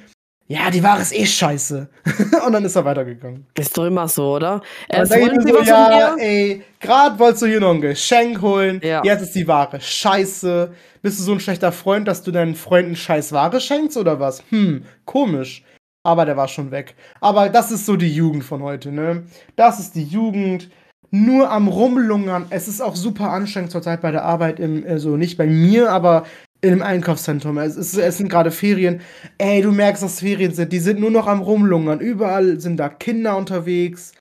ja, 0.48 0.72
die 0.72 0.82
Ware 0.82 1.02
ist 1.02 1.14
eh 1.14 1.26
scheiße. 1.26 1.88
Und 2.46 2.54
dann 2.54 2.66
ist 2.66 2.76
er 2.76 2.84
weitergegangen. 2.84 3.46
Ist 3.58 3.78
doch 3.78 3.86
immer 3.86 4.08
so, 4.08 4.36
oder? 4.36 4.56
Und 4.56 4.64
dann 4.90 5.10
wollen 5.10 5.40
ich 5.40 5.46
Sie 5.46 5.52
so, 5.52 5.60
was 5.60 5.68
ja, 5.68 6.10
von 6.10 6.20
ey, 6.20 6.64
gerade 6.80 7.20
wolltest 7.20 7.44
du 7.44 7.46
hier 7.48 7.60
noch 7.60 7.74
ein 7.74 7.82
Geschenk 7.82 8.42
holen. 8.42 8.82
Ja. 8.84 9.04
Jetzt 9.04 9.22
ist 9.22 9.36
die 9.36 9.48
Ware 9.48 9.80
scheiße. 9.80 10.74
Bist 11.02 11.20
du 11.20 11.24
so 11.24 11.34
ein 11.34 11.40
schlechter 11.42 11.72
Freund, 11.72 12.08
dass 12.08 12.24
du 12.24 12.32
deinen 12.32 12.56
Freunden 12.56 12.96
scheiß 12.96 13.34
Ware 13.34 13.60
schenkst 13.60 13.98
oder 13.98 14.20
was? 14.20 14.42
Hm, 14.50 14.86
komisch. 15.06 15.64
Aber 16.04 16.26
der 16.26 16.36
war 16.38 16.48
schon 16.48 16.72
weg. 16.72 16.96
Aber 17.22 17.50
das 17.50 17.72
ist 17.72 17.86
so 17.86 17.96
die 17.96 18.14
Jugend 18.14 18.44
von 18.44 18.62
heute, 18.62 18.92
ne? 18.92 19.24
Das 19.56 19.80
ist 19.80 19.96
die 19.96 20.04
Jugend. 20.04 20.70
Nur 21.12 21.52
am 21.52 21.68
Rumlungern. 21.68 22.48
Es 22.50 22.68
ist 22.68 22.82
auch 22.82 22.96
super 22.96 23.30
anstrengend 23.30 23.72
zurzeit 23.72 24.02
bei 24.02 24.12
der 24.12 24.26
Arbeit, 24.26 24.60
im, 24.60 24.84
also 24.88 25.16
nicht 25.16 25.38
bei 25.38 25.46
mir, 25.46 25.92
aber 25.92 26.26
im 26.62 26.82
Einkaufszentrum. 26.82 27.58
Es, 27.60 27.76
ist, 27.76 27.96
es 27.96 28.18
sind 28.18 28.30
gerade 28.30 28.50
Ferien. 28.52 29.02
Ey, 29.38 29.62
du 29.62 29.72
merkst, 29.72 30.02
dass 30.02 30.20
Ferien 30.22 30.54
sind. 30.54 30.74
Die 30.74 30.80
sind 30.80 31.00
nur 31.00 31.12
noch 31.12 31.28
am 31.28 31.42
Rumlungern. 31.42 32.00
Überall 32.00 32.60
sind 32.60 32.78
da 32.78 32.90
Kinder 32.90 33.38
unterwegs 33.38 34.14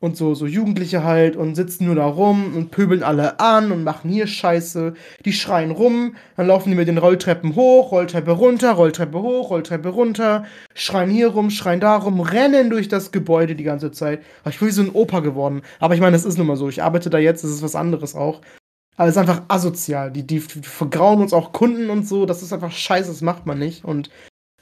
und 0.00 0.16
so, 0.16 0.34
so 0.34 0.46
Jugendliche 0.46 1.02
halt 1.02 1.34
und 1.34 1.56
sitzen 1.56 1.86
nur 1.86 1.96
da 1.96 2.06
rum 2.06 2.54
und 2.56 2.70
pöbeln 2.70 3.02
alle 3.02 3.40
an 3.40 3.72
und 3.72 3.82
machen 3.82 4.10
hier 4.10 4.26
Scheiße. 4.26 4.94
Die 5.24 5.32
schreien 5.32 5.72
rum, 5.72 6.14
dann 6.36 6.46
laufen 6.46 6.70
die 6.70 6.76
mit 6.76 6.86
den 6.86 6.98
Rolltreppen 6.98 7.56
hoch, 7.56 7.90
Rolltreppe 7.90 8.30
runter, 8.30 8.72
Rolltreppe 8.72 9.20
hoch, 9.20 9.50
Rolltreppe 9.50 9.88
runter, 9.88 10.44
schreien 10.74 11.10
hier 11.10 11.28
rum, 11.28 11.50
schreien 11.50 11.80
da 11.80 11.96
rum, 11.96 12.20
rennen 12.20 12.70
durch 12.70 12.88
das 12.88 13.10
Gebäude 13.10 13.56
die 13.56 13.64
ganze 13.64 13.90
Zeit. 13.90 14.22
Ich 14.48 14.58
bin 14.58 14.68
wie 14.68 14.72
so 14.72 14.82
ein 14.82 14.92
Opa 14.92 15.20
geworden. 15.20 15.62
Aber 15.80 15.94
ich 15.94 16.00
meine, 16.00 16.12
das 16.12 16.24
ist 16.24 16.38
nun 16.38 16.46
mal 16.46 16.56
so. 16.56 16.68
Ich 16.68 16.82
arbeite 16.82 17.10
da 17.10 17.18
jetzt, 17.18 17.42
das 17.42 17.50
ist 17.50 17.62
was 17.62 17.74
anderes 17.74 18.14
auch. 18.14 18.40
Aber 18.96 19.08
es 19.08 19.14
ist 19.14 19.20
einfach 19.20 19.42
asozial. 19.48 20.10
Die, 20.12 20.26
die, 20.26 20.40
die 20.40 20.62
vergrauen 20.62 21.22
uns 21.22 21.32
auch 21.32 21.52
Kunden 21.52 21.90
und 21.90 22.06
so. 22.06 22.26
Das 22.26 22.42
ist 22.42 22.52
einfach 22.52 22.72
scheiße, 22.72 23.08
das 23.08 23.22
macht 23.22 23.46
man 23.46 23.58
nicht. 23.58 23.84
Und 23.84 24.10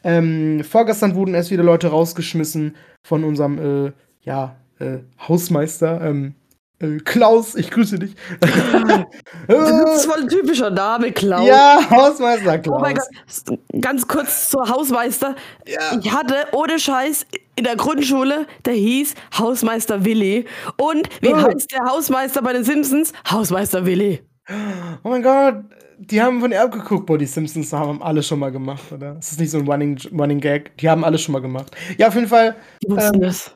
ähm, 0.04 0.62
vorgestern 0.62 1.14
wurden 1.14 1.34
erst 1.34 1.50
wieder 1.50 1.62
Leute 1.62 1.88
rausgeschmissen 1.88 2.76
von 3.06 3.24
unserem, 3.24 3.86
äh, 3.86 3.92
ja, 4.22 4.56
äh, 4.78 4.98
Hausmeister, 5.28 6.00
ähm, 6.02 6.34
äh, 6.78 6.98
Klaus, 6.98 7.54
ich 7.54 7.70
grüße 7.70 7.98
dich. 7.98 8.14
Das 9.48 9.96
ist 9.96 10.06
voll 10.06 10.22
ein 10.22 10.28
typischer 10.28 10.70
Name, 10.70 11.12
Klaus. 11.12 11.46
ja, 11.46 11.78
Hausmeister 11.90 12.58
Klaus. 12.58 12.76
Oh 12.78 12.80
mein 12.80 12.96
Gott, 12.96 13.58
ganz 13.80 14.06
kurz 14.08 14.50
zur 14.50 14.68
Hausmeister. 14.68 15.34
Ja. 15.66 15.98
Ich 16.00 16.12
hatte 16.12 16.34
ohne 16.52 16.78
Scheiß 16.78 17.26
in 17.56 17.64
der 17.64 17.76
Grundschule, 17.76 18.46
der 18.64 18.74
hieß 18.74 19.14
Hausmeister 19.38 20.04
Willi. 20.04 20.46
Und 20.76 21.08
wie 21.22 21.28
Oh. 21.32 21.36
heißt 21.36 21.70
der 21.72 21.84
Hausmeister 21.88 22.42
bei 22.42 22.52
den 22.52 22.64
Simpsons? 22.64 23.12
Hausmeister 23.30 23.86
Willi. 23.86 24.20
Oh 25.02 25.08
mein 25.08 25.22
Gott, 25.22 25.56
die 25.98 26.20
haben 26.20 26.40
von 26.40 26.52
Erb 26.52 26.72
geguckt, 26.72 27.06
boah, 27.06 27.16
die 27.18 27.26
Simpsons 27.26 27.72
haben 27.72 28.02
alle 28.02 28.22
schon 28.22 28.38
mal 28.38 28.52
gemacht, 28.52 28.92
oder? 28.92 29.16
Es 29.18 29.32
ist 29.32 29.40
nicht 29.40 29.50
so 29.50 29.58
ein 29.58 29.66
Running, 29.68 29.98
Running 30.12 30.40
Gag, 30.40 30.76
die 30.78 30.88
haben 30.90 31.04
alle 31.04 31.18
schon 31.18 31.32
mal 31.32 31.40
gemacht. 31.42 31.74
Ja, 31.98 32.08
auf 32.08 32.14
jeden 32.14 32.28
Fall 32.28 32.54
Die 32.82 32.90
wussten 32.90 33.14
Ähm, 33.16 33.20
das. 33.22 33.55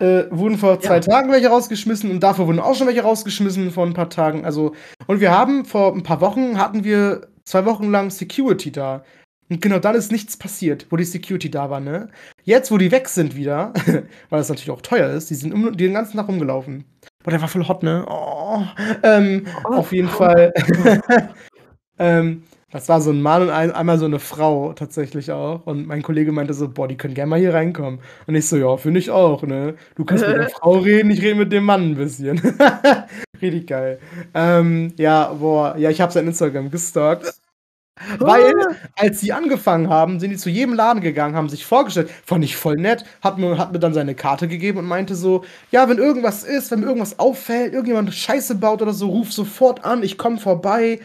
Äh, 0.00 0.24
wurden 0.30 0.58
vor 0.58 0.80
zwei 0.80 0.94
Ja. 0.94 1.00
Tagen 1.00 1.30
welche 1.30 1.48
rausgeschmissen 1.48 2.10
und 2.10 2.20
davor 2.20 2.46
wurden 2.46 2.58
auch 2.60 2.74
schon 2.74 2.86
welche 2.86 3.02
rausgeschmissen 3.02 3.70
vor 3.70 3.86
ein 3.86 3.94
paar 3.94 4.10
Tagen. 4.10 4.44
Also, 4.44 4.74
und 5.06 5.20
wir 5.20 5.30
haben 5.30 5.64
vor 5.64 5.94
ein 5.94 6.02
paar 6.02 6.20
Wochen 6.20 6.58
hatten 6.58 6.84
wir 6.84 7.28
zwei 7.44 7.64
Wochen 7.66 7.90
lang 7.90 8.10
Security 8.10 8.72
da. 8.72 9.04
Und 9.50 9.60
genau 9.60 9.80
dann 9.80 9.96
ist 9.96 10.12
nichts 10.12 10.36
passiert, 10.36 10.86
wo 10.90 10.96
die 10.96 11.04
Security 11.04 11.50
da 11.50 11.70
war, 11.70 11.80
ne? 11.80 12.08
Jetzt, 12.44 12.70
wo 12.70 12.78
die 12.78 12.92
weg 12.92 13.08
sind 13.08 13.34
wieder, 13.34 13.72
weil 14.30 14.38
das 14.38 14.48
natürlich 14.48 14.70
auch 14.70 14.80
teuer 14.80 15.10
ist, 15.10 15.28
die 15.30 15.34
sind 15.34 15.52
um, 15.52 15.72
die 15.76 15.84
den 15.84 15.94
ganzen 15.94 16.16
Tag 16.16 16.28
rumgelaufen. 16.28 16.84
Boah, 17.24 17.32
der 17.32 17.40
war 17.40 17.48
voll 17.48 17.66
hot, 17.66 17.82
ne? 17.82 18.06
Oh. 18.08 18.62
Ähm, 19.02 19.46
Oh. 19.64 19.74
Auf 19.74 19.92
jeden 19.92 20.08
Fall. 20.08 20.52
ähm, 21.98 22.44
Das 22.72 22.88
war 22.88 23.00
so 23.00 23.10
ein 23.10 23.20
Mann 23.20 23.42
und 23.42 23.50
ein, 23.50 23.72
einmal 23.72 23.98
so 23.98 24.04
eine 24.04 24.20
Frau 24.20 24.72
tatsächlich 24.74 25.32
auch. 25.32 25.66
Und 25.66 25.86
mein 25.88 26.02
Kollege 26.02 26.30
meinte 26.30 26.54
so, 26.54 26.68
boah, 26.68 26.86
die 26.86 26.96
können 26.96 27.14
gerne 27.14 27.30
mal 27.30 27.40
hier 27.40 27.52
reinkommen. 27.52 28.00
Und 28.28 28.34
ich 28.36 28.46
so, 28.46 28.56
ja, 28.56 28.76
finde 28.76 29.00
ich 29.00 29.10
auch, 29.10 29.42
ne? 29.42 29.74
Du 29.96 30.04
kannst 30.04 30.26
mit 30.26 30.36
der 30.36 30.50
Frau 30.60 30.78
reden, 30.78 31.10
ich 31.10 31.20
rede 31.20 31.34
mit 31.34 31.52
dem 31.52 31.64
Mann 31.64 31.90
ein 31.90 31.94
bisschen. 31.96 32.40
Richtig 33.42 33.66
geil. 33.66 33.98
Ähm, 34.34 34.92
ja, 34.96 35.32
boah, 35.32 35.76
ja, 35.78 35.90
ich 35.90 36.00
habe 36.00 36.12
sein 36.12 36.28
Instagram 36.28 36.70
gestalkt. 36.70 37.34
Weil, 38.18 38.54
als 38.96 39.20
sie 39.20 39.32
angefangen 39.32 39.90
haben, 39.90 40.20
sind 40.20 40.30
die 40.30 40.36
zu 40.38 40.48
jedem 40.48 40.72
Laden 40.72 41.02
gegangen, 41.02 41.34
haben 41.34 41.50
sich 41.50 41.66
vorgestellt, 41.66 42.08
fand 42.24 42.42
ich 42.44 42.56
voll 42.56 42.76
nett, 42.76 43.04
hat 43.20 43.36
mir, 43.36 43.58
hat 43.58 43.72
mir 43.72 43.78
dann 43.78 43.92
seine 43.92 44.14
Karte 44.14 44.48
gegeben 44.48 44.78
und 44.78 44.86
meinte 44.86 45.14
so, 45.14 45.44
ja, 45.70 45.86
wenn 45.86 45.98
irgendwas 45.98 46.42
ist, 46.44 46.70
wenn 46.70 46.80
mir 46.80 46.86
irgendwas 46.86 47.18
auffällt, 47.18 47.74
irgendjemand 47.74 48.14
Scheiße 48.14 48.54
baut 48.54 48.80
oder 48.80 48.94
so, 48.94 49.08
ruf 49.10 49.32
sofort 49.32 49.84
an, 49.84 50.02
ich 50.02 50.16
komme 50.16 50.38
vorbei 50.38 51.00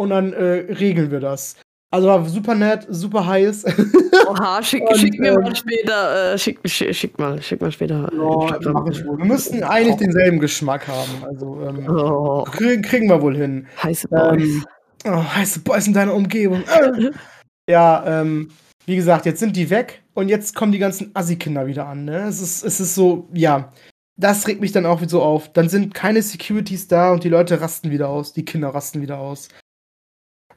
und 0.00 0.10
dann 0.10 0.32
äh, 0.32 0.72
regeln 0.72 1.10
wir 1.10 1.20
das. 1.20 1.56
Also 1.92 2.06
war 2.06 2.24
super 2.24 2.54
nett, 2.54 2.86
super 2.88 3.26
heiß. 3.26 3.64
Oha, 4.28 4.62
schick, 4.62 4.82
und, 4.88 4.96
schick 4.96 5.18
mir 5.18 5.32
äh, 5.32 5.38
mal 5.38 5.56
später, 5.56 6.34
äh, 6.34 6.38
schick, 6.38 6.60
schick, 6.64 6.94
schick, 6.94 7.18
mal, 7.18 7.42
schick 7.42 7.60
mal 7.60 7.72
später. 7.72 8.10
Oh, 8.16 8.48
mach 8.72 8.86
ich 8.86 9.04
wohl. 9.04 9.18
Wir 9.18 9.24
müssten 9.24 9.62
eigentlich 9.64 9.96
denselben 9.96 10.38
Geschmack 10.38 10.86
haben. 10.86 11.24
Also 11.24 11.60
ähm, 11.62 11.88
oh. 11.88 12.44
kriegen, 12.44 12.82
kriegen 12.82 13.08
wir 13.08 13.20
wohl 13.20 13.36
hin. 13.36 13.66
Heiße 13.82 14.06
Boys. 14.08 14.42
Ähm, 14.42 14.64
Oh, 15.04 15.24
heiße 15.24 15.60
Boys 15.60 15.86
in 15.86 15.94
deiner 15.94 16.14
Umgebung. 16.14 16.62
Äh. 16.64 17.10
ja, 17.70 18.20
ähm, 18.20 18.50
wie 18.86 18.96
gesagt, 18.96 19.26
jetzt 19.26 19.40
sind 19.40 19.56
die 19.56 19.70
weg 19.70 20.02
und 20.14 20.28
jetzt 20.28 20.54
kommen 20.54 20.72
die 20.72 20.78
ganzen 20.78 21.10
Assi-Kinder 21.14 21.66
wieder 21.66 21.86
an. 21.86 22.04
Ne? 22.04 22.26
Es, 22.28 22.40
ist, 22.40 22.64
es 22.64 22.80
ist 22.80 22.94
so, 22.94 23.28
ja, 23.32 23.72
das 24.16 24.46
regt 24.46 24.60
mich 24.60 24.72
dann 24.72 24.86
auch 24.86 25.00
wieder 25.00 25.10
so 25.10 25.22
auf. 25.22 25.52
Dann 25.52 25.68
sind 25.68 25.94
keine 25.94 26.20
Securities 26.20 26.88
da 26.88 27.12
und 27.12 27.24
die 27.24 27.28
Leute 27.30 27.60
rasten 27.60 27.90
wieder 27.90 28.08
aus, 28.08 28.32
die 28.32 28.44
Kinder 28.44 28.68
rasten 28.68 29.00
wieder 29.00 29.18
aus. 29.18 29.48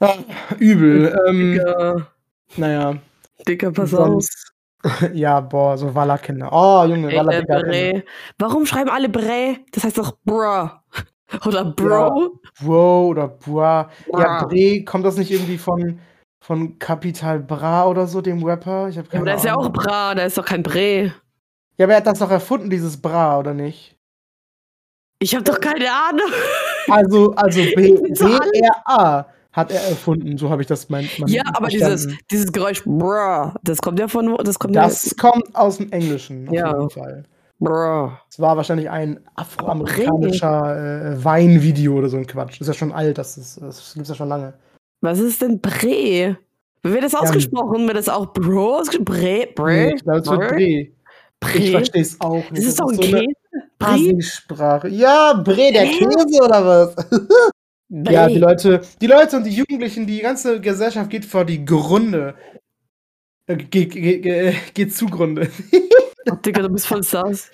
Ah, 0.04 0.16
übel. 0.60 1.18
Ähm, 1.28 1.54
Dicker. 1.54 2.08
Naja. 2.58 2.96
Dicker, 3.48 3.72
pass 3.72 3.92
sonst, 3.92 4.54
auf. 4.84 5.10
ja, 5.14 5.40
boah, 5.40 5.78
so 5.78 5.96
Walla-Kinder. 5.96 6.50
Oh, 6.52 6.86
Junge, 6.86 7.16
Walla-Kinder. 7.16 8.04
Warum 8.38 8.66
schreiben 8.66 8.90
alle 8.90 9.10
Bre? 9.10 9.58
Das 9.72 9.84
heißt 9.84 9.98
doch 9.98 10.18
Bruh. 10.26 10.70
Oder 11.46 11.66
Bro? 11.66 11.88
Ja, 11.90 12.30
Bro 12.62 13.08
oder 13.08 13.28
Bra. 13.28 13.90
Ja, 14.12 14.44
Bre, 14.44 14.84
kommt 14.84 15.04
das 15.04 15.18
nicht 15.18 15.32
irgendwie 15.32 15.58
von, 15.58 16.00
von 16.46 16.78
Capital 16.78 17.40
Bra 17.40 17.88
oder 17.88 18.06
so, 18.06 18.22
dem 18.22 18.44
Rapper? 18.44 18.90
Ich 18.90 19.00
hab 19.00 19.10
keine 19.10 19.16
ja, 19.16 19.20
aber 19.22 19.26
der 19.26 19.36
ist 19.38 19.46
ja 19.46 19.56
auch 19.56 19.70
Bra, 19.70 20.14
der 20.14 20.28
ist 20.28 20.38
doch 20.38 20.46
kein 20.46 20.62
Bre. 20.62 21.14
Ja, 21.78 21.86
aber 21.86 21.94
er 21.94 21.98
hat 21.98 22.08
das 22.08 22.20
doch 22.20 22.30
erfunden, 22.30 22.70
dieses 22.70 23.02
Bra, 23.02 23.40
oder 23.40 23.56
nicht? 23.56 23.98
Ich 25.18 25.34
hab 25.34 25.44
doch 25.44 25.60
keine 25.60 25.88
Ahnung. 25.92 26.32
Also, 26.88 27.34
also 27.34 27.62
B-R-A 27.76 29.26
hat 29.54 29.72
er 29.72 29.82
erfunden, 29.82 30.38
so 30.38 30.50
habe 30.50 30.62
ich 30.64 30.68
das 30.68 30.90
mein, 30.90 31.08
mein 31.20 31.30
Ja, 31.30 31.44
aber 31.54 31.68
dieses, 31.68 32.08
dieses 32.30 32.52
Geräusch, 32.52 32.84
brr, 32.84 33.56
das 33.64 33.82
kommt 33.82 34.00
ja 34.00 34.08
von, 34.08 34.36
das 34.44 34.60
kommt 34.60 34.76
Das 34.76 35.06
ja, 35.06 35.12
kommt 35.18 35.56
aus 35.56 35.78
dem 35.78 35.92
Englischen, 35.92 36.50
auf 36.50 36.54
ja. 36.54 36.68
jeden 36.68 36.90
Fall. 36.90 37.24
Es 38.30 38.40
war 38.40 38.58
wahrscheinlich 38.58 38.90
ein 38.90 39.20
afroamerikanischer 39.36 41.14
äh, 41.14 41.24
Weinvideo 41.24 41.94
oder 41.94 42.10
so 42.10 42.18
ein 42.18 42.28
Quatsch. 42.28 42.60
Das 42.60 42.62
ist 42.62 42.68
ja 42.68 42.74
schon 42.74 42.92
alt, 42.92 43.18
das, 43.18 43.38
ist, 43.38 43.62
das 43.62 43.94
gibt's 43.94 44.10
ja 44.10 44.16
schon 44.16 44.28
lange. 44.28 44.54
Was 45.02 45.20
ist 45.20 45.42
denn 45.42 45.62
Bre? 45.62 46.38
Wird 46.82 47.04
das 47.04 47.16
ausgesprochen? 47.16 47.82
Ja, 47.82 47.88
wird 47.88 47.98
das 47.98 48.10
auch 48.10 48.34
Bro 48.34 48.80
ausgesprochen? 48.80 49.06
Bre? 49.06 49.48
Bre? 49.56 49.72
Nee, 49.72 49.94
ich 49.96 50.04
glaube, 50.04 50.20
es 50.20 50.30
wird 50.30 50.50
Bre. 50.50 50.88
Bre. 51.40 51.58
Ich 51.58 51.72
verstehe 51.72 52.02
es 52.02 52.20
auch 52.20 52.36
nicht. 52.36 52.58
Das 52.58 52.66
ist 52.66 52.80
doch 52.80 52.90
ein 52.90 52.96
so 52.96 53.02
Käse? 53.02 54.22
Sprache. 54.22 54.90
Ja, 54.90 55.34
Bre, 55.34 55.72
der 55.72 55.86
Käse 55.86 56.44
oder 56.44 56.66
was? 56.66 56.96
ja, 57.90 58.28
die 58.28 58.38
Leute, 58.38 58.82
die 59.02 59.08
Leute 59.08 59.38
und 59.38 59.44
die 59.44 59.52
Jugendlichen, 59.52 60.08
die 60.08 60.20
ganze 60.20 60.60
Gesellschaft 60.60 61.10
geht 61.10 61.26
vor 61.26 61.46
die 61.46 61.64
Gründe. 61.64 62.36
Äh, 63.46 63.58
geht, 63.58 63.92
geht, 63.92 64.24
geht, 64.24 64.74
geht 64.74 64.96
zugrunde. 64.96 65.50
Oh, 66.32 66.36
Digga, 66.36 66.62
du 66.62 66.70
bist 66.70 66.88
voll 66.88 67.04
sass. 67.04 67.52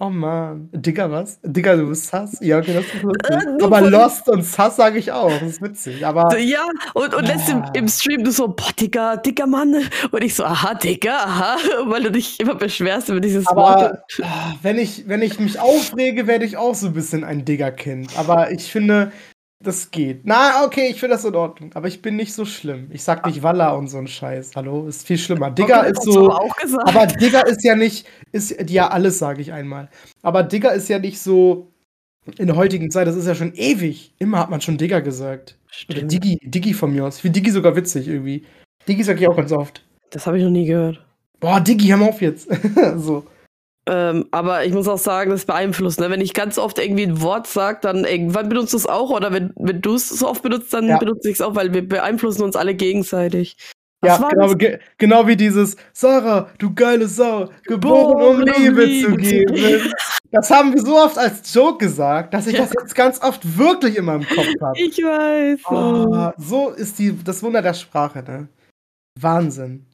Oh 0.00 0.10
man. 0.10 0.68
Digga, 0.72 1.08
was? 1.08 1.38
Digga, 1.44 1.76
du 1.76 1.90
bist 1.90 2.06
sass? 2.06 2.36
Ja, 2.40 2.58
okay, 2.58 2.74
das 2.74 2.86
ist 2.86 3.02
lustig. 3.02 3.30
Äh, 3.30 3.64
aber 3.64 3.80
Lost 3.82 4.28
und 4.28 4.42
sass 4.42 4.74
sage 4.74 4.98
ich 4.98 5.12
auch. 5.12 5.30
Das 5.30 5.42
ist 5.42 5.62
witzig. 5.62 6.04
Aber. 6.04 6.36
Ja, 6.38 6.66
und, 6.94 7.14
und 7.14 7.24
letztens 7.24 7.68
im, 7.68 7.84
im 7.84 7.88
Stream 7.88 8.24
du 8.24 8.32
so, 8.32 8.48
boah, 8.48 8.72
Digga, 8.72 9.18
Digga, 9.18 9.46
Mann. 9.46 9.88
Und 10.10 10.24
ich 10.24 10.34
so, 10.34 10.44
aha, 10.44 10.74
Digga, 10.74 11.16
aha. 11.18 11.56
Weil 11.86 12.02
du 12.02 12.10
dich 12.10 12.40
immer 12.40 12.56
beschwerst 12.56 13.10
über 13.10 13.20
dieses 13.20 13.46
aber, 13.46 13.62
Wort. 13.62 14.02
Ah, 14.22 14.54
wenn 14.62 14.78
ich, 14.78 15.06
wenn 15.06 15.22
ich 15.22 15.38
mich 15.38 15.60
aufrege, 15.60 16.26
werde 16.26 16.44
ich 16.44 16.56
auch 16.56 16.74
so 16.74 16.88
ein 16.88 16.94
bisschen 16.94 17.22
ein 17.22 17.44
Digga-Kind. 17.44 18.18
Aber 18.18 18.50
ich 18.50 18.72
finde, 18.72 19.12
das 19.62 19.90
geht. 19.90 20.20
Na, 20.24 20.64
okay, 20.64 20.88
ich 20.90 21.00
finde 21.00 21.16
das 21.16 21.24
in 21.24 21.34
Ordnung. 21.34 21.70
Aber 21.74 21.88
ich 21.88 22.02
bin 22.02 22.16
nicht 22.16 22.34
so 22.34 22.44
schlimm. 22.44 22.88
Ich 22.90 23.02
sag 23.02 23.26
nicht 23.26 23.42
Walla 23.42 23.72
und 23.72 23.88
so 23.88 23.98
ein 23.98 24.06
Scheiß. 24.06 24.52
Hallo? 24.56 24.86
Ist 24.86 25.06
viel 25.06 25.18
schlimmer. 25.18 25.50
Digger 25.50 25.86
ist 25.86 26.02
so. 26.02 26.32
Aber 26.32 27.06
Digger 27.06 27.46
ist 27.46 27.64
ja 27.64 27.74
nicht. 27.74 28.06
Ist 28.32 28.70
ja 28.70 28.88
alles, 28.88 29.18
sage 29.18 29.40
ich 29.40 29.52
einmal. 29.52 29.88
Aber 30.22 30.42
Digger 30.42 30.72
ist 30.72 30.88
ja 30.88 30.98
nicht 30.98 31.20
so. 31.20 31.68
In 32.38 32.46
der 32.46 32.56
heutigen 32.56 32.90
Zeit, 32.90 33.08
das 33.08 33.16
ist 33.16 33.26
ja 33.26 33.34
schon 33.34 33.52
ewig. 33.54 34.14
Immer 34.18 34.38
hat 34.38 34.50
man 34.50 34.60
schon 34.60 34.78
Digger 34.78 35.00
gesagt. 35.00 35.58
Stimmt. 35.66 35.98
Oder 35.98 36.06
Diggi, 36.06 36.38
Diggi 36.42 36.72
von 36.72 36.92
mir 36.92 37.04
aus. 37.04 37.16
Ich 37.16 37.22
finde 37.22 37.40
Diggi 37.40 37.50
sogar 37.50 37.74
witzig 37.74 38.06
irgendwie. 38.06 38.44
Diggi 38.86 39.02
sag 39.02 39.20
ich 39.20 39.26
auch 39.26 39.36
ganz 39.36 39.50
oft. 39.50 39.84
Das 40.10 40.26
habe 40.26 40.38
ich 40.38 40.44
noch 40.44 40.50
nie 40.50 40.66
gehört. 40.66 41.04
Boah, 41.40 41.60
Diggi, 41.60 41.88
hör 41.88 41.96
mal 41.96 42.10
auf 42.10 42.20
jetzt. 42.20 42.48
so. 42.96 43.26
Ähm, 43.86 44.26
aber 44.30 44.64
ich 44.64 44.72
muss 44.72 44.86
auch 44.86 44.98
sagen, 44.98 45.30
das 45.30 45.44
beeinflusst. 45.44 45.98
Ne? 45.98 46.08
Wenn 46.08 46.20
ich 46.20 46.34
ganz 46.34 46.56
oft 46.56 46.78
irgendwie 46.78 47.02
ein 47.02 47.20
Wort 47.20 47.48
sage, 47.48 47.80
dann 47.82 48.04
irgendwann 48.04 48.48
benutzt 48.48 48.72
du 48.72 48.76
es 48.76 48.86
auch. 48.86 49.10
Oder 49.10 49.32
wenn, 49.32 49.52
wenn 49.56 49.80
du 49.80 49.94
es 49.94 50.08
so 50.08 50.28
oft 50.28 50.42
benutzt, 50.42 50.72
dann 50.72 50.86
ja. 50.86 50.98
benutze 50.98 51.28
ich 51.28 51.34
es 51.34 51.40
auch, 51.40 51.56
weil 51.56 51.74
wir 51.74 51.86
beeinflussen 51.86 52.44
uns 52.44 52.54
alle 52.54 52.74
gegenseitig. 52.74 53.56
Was 54.00 54.18
ja, 54.18 54.28
genau, 54.28 54.54
ge 54.54 54.78
genau 54.98 55.26
wie 55.28 55.36
dieses 55.36 55.76
Sarah, 55.92 56.50
du 56.58 56.74
geile 56.74 57.06
Sau, 57.06 57.50
geboren, 57.64 58.20
um 58.20 58.40
Liebe, 58.40 58.84
Liebe 58.84 59.06
zu 59.06 59.16
geben. 59.16 59.92
Das 60.32 60.50
haben 60.50 60.74
wir 60.74 60.80
so 60.80 60.96
oft 60.96 61.18
als 61.18 61.54
Joke 61.54 61.84
gesagt, 61.84 62.34
dass 62.34 62.48
ich 62.48 62.54
ja. 62.54 62.62
das 62.62 62.72
jetzt 62.80 62.94
ganz 62.96 63.22
oft 63.22 63.58
wirklich 63.58 63.96
in 63.96 64.06
meinem 64.06 64.26
Kopf 64.26 64.48
habe. 64.60 64.78
Ich 64.80 64.98
weiß. 64.98 65.60
Oh, 65.66 66.32
so 66.36 66.70
ist 66.70 66.98
die, 66.98 67.16
das 67.22 67.42
Wunder 67.44 67.62
der 67.62 67.74
Sprache, 67.74 68.24
ne? 68.24 68.48
Wahnsinn. 69.20 69.86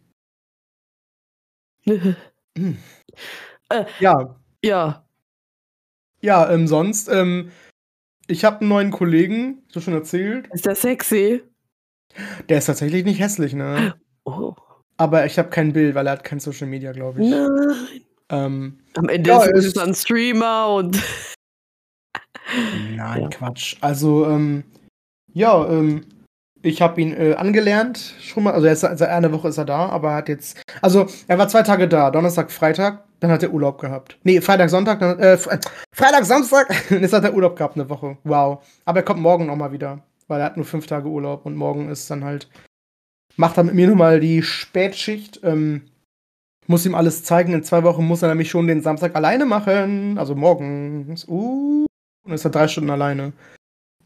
hm. 1.85 2.79
Äh, 3.69 3.85
ja. 4.01 4.37
Ja. 4.65 5.05
Ja, 6.21 6.51
ähm, 6.51 6.67
sonst, 6.67 7.09
ähm, 7.09 7.51
ich 8.27 8.45
habe 8.45 8.61
einen 8.61 8.69
neuen 8.69 8.91
Kollegen, 8.91 9.63
so 9.69 9.81
schon 9.81 9.95
erzählt. 9.95 10.49
Ist 10.53 10.67
der 10.67 10.75
sexy? 10.75 11.43
Der 12.49 12.59
ist 12.59 12.67
tatsächlich 12.67 13.05
nicht 13.05 13.21
hässlich, 13.21 13.55
ne? 13.55 13.95
Oh. 14.25 14.55
Aber 14.97 15.27
ich 15.27 15.39
habe 15.39 15.51
kein 15.51 15.73
Bild, 15.73 15.95
weil 15.95 16.07
er 16.07 16.13
hat 16.13 16.25
kein 16.25 16.41
Social 16.41 16.67
Media, 16.67 16.93
glaube 16.93 17.23
ich. 17.23 17.31
Nein. 17.31 18.01
Ähm, 18.31 18.79
Am 18.97 19.09
Ende 19.09 19.31
ja, 19.31 19.43
ist 19.45 19.65
es 19.65 19.79
ein 19.79 19.95
Streamer 19.95 20.75
und. 20.75 21.01
Nein, 22.97 23.23
ja. 23.23 23.29
Quatsch. 23.29 23.77
Also, 23.81 24.27
ähm, 24.27 24.65
ja, 25.33 25.67
ähm, 25.69 26.05
ich 26.63 26.83
habe 26.83 27.01
ihn 27.01 27.13
äh, 27.13 27.35
angelernt, 27.35 28.15
schon 28.21 28.43
mal, 28.43 28.53
also 28.53 28.67
jetzt, 28.67 28.81
seit 28.81 29.01
einer 29.03 29.33
Woche 29.33 29.49
ist 29.49 29.59
er 29.59 29.65
da, 29.65 29.89
aber 29.89 30.11
er 30.11 30.17
hat 30.17 30.29
jetzt, 30.29 30.61
also 30.83 31.07
er 31.29 31.39
war 31.39 31.49
zwei 31.49 31.63
Tage 31.63 31.87
da, 31.89 32.11
Donnerstag, 32.11 32.51
Freitag, 32.51 33.05
dann 33.21 33.31
hat 33.31 33.43
er 33.43 33.53
Urlaub 33.53 33.81
gehabt. 33.81 34.19
Nee, 34.23 34.41
Freitag, 34.41 34.71
Sonntag, 34.71 35.01
dann, 35.01 35.19
äh, 35.19 35.37
Freitag, 35.37 36.25
Samstag, 36.25 36.69
jetzt 36.91 37.13
hat 37.13 37.25
er 37.25 37.35
Urlaub 37.35 37.57
gehabt 37.57 37.77
eine 37.77 37.89
Woche. 37.89 38.17
Wow. 38.25 38.65
Aber 38.85 39.01
er 39.01 39.05
kommt 39.05 39.21
morgen 39.21 39.47
nochmal 39.47 39.73
wieder, 39.73 40.03
weil 40.29 40.41
er 40.41 40.47
hat 40.47 40.57
nur 40.57 40.67
fünf 40.67 40.87
Tage 40.87 41.09
Urlaub 41.09 41.47
und 41.47 41.57
morgen 41.57 41.89
ist 41.91 42.11
dann 42.11 42.25
halt, 42.25 42.49
macht 43.37 43.57
er 43.57 43.65
mit 43.65 43.75
mir 43.75 43.89
nochmal 43.89 44.21
die 44.21 44.43
Spätschicht, 44.43 45.41
ähm, 45.43 45.83
muss 46.67 46.87
ihm 46.87 46.95
alles 46.95 47.25
zeigen. 47.25 47.55
In 47.55 47.65
zwei 47.65 47.83
Wochen 47.83 48.05
muss 48.05 48.23
er 48.23 48.29
nämlich 48.29 48.51
schon 48.51 48.67
den 48.67 48.83
Samstag 48.83 49.17
alleine 49.17 49.47
machen, 49.47 50.19
also 50.19 50.35
morgens. 50.35 51.27
Uh, 51.27 51.87
und 52.25 52.33
ist 52.33 52.45
er 52.45 52.51
drei 52.51 52.69
Stunden 52.69 52.91
alleine. 52.91 53.33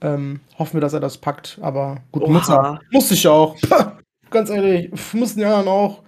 Ähm, 0.00 0.40
hoffen 0.58 0.74
wir, 0.74 0.80
dass 0.80 0.92
er 0.92 1.00
das 1.00 1.18
packt. 1.18 1.58
Aber 1.60 1.98
gut, 2.12 2.26
muss 2.28 2.48
er. 2.48 2.80
Muss 2.90 3.10
ich 3.10 3.26
auch. 3.26 3.56
Ganz 4.30 4.48
ehrlich, 4.48 4.90
muss 5.12 5.34
den 5.34 5.44
anderen 5.44 5.68
auch. 5.68 6.02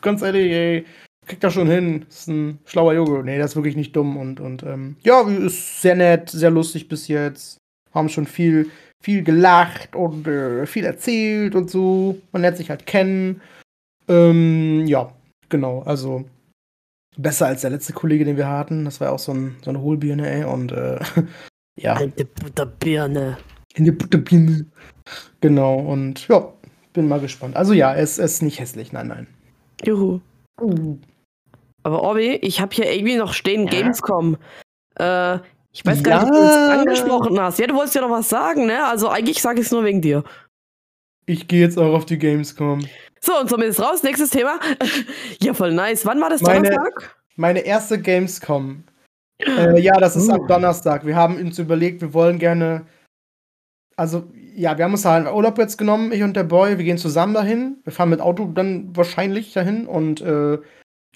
Ganz 0.00 0.22
ehrlich, 0.22 0.50
ey. 0.52 0.86
Kriegt 1.28 1.44
er 1.44 1.50
schon 1.50 1.68
hin. 1.68 2.06
Ist 2.08 2.28
ein 2.28 2.58
schlauer 2.64 2.94
Junge. 2.94 3.22
Nee, 3.22 3.36
der 3.36 3.44
ist 3.44 3.54
wirklich 3.54 3.76
nicht 3.76 3.94
dumm. 3.94 4.16
Und, 4.16 4.40
und 4.40 4.62
ähm, 4.64 4.96
ja, 5.02 5.20
ist 5.28 5.82
sehr 5.82 5.94
nett, 5.94 6.30
sehr 6.30 6.50
lustig 6.50 6.88
bis 6.88 7.06
jetzt. 7.06 7.58
Haben 7.92 8.08
schon 8.08 8.26
viel, 8.26 8.70
viel 9.02 9.22
gelacht 9.22 9.94
und 9.94 10.26
äh, 10.26 10.66
viel 10.66 10.84
erzählt 10.84 11.54
und 11.54 11.70
so. 11.70 12.18
Man 12.32 12.42
lernt 12.42 12.56
sich 12.56 12.70
halt 12.70 12.86
kennen. 12.86 13.40
Ähm, 14.08 14.86
ja, 14.86 15.12
genau. 15.48 15.82
Also 15.82 16.24
besser 17.16 17.46
als 17.46 17.60
der 17.60 17.70
letzte 17.70 17.92
Kollege, 17.92 18.24
den 18.24 18.36
wir 18.36 18.48
hatten. 18.48 18.84
Das 18.84 19.00
war 19.00 19.08
ja 19.08 19.14
auch 19.14 19.18
so, 19.18 19.32
ein, 19.32 19.56
so 19.62 19.70
eine 19.70 19.80
Hohlbirne, 19.80 20.28
ey. 20.28 20.44
Und 20.44 20.72
äh, 20.72 20.98
Ja. 21.78 21.98
In 22.00 22.12
die 22.16 22.24
Butterbirne. 22.24 23.38
In 23.74 23.84
die 23.84 23.92
Butterbirne. 23.92 24.66
Genau, 25.40 25.78
und 25.78 26.26
ja, 26.28 26.52
bin 26.92 27.08
mal 27.08 27.20
gespannt. 27.20 27.56
Also 27.56 27.72
ja, 27.72 27.94
es 27.94 28.18
ist 28.18 28.42
nicht 28.42 28.58
hässlich, 28.58 28.92
nein, 28.92 29.08
nein. 29.08 29.26
Juhu. 29.84 30.20
Uh. 30.60 30.98
Aber 31.82 32.02
Orbi, 32.02 32.34
ich 32.42 32.60
habe 32.60 32.74
hier 32.74 32.92
irgendwie 32.92 33.16
noch 33.16 33.32
stehen 33.32 33.64
ja. 33.64 33.70
Gamescom. 33.70 34.36
Äh, 34.98 35.38
ich 35.72 35.84
weiß 35.84 36.02
gar 36.02 36.22
ja. 36.22 36.24
nicht, 36.24 36.32
ob 36.32 36.40
du 36.40 36.42
es 36.42 36.78
angesprochen 36.78 37.40
hast. 37.40 37.58
Ja, 37.58 37.66
du 37.66 37.74
wolltest 37.74 37.94
ja 37.94 38.00
noch 38.00 38.10
was 38.10 38.28
sagen, 38.28 38.66
ne? 38.66 38.84
Also 38.86 39.08
eigentlich 39.08 39.40
sage 39.40 39.60
ich 39.60 39.66
es 39.66 39.72
nur 39.72 39.84
wegen 39.84 40.00
dir. 40.00 40.24
Ich 41.26 41.46
gehe 41.46 41.60
jetzt 41.60 41.78
auch 41.78 41.94
auf 41.94 42.06
die 42.06 42.18
Gamescom. 42.18 42.86
So, 43.20 43.38
und 43.38 43.50
somit 43.50 43.68
ist 43.68 43.80
raus. 43.80 44.02
Nächstes 44.02 44.30
Thema. 44.30 44.58
ja, 45.40 45.54
voll 45.54 45.72
nice. 45.72 46.06
Wann 46.06 46.20
war 46.20 46.30
das 46.30 46.40
Meine- 46.40 46.70
Donnerstag? 46.70 47.16
Meine 47.36 47.60
erste 47.60 48.00
Gamescom. 48.00 48.84
Äh, 49.46 49.80
ja, 49.80 49.92
das 49.92 50.16
ist 50.16 50.28
Uh. 50.28 50.32
am 50.32 50.48
Donnerstag. 50.48 51.06
Wir 51.06 51.14
haben 51.14 51.36
uns 51.36 51.60
überlegt, 51.60 52.00
wir 52.00 52.12
wollen 52.12 52.40
gerne. 52.40 52.86
Also, 53.94 54.24
ja, 54.56 54.76
wir 54.76 54.84
haben 54.84 54.94
uns 54.94 55.04
halt 55.04 55.32
Urlaub 55.32 55.58
jetzt 55.58 55.78
genommen, 55.78 56.10
ich 56.10 56.24
und 56.24 56.34
der 56.34 56.42
Boy. 56.42 56.76
Wir 56.76 56.84
gehen 56.84 56.98
zusammen 56.98 57.34
dahin. 57.34 57.76
Wir 57.84 57.92
fahren 57.92 58.08
mit 58.08 58.20
Auto 58.20 58.46
dann 58.46 58.96
wahrscheinlich 58.96 59.52
dahin. 59.52 59.86
Und 59.86 60.20
äh, 60.22 60.58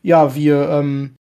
ja, 0.02 0.34
wir 0.34 0.68
ähm, 0.70 1.14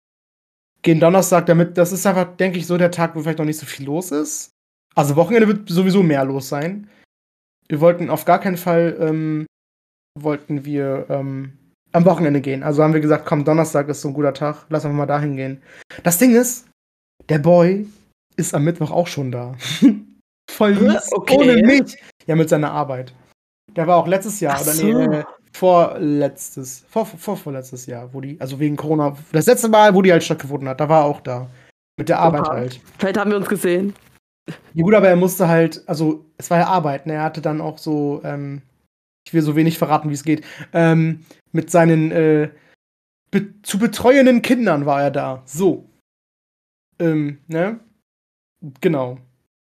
gehen 0.82 1.00
Donnerstag 1.00 1.46
damit. 1.46 1.76
Das 1.78 1.92
ist 1.92 2.06
einfach, 2.06 2.36
denke 2.36 2.58
ich, 2.58 2.66
so 2.66 2.76
der 2.78 2.90
Tag, 2.90 3.14
wo 3.14 3.20
vielleicht 3.20 3.38
noch 3.38 3.46
nicht 3.46 3.58
so 3.58 3.66
viel 3.66 3.86
los 3.86 4.10
ist. 4.10 4.50
Also, 4.94 5.16
Wochenende 5.16 5.48
wird 5.48 5.68
sowieso 5.68 6.02
mehr 6.02 6.24
los 6.24 6.48
sein. 6.48 6.88
Wir 7.68 7.80
wollten 7.80 8.10
auf 8.10 8.24
gar 8.24 8.40
keinen 8.40 8.56
Fall, 8.56 8.96
ähm, 9.00 9.46
wollten 10.18 10.64
wir 10.64 11.06
ähm, 11.10 11.52
am 11.92 12.04
Wochenende 12.04 12.40
gehen. 12.40 12.62
Also 12.62 12.82
haben 12.82 12.94
wir 12.94 13.00
gesagt, 13.00 13.26
komm, 13.26 13.44
Donnerstag 13.44 13.88
ist 13.88 14.00
so 14.00 14.08
ein 14.08 14.14
guter 14.14 14.34
Tag, 14.34 14.66
lass 14.68 14.84
einfach 14.84 14.96
mal 14.96 15.06
dahin 15.06 15.36
gehen. 15.36 15.62
Das 16.02 16.18
Ding 16.18 16.34
ist, 16.34 16.66
der 17.28 17.38
Boy 17.38 17.86
ist 18.36 18.54
am 18.54 18.64
Mittwoch 18.64 18.90
auch 18.90 19.06
schon 19.06 19.30
da. 19.30 19.54
Voll 20.50 20.74
mies, 20.74 21.12
Okay. 21.12 21.36
ohne 21.38 21.56
mich. 21.62 21.96
Ja, 22.26 22.36
mit 22.36 22.48
seiner 22.48 22.70
Arbeit. 22.72 23.14
Der 23.76 23.86
war 23.86 23.96
auch 23.96 24.06
letztes 24.06 24.40
Jahr, 24.40 24.54
Ach 24.56 24.62
oder 24.62 24.72
so. 24.72 24.84
nee, 24.86 25.16
äh, 25.18 25.24
vorletztes, 25.53 26.84
vor, 26.88 27.07
vor, 27.07 27.36
vorletztes 27.36 27.86
Jahr, 27.86 28.12
wo 28.12 28.20
die, 28.20 28.40
also 28.40 28.59
wegen 28.61 28.76
Corona, 28.76 29.16
das 29.32 29.46
letzte 29.46 29.68
Mal, 29.68 29.94
wo 29.94 30.03
die 30.03 30.12
halt 30.12 30.24
stattgefunden 30.24 30.68
hat, 30.68 30.80
da 30.80 30.88
war 30.88 31.03
er 31.03 31.07
auch 31.07 31.20
da. 31.20 31.49
Mit 31.99 32.09
der 32.09 32.20
Arbeit 32.20 32.42
Oha. 32.42 32.53
halt. 32.53 32.80
Vielleicht 32.99 33.18
haben 33.18 33.30
wir 33.30 33.36
uns 33.36 33.49
gesehen. 33.49 33.92
Ja 34.74 34.84
gut, 34.84 34.94
aber 34.94 35.09
er 35.09 35.16
musste 35.16 35.49
halt, 35.49 35.82
also 35.86 36.24
es 36.38 36.51
war 36.51 36.59
ja 36.59 36.66
Arbeit, 36.66 37.07
ne? 37.07 37.14
Er 37.14 37.22
hatte 37.22 37.42
dann 37.42 37.61
auch 37.61 37.76
so, 37.76 38.20
ähm, 38.24 38.62
ich 39.26 39.34
will 39.34 39.42
so 39.42 39.57
wenig 39.57 39.78
verraten, 39.78 40.09
wie 40.09 40.14
es 40.14 40.24
geht, 40.24 40.44
ähm, 40.72 41.26
mit 41.53 41.70
seinen 41.70 42.12
äh, 42.12 42.51
be 43.30 43.61
zu 43.62 43.78
betreuenden 43.78 44.42
Kindern 44.42 44.86
war 44.86 45.03
er 45.03 45.11
da. 45.11 45.42
So. 45.44 45.90
Ähm, 46.99 47.38
ne? 47.46 47.80
Genau. 48.80 49.18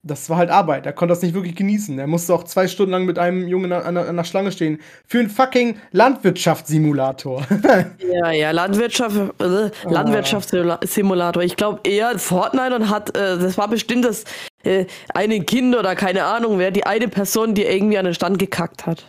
Das 0.06 0.28
war 0.28 0.36
halt 0.36 0.50
Arbeit. 0.50 0.84
Er 0.84 0.92
konnte 0.92 1.12
das 1.12 1.22
nicht 1.22 1.32
wirklich 1.32 1.56
genießen. 1.56 1.98
Er 1.98 2.06
musste 2.06 2.34
auch 2.34 2.44
zwei 2.44 2.68
Stunden 2.68 2.92
lang 2.92 3.06
mit 3.06 3.18
einem 3.18 3.48
Jungen 3.48 3.72
an, 3.72 3.96
an, 3.96 4.16
der 4.16 4.24
Schlange 4.24 4.52
stehen. 4.52 4.78
Für 5.06 5.20
einen 5.20 5.30
fucking 5.30 5.78
Landwirtschaftssimulator. 5.92 7.42
Ja, 7.98 8.30
ja, 8.30 8.50
Landwirtschaft, 8.50 9.16
äh, 9.40 9.70
Landwirtschaftssimulator. 9.88 11.42
Ich 11.42 11.56
glaube 11.56 11.80
eher 11.84 12.16
Fortnite 12.18 12.74
und 12.74 12.90
hat, 12.90 13.16
äh, 13.16 13.38
das 13.38 13.58
war 13.58 13.68
bestimmt 13.68 14.04
das 14.04 14.24
äh, 14.62 14.86
eine 15.14 15.40
Kind 15.40 15.74
oder 15.74 15.96
keine 15.96 16.24
Ahnung 16.24 16.58
wer, 16.58 16.70
die 16.70 16.84
eine 16.84 17.08
Person, 17.08 17.54
die 17.54 17.64
irgendwie 17.64 17.98
an 17.98 18.04
den 18.04 18.14
Stand 18.14 18.38
gekackt 18.38 18.86
hat. 18.86 19.04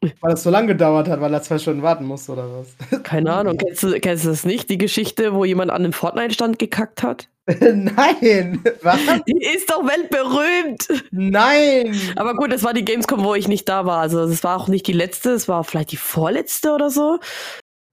Weil 0.00 0.30
das 0.30 0.42
so 0.42 0.50
lange 0.50 0.68
gedauert 0.68 1.08
hat, 1.08 1.20
weil 1.20 1.32
er 1.32 1.42
zwei 1.42 1.58
Stunden 1.58 1.82
warten 1.82 2.04
musste 2.04 2.32
oder 2.32 2.48
was. 2.50 3.02
Keine 3.02 3.32
Ahnung. 3.32 3.56
Kennst 3.56 3.82
du, 3.82 3.98
kennst 3.98 4.24
du 4.24 4.28
das 4.28 4.44
nicht? 4.44 4.68
Die 4.68 4.78
Geschichte, 4.78 5.34
wo 5.34 5.44
jemand 5.44 5.70
an 5.70 5.82
den 5.82 5.92
Fortnite-Stand 5.92 6.58
gekackt 6.58 7.02
hat? 7.02 7.28
Nein! 7.60 8.62
Was? 8.82 8.98
Die 9.26 9.44
ist 9.54 9.70
doch 9.70 9.86
weltberühmt! 9.86 11.04
Nein! 11.12 11.94
Aber 12.16 12.34
gut, 12.34 12.52
das 12.52 12.64
war 12.64 12.74
die 12.74 12.84
Gamescom, 12.84 13.22
wo 13.22 13.34
ich 13.34 13.46
nicht 13.46 13.68
da 13.68 13.86
war. 13.86 14.00
Also, 14.00 14.26
das 14.26 14.42
war 14.42 14.56
auch 14.56 14.66
nicht 14.66 14.86
die 14.86 14.92
letzte, 14.92 15.30
es 15.30 15.46
war 15.48 15.62
vielleicht 15.62 15.92
die 15.92 15.96
vorletzte 15.96 16.72
oder 16.72 16.90
so. 16.90 17.20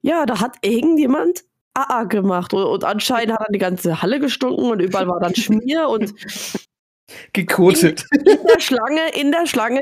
Ja, 0.01 0.25
da 0.25 0.39
hat 0.39 0.57
irgendjemand 0.61 1.43
AA 1.75 2.03
gemacht 2.05 2.53
und, 2.53 2.63
und 2.63 2.83
anscheinend 2.83 3.33
hat 3.33 3.41
dann 3.41 3.53
die 3.53 3.59
ganze 3.59 4.01
Halle 4.01 4.19
gestunken 4.19 4.71
und 4.71 4.79
überall 4.79 5.07
war 5.07 5.19
dann 5.19 5.35
Schmier 5.35 5.87
und 5.87 6.13
Gekotet. 7.33 8.05
in 8.11 8.25
der 8.47 8.59
Schlange, 8.59 9.09
in 9.13 9.31
der 9.31 9.45
Schlange 9.45 9.81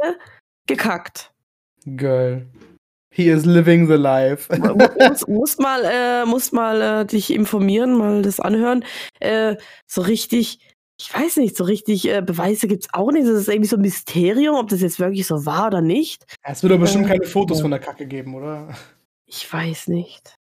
gekackt. 0.67 1.32
Girl. 1.86 2.45
He 3.14 3.28
is 3.30 3.45
living 3.45 3.88
the 3.88 3.95
life. 3.95 4.47
Mu- 4.57 4.76
muss, 5.09 5.28
muss 5.28 5.57
mal, 5.57 5.84
äh, 5.86 6.26
muss 6.26 6.51
mal 6.53 6.82
äh, 7.01 7.05
dich 7.05 7.32
informieren, 7.34 7.97
mal 7.97 8.22
das 8.22 8.39
anhören. 8.39 8.86
Äh, 9.20 9.57
so 9.86 10.01
richtig, 10.01 10.59
ich 10.97 11.14
weiß 11.14 11.38
nicht, 11.38 11.57
so 11.57 11.66
richtig 11.66 12.07
äh, 12.07 12.22
Beweise 12.22 12.68
gibt's 12.68 12.88
auch 12.93 13.12
nicht. 13.12 13.28
Das 13.28 13.34
ist 13.36 13.49
irgendwie 13.49 13.68
so 13.68 13.76
ein 13.76 13.82
Mysterium, 13.82 14.55
ob 14.55 14.70
das 14.70 14.82
jetzt 14.82 14.99
wirklich 14.99 15.28
so 15.28 15.45
war 15.45 15.68
oder 15.68 15.82
nicht. 15.82 16.24
Es 16.43 16.64
wird 16.64 16.72
doch 16.72 16.80
bestimmt 16.80 17.05
Äh, 17.05 17.09
keine 17.18 17.26
Fotos 17.26 17.59
von 17.62 17.72
der 17.72 17.80
Kacke 17.82 18.05
geben, 18.05 18.34
oder? 18.36 18.70
Ich 19.26 19.51
weiß 19.51 19.89
nicht. 19.89 20.36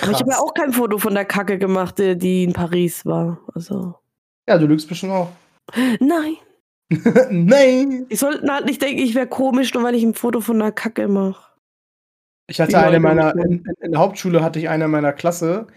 Aber 0.00 0.12
ich 0.12 0.18
Krass. 0.18 0.20
habe 0.20 0.30
ja 0.30 0.38
auch 0.38 0.54
kein 0.54 0.72
Foto 0.72 0.98
von 0.98 1.14
der 1.14 1.24
Kacke 1.26 1.58
gemacht, 1.58 2.00
äh, 2.00 2.14
die 2.16 2.44
in 2.44 2.52
Paris 2.54 3.04
war. 3.04 3.40
Also. 3.54 3.94
Ja, 4.48 4.56
du 4.56 4.66
lügst 4.66 4.88
bestimmt 4.88 5.12
auch. 5.12 5.28
Nein. 6.00 6.36
Nein! 7.30 8.06
Die 8.10 8.16
sollten 8.16 8.50
halt 8.50 8.64
nicht 8.66 8.82
denken, 8.82 9.00
ich 9.02 9.14
wäre 9.14 9.26
komisch, 9.28 9.72
nur 9.74 9.82
weil 9.84 9.94
ich 9.94 10.02
ein 10.02 10.14
Foto 10.14 10.40
von 10.40 10.58
der 10.58 10.72
Kacke 10.72 11.06
mache. 11.06 11.49
Ich 12.50 12.60
hatte 12.60 12.72
Die 12.72 12.76
eine 12.76 12.98
meiner, 12.98 13.34
in, 13.36 13.64
in, 13.80 13.92
der 13.92 14.00
Hauptschule 14.00 14.42
hatte 14.42 14.58
ich 14.58 14.68
eine 14.68 14.88
meiner 14.88 15.12
Klasse, 15.12 15.68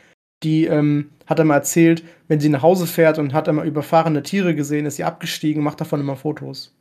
die 0.42 0.66
ähm, 0.66 1.12
hat 1.28 1.40
einmal 1.40 1.60
erzählt, 1.60 2.04
wenn 2.28 2.40
sie 2.40 2.50
nach 2.50 2.64
Hause 2.64 2.88
fährt 2.88 3.20
und 3.20 3.32
hat 3.32 3.48
einmal 3.48 3.68
überfahrene 3.68 4.24
Tiere 4.24 4.56
gesehen, 4.56 4.88
ist 4.88 4.96
sie 4.96 5.04
abgestiegen 5.04 5.60
und 5.60 5.66
macht 5.66 5.80
davon 5.80 6.00
immer 6.00 6.16
Fotos. 6.16 6.76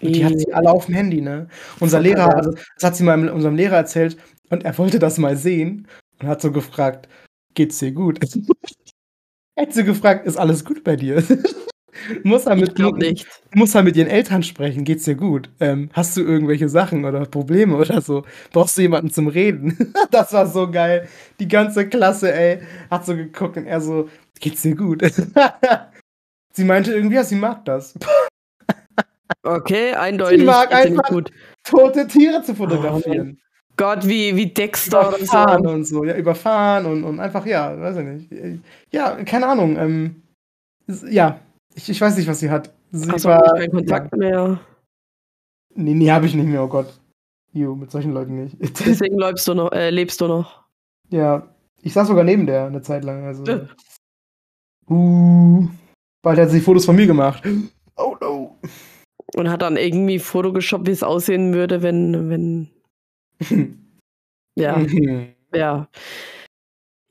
Und 0.00 0.16
die 0.16 0.24
hat 0.24 0.38
sie 0.38 0.52
alle 0.54 0.70
auf 0.70 0.86
dem 0.86 0.94
Handy, 0.94 1.20
ne? 1.20 1.48
Unser 1.80 2.00
Lehrer, 2.00 2.34
also, 2.34 2.52
das 2.52 2.84
hat 2.84 2.96
sie 2.96 3.04
mal 3.04 3.28
unserem 3.28 3.56
Lehrer 3.56 3.76
erzählt 3.76 4.16
und 4.48 4.64
er 4.64 4.78
wollte 4.78 4.98
das 4.98 5.18
mal 5.18 5.36
sehen 5.36 5.86
und 6.20 6.28
hat 6.28 6.40
so 6.40 6.50
gefragt, 6.50 7.08
geht's 7.52 7.78
dir 7.78 7.92
gut? 7.92 8.20
hat 9.58 9.72
sie 9.74 9.84
gefragt, 9.84 10.26
ist 10.26 10.38
alles 10.38 10.64
gut 10.64 10.82
bei 10.82 10.96
dir? 10.96 11.22
muss 12.22 12.46
er 12.46 12.56
mit, 12.56 12.78
nicht. 12.98 13.26
muss 13.54 13.74
er 13.74 13.82
mit 13.82 13.96
ihren 13.96 14.08
Eltern 14.08 14.42
sprechen, 14.42 14.84
geht's 14.84 15.04
dir 15.04 15.14
gut? 15.14 15.50
Ähm, 15.60 15.90
hast 15.92 16.16
du 16.16 16.22
irgendwelche 16.22 16.68
Sachen 16.68 17.04
oder 17.04 17.24
Probleme 17.26 17.76
oder 17.76 18.00
so? 18.00 18.24
Brauchst 18.52 18.76
du 18.76 18.82
jemanden 18.82 19.10
zum 19.10 19.28
Reden? 19.28 19.92
das 20.10 20.32
war 20.32 20.46
so 20.46 20.70
geil. 20.70 21.08
Die 21.40 21.48
ganze 21.48 21.88
Klasse, 21.88 22.32
ey, 22.32 22.60
hat 22.90 23.06
so 23.06 23.16
geguckt 23.16 23.56
und 23.56 23.66
er 23.66 23.80
so, 23.80 24.08
geht's 24.40 24.62
dir 24.62 24.74
gut? 24.76 25.02
sie 26.52 26.64
meinte 26.64 26.92
irgendwie, 26.92 27.16
ja, 27.16 27.24
sie 27.24 27.36
mag 27.36 27.64
das. 27.64 27.94
Okay, 29.42 29.92
eindeutig. 29.94 30.44
mag 30.44 30.70
dir 30.70 30.76
nicht 30.76 30.86
einfach- 30.98 31.10
gut. 31.10 31.30
Tote 31.62 32.06
Tiere 32.06 32.42
zu 32.42 32.54
fotografieren. 32.54 33.38
Gott, 33.76 34.06
wie, 34.08 34.34
wie 34.34 34.46
Dexter 34.46 35.08
überfahren 35.16 35.62
so. 35.62 35.70
und 35.70 35.84
so, 35.84 36.04
ja, 36.04 36.16
überfahren 36.16 36.84
und, 36.86 37.04
und 37.04 37.20
einfach, 37.20 37.46
ja, 37.46 37.80
weiß 37.80 37.96
ich 37.98 38.04
nicht. 38.04 38.62
Ja, 38.90 39.22
keine 39.24 39.46
Ahnung. 39.46 39.76
Ähm, 39.76 40.22
ja, 41.08 41.38
ich, 41.78 41.88
ich 41.88 42.00
weiß 42.00 42.16
nicht, 42.16 42.28
was 42.28 42.40
sie 42.40 42.50
hat. 42.50 42.74
Sie 42.90 43.10
Hast 43.10 43.24
war- 43.24 43.54
keinen 43.54 43.70
Kontakt 43.70 44.16
mehr? 44.16 44.30
Ja. 44.30 44.60
Nee, 45.74 45.94
nee, 45.94 46.10
habe 46.10 46.26
ich 46.26 46.34
nicht 46.34 46.46
mehr, 46.48 46.62
oh 46.64 46.68
Gott. 46.68 46.92
Jo, 47.52 47.74
mit 47.74 47.90
solchen 47.90 48.12
Leuten 48.12 48.42
nicht. 48.42 48.56
Deswegen 48.86 49.18
lebst 49.18 49.46
du 49.48 49.54
noch. 49.54 49.72
Äh, 49.72 49.90
lebst 49.90 50.20
du 50.20 50.26
noch. 50.26 50.64
ja, 51.10 51.48
ich 51.80 51.92
saß 51.92 52.08
sogar 52.08 52.24
neben 52.24 52.44
der 52.46 52.66
eine 52.66 52.82
Zeit 52.82 53.04
lang. 53.04 53.24
Also. 53.24 53.44
Uh, 54.90 55.68
bald 56.22 56.38
hat 56.40 56.50
sie 56.50 56.60
Fotos 56.60 56.84
von 56.84 56.96
mir 56.96 57.06
gemacht. 57.06 57.42
Oh 58.00 58.16
no. 58.20 58.56
Und 59.34 59.50
hat 59.50 59.62
dann 59.62 59.76
irgendwie 59.76 60.20
Foto 60.20 60.52
geshoppt, 60.52 60.86
wie 60.86 60.92
es 60.92 61.02
aussehen 61.02 61.52
würde, 61.52 61.82
wenn, 61.82 62.30
wenn. 62.30 62.68
Ja, 64.56 64.80
ja. 65.52 65.88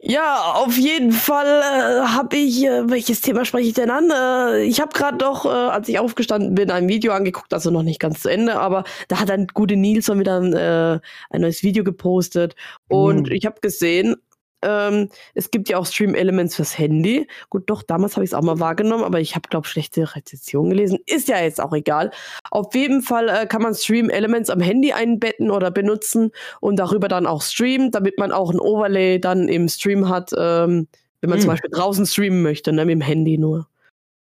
Ja, 0.09 0.53
auf 0.53 0.77
jeden 0.77 1.11
Fall 1.11 1.45
äh, 1.45 2.07
habe 2.07 2.37
ich, 2.37 2.63
äh, 2.63 2.89
welches 2.89 3.19
Thema 3.19 3.43
spreche 3.43 3.67
ich 3.67 3.73
denn 3.73 3.89
an? 3.89 4.09
Äh, 4.09 4.63
ich 4.63 4.79
habe 4.79 4.93
gerade 4.93 5.17
doch, 5.17 5.43
äh, 5.43 5.49
als 5.49 5.89
ich 5.89 5.99
aufgestanden 5.99 6.55
bin, 6.55 6.71
ein 6.71 6.87
Video 6.87 7.11
angeguckt, 7.11 7.53
also 7.53 7.71
noch 7.71 7.83
nicht 7.83 7.99
ganz 7.99 8.21
zu 8.21 8.29
Ende, 8.29 8.57
aber 8.57 8.85
da 9.09 9.19
hat 9.19 9.29
ein 9.29 9.47
gute 9.53 9.75
Nilsson 9.75 10.17
wieder 10.19 10.39
ein, 10.39 10.53
äh, 10.53 10.99
ein 11.29 11.41
neues 11.41 11.61
Video 11.61 11.83
gepostet 11.83 12.55
und 12.87 13.27
Mhm. 13.27 13.31
ich 13.33 13.45
habe 13.45 13.59
gesehen, 13.59 14.15
ähm, 14.63 15.09
es 15.35 15.51
gibt 15.51 15.69
ja 15.69 15.77
auch 15.77 15.85
Stream 15.85 16.15
Elements 16.15 16.55
fürs 16.55 16.77
Handy. 16.77 17.27
Gut, 17.49 17.69
doch, 17.69 17.83
damals 17.83 18.15
habe 18.15 18.23
ich 18.23 18.31
es 18.31 18.33
auch 18.33 18.41
mal 18.41 18.59
wahrgenommen, 18.59 19.03
aber 19.03 19.19
ich 19.19 19.35
habe, 19.35 19.47
glaube 19.49 19.67
schlechte 19.67 20.15
Rezensionen 20.15 20.71
gelesen. 20.71 20.99
Ist 21.05 21.27
ja 21.27 21.39
jetzt 21.39 21.61
auch 21.61 21.73
egal. 21.73 22.11
Auf 22.51 22.73
jeden 22.73 23.01
Fall 23.01 23.29
äh, 23.29 23.45
kann 23.45 23.61
man 23.61 23.75
Stream 23.75 24.09
Elements 24.09 24.49
am 24.49 24.59
Handy 24.59 24.93
einbetten 24.93 25.51
oder 25.51 25.71
benutzen 25.71 26.31
und 26.59 26.77
darüber 26.77 27.07
dann 27.07 27.27
auch 27.27 27.41
streamen, 27.41 27.91
damit 27.91 28.17
man 28.17 28.31
auch 28.31 28.51
ein 28.51 28.59
Overlay 28.59 29.19
dann 29.19 29.47
im 29.47 29.69
Stream 29.69 30.09
hat, 30.09 30.31
ähm, 30.37 30.87
wenn 31.21 31.29
man 31.29 31.39
zum 31.39 31.47
Mhm. 31.47 31.51
Beispiel 31.53 31.69
draußen 31.71 32.05
streamen 32.05 32.41
möchte, 32.41 32.71
ne, 32.73 32.85
mit 32.85 32.93
dem 32.93 33.01
Handy 33.01 33.37
nur. 33.37 33.67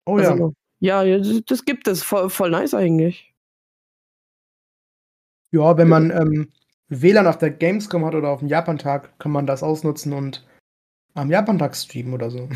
Oh 0.05 0.19
ja. 0.19 0.31
Also, 0.31 0.53
ja, 0.79 1.03
ja, 1.03 1.17
das, 1.17 1.41
das 1.45 1.65
gibt 1.65 1.87
es. 1.87 2.03
Voll, 2.03 2.29
voll 2.29 2.51
nice 2.51 2.73
eigentlich. 2.73 3.33
Ja, 5.51 5.77
wenn 5.77 5.87
man 5.87 6.11
ähm, 6.11 6.51
WLAN 6.89 7.27
auf 7.27 7.37
der 7.37 7.49
Gamescom 7.51 8.05
hat 8.05 8.15
oder 8.15 8.29
auf 8.29 8.39
dem 8.39 8.47
Japantag, 8.47 9.17
kann 9.19 9.31
man 9.31 9.47
das 9.47 9.63
ausnutzen 9.63 10.13
und 10.13 10.45
am 11.13 11.31
Japantag 11.31 11.75
streamen 11.75 12.13
oder 12.13 12.29
so. 12.29 12.49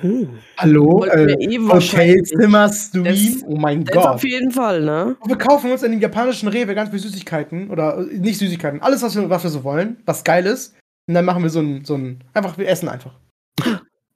Hm. 0.00 0.38
Hallo? 0.56 1.04
Äh, 1.04 1.32
eh 1.32 1.58
wahrscheinlich. 1.62 2.18
Hotelzimmer 2.32 2.72
Stream? 2.72 3.04
Das- 3.04 3.44
oh 3.44 3.56
mein 3.56 3.84
Das 3.84 3.96
auf 3.96 4.20
Gott. 4.20 4.22
jeden 4.30 4.52
Fall, 4.52 4.82
ne? 4.82 5.16
Wir 5.26 5.36
kaufen 5.36 5.70
uns 5.72 5.82
in 5.82 5.90
den 5.90 6.00
japanischen 6.00 6.48
Rewe 6.48 6.74
ganz 6.76 6.90
viel 6.90 7.00
Süßigkeiten 7.00 7.70
oder 7.70 7.98
äh, 7.98 8.18
nicht 8.18 8.38
Süßigkeiten, 8.38 8.80
alles, 8.82 9.02
was 9.02 9.16
wir, 9.16 9.28
was 9.28 9.42
wir 9.42 9.50
so 9.50 9.64
wollen, 9.64 9.96
was 10.06 10.22
geil 10.22 10.46
ist. 10.46 10.76
Und 11.08 11.14
dann 11.14 11.24
machen 11.24 11.42
wir 11.42 11.50
so 11.50 11.58
ein, 11.60 11.84
so 11.84 11.96
ein, 11.96 12.22
einfach, 12.34 12.56
wir 12.56 12.68
essen 12.68 12.88
einfach. 12.88 13.18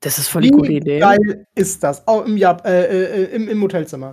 Das 0.00 0.18
ist 0.18 0.28
voll 0.28 0.42
die 0.42 0.50
gute 0.50 0.72
Idee. 0.72 1.00
geil 1.00 1.44
ist 1.56 1.82
das? 1.82 2.06
Auch 2.06 2.24
im, 2.24 2.36
Jap 2.36 2.64
äh, 2.64 2.84
äh, 3.24 3.34
im, 3.34 3.48
im 3.48 3.60
Hotelzimmer. 3.62 4.12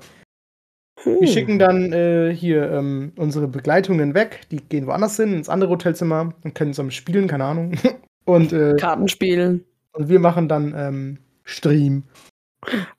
Wir 1.03 1.19
Hm. 1.19 1.27
schicken 1.27 1.59
dann 1.59 1.91
äh, 1.93 2.33
hier 2.35 2.69
ähm, 2.71 3.11
unsere 3.17 3.47
Begleitungen 3.47 4.13
weg. 4.13 4.41
Die 4.51 4.57
gehen 4.57 4.87
woanders 4.87 5.17
hin, 5.17 5.33
ins 5.33 5.49
andere 5.49 5.71
Hotelzimmer 5.71 6.33
und 6.43 6.55
können 6.55 6.73
zusammen 6.73 6.91
spielen, 6.91 7.27
keine 7.27 7.45
Ahnung. 7.45 7.73
Und, 8.25 8.53
äh, 8.53 8.75
Kartenspielen. 8.79 9.65
und 9.93 10.07
wir 10.07 10.19
machen 10.19 10.47
dann 10.47 10.75
ähm, 10.77 11.17
Stream 11.43 12.03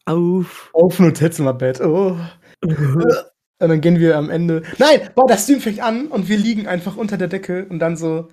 Auf. 0.04 0.70
auf 0.74 0.96
dem 0.96 1.06
Hotelzimmerbett. 1.06 1.80
Oh. 1.80 2.16
Und 3.62 3.68
dann 3.68 3.80
gehen 3.80 4.00
wir 4.00 4.16
am 4.18 4.28
Ende. 4.30 4.62
Nein, 4.78 5.10
boah, 5.14 5.26
das 5.28 5.44
Stream 5.44 5.60
fängt 5.60 5.80
an 5.80 6.08
und 6.08 6.28
wir 6.28 6.36
liegen 6.36 6.66
einfach 6.66 6.96
unter 6.96 7.16
der 7.16 7.28
Decke 7.28 7.64
und 7.70 7.78
dann 7.78 7.96
so 7.96 8.26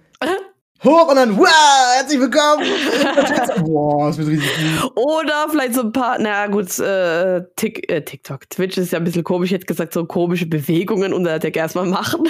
hoch 0.83 1.09
und 1.09 1.15
dann, 1.15 1.37
wow, 1.37 1.47
herzlich 1.95 2.19
willkommen. 2.19 2.65
Boah, 3.65 4.07
das 4.07 4.17
wird 4.17 4.29
gut. 4.41 4.97
Oder 4.97 5.47
vielleicht 5.49 5.73
so 5.75 5.81
ein 5.81 5.91
paar, 5.91 6.17
na 6.19 6.47
gut, 6.47 6.77
äh, 6.79 7.43
Tick, 7.55 7.91
äh, 7.91 8.01
TikTok, 8.03 8.49
Twitch 8.49 8.77
ist 8.77 8.91
ja 8.91 8.99
ein 8.99 9.03
bisschen 9.03 9.23
komisch, 9.23 9.49
ich 9.51 9.55
hätte 9.55 9.65
gesagt, 9.65 9.93
so 9.93 10.05
komische 10.05 10.45
Bewegungen 10.45 11.13
unter 11.13 11.31
der 11.31 11.39
Decke 11.39 11.59
erstmal 11.59 11.85
machen. 11.85 12.27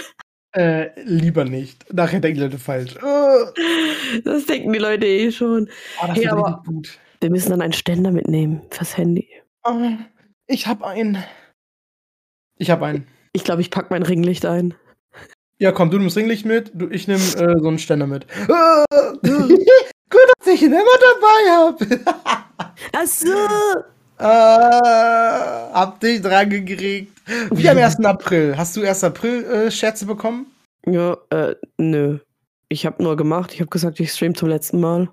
Äh, 0.55 0.89
lieber 1.03 1.45
nicht. 1.45 1.93
Nachher 1.93 2.19
denken 2.19 2.37
die 2.39 2.43
Leute 2.43 2.57
falsch. 2.57 2.95
Oh, 3.03 3.45
Das 4.23 4.45
denken 4.47 4.73
die 4.73 4.79
Leute 4.79 5.05
eh 5.05 5.31
schon. 5.31 5.69
oh, 6.01 6.07
das 6.07 6.15
Hey, 6.17 6.27
aber- 6.27 6.63
gut. 6.65 6.97
Wir 7.21 7.29
müssen 7.29 7.49
dann 7.49 7.61
einen 7.61 7.73
Ständer 7.73 8.11
mitnehmen 8.11 8.61
fürs 8.71 8.95
Handy. 8.97 9.27
Oh, 9.65 9.75
ich 10.47 10.65
hab 10.67 10.81
einen. 10.83 11.21
Ich 12.57 12.71
hab 12.71 12.81
einen. 12.81 13.05
Ich 13.33 13.43
glaube, 13.43 13.61
ich 13.61 13.69
pack 13.71 13.91
mein 13.91 14.03
Ringlicht 14.03 14.45
ein. 14.45 14.73
Ja, 15.61 15.73
komm, 15.73 15.91
du 15.91 15.99
nimmst 15.99 16.15
Ringlicht 16.15 16.45
mit, 16.45 16.71
du, 16.73 16.87
ich 16.87 17.09
nehm 17.09 17.17
äh, 17.17 17.59
so 17.59 17.67
einen 17.67 17.79
Ständer 17.79 18.07
mit. 18.07 18.25
Ah, 18.49 18.85
gut, 19.21 20.21
dass 20.39 20.47
ich 20.53 20.63
ihn 20.63 20.71
immer 20.71 20.97
dabei 20.99 21.51
hab. 21.51 21.81
Ach 22.93 23.05
so. 23.05 23.27
Ah, 24.17 25.69
hab 25.73 25.99
dich 25.99 26.21
dran 26.21 26.49
gekriegt. 26.49 27.11
Wie 27.51 27.69
am 27.69 27.77
1. 27.77 28.03
April. 28.05 28.57
Hast 28.57 28.75
du 28.75 28.83
1. 28.83 29.03
April 29.03 29.43
äh, 29.43 29.71
Scherze 29.71 30.05
bekommen? 30.05 30.47
Ja, 30.85 31.17
äh, 31.29 31.55
nö. 31.77 32.19
Ich 32.69 32.85
habe 32.85 33.03
nur 33.03 33.17
gemacht, 33.17 33.53
ich 33.53 33.59
habe 33.59 33.69
gesagt, 33.69 33.99
ich 33.99 34.11
stream 34.11 34.35
zum 34.35 34.47
letzten 34.47 34.79
Mal. 34.79 35.09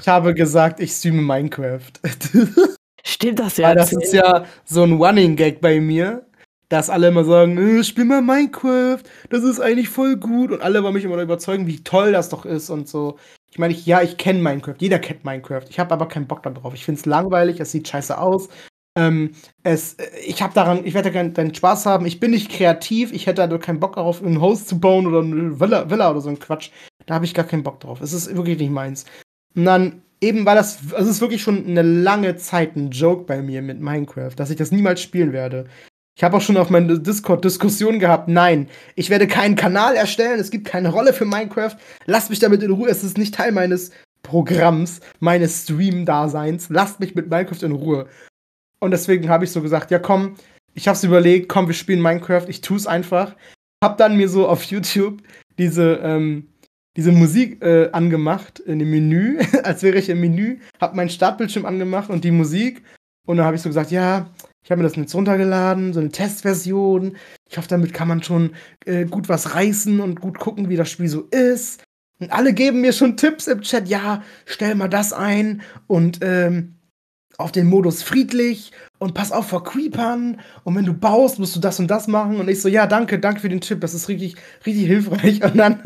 Ich 0.00 0.08
habe 0.08 0.34
gesagt, 0.34 0.80
ich 0.80 0.92
streame 0.92 1.22
Minecraft. 1.22 1.92
Stimmt 3.04 3.38
das 3.38 3.58
ja? 3.58 3.68
Weil 3.68 3.76
das 3.76 3.92
ist 3.92 4.12
ja 4.12 4.44
so 4.64 4.82
ein 4.82 4.94
Running 4.94 5.36
Gag 5.36 5.60
bei 5.60 5.78
mir, 5.80 6.26
dass 6.68 6.90
alle 6.90 7.08
immer 7.08 7.24
sagen, 7.24 7.56
äh, 7.56 7.82
spiel 7.84 8.04
mal 8.04 8.22
Minecraft, 8.22 9.02
das 9.30 9.42
ist 9.42 9.60
eigentlich 9.60 9.88
voll 9.88 10.16
gut. 10.16 10.52
Und 10.52 10.62
alle 10.62 10.82
wollen 10.82 10.94
mich 10.94 11.04
immer 11.04 11.20
überzeugen, 11.20 11.66
wie 11.66 11.82
toll 11.82 12.12
das 12.12 12.28
doch 12.28 12.44
ist 12.44 12.70
und 12.70 12.88
so. 12.88 13.18
Ich 13.50 13.58
meine, 13.58 13.72
ich, 13.72 13.86
ja, 13.86 14.02
ich 14.02 14.18
kenne 14.18 14.42
Minecraft, 14.42 14.76
jeder 14.78 14.98
kennt 14.98 15.24
Minecraft. 15.24 15.64
Ich 15.70 15.78
habe 15.78 15.92
aber 15.94 16.08
keinen 16.08 16.26
Bock 16.26 16.42
darauf. 16.42 16.74
Ich 16.74 16.84
finde 16.84 17.00
es 17.00 17.06
langweilig, 17.06 17.60
es 17.60 17.72
sieht 17.72 17.88
scheiße 17.88 18.18
aus. 18.18 18.48
Ähm, 18.98 19.32
es, 19.62 19.94
äh, 19.94 20.08
ich 20.26 20.42
habe 20.42 20.54
daran, 20.54 20.84
ich 20.84 20.94
werde 20.94 21.12
keinen 21.12 21.32
keinen 21.32 21.54
Spaß 21.54 21.86
haben. 21.86 22.04
Ich 22.04 22.20
bin 22.20 22.32
nicht 22.32 22.50
kreativ. 22.50 23.12
Ich 23.12 23.26
hätte 23.26 23.48
da 23.48 23.58
keinen 23.58 23.80
Bock 23.80 23.96
darauf, 23.96 24.22
einen 24.22 24.40
Host 24.40 24.68
zu 24.68 24.78
bauen 24.80 25.06
oder 25.06 25.20
eine 25.20 25.58
Villa, 25.60 25.88
Villa 25.88 26.10
oder 26.10 26.20
so 26.20 26.28
ein 26.28 26.38
Quatsch. 26.38 26.70
Da 27.06 27.14
habe 27.14 27.24
ich 27.24 27.34
gar 27.34 27.46
keinen 27.46 27.62
Bock 27.62 27.80
drauf. 27.80 28.00
Es 28.00 28.12
ist 28.12 28.34
wirklich 28.36 28.58
nicht 28.58 28.72
meins. 28.72 29.06
Und 29.54 29.64
dann, 29.64 30.02
eben 30.20 30.44
weil 30.44 30.56
das, 30.56 30.78
es 30.92 31.06
ist 31.06 31.20
wirklich 31.20 31.42
schon 31.42 31.66
eine 31.66 31.82
lange 31.82 32.36
Zeit 32.36 32.76
ein 32.76 32.90
Joke 32.90 33.24
bei 33.24 33.40
mir 33.40 33.62
mit 33.62 33.80
Minecraft, 33.80 34.34
dass 34.36 34.50
ich 34.50 34.56
das 34.56 34.72
niemals 34.72 35.00
spielen 35.00 35.32
werde. 35.32 35.66
Ich 36.18 36.24
habe 36.24 36.36
auch 36.36 36.40
schon 36.40 36.56
auf 36.56 36.68
meinem 36.68 37.04
Discord 37.04 37.44
Diskussionen 37.44 38.00
gehabt, 38.00 38.26
nein, 38.26 38.68
ich 38.96 39.08
werde 39.08 39.28
keinen 39.28 39.54
Kanal 39.54 39.94
erstellen, 39.94 40.40
es 40.40 40.50
gibt 40.50 40.66
keine 40.66 40.88
Rolle 40.88 41.12
für 41.12 41.24
Minecraft, 41.24 41.76
lasst 42.06 42.28
mich 42.30 42.40
damit 42.40 42.60
in 42.64 42.72
Ruhe, 42.72 42.88
es 42.88 43.04
ist 43.04 43.16
nicht 43.16 43.36
Teil 43.36 43.52
meines 43.52 43.92
Programms, 44.24 44.98
meines 45.20 45.62
Stream-Daseins, 45.62 46.70
lasst 46.70 46.98
mich 46.98 47.14
mit 47.14 47.30
Minecraft 47.30 47.62
in 47.62 47.70
Ruhe. 47.70 48.08
Und 48.80 48.90
deswegen 48.90 49.28
habe 49.28 49.44
ich 49.44 49.52
so 49.52 49.62
gesagt, 49.62 49.92
ja 49.92 50.00
komm, 50.00 50.34
ich 50.74 50.88
habe 50.88 50.96
es 50.96 51.04
überlegt, 51.04 51.48
komm, 51.48 51.68
wir 51.68 51.74
spielen 51.74 52.02
Minecraft, 52.02 52.48
ich 52.48 52.62
tue 52.62 52.78
es 52.78 52.88
einfach. 52.88 53.36
Hab 53.80 53.96
dann 53.96 54.16
mir 54.16 54.28
so 54.28 54.48
auf 54.48 54.64
YouTube 54.64 55.22
diese, 55.56 56.00
ähm, 56.02 56.48
diese 56.96 57.12
Musik 57.12 57.62
äh, 57.62 57.90
angemacht 57.92 58.58
in 58.58 58.80
dem 58.80 58.90
Menü, 58.90 59.38
als 59.62 59.84
wäre 59.84 59.98
ich 59.98 60.08
im 60.08 60.18
Menü, 60.18 60.58
hab 60.80 60.96
meinen 60.96 61.10
Startbildschirm 61.10 61.64
angemacht 61.64 62.10
und 62.10 62.24
die 62.24 62.32
Musik. 62.32 62.82
Und 63.24 63.36
dann 63.36 63.46
habe 63.46 63.54
ich 63.54 63.62
so 63.62 63.68
gesagt, 63.68 63.92
ja, 63.92 64.30
ich 64.62 64.70
habe 64.70 64.82
mir 64.82 64.88
das 64.88 64.96
jetzt 64.96 65.14
runtergeladen, 65.14 65.92
so 65.92 66.00
eine 66.00 66.10
Testversion. 66.10 67.16
Ich 67.48 67.56
hoffe, 67.56 67.68
damit 67.68 67.94
kann 67.94 68.08
man 68.08 68.22
schon 68.22 68.54
äh, 68.84 69.04
gut 69.06 69.28
was 69.28 69.54
reißen 69.54 70.00
und 70.00 70.20
gut 70.20 70.38
gucken, 70.38 70.68
wie 70.68 70.76
das 70.76 70.90
Spiel 70.90 71.08
so 71.08 71.22
ist. 71.30 71.82
Und 72.20 72.32
alle 72.32 72.52
geben 72.52 72.80
mir 72.80 72.92
schon 72.92 73.16
Tipps 73.16 73.46
im 73.46 73.62
Chat, 73.62 73.88
ja, 73.88 74.22
stell 74.44 74.74
mal 74.74 74.88
das 74.88 75.12
ein 75.12 75.62
und 75.86 76.18
ähm, 76.22 76.77
auf 77.38 77.52
den 77.52 77.68
Modus 77.68 78.02
friedlich 78.02 78.72
und 78.98 79.14
pass 79.14 79.30
auf 79.30 79.46
vor 79.46 79.62
Creepern 79.62 80.40
und 80.64 80.74
wenn 80.74 80.84
du 80.84 80.92
baust, 80.92 81.38
musst 81.38 81.54
du 81.54 81.60
das 81.60 81.78
und 81.78 81.88
das 81.88 82.08
machen. 82.08 82.40
Und 82.40 82.48
ich 82.48 82.60
so, 82.60 82.68
ja, 82.68 82.88
danke, 82.88 83.20
danke 83.20 83.40
für 83.40 83.48
den 83.48 83.60
Tipp, 83.60 83.80
das 83.80 83.94
ist 83.94 84.08
richtig, 84.08 84.34
richtig 84.66 84.86
hilfreich. 84.86 85.42
Und 85.48 85.56
dann, 85.56 85.80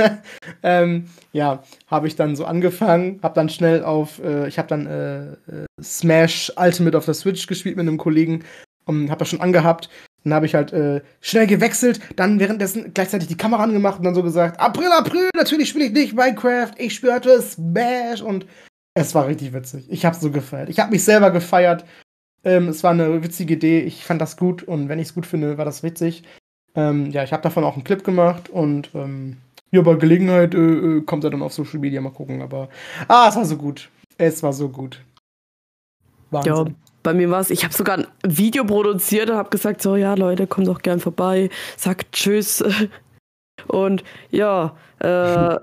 ähm, 0.63 1.05
ja, 1.33 1.63
habe 1.89 2.09
ich 2.09 2.17
dann 2.17 2.37
so 2.37 2.47
angefangen, 2.47 3.21
habe 3.23 3.35
dann 3.35 3.51
schnell 3.51 3.85
auf, 3.85 4.19
äh, 4.25 4.49
ich 4.49 4.59
habe 4.59 4.69
dann 4.69 4.87
äh, 4.87 5.33
äh, 5.33 5.67
Smash 5.83 6.51
Ultimate 6.57 6.97
auf 6.97 7.05
der 7.05 7.15
Switch 7.15 7.47
gespielt 7.47 7.77
mit 7.77 7.87
einem 7.87 7.99
Kollegen 7.99 8.45
und 8.87 9.11
habe 9.11 9.19
das 9.19 9.29
schon 9.29 9.43
angehabt. 9.43 9.91
Dann 10.25 10.33
habe 10.33 10.47
ich 10.47 10.55
halt 10.55 10.73
äh, 10.73 11.03
schnell 11.21 11.47
gewechselt, 11.47 12.01
dann 12.17 12.41
währenddessen 12.41 12.95
gleichzeitig 12.95 13.29
die 13.29 13.37
Kamera 13.37 13.63
angemacht 13.63 13.99
und 13.99 14.05
dann 14.05 14.15
so 14.15 14.23
gesagt, 14.23 14.59
April, 14.59 14.89
April, 14.93 15.29
natürlich 15.37 15.69
spiele 15.69 15.87
ich 15.87 15.93
nicht 15.93 16.15
Minecraft, 16.15 16.71
ich 16.79 16.95
spiele 16.95 17.15
heute 17.15 17.43
Smash 17.43 18.23
und 18.23 18.47
es 18.95 19.15
war 19.15 19.27
richtig 19.27 19.53
witzig. 19.53 19.87
Ich 19.89 20.05
habe 20.05 20.17
so 20.17 20.31
gefeiert. 20.31 20.69
Ich 20.69 20.79
habe 20.79 20.91
mich 20.91 21.05
selber 21.05 21.31
gefeiert. 21.31 21.85
Ähm, 22.45 22.69
es 22.69 22.83
war 22.83 22.91
eine 22.91 23.23
witzige 23.23 23.55
Idee. 23.55 23.81
Ich 23.81 24.05
fand 24.05 24.21
das 24.21 24.37
gut 24.37 24.63
und 24.63 24.89
wenn 24.89 24.99
ich 24.99 25.09
es 25.09 25.15
gut 25.15 25.27
finde, 25.27 25.59
war 25.59 25.65
das 25.65 25.83
witzig. 25.83 26.25
Ähm, 26.75 27.11
ja, 27.11 27.23
ich 27.23 27.33
habe 27.33 27.43
davon 27.43 27.65
auch 27.65 27.75
einen 27.75 27.85
Clip 27.85 28.03
gemacht 28.03 28.49
und 28.49 28.91
ähm, 28.95 29.39
ja, 29.71 29.81
bei 29.83 29.95
Gelegenheit 29.95 30.55
äh, 30.55 30.59
äh, 30.59 31.01
kommt 31.03 31.25
er 31.25 31.31
dann 31.31 31.43
auf 31.43 31.53
Social 31.53 31.79
Media 31.79 32.01
mal 32.01 32.13
gucken. 32.13 32.43
Aber 32.43 32.69
ah, 33.09 33.27
es 33.29 33.37
war 33.37 33.45
so 33.45 33.57
gut. 33.57 33.91
Es 34.19 34.43
war 34.43 34.53
so 34.53 34.69
gut. 34.69 35.03
Ja, 36.31 36.45
Wahnsinn. 36.45 36.77
bei 37.03 37.15
mir 37.15 37.31
war 37.31 37.41
es, 37.41 37.51
ich 37.51 37.65
habe 37.65 37.75
sogar 37.75 37.99
ein 37.99 38.07
Video 38.27 38.65
produziert 38.65 39.31
und 39.31 39.37
habe 39.37 39.51
gesagt, 39.51 39.83
so, 39.83 39.97
ja, 39.97 40.15
Leute, 40.15 40.47
kommt 40.47 40.67
doch 40.67 40.81
gern 40.81 41.01
vorbei, 41.01 41.51
sagt 41.77 42.13
Tschüss. 42.13 42.63
Und 43.69 44.03
ja, 44.31 44.75
äh, 44.99 45.57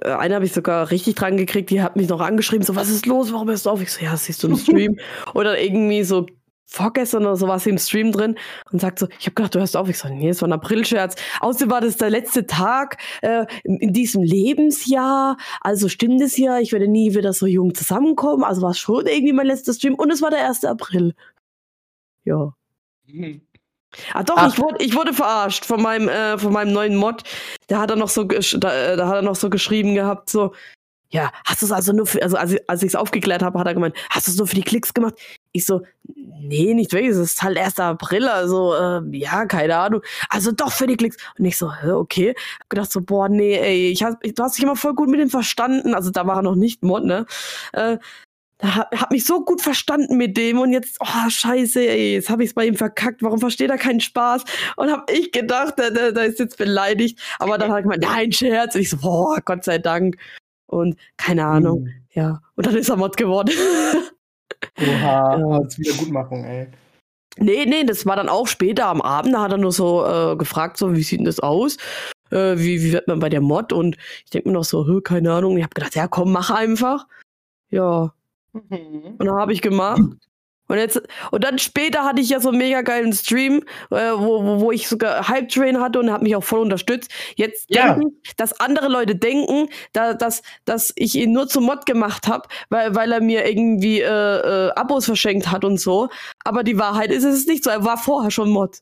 eine 0.00 0.34
habe 0.34 0.44
ich 0.44 0.52
sogar 0.52 0.90
richtig 0.90 1.16
dran 1.16 1.36
gekriegt, 1.36 1.70
die 1.70 1.82
hat 1.82 1.96
mich 1.96 2.08
noch 2.08 2.20
angeschrieben, 2.20 2.64
so, 2.64 2.76
was 2.76 2.88
ist 2.88 3.06
los, 3.06 3.32
warum 3.32 3.46
bist 3.46 3.66
du 3.66 3.70
auf? 3.70 3.82
Ich 3.82 3.92
so, 3.92 4.04
ja, 4.04 4.16
siehst 4.16 4.42
du 4.42 4.48
im 4.48 4.56
Stream? 4.56 4.98
Oder 5.34 5.60
irgendwie 5.60 6.02
so 6.02 6.26
vorgestern 6.72 7.26
oder 7.26 7.36
so 7.36 7.46
war 7.48 7.58
sie 7.58 7.68
im 7.68 7.76
Stream 7.76 8.12
drin 8.12 8.36
und 8.70 8.80
sagt 8.80 8.98
so, 8.98 9.06
ich 9.18 9.26
habe 9.26 9.34
gedacht, 9.34 9.54
du 9.54 9.58
hörst 9.58 9.76
auf. 9.76 9.90
Ich 9.90 9.98
so, 9.98 10.08
nee, 10.08 10.30
es 10.30 10.40
war 10.40 10.48
ein 10.48 10.54
Aprilscherz. 10.54 11.16
Außerdem 11.40 11.70
war 11.70 11.82
das 11.82 11.98
der 11.98 12.08
letzte 12.08 12.46
Tag 12.46 12.96
äh, 13.20 13.44
in, 13.62 13.76
in 13.76 13.92
diesem 13.92 14.22
Lebensjahr. 14.22 15.36
Also 15.60 15.90
stimmt 15.90 16.22
es 16.22 16.36
ja, 16.38 16.58
ich 16.58 16.72
werde 16.72 16.88
nie 16.88 17.14
wieder 17.14 17.34
so 17.34 17.46
jung 17.46 17.74
zusammenkommen. 17.74 18.42
Also 18.42 18.62
war 18.62 18.70
es 18.70 18.78
schon 18.78 19.06
irgendwie 19.06 19.34
mein 19.34 19.46
letzter 19.46 19.74
Stream 19.74 19.94
und 19.96 20.10
es 20.10 20.22
war 20.22 20.30
der 20.30 20.46
1. 20.48 20.64
April. 20.64 21.14
Ja. 22.24 22.54
Mhm. 23.06 23.42
Ah 24.14 24.22
doch, 24.22 24.36
Ach. 24.38 24.48
ich 24.52 24.58
wurde, 24.58 24.84
ich 24.84 24.94
wurde 24.94 25.12
verarscht 25.12 25.64
von 25.64 25.82
meinem, 25.82 26.08
äh, 26.08 26.38
von 26.38 26.52
meinem 26.52 26.72
neuen 26.72 26.96
Mod. 26.96 27.22
Da 27.68 27.80
hat 27.80 27.90
er 27.90 27.96
noch 27.96 28.08
so, 28.08 28.24
da, 28.24 28.74
äh, 28.74 28.96
da 28.96 29.06
hat 29.08 29.16
er 29.16 29.22
noch 29.22 29.36
so 29.36 29.50
geschrieben 29.50 29.94
gehabt, 29.94 30.30
so, 30.30 30.54
ja, 31.10 31.30
hast 31.44 31.60
du 31.60 31.66
es 31.66 31.72
also 31.72 31.92
nur 31.92 32.06
für, 32.06 32.22
also 32.22 32.38
als, 32.38 32.52
ich- 32.52 32.70
als 32.70 32.82
ich 32.82 32.88
es 32.88 32.94
aufgeklärt 32.94 33.42
habe, 33.42 33.58
hat 33.58 33.66
er 33.66 33.74
gemeint, 33.74 33.94
hast 34.10 34.26
du 34.28 34.30
es 34.32 34.38
nur 34.38 34.46
für 34.46 34.54
die 34.56 34.62
Klicks 34.62 34.94
gemacht? 34.94 35.14
Ich 35.52 35.66
so, 35.66 35.82
nee, 36.14 36.72
nicht 36.72 36.92
wirklich, 36.94 37.10
es 37.12 37.18
ist 37.18 37.42
halt 37.42 37.58
1. 37.58 37.78
April, 37.84 38.28
also, 38.28 38.74
äh, 38.74 39.02
ja, 39.16 39.44
keine 39.44 39.76
Ahnung. 39.76 40.00
Also 40.30 40.52
doch 40.52 40.72
für 40.72 40.86
die 40.86 40.96
Klicks. 40.96 41.18
Und 41.38 41.44
ich 41.44 41.58
so, 41.58 41.70
okay. 41.92 42.34
Hab 42.60 42.70
gedacht 42.70 42.90
so, 42.90 43.02
boah, 43.02 43.28
nee, 43.28 43.58
ey, 43.58 43.90
ich 43.90 44.02
hab, 44.02 44.22
du 44.22 44.42
hast 44.42 44.56
dich 44.56 44.64
immer 44.64 44.76
voll 44.76 44.94
gut 44.94 45.10
mit 45.10 45.20
dem 45.20 45.28
verstanden. 45.28 45.94
Also 45.94 46.10
da 46.10 46.26
war 46.26 46.36
er 46.36 46.42
noch 46.42 46.54
nicht 46.56 46.82
Mod, 46.82 47.04
ne? 47.04 47.26
Äh, 47.74 47.98
hab, 48.62 48.94
hab 48.98 49.10
mich 49.10 49.24
so 49.24 49.44
gut 49.44 49.60
verstanden 49.60 50.16
mit 50.16 50.36
dem 50.36 50.58
und 50.58 50.72
jetzt, 50.72 50.98
oh, 51.00 51.28
scheiße, 51.28 51.80
ey, 51.86 52.14
jetzt 52.14 52.30
habe 52.30 52.44
ich 52.44 52.50
es 52.50 52.54
bei 52.54 52.64
ihm 52.66 52.76
verkackt. 52.76 53.22
Warum 53.22 53.38
versteht 53.40 53.70
er 53.70 53.78
keinen 53.78 54.00
Spaß? 54.00 54.44
Und 54.76 54.90
hab 54.90 55.10
ich 55.10 55.32
gedacht, 55.32 55.78
der, 55.78 55.90
der, 55.90 56.12
der 56.12 56.24
ist 56.26 56.38
jetzt 56.38 56.58
beleidigt. 56.58 57.18
Aber 57.38 57.58
dann 57.58 57.70
hat 57.70 57.78
er 57.78 57.82
gemeint, 57.82 58.02
nein, 58.02 58.32
Scherz. 58.32 58.74
Und 58.74 58.80
ich 58.82 58.90
so, 58.90 58.96
boah, 58.98 59.38
Gott 59.44 59.64
sei 59.64 59.78
Dank. 59.78 60.16
Und 60.66 60.96
keine 61.16 61.44
Ahnung, 61.44 61.82
Mhm. 61.82 61.92
ja. 62.12 62.40
Und 62.56 62.66
dann 62.66 62.76
ist 62.76 62.88
er 62.88 62.96
Mod 62.96 63.16
geworden. 63.16 63.50
Oha, 64.80 64.84
Ja. 65.38 65.46
als 65.58 65.78
Wiedergutmachung, 65.78 66.44
ey. 66.44 66.68
nee, 67.38 67.64
nee, 67.66 67.84
das 67.84 68.06
war 68.06 68.16
dann 68.16 68.28
auch 68.28 68.46
später 68.46 68.86
am 68.86 69.00
Abend. 69.02 69.34
Da 69.34 69.42
hat 69.42 69.52
er 69.52 69.58
nur 69.58 69.72
so 69.72 70.06
äh, 70.06 70.36
gefragt, 70.36 70.76
so, 70.78 70.94
wie 70.96 71.02
sieht 71.02 71.18
denn 71.18 71.26
das 71.26 71.40
aus? 71.40 71.76
Äh, 72.30 72.56
wie, 72.58 72.82
wie 72.82 72.92
wird 72.92 73.08
man 73.08 73.18
bei 73.20 73.28
der 73.28 73.40
Mod? 73.42 73.72
Und 73.72 73.96
ich 74.24 74.30
denke 74.30 74.48
mir 74.48 74.54
noch 74.54 74.64
so, 74.64 74.86
"Hä, 74.86 75.00
keine 75.02 75.32
Ahnung. 75.32 75.56
Ich 75.58 75.62
habe 75.64 75.74
gedacht, 75.74 75.94
ja, 75.94 76.06
komm, 76.08 76.32
mach 76.32 76.50
einfach. 76.50 77.06
Ja, 77.70 78.12
Mhm. 78.52 79.16
und 79.18 79.26
dann 79.26 79.36
habe 79.36 79.52
ich 79.52 79.62
gemacht. 79.62 80.00
Und, 80.68 80.78
jetzt, 80.78 81.02
und 81.32 81.44
dann 81.44 81.58
später 81.58 82.04
hatte 82.04 82.22
ich 82.22 82.30
ja 82.30 82.40
so 82.40 82.48
einen 82.48 82.58
mega 82.58 82.80
geilen 82.80 83.12
Stream, 83.12 83.62
äh, 83.90 84.12
wo, 84.12 84.42
wo, 84.44 84.60
wo 84.60 84.72
ich 84.72 84.88
sogar 84.88 85.28
Hype 85.28 85.48
Train 85.50 85.80
hatte 85.80 85.98
und 86.00 86.10
hat 86.10 86.22
mich 86.22 86.34
auch 86.34 86.44
voll 86.44 86.60
unterstützt. 86.60 87.10
Jetzt 87.36 87.66
Ja. 87.68 87.92
denken, 87.94 88.22
dass 88.38 88.58
andere 88.58 88.88
Leute 88.88 89.14
denken, 89.16 89.68
da, 89.92 90.14
dass, 90.14 90.42
dass 90.64 90.92
ich 90.96 91.14
ihn 91.16 91.32
nur 91.32 91.46
zum 91.48 91.64
Mod 91.64 91.84
gemacht 91.84 92.26
habe, 92.26 92.48
weil, 92.70 92.94
weil 92.94 93.12
er 93.12 93.20
mir 93.20 93.46
irgendwie 93.46 94.00
äh, 94.00 94.06
äh, 94.08 94.70
Abos 94.74 95.04
verschenkt 95.04 95.50
hat 95.50 95.64
und 95.64 95.78
so. 95.78 96.08
Aber 96.44 96.62
die 96.62 96.78
Wahrheit 96.78 97.10
ist, 97.10 97.24
es 97.24 97.34
ist 97.34 97.48
nicht 97.48 97.64
so. 97.64 97.70
Er 97.70 97.84
war 97.84 97.98
vorher 97.98 98.30
schon 98.30 98.48
Mod. 98.50 98.78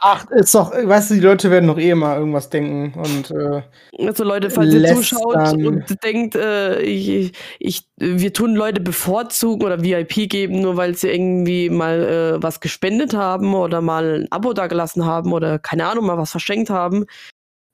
Ach, 0.00 0.30
ist 0.30 0.54
doch, 0.54 0.70
weißt 0.72 1.10
du, 1.10 1.14
die 1.14 1.20
Leute 1.20 1.50
werden 1.50 1.66
doch 1.66 1.78
eh 1.78 1.90
immer 1.90 2.16
irgendwas 2.16 2.48
denken 2.50 2.96
und 2.96 3.32
äh, 3.32 3.62
Also 4.06 4.22
Leute, 4.22 4.48
falls 4.48 4.72
ihr 4.72 4.94
zuschaut 4.94 5.54
und 5.54 6.04
denkt, 6.04 6.36
äh, 6.36 6.80
ich, 6.82 7.32
ich, 7.58 7.88
wir 7.96 8.32
tun 8.32 8.54
Leute 8.54 8.80
bevorzugen 8.80 9.66
oder 9.66 9.82
VIP 9.82 10.30
geben, 10.30 10.60
nur 10.60 10.76
weil 10.76 10.94
sie 10.94 11.08
irgendwie 11.08 11.68
mal 11.68 12.02
äh, 12.38 12.42
was 12.42 12.60
gespendet 12.60 13.12
haben 13.12 13.54
oder 13.54 13.80
mal 13.80 14.20
ein 14.20 14.30
Abo 14.30 14.52
dagelassen 14.52 15.04
haben 15.04 15.32
oder 15.32 15.58
keine 15.58 15.88
Ahnung, 15.88 16.06
mal 16.06 16.16
was 16.16 16.30
verschenkt 16.30 16.70
haben. 16.70 17.04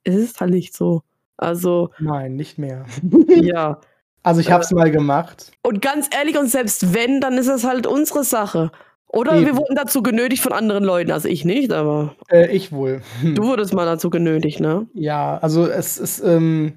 Es 0.03 0.15
ist 0.15 0.41
halt 0.41 0.51
nicht 0.51 0.75
so. 0.75 1.03
Also, 1.37 1.91
nein, 1.99 2.35
nicht 2.35 2.57
mehr. 2.57 2.85
ja. 3.27 3.79
Also 4.23 4.41
ich 4.41 4.51
hab's 4.51 4.71
mal 4.71 4.89
gemacht. 4.89 5.51
Und 5.61 5.83
ganz 5.83 6.09
ehrlich, 6.11 6.39
und 6.39 6.47
selbst 6.47 6.95
wenn, 6.95 7.21
dann 7.21 7.37
ist 7.37 7.47
es 7.47 7.63
halt 7.63 7.85
unsere 7.85 8.23
Sache. 8.23 8.71
Oder 9.15 9.33
wir 9.39 9.47
Eben. 9.47 9.57
wurden 9.57 9.75
dazu 9.75 10.03
genötigt 10.03 10.43
von 10.43 10.51
anderen 10.51 10.83
Leuten. 10.83 11.11
Also 11.11 11.29
ich 11.29 11.45
nicht, 11.45 11.71
aber 11.71 12.15
Äh, 12.29 12.51
ich 12.51 12.71
wohl. 12.73 13.01
Hm. 13.21 13.35
du 13.35 13.43
wurdest 13.45 13.73
mal 13.73 13.85
dazu 13.85 14.09
genötigt, 14.09 14.59
ne? 14.59 14.87
Ja, 14.93 15.37
also 15.37 15.65
es 15.67 15.97
ist, 15.97 16.19
ähm, 16.19 16.73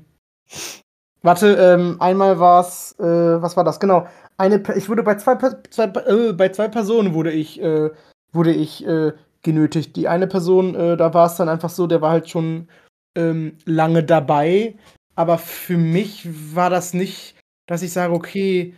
warte, 1.22 1.48
ähm, 1.54 1.96
einmal 2.00 2.38
war's, 2.38 2.94
äh, 3.00 3.02
was 3.42 3.56
war 3.56 3.64
das? 3.64 3.80
Genau. 3.80 4.06
Eine, 4.36 4.62
ich 4.76 4.88
wurde 4.88 5.02
bei 5.02 5.16
zwei, 5.16 5.36
zwei 5.70 5.84
äh, 5.84 6.32
bei 6.32 6.50
zwei 6.50 6.68
Personen 6.68 7.12
wurde 7.12 7.32
ich, 7.32 7.60
äh, 7.60 7.90
wurde 8.32 8.52
ich 8.52 8.86
äh, 8.86 9.12
genötigt. 9.42 9.96
Die 9.96 10.06
eine 10.06 10.28
Person, 10.28 10.76
äh, 10.76 10.96
da 10.96 11.12
war 11.14 11.26
es 11.26 11.34
dann 11.34 11.48
einfach 11.48 11.70
so, 11.70 11.88
der 11.88 12.00
war 12.02 12.12
halt 12.12 12.28
schon 12.28 12.68
ähm, 13.16 13.56
lange 13.64 14.04
dabei. 14.04 14.76
Aber 15.16 15.38
für 15.38 15.76
mich 15.76 16.28
war 16.54 16.70
das 16.70 16.94
nicht, 16.94 17.34
dass 17.66 17.82
ich 17.82 17.92
sage, 17.92 18.12
okay, 18.12 18.74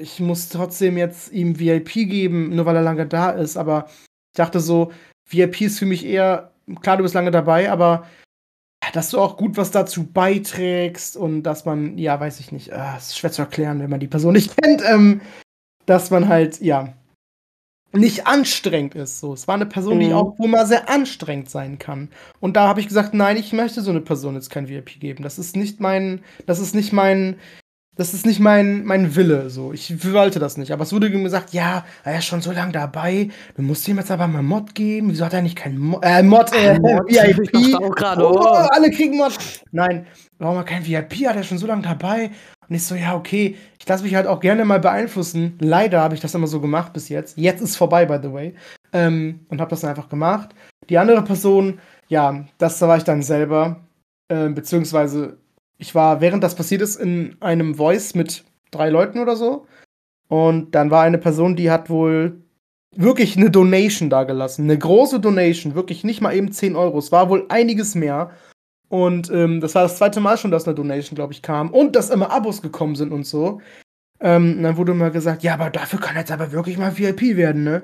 ich 0.00 0.20
muss 0.20 0.48
trotzdem 0.48 0.96
jetzt 0.96 1.32
ihm 1.32 1.58
VIP 1.58 1.92
geben, 2.08 2.54
nur 2.54 2.66
weil 2.66 2.76
er 2.76 2.82
lange 2.82 3.06
da 3.06 3.30
ist. 3.30 3.56
Aber 3.56 3.86
ich 4.32 4.36
dachte 4.36 4.60
so, 4.60 4.92
VIP 5.28 5.62
ist 5.62 5.78
für 5.78 5.86
mich 5.86 6.04
eher, 6.04 6.52
klar, 6.80 6.96
du 6.96 7.02
bist 7.04 7.14
lange 7.14 7.30
dabei, 7.30 7.70
aber 7.70 8.06
dass 8.92 9.10
du 9.10 9.20
auch 9.20 9.36
gut 9.36 9.56
was 9.56 9.70
dazu 9.70 10.04
beiträgst 10.04 11.16
und 11.16 11.44
dass 11.44 11.64
man, 11.64 11.96
ja, 11.98 12.18
weiß 12.18 12.40
ich 12.40 12.50
nicht, 12.52 12.70
äh, 12.70 12.96
ist 12.96 13.16
schwer 13.16 13.30
zu 13.30 13.42
erklären, 13.42 13.80
wenn 13.80 13.90
man 13.90 14.00
die 14.00 14.08
Person 14.08 14.32
nicht 14.32 14.56
kennt, 14.62 14.82
ähm, 14.84 15.20
dass 15.86 16.10
man 16.10 16.28
halt, 16.28 16.60
ja, 16.60 16.92
nicht 17.94 18.26
anstrengend 18.26 18.94
ist. 18.94 19.20
So, 19.20 19.34
es 19.34 19.46
war 19.46 19.54
eine 19.54 19.66
Person, 19.66 20.00
die 20.00 20.08
Mhm. 20.08 20.14
auch 20.14 20.38
wohl 20.38 20.48
mal 20.48 20.66
sehr 20.66 20.88
anstrengend 20.88 21.50
sein 21.50 21.78
kann. 21.78 22.08
Und 22.40 22.56
da 22.56 22.66
habe 22.66 22.80
ich 22.80 22.88
gesagt, 22.88 23.12
nein, 23.14 23.36
ich 23.36 23.52
möchte 23.52 23.82
so 23.82 23.90
eine 23.90 24.00
Person 24.00 24.34
jetzt 24.34 24.50
kein 24.50 24.68
VIP 24.68 24.98
geben. 24.98 25.22
Das 25.22 25.38
ist 25.38 25.56
nicht 25.56 25.78
mein, 25.80 26.22
das 26.46 26.58
ist 26.58 26.74
nicht 26.74 26.92
mein, 26.92 27.38
das 27.94 28.14
ist 28.14 28.24
nicht 28.24 28.40
mein, 28.40 28.84
mein 28.84 29.14
Wille. 29.16 29.50
So, 29.50 29.72
ich 29.72 30.12
wollte 30.12 30.38
das 30.38 30.56
nicht. 30.56 30.72
Aber 30.72 30.82
es 30.82 30.92
wurde 30.94 31.10
mir 31.10 31.22
gesagt, 31.22 31.52
ja, 31.52 31.84
er 32.04 32.18
ist 32.18 32.24
schon 32.24 32.40
so 32.40 32.50
lange 32.50 32.72
dabei. 32.72 33.28
Du 33.54 33.62
musst 33.62 33.86
ihm 33.86 33.98
jetzt 33.98 34.10
aber 34.10 34.26
mal 34.28 34.42
Mod 34.42 34.74
geben. 34.74 35.10
Wieso 35.10 35.26
hat 35.26 35.34
er 35.34 35.42
nicht 35.42 35.56
keinen 35.56 35.78
Mod? 35.78 36.02
Äh, 36.02 36.22
Mod, 36.22 36.50
äh, 36.54 36.78
Mod. 36.78 37.06
VIP. 37.06 37.52
Gerade, 37.94 38.26
oh, 38.26 38.40
oh. 38.40 38.66
alle 38.70 38.90
kriegen 38.90 39.18
Mod. 39.18 39.36
Nein, 39.72 40.06
warum 40.38 40.56
er 40.56 40.64
kein 40.64 40.86
VIP 40.86 41.26
hat? 41.26 41.36
Er 41.36 41.42
ist 41.42 41.48
schon 41.48 41.58
so 41.58 41.66
lange 41.66 41.82
dabei. 41.82 42.30
Und 42.66 42.74
ich 42.74 42.84
so, 42.84 42.94
ja, 42.94 43.14
okay, 43.14 43.56
ich 43.78 43.86
lasse 43.86 44.04
mich 44.04 44.14
halt 44.14 44.26
auch 44.26 44.40
gerne 44.40 44.64
mal 44.64 44.80
beeinflussen. 44.80 45.58
Leider 45.60 46.00
habe 46.00 46.14
ich 46.14 46.20
das 46.22 46.34
immer 46.34 46.46
so 46.46 46.62
gemacht 46.62 46.94
bis 46.94 47.10
jetzt. 47.10 47.36
Jetzt 47.36 47.60
ist 47.60 47.76
vorbei, 47.76 48.06
by 48.06 48.18
the 48.22 48.32
way. 48.32 48.54
Ähm, 48.94 49.40
und 49.48 49.60
habe 49.60 49.68
das 49.68 49.80
dann 49.80 49.90
einfach 49.90 50.08
gemacht. 50.08 50.54
Die 50.88 50.96
andere 50.96 51.22
Person, 51.22 51.78
ja, 52.08 52.46
das 52.56 52.80
war 52.80 52.96
ich 52.96 53.04
dann 53.04 53.22
selber. 53.22 53.84
Ähm, 54.30 54.54
beziehungsweise, 54.54 55.36
ich 55.82 55.96
war, 55.96 56.20
während 56.20 56.44
das 56.44 56.54
passiert 56.54 56.80
ist, 56.80 56.94
in 56.94 57.36
einem 57.40 57.74
Voice 57.74 58.14
mit 58.14 58.44
drei 58.70 58.88
Leuten 58.88 59.18
oder 59.18 59.34
so. 59.34 59.66
Und 60.28 60.76
dann 60.76 60.92
war 60.92 61.02
eine 61.02 61.18
Person, 61.18 61.56
die 61.56 61.72
hat 61.72 61.90
wohl 61.90 62.40
wirklich 62.94 63.36
eine 63.36 63.50
Donation 63.50 64.08
dagelassen. 64.08 64.64
Eine 64.64 64.78
große 64.78 65.18
Donation, 65.18 65.74
wirklich 65.74 66.04
nicht 66.04 66.20
mal 66.20 66.36
eben 66.36 66.52
10 66.52 66.76
Euro. 66.76 66.98
Es 66.98 67.10
war 67.10 67.28
wohl 67.28 67.46
einiges 67.48 67.96
mehr. 67.96 68.30
Und 68.88 69.28
ähm, 69.30 69.60
das 69.60 69.74
war 69.74 69.82
das 69.82 69.96
zweite 69.96 70.20
Mal 70.20 70.38
schon, 70.38 70.52
dass 70.52 70.66
eine 70.66 70.76
Donation, 70.76 71.16
glaube 71.16 71.32
ich, 71.32 71.42
kam. 71.42 71.70
Und 71.70 71.96
dass 71.96 72.10
immer 72.10 72.30
Abos 72.30 72.62
gekommen 72.62 72.94
sind 72.94 73.12
und 73.12 73.26
so. 73.26 73.60
Ähm, 74.20 74.62
dann 74.62 74.76
wurde 74.76 74.94
mal 74.94 75.10
gesagt, 75.10 75.42
ja, 75.42 75.54
aber 75.54 75.70
dafür 75.70 75.98
kann 75.98 76.14
jetzt 76.14 76.30
aber 76.30 76.52
wirklich 76.52 76.78
mal 76.78 76.96
VIP 76.96 77.36
werden, 77.36 77.64
ne? 77.64 77.82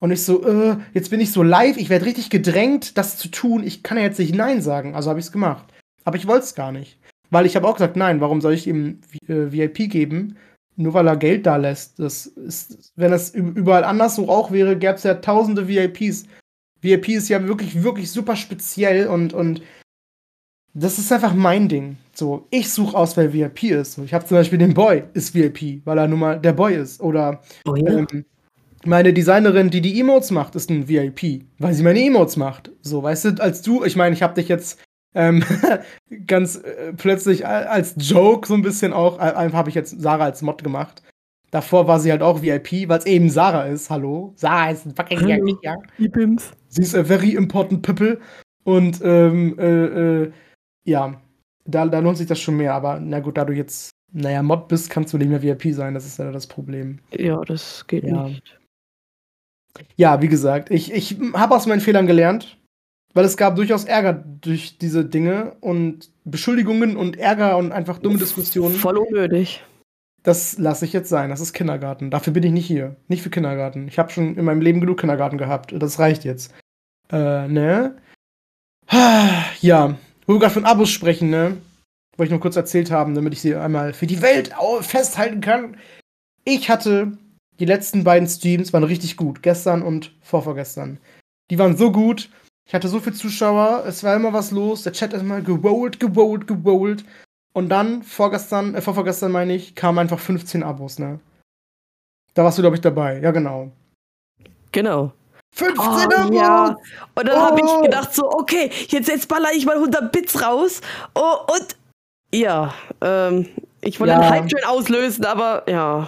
Und 0.00 0.10
ich 0.10 0.22
so, 0.22 0.46
äh, 0.46 0.76
jetzt 0.92 1.08
bin 1.08 1.20
ich 1.20 1.32
so 1.32 1.42
live, 1.42 1.78
ich 1.78 1.88
werde 1.88 2.04
richtig 2.04 2.28
gedrängt, 2.28 2.98
das 2.98 3.16
zu 3.16 3.28
tun. 3.28 3.64
Ich 3.64 3.82
kann 3.82 3.96
ja 3.96 4.04
jetzt 4.04 4.18
nicht 4.18 4.34
Nein 4.34 4.60
sagen. 4.60 4.94
Also 4.94 5.08
habe 5.08 5.18
ich 5.18 5.26
es 5.26 5.32
gemacht. 5.32 5.64
Aber 6.04 6.18
ich 6.18 6.26
wollte 6.26 6.44
es 6.44 6.54
gar 6.54 6.72
nicht. 6.72 6.98
Weil 7.30 7.46
ich 7.46 7.56
habe 7.56 7.66
auch 7.66 7.74
gesagt, 7.74 7.96
nein, 7.96 8.20
warum 8.20 8.40
soll 8.40 8.54
ich 8.54 8.66
ihm 8.66 9.00
äh, 9.28 9.52
VIP 9.52 9.90
geben? 9.90 10.36
Nur 10.76 10.94
weil 10.94 11.08
er 11.08 11.16
Geld 11.16 11.46
da 11.46 11.56
lässt. 11.56 11.98
Das 11.98 12.26
ist, 12.26 12.92
wenn 12.96 13.10
das 13.10 13.30
überall 13.30 13.84
anders 13.84 14.16
so 14.16 14.28
auch 14.28 14.52
wäre, 14.52 14.76
gäbe 14.76 14.94
es 14.94 15.02
ja 15.02 15.14
tausende 15.14 15.66
VIPs. 15.68 16.24
VIP 16.80 17.08
ist 17.08 17.28
ja 17.28 17.46
wirklich, 17.46 17.82
wirklich 17.82 18.10
super 18.10 18.36
speziell 18.36 19.08
und, 19.08 19.32
und 19.32 19.60
das 20.74 20.98
ist 20.98 21.12
einfach 21.12 21.34
mein 21.34 21.68
Ding. 21.68 21.96
So, 22.14 22.46
ich 22.50 22.70
suche 22.72 22.96
aus, 22.96 23.16
wer 23.16 23.32
VIP 23.32 23.64
ist. 23.64 23.94
So, 23.94 24.04
ich 24.04 24.14
habe 24.14 24.24
zum 24.26 24.36
Beispiel 24.36 24.58
den 24.58 24.74
Boy, 24.74 25.02
ist 25.14 25.34
VIP, 25.34 25.84
weil 25.84 25.98
er 25.98 26.06
nun 26.06 26.20
mal 26.20 26.38
der 26.40 26.52
Boy 26.52 26.76
ist. 26.76 27.00
Oder 27.00 27.42
Oh 27.66 27.74
ja. 27.74 27.98
ähm, 27.98 28.24
meine 28.84 29.12
Designerin, 29.12 29.70
die 29.70 29.80
die 29.80 29.98
Emotes 29.98 30.30
macht, 30.30 30.54
ist 30.54 30.70
ein 30.70 30.88
VIP, 30.88 31.44
weil 31.58 31.74
sie 31.74 31.82
meine 31.82 32.00
Emotes 32.00 32.36
macht. 32.36 32.70
So, 32.82 33.02
weißt 33.02 33.24
du, 33.24 33.42
als 33.42 33.62
du, 33.62 33.84
ich 33.84 33.96
meine, 33.96 34.14
ich 34.14 34.22
habe 34.22 34.34
dich 34.34 34.46
jetzt 34.48 34.78
ähm, 35.14 35.42
ganz 36.26 36.56
äh, 36.56 36.92
plötzlich 36.96 37.46
als 37.46 37.94
Joke 37.96 38.46
so 38.46 38.54
ein 38.54 38.62
bisschen 38.62 38.92
auch, 38.92 39.18
äh, 39.18 39.32
einfach 39.32 39.58
habe 39.58 39.68
ich 39.68 39.74
jetzt 39.74 40.00
Sarah 40.00 40.24
als 40.24 40.42
Mod 40.42 40.62
gemacht. 40.62 41.02
Davor 41.50 41.86
war 41.88 41.98
sie 41.98 42.10
halt 42.10 42.22
auch 42.22 42.42
VIP, 42.42 42.88
weil 42.88 42.98
es 42.98 43.06
eben 43.06 43.30
Sarah 43.30 43.64
ist. 43.64 43.88
Hallo? 43.88 44.34
Sarah 44.36 44.70
ist 44.70 44.84
ein 44.84 44.94
fucking. 44.94 45.18
VIP, 45.26 45.58
ja. 45.62 45.76
Sie 46.68 46.82
ist 46.82 46.94
a 46.94 47.02
very 47.02 47.32
important 47.32 47.82
people. 47.82 48.20
Und 48.64 49.00
ähm, 49.02 49.58
äh, 49.58 49.84
äh, 50.24 50.32
ja, 50.84 51.18
da, 51.64 51.86
da 51.86 51.98
lohnt 52.00 52.18
sich 52.18 52.26
das 52.26 52.38
schon 52.38 52.58
mehr. 52.58 52.74
Aber 52.74 53.00
na 53.00 53.20
gut, 53.20 53.38
da 53.38 53.46
du 53.46 53.54
jetzt, 53.54 53.90
naja, 54.12 54.42
Mod 54.42 54.68
bist, 54.68 54.90
kannst 54.90 55.14
du 55.14 55.18
nicht 55.18 55.30
mehr 55.30 55.42
VIP 55.42 55.72
sein. 55.74 55.94
Das 55.94 56.04
ist 56.04 56.18
ja 56.18 56.30
das 56.30 56.46
Problem. 56.46 56.98
Ja, 57.16 57.40
das 57.46 57.86
geht 57.86 58.04
Ja. 58.04 58.24
nicht. 58.28 58.58
Ja, 59.96 60.20
wie 60.20 60.28
gesagt, 60.28 60.70
ich, 60.70 60.92
ich 60.92 61.16
habe 61.34 61.54
aus 61.54 61.66
meinen 61.66 61.80
Fehlern 61.80 62.06
gelernt, 62.06 62.57
weil 63.14 63.24
es 63.24 63.36
gab 63.36 63.56
durchaus 63.56 63.84
Ärger 63.84 64.12
durch 64.12 64.78
diese 64.78 65.04
Dinge 65.04 65.56
und 65.60 66.10
Beschuldigungen 66.24 66.96
und 66.96 67.16
Ärger 67.18 67.56
und 67.56 67.72
einfach 67.72 67.98
dumme 67.98 68.18
Diskussionen. 68.18 68.74
Voll 68.74 68.98
unnötig. 68.98 69.64
Das 70.22 70.58
lasse 70.58 70.84
ich 70.84 70.92
jetzt 70.92 71.08
sein. 71.08 71.30
Das 71.30 71.40
ist 71.40 71.52
Kindergarten. 71.52 72.10
Dafür 72.10 72.32
bin 72.32 72.42
ich 72.42 72.52
nicht 72.52 72.66
hier. 72.66 72.96
Nicht 73.08 73.22
für 73.22 73.30
Kindergarten. 73.30 73.88
Ich 73.88 73.98
habe 73.98 74.10
schon 74.10 74.36
in 74.36 74.44
meinem 74.44 74.60
Leben 74.60 74.80
genug 74.80 75.00
Kindergarten 75.00 75.38
gehabt. 75.38 75.72
Das 75.76 75.98
reicht 75.98 76.24
jetzt. 76.24 76.52
Äh, 77.10 77.48
ne? 77.48 77.96
Ja, 79.60 79.96
wo 80.26 80.34
wir 80.34 80.40
gerade 80.40 80.54
von 80.54 80.64
Abos 80.64 80.90
sprechen, 80.90 81.30
ne? 81.30 81.56
Wollte 82.16 82.28
ich 82.28 82.30
nur 82.30 82.40
kurz 82.40 82.56
erzählt 82.56 82.90
haben, 82.90 83.14
damit 83.14 83.32
ich 83.32 83.40
sie 83.40 83.54
einmal 83.54 83.92
für 83.92 84.06
die 84.06 84.22
Welt 84.22 84.52
festhalten 84.80 85.40
kann. 85.40 85.76
Ich 86.44 86.68
hatte 86.68 87.16
die 87.60 87.64
letzten 87.64 88.04
beiden 88.04 88.28
Streams 88.28 88.72
waren 88.72 88.84
richtig 88.84 89.16
gut. 89.16 89.42
Gestern 89.42 89.82
und 89.82 90.14
vorvorgestern. 90.20 90.98
Die 91.50 91.58
waren 91.58 91.76
so 91.76 91.92
gut. 91.92 92.30
Ich 92.68 92.74
hatte 92.74 92.88
so 92.88 93.00
viele 93.00 93.16
Zuschauer. 93.16 93.84
Es 93.86 94.04
war 94.04 94.14
immer 94.14 94.32
was 94.34 94.50
los. 94.50 94.82
Der 94.82 94.92
Chat 94.92 95.14
ist 95.14 95.22
immer 95.22 95.40
gewollt, 95.40 95.98
gewollt, 95.98 96.46
gewollt. 96.46 97.02
Und 97.54 97.70
dann, 97.70 98.02
vorgestern, 98.02 98.74
äh, 98.74 98.82
vorvorgestern 98.82 99.32
meine 99.32 99.54
ich, 99.54 99.74
kamen 99.74 99.98
einfach 99.98 100.18
15 100.18 100.62
Abos, 100.62 100.98
ne? 100.98 101.18
Da 102.34 102.44
warst 102.44 102.58
du, 102.58 102.62
glaube 102.62 102.76
ich, 102.76 102.82
dabei. 102.82 103.18
Ja, 103.20 103.30
genau. 103.30 103.72
Genau. 104.70 105.12
15 105.54 105.78
Oh, 105.80 105.98
Abos! 106.14 106.36
ja. 106.36 106.76
Und 107.14 107.26
dann 107.26 107.40
habe 107.40 107.60
Oh. 107.62 107.64
ich 107.80 107.82
gedacht 107.86 108.14
so, 108.14 108.30
okay, 108.30 108.70
jetzt, 108.88 109.08
jetzt 109.08 109.28
baller 109.28 109.48
ich 109.54 109.64
mal 109.64 109.76
100 109.78 110.12
Bits 110.12 110.42
raus. 110.44 110.82
Oh, 111.14 111.36
und 111.50 111.74
ja, 112.34 112.74
ähm, 113.00 113.48
ich 113.80 113.98
wollte 113.98 114.12
Ja. 114.12 114.20
den 114.20 114.30
Hype-Train 114.30 114.64
auslösen, 114.66 115.24
aber 115.24 115.68
ja. 115.68 116.06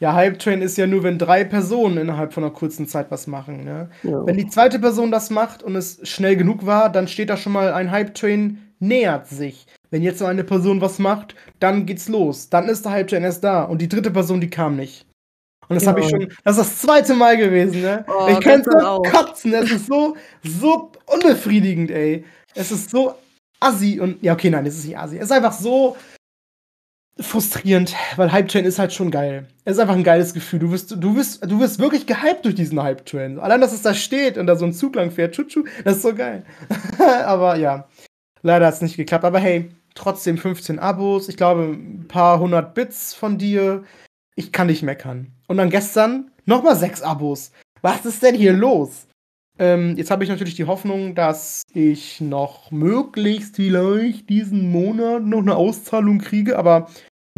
Ja, 0.00 0.14
Hype 0.14 0.38
Train 0.38 0.62
ist 0.62 0.78
ja 0.78 0.86
nur, 0.86 1.02
wenn 1.02 1.18
drei 1.18 1.42
Personen 1.44 1.98
innerhalb 1.98 2.32
von 2.32 2.44
einer 2.44 2.52
kurzen 2.52 2.86
Zeit 2.86 3.10
was 3.10 3.26
machen, 3.26 3.64
ne? 3.64 3.90
ja. 4.04 4.24
Wenn 4.26 4.36
die 4.36 4.46
zweite 4.46 4.78
Person 4.78 5.10
das 5.10 5.30
macht 5.30 5.62
und 5.62 5.74
es 5.74 5.98
schnell 6.08 6.36
genug 6.36 6.66
war, 6.66 6.90
dann 6.90 7.08
steht 7.08 7.30
da 7.30 7.36
schon 7.36 7.52
mal 7.52 7.72
ein 7.72 7.90
Hype 7.90 8.14
Train 8.14 8.58
nähert 8.78 9.26
sich. 9.26 9.66
Wenn 9.90 10.02
jetzt 10.02 10.20
noch 10.20 10.28
eine 10.28 10.44
Person 10.44 10.80
was 10.80 10.98
macht, 11.00 11.34
dann 11.58 11.84
geht's 11.84 12.08
los. 12.08 12.48
Dann 12.48 12.68
ist 12.68 12.84
der 12.84 12.92
Hype 12.92 13.08
Train 13.08 13.24
erst 13.24 13.42
da 13.42 13.64
und 13.64 13.80
die 13.82 13.88
dritte 13.88 14.10
Person, 14.12 14.40
die 14.40 14.50
kam 14.50 14.76
nicht. 14.76 15.04
Und 15.68 15.74
das 15.74 15.84
Ja. 15.84 15.90
habe 15.90 16.00
ich 16.00 16.08
schon, 16.08 16.28
das 16.44 16.56
ist 16.58 16.64
das 16.70 16.78
zweite 16.82 17.14
Mal 17.14 17.36
gewesen, 17.36 17.82
ne? 17.82 18.04
Oh, 18.08 18.26
ich 18.28 18.40
könnte 18.40 18.70
gestern 18.70 18.80
so 18.80 18.86
auch. 18.86 19.02
kotzen, 19.02 19.50
das 19.52 19.70
ist 19.70 19.86
so, 19.86 20.16
so 20.44 20.92
unbefriedigend, 21.06 21.90
ey. 21.90 22.24
Es 22.54 22.70
ist 22.70 22.90
so 22.90 23.14
assi 23.60 23.98
und, 24.00 24.22
ja, 24.22 24.32
okay, 24.34 24.48
nein, 24.50 24.64
es 24.64 24.78
ist 24.78 24.86
nicht 24.86 24.96
assi. 24.98 25.16
Es 25.18 25.24
ist 25.24 25.32
einfach 25.32 25.52
so, 25.52 25.96
frustrierend, 27.20 27.94
weil 28.16 28.32
Hype 28.32 28.48
Train 28.48 28.64
ist 28.64 28.78
halt 28.78 28.92
schon 28.92 29.10
geil. 29.10 29.46
Es 29.64 29.74
ist 29.74 29.78
einfach 29.80 29.96
ein 29.96 30.04
geiles 30.04 30.34
Gefühl. 30.34 30.60
Du 30.60 30.70
wirst, 30.70 30.90
du 30.90 31.16
wirst, 31.16 31.44
du 31.44 31.60
wirst 31.60 31.78
wirklich 31.78 32.06
gehypt 32.06 32.44
durch 32.44 32.54
diesen 32.54 32.82
Hype 32.82 33.04
Train. 33.06 33.38
Allein, 33.38 33.60
dass 33.60 33.72
es 33.72 33.82
da 33.82 33.94
steht 33.94 34.38
und 34.38 34.46
da 34.46 34.56
so 34.56 34.64
ein 34.64 34.72
Zug 34.72 34.94
lang 34.94 35.10
fährt, 35.10 35.34
tschu, 35.34 35.64
das 35.84 35.96
ist 35.96 36.02
so 36.02 36.14
geil. 36.14 36.44
aber 37.24 37.56
ja, 37.56 37.88
leider 38.42 38.66
hat 38.66 38.74
es 38.74 38.82
nicht 38.82 38.96
geklappt. 38.96 39.24
Aber 39.24 39.38
hey, 39.38 39.70
trotzdem 39.94 40.38
15 40.38 40.78
Abos. 40.78 41.28
Ich 41.28 41.36
glaube, 41.36 41.64
ein 41.64 42.06
paar 42.08 42.38
hundert 42.38 42.74
Bits 42.74 43.14
von 43.14 43.36
dir. 43.36 43.84
Ich 44.36 44.52
kann 44.52 44.68
nicht 44.68 44.82
meckern. 44.82 45.32
Und 45.48 45.56
dann 45.56 45.70
gestern 45.70 46.30
nochmal 46.46 46.76
sechs 46.76 47.02
Abos. 47.02 47.52
Was 47.82 48.06
ist 48.06 48.22
denn 48.22 48.34
hier 48.34 48.52
los? 48.52 49.08
Ähm, 49.58 49.96
jetzt 49.96 50.12
habe 50.12 50.22
ich 50.22 50.30
natürlich 50.30 50.54
die 50.54 50.66
Hoffnung, 50.66 51.16
dass 51.16 51.62
ich 51.74 52.20
noch 52.20 52.70
möglichst 52.70 53.56
vielleicht 53.56 54.28
diesen 54.28 54.70
Monat 54.70 55.24
noch 55.24 55.40
eine 55.40 55.56
Auszahlung 55.56 56.18
kriege, 56.18 56.56
aber 56.56 56.88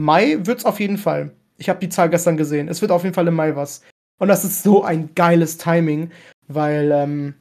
Mai 0.00 0.38
wird 0.40 0.60
es 0.60 0.64
auf 0.64 0.80
jeden 0.80 0.98
Fall. 0.98 1.32
Ich 1.58 1.68
habe 1.68 1.80
die 1.80 1.88
Zahl 1.88 2.08
gestern 2.10 2.36
gesehen. 2.36 2.68
Es 2.68 2.80
wird 2.80 2.90
auf 2.90 3.02
jeden 3.02 3.14
Fall 3.14 3.28
im 3.28 3.34
Mai 3.34 3.54
was. 3.54 3.82
Und 4.18 4.28
das 4.28 4.44
ist 4.44 4.62
so 4.62 4.82
ein 4.82 5.14
geiles 5.14 5.58
Timing, 5.58 6.10
weil 6.48 6.90
ähm, 6.92 7.34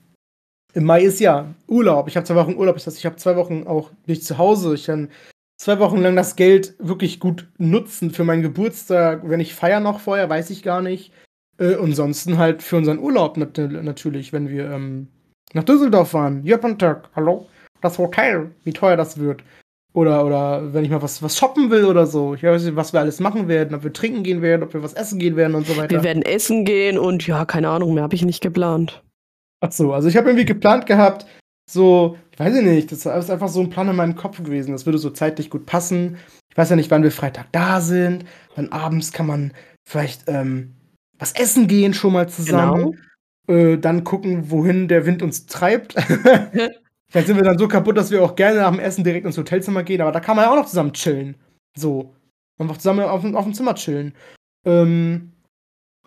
im 0.74 0.84
Mai 0.84 1.04
ist 1.04 1.20
ja 1.20 1.54
Urlaub. 1.68 2.08
Ich 2.08 2.16
habe 2.16 2.26
zwei 2.26 2.36
Wochen 2.36 2.56
Urlaub. 2.56 2.76
Das 2.76 2.88
heißt, 2.88 2.98
ich 2.98 3.06
habe 3.06 3.16
zwei 3.16 3.36
Wochen 3.36 3.66
auch 3.66 3.92
nicht 4.06 4.26
zu 4.26 4.38
Hause. 4.38 4.76
Ich 4.76 4.86
kann 4.86 5.10
zwei 5.58 5.80
Wochen 5.80 5.98
lang 5.98 6.16
das 6.16 6.36
Geld 6.36 6.76
wirklich 6.80 7.20
gut 7.20 7.48
nutzen 7.58 8.12
für 8.12 8.24
meinen 8.24 8.42
Geburtstag. 8.42 9.22
Wenn 9.24 9.40
ich 9.40 9.56
feiere 9.56 9.80
noch 9.80 10.00
vorher, 10.00 10.30
weiß 10.30 10.50
ich 10.50 10.64
gar 10.64 10.82
nicht. 10.82 11.12
Äh, 11.58 11.76
ansonsten 11.76 12.38
halt 12.38 12.64
für 12.64 12.78
unseren 12.78 13.00
Urlaub 13.00 13.38
nat 13.38 13.58
natürlich, 13.58 14.32
wenn 14.32 14.50
wir 14.50 14.72
ähm, 14.72 15.08
nach 15.54 15.64
Düsseldorf 15.64 16.12
fahren. 16.12 16.46
Tag, 16.78 17.10
hallo? 17.16 17.48
Das 17.82 17.98
Hotel, 17.98 18.52
wie 18.64 18.74
teuer 18.74 18.98
das 18.98 19.18
wird. 19.18 19.44
Oder, 19.94 20.26
oder 20.26 20.74
wenn 20.74 20.84
ich 20.84 20.92
mal 20.92 21.02
was, 21.02 21.24
was 21.24 21.38
shoppen 21.38 21.72
will 21.72 21.86
oder 21.86 22.06
so. 22.06 22.36
Ich 22.36 22.44
weiß 22.44 22.64
nicht, 22.64 22.76
was 22.76 22.94
wir 22.94 23.00
alles 23.00 23.20
machen 23.20 23.48
werden, 23.48 23.76
ob 23.76 23.84
wir 23.84 23.92
trinken 23.92 24.24
gehen 24.24 24.42
werden, 24.42 24.64
ob 24.64 24.74
wir 24.74 24.84
was 24.84 24.94
essen 24.94 25.18
gehen 25.18 25.36
werden 25.36 25.56
und 25.56 25.66
so 25.66 25.76
weiter. 25.78 25.90
Wir 25.90 26.04
werden 26.04 26.22
essen 26.22 26.64
gehen 26.64 27.00
und 27.00 27.26
ja, 27.26 27.46
keine 27.46 27.70
Ahnung, 27.70 27.96
mehr 27.96 28.04
habe 28.04 28.16
ich 28.16 28.24
nicht 28.24 28.42
geplant. 28.42 29.04
Ach 29.62 29.72
so, 29.72 29.92
also 29.92 30.08
ich 30.08 30.16
habe 30.16 30.30
irgendwie 30.30 30.46
geplant 30.46 30.86
gehabt, 30.86 31.26
so, 31.70 32.18
ich 32.32 32.40
weiß 32.40 32.54
nicht, 32.62 32.92
das 32.92 33.06
ist 33.06 33.30
einfach 33.30 33.48
so 33.48 33.60
ein 33.60 33.70
Plan 33.70 33.90
in 33.90 33.96
meinem 33.96 34.16
Kopf 34.16 34.42
gewesen. 34.44 34.72
Das 34.72 34.86
würde 34.86 34.98
so 34.98 35.10
zeitlich 35.10 35.50
gut 35.50 35.66
passen. 35.66 36.18
Ich 36.50 36.58
weiß 36.58 36.70
ja 36.70 36.76
nicht, 36.76 36.90
wann 36.90 37.04
wir 37.04 37.12
Freitag 37.12 37.48
da 37.52 37.82
sind. 37.82 38.26
Dann 38.56 38.70
abends 38.70 39.12
kann 39.12 39.28
man 39.28 39.54
vielleicht 39.88 40.24
ähm, 40.28 40.76
was 41.20 41.34
essen 41.34 41.68
gehen 41.68 41.94
schon 41.94 42.14
mal 42.14 42.28
zusammen. 42.28 42.96
Genau. 43.48 43.74
Äh, 43.74 43.78
dann 43.78 44.04
gucken, 44.04 44.50
wohin 44.50 44.88
der 44.88 45.06
Wind 45.06 45.22
uns 45.22 45.46
treibt. 45.46 45.96
Vielleicht 47.10 47.28
sind 47.28 47.38
wir 47.38 47.44
dann 47.44 47.58
so 47.58 47.68
kaputt, 47.68 47.98
dass 47.98 48.12
wir 48.12 48.24
auch 48.24 48.36
gerne 48.36 48.60
nach 48.60 48.72
dem 48.72 48.80
Essen 48.80 49.04
direkt 49.04 49.26
ins 49.26 49.38
Hotelzimmer 49.38 49.84
gehen, 49.84 50.02
aber 50.02 50.12
da 50.12 50.20
kann 50.20 50.36
man 50.36 50.46
ja 50.46 50.52
auch 50.52 50.58
noch 50.58 50.68
zusammen 50.68 50.94
chillen. 50.94 51.36
So. 51.76 52.14
Einfach 52.60 52.78
zusammen 52.78 53.02
auf, 53.02 53.24
auf 53.24 53.44
dem 53.46 53.54
Zimmer 53.54 53.74
chillen. 53.76 54.14
Ähm, 54.66 55.32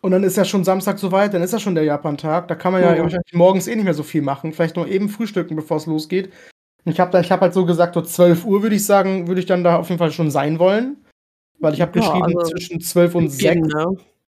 und 0.00 0.10
dann 0.10 0.22
ist 0.22 0.36
ja 0.36 0.44
schon 0.44 0.64
Samstag 0.64 0.98
soweit, 0.98 1.32
dann 1.32 1.42
ist 1.42 1.52
ja 1.52 1.58
schon 1.58 1.74
der 1.74 1.84
Japan-Tag. 1.84 2.48
Da 2.48 2.54
kann 2.54 2.72
man 2.72 2.82
ja, 2.82 2.94
ja 2.94 3.02
wahrscheinlich 3.02 3.32
morgens 3.32 3.66
eh 3.66 3.74
nicht 3.74 3.84
mehr 3.84 3.94
so 3.94 4.02
viel 4.02 4.22
machen. 4.22 4.52
Vielleicht 4.52 4.76
nur 4.76 4.86
eben 4.86 5.08
frühstücken, 5.08 5.56
bevor 5.56 5.78
es 5.78 5.86
losgeht. 5.86 6.32
Ich 6.84 6.98
habe 6.98 7.18
hab 7.18 7.40
halt 7.40 7.54
so 7.54 7.64
gesagt, 7.64 7.94
so 7.94 8.02
12 8.02 8.44
Uhr 8.44 8.62
würde 8.62 8.76
ich 8.76 8.84
sagen, 8.84 9.28
würde 9.28 9.40
ich 9.40 9.46
dann 9.46 9.64
da 9.64 9.76
auf 9.76 9.88
jeden 9.88 10.00
Fall 10.00 10.10
schon 10.10 10.30
sein 10.30 10.58
wollen. 10.58 10.96
Weil 11.60 11.74
ich 11.74 11.80
habe 11.80 11.98
ja, 11.98 12.04
geschrieben, 12.04 12.36
also 12.36 12.50
zwischen 12.50 12.80
12 12.80 13.14
und 13.14 13.28
6 13.28 13.68
ne? 13.68 13.96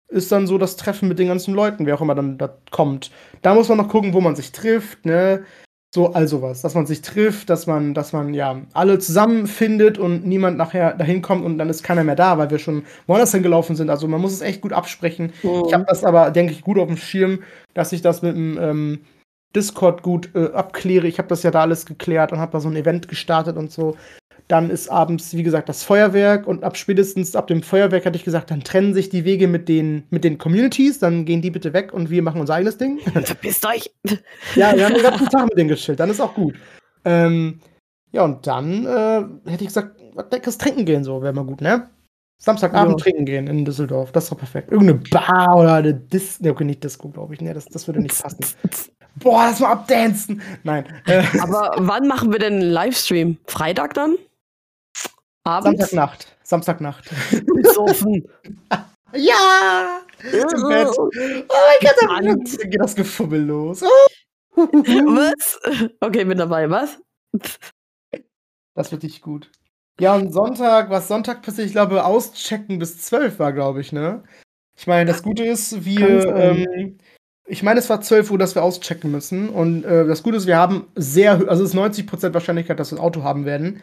ist 0.09 0.31
dann 0.31 0.47
so 0.47 0.59
das 0.59 0.77
Treffen 0.77 1.09
mit 1.09 1.19
den 1.19 1.29
ganzen 1.29 1.55
Leuten, 1.55 1.87
wer 1.87 1.95
auch 1.95 2.03
immer 2.03 2.15
dann 2.15 2.37
da 2.37 2.55
kommt. 2.71 3.11
Da 3.41 3.55
muss 3.55 3.71
man 3.71 3.79
noch 3.79 3.89
gucken, 3.89 4.13
wo 4.13 4.21
man 4.21 4.37
sich 4.37 4.53
trifft, 4.53 5.07
ne? 5.07 5.45
So, 5.95 6.13
all 6.13 6.27
sowas. 6.27 6.61
Dass 6.61 6.75
man 6.75 6.87
sich 6.87 7.03
trifft, 7.03 7.49
dass 7.51 7.69
man, 7.69 7.95
dass 7.95 8.13
man 8.13 8.35
ja 8.35 8.61
alle 8.73 8.99
zusammenfindet 8.99 9.97
und 9.97 10.27
niemand 10.27 10.59
nachher 10.59 10.95
dahin 10.95 11.23
kommt 11.23 11.45
und 11.45 11.57
dann 11.57 11.71
ist 11.71 11.85
keiner 11.85 12.03
mehr 12.03 12.17
da, 12.17 12.37
weil 12.37 12.51
wir 12.51 12.59
schon 12.59 12.83
woanders 13.07 13.31
hingelaufen 13.31 13.77
sind. 13.77 13.91
Also 13.91 14.09
man 14.09 14.21
muss 14.21 14.33
es 14.33 14.41
echt 14.41 14.61
gut 14.61 14.73
absprechen. 14.73 15.33
Mhm. 15.45 15.63
Ich 15.69 15.73
habe 15.73 15.85
das 15.87 16.03
aber, 16.03 16.33
denke 16.33 16.53
ich, 16.53 16.63
gut 16.63 16.79
auf 16.79 16.89
dem 16.89 16.97
Schirm, 16.97 17.45
dass 17.75 17.93
ich 17.93 18.03
das 18.03 18.23
mit 18.23 18.35
dem 18.35 18.59
ähm, 18.61 19.05
Discord 19.55 20.03
gut 20.03 20.31
äh, 20.35 20.51
abkläre. 20.53 21.07
Ich 21.07 21.19
habe 21.19 21.29
das 21.29 21.45
ja 21.45 21.53
da 21.53 21.61
alles 21.61 21.87
geklärt 21.87 22.33
und 22.33 22.41
habe 22.41 22.51
da 22.51 22.59
so 22.59 22.69
ein 22.69 22.75
Event 22.75 23.07
gestartet 23.07 23.57
und 23.57 23.71
so. 23.71 23.97
Dann 24.49 24.69
ist 24.69 24.91
abends, 24.91 25.35
wie 25.35 25.43
gesagt, 25.43 25.71
das 25.71 25.85
Feuerwerk 25.85 26.47
und 26.47 26.65
ab 26.65 26.77
spätestens 26.77 27.35
ab 27.35 27.47
dem 27.47 27.63
Feuerwerk 27.63 28.05
hatte 28.05 28.17
ich 28.17 28.25
gesagt, 28.25 28.51
dann 28.51 28.63
trennen 28.63 28.93
sich 28.93 29.09
die 29.09 29.25
Wege 29.25 29.49
mit 29.49 29.71
den, 29.71 30.05
mit 30.11 30.23
den 30.23 30.37
Communities, 30.37 30.99
dann 30.99 31.25
gehen 31.25 31.41
die 31.41 31.51
bitte 31.51 31.73
weg 31.73 31.95
und 31.95 32.11
wir 32.11 32.23
machen 32.23 32.43
unser 32.43 32.55
eigenes 32.55 32.77
Ding. 32.77 32.99
Verpisst 33.25 33.65
euch! 33.65 33.91
ja, 34.55 34.77
wir 34.77 34.85
haben 34.85 34.95
den 34.95 35.03
ganzen 35.03 35.31
Tag 35.31 35.45
mit 35.47 35.57
denen 35.57 35.71
geschillt, 35.71 35.99
dann 35.99 36.11
ist 36.11 36.21
auch 36.21 36.35
gut. 36.35 36.55
Ähm, 37.07 37.61
ja, 38.13 38.23
und 38.23 38.47
dann 38.47 38.85
äh, 38.85 39.51
hätte 39.51 39.65
ich 39.65 39.69
gesagt, 39.69 39.99
was 40.15 40.27
leckeres 40.31 40.59
trinken 40.59 40.85
gehen, 40.85 41.05
so 41.05 41.23
wäre 41.23 41.33
mal 41.33 41.45
gut, 41.45 41.63
ne? 41.63 41.89
Samstagabend 42.39 43.01
ja. 43.01 43.05
trinken 43.05 43.25
gehen 43.25 43.47
in 43.47 43.65
Düsseldorf, 43.65 44.13
das 44.13 44.25
ist 44.25 44.31
doch 44.31 44.39
perfekt. 44.39 44.71
Irgendeine 44.71 45.01
Bar 45.11 45.57
oder 45.57 45.75
eine 45.75 45.95
Disco, 45.95 46.45
ne, 46.45 46.51
okay, 46.51 46.65
nicht 46.65 46.85
Disco, 46.85 47.09
glaube 47.09 47.33
ich, 47.33 47.41
ne, 47.41 47.55
das, 47.55 47.65
das 47.65 47.87
würde 47.87 48.01
nicht 48.01 48.21
passen. 48.21 48.45
Boah, 49.17 49.47
lass 49.49 49.61
mal 49.61 49.73
abdancen! 49.73 50.43
Nein. 50.65 50.85
Aber 51.41 51.77
wann 51.79 52.07
machen 52.09 52.33
wir 52.33 52.39
denn 52.39 52.55
einen 52.55 52.71
Livestream? 52.71 53.39
Freitag 53.47 53.95
dann? 53.95 54.17
Abends? 55.45 55.79
Samstagnacht. 55.79 56.37
Samstagnacht. 56.43 57.11
Besoffen. 57.47 58.27
ja! 59.15 60.01
Im 60.23 60.69
Bett. 60.69 60.89
Oh 60.99 61.11
mein 61.13 61.79
Gott, 61.83 61.97
dann 62.01 62.71
geht 62.71 62.81
das 62.81 62.95
Gefummel 62.95 63.45
los. 63.45 63.83
Was? 64.57 65.61
Okay, 66.01 66.25
bin 66.25 66.39
dabei. 66.39 66.71
Was? 66.71 66.99
Das 68.75 68.91
wird 68.91 69.03
nicht 69.03 69.21
gut. 69.21 69.51
Ja, 70.01 70.15
und 70.15 70.33
Sonntag, 70.33 70.91
was 70.91 71.07
Sonntag 71.07 71.43
passiert, 71.43 71.69
ich 71.69 71.73
glaube, 71.73 72.05
auschecken 72.05 72.81
bis 72.81 73.01
12 73.03 73.39
war, 73.39 73.53
glaube 73.53 73.81
ich, 73.81 73.93
ne? 73.93 74.25
Ich 74.77 74.89
meine, 74.89 75.09
das 75.09 75.23
Gute 75.23 75.45
ist, 75.45 75.85
wir, 75.85 76.35
ähm, 76.35 76.99
ich 77.47 77.63
meine, 77.63 77.79
es 77.79 77.89
war 77.89 78.01
12 78.01 78.33
Uhr, 78.33 78.39
dass 78.39 78.57
wir 78.57 78.65
auschecken 78.65 79.13
müssen. 79.13 79.49
Und 79.49 79.85
äh, 79.85 80.05
das 80.05 80.25
Gute 80.25 80.37
ist, 80.37 80.49
wir 80.49 80.57
haben 80.57 80.89
sehr, 80.97 81.49
also 81.49 81.63
es 81.63 81.71
ist 81.71 81.77
90% 81.77 82.35
Wahrscheinlichkeit, 82.35 82.81
dass 82.81 82.91
wir 82.91 82.99
ein 82.99 83.05
Auto 83.05 83.23
haben 83.23 83.45
werden. 83.45 83.83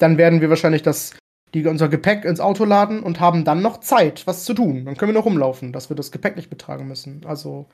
Dann 0.00 0.18
werden 0.18 0.40
wir 0.40 0.48
wahrscheinlich 0.50 0.82
das, 0.82 1.14
die, 1.54 1.66
unser 1.66 1.88
Gepäck 1.88 2.24
ins 2.24 2.40
Auto 2.40 2.64
laden 2.64 3.02
und 3.02 3.20
haben 3.20 3.44
dann 3.44 3.62
noch 3.62 3.78
Zeit, 3.80 4.26
was 4.26 4.44
zu 4.44 4.54
tun. 4.54 4.84
Dann 4.84 4.96
können 4.96 5.12
wir 5.12 5.18
noch 5.18 5.26
rumlaufen, 5.26 5.72
dass 5.72 5.88
wir 5.88 5.96
das 5.96 6.10
Gepäck 6.10 6.36
nicht 6.36 6.50
betragen 6.50 6.88
müssen. 6.88 7.22
Also, 7.26 7.66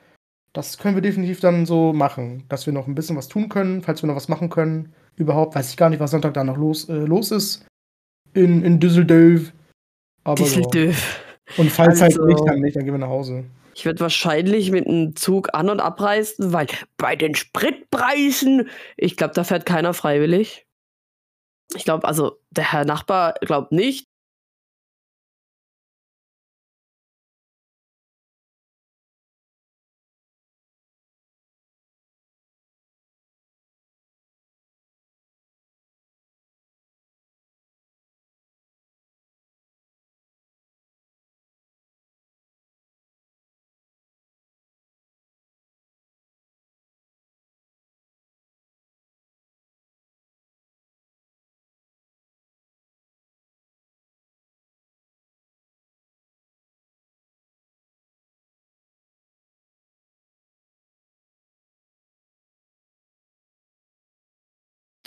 das 0.53 0.77
können 0.77 0.95
wir 0.95 1.01
definitiv 1.01 1.39
dann 1.39 1.65
so 1.65 1.93
machen, 1.93 2.43
dass 2.49 2.65
wir 2.65 2.73
noch 2.73 2.87
ein 2.87 2.95
bisschen 2.95 3.15
was 3.15 3.27
tun 3.27 3.49
können, 3.49 3.81
falls 3.81 4.03
wir 4.03 4.07
noch 4.07 4.15
was 4.15 4.27
machen 4.27 4.49
können. 4.49 4.93
Überhaupt 5.15 5.55
weiß 5.55 5.71
ich 5.71 5.77
gar 5.77 5.89
nicht, 5.89 5.99
was 5.99 6.11
Sonntag 6.11 6.33
da 6.33 6.43
noch 6.43 6.57
los, 6.57 6.89
äh, 6.89 6.93
los 6.93 7.31
ist. 7.31 7.65
In, 8.33 8.63
in 8.63 8.79
Düsseldorf. 8.79 9.53
Aber 10.23 10.35
Düsseldorf. 10.35 11.23
So. 11.55 11.61
Und 11.61 11.71
falls 11.71 12.01
halt 12.01 12.13
also, 12.13 12.23
halt 12.23 12.29
nicht, 12.29 12.49
dann 12.49 12.59
nicht, 12.59 12.75
dann 12.75 12.83
gehen 12.83 12.93
wir 12.93 12.99
nach 12.99 13.07
Hause. 13.07 13.45
Ich 13.73 13.85
werde 13.85 13.99
wahrscheinlich 14.01 14.71
mit 14.71 14.87
einem 14.87 15.15
Zug 15.15 15.53
an- 15.53 15.69
und 15.69 15.79
abreisen, 15.79 16.51
weil 16.51 16.67
bei 16.97 17.15
den 17.15 17.35
Spritpreisen, 17.35 18.67
ich 18.97 19.15
glaube, 19.15 19.33
da 19.33 19.43
fährt 19.43 19.65
keiner 19.65 19.93
freiwillig. 19.93 20.66
Ich 21.75 21.83
glaube, 21.83 22.07
also 22.07 22.39
der 22.49 22.71
Herr 22.71 22.85
Nachbar 22.85 23.33
glaubt 23.41 23.71
nicht. 23.71 24.06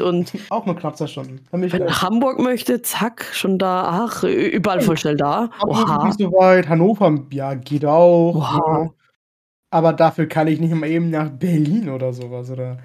Und 0.00 0.32
auch 0.50 0.66
nur 0.66 0.76
knapp 0.76 0.96
zwei 0.96 1.06
Stunden. 1.06 1.40
Wenn 1.50 1.68
gleich. 1.68 2.02
Hamburg 2.02 2.38
möchte, 2.38 2.82
zack, 2.82 3.26
schon 3.32 3.58
da. 3.58 4.06
Ach, 4.06 4.22
überall 4.24 4.80
voll 4.80 4.98
schnell 4.98 5.16
da. 5.16 5.50
Oha. 5.66 6.06
Nicht 6.06 6.18
so 6.18 6.32
weit. 6.32 6.68
Hannover, 6.68 7.18
ja, 7.30 7.54
geht 7.54 7.84
auch. 7.84 8.34
Oha. 8.34 8.82
Ja. 8.82 8.90
Aber 9.70 9.92
dafür 9.92 10.26
kann 10.26 10.48
ich 10.48 10.60
nicht 10.60 10.74
mal 10.74 10.88
eben 10.88 11.10
nach 11.10 11.30
Berlin 11.30 11.88
oder 11.90 12.12
sowas 12.12 12.50
oder 12.50 12.78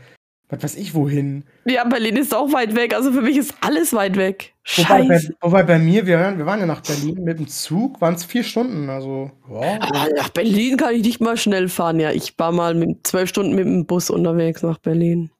was 0.49 0.63
weiß 0.63 0.75
ich 0.75 0.93
wohin. 0.93 1.43
Ja, 1.65 1.83
Berlin 1.85 2.17
ist 2.17 2.33
auch 2.33 2.53
weit 2.53 2.75
weg. 2.75 2.93
Also 2.93 3.11
für 3.11 3.21
mich 3.21 3.37
ist 3.37 3.55
alles 3.61 3.93
weit 3.93 4.15
weg. 4.15 4.53
Wobei 4.75 5.03
bei, 5.03 5.21
wobei 5.41 5.63
bei, 5.63 5.79
mir, 5.79 6.05
wir, 6.05 6.37
wir 6.37 6.45
waren 6.45 6.59
ja 6.59 6.67
nach 6.67 6.81
Berlin 6.81 7.23
mit 7.23 7.39
dem 7.39 7.47
Zug, 7.47 7.99
waren 7.99 8.13
es 8.13 8.23
vier 8.23 8.43
Stunden. 8.43 8.89
Also, 8.89 9.31
wow. 9.47 9.77
Ah, 9.79 10.07
nach 10.15 10.29
Berlin 10.29 10.77
kann 10.77 10.93
ich 10.93 11.03
nicht 11.03 11.19
mal 11.19 11.37
schnell 11.37 11.67
fahren. 11.67 11.99
Ja, 11.99 12.11
ich 12.11 12.37
war 12.37 12.51
mal 12.51 12.75
mit 12.75 13.07
zwölf 13.07 13.29
Stunden 13.29 13.55
mit 13.55 13.65
dem 13.65 13.87
Bus 13.87 14.11
unterwegs 14.11 14.61
nach 14.61 14.77
Berlin. 14.77 15.31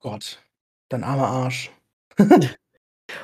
Gott. 0.00 0.43
Dein 0.88 1.04
armer 1.04 1.28
Arsch. 1.28 1.70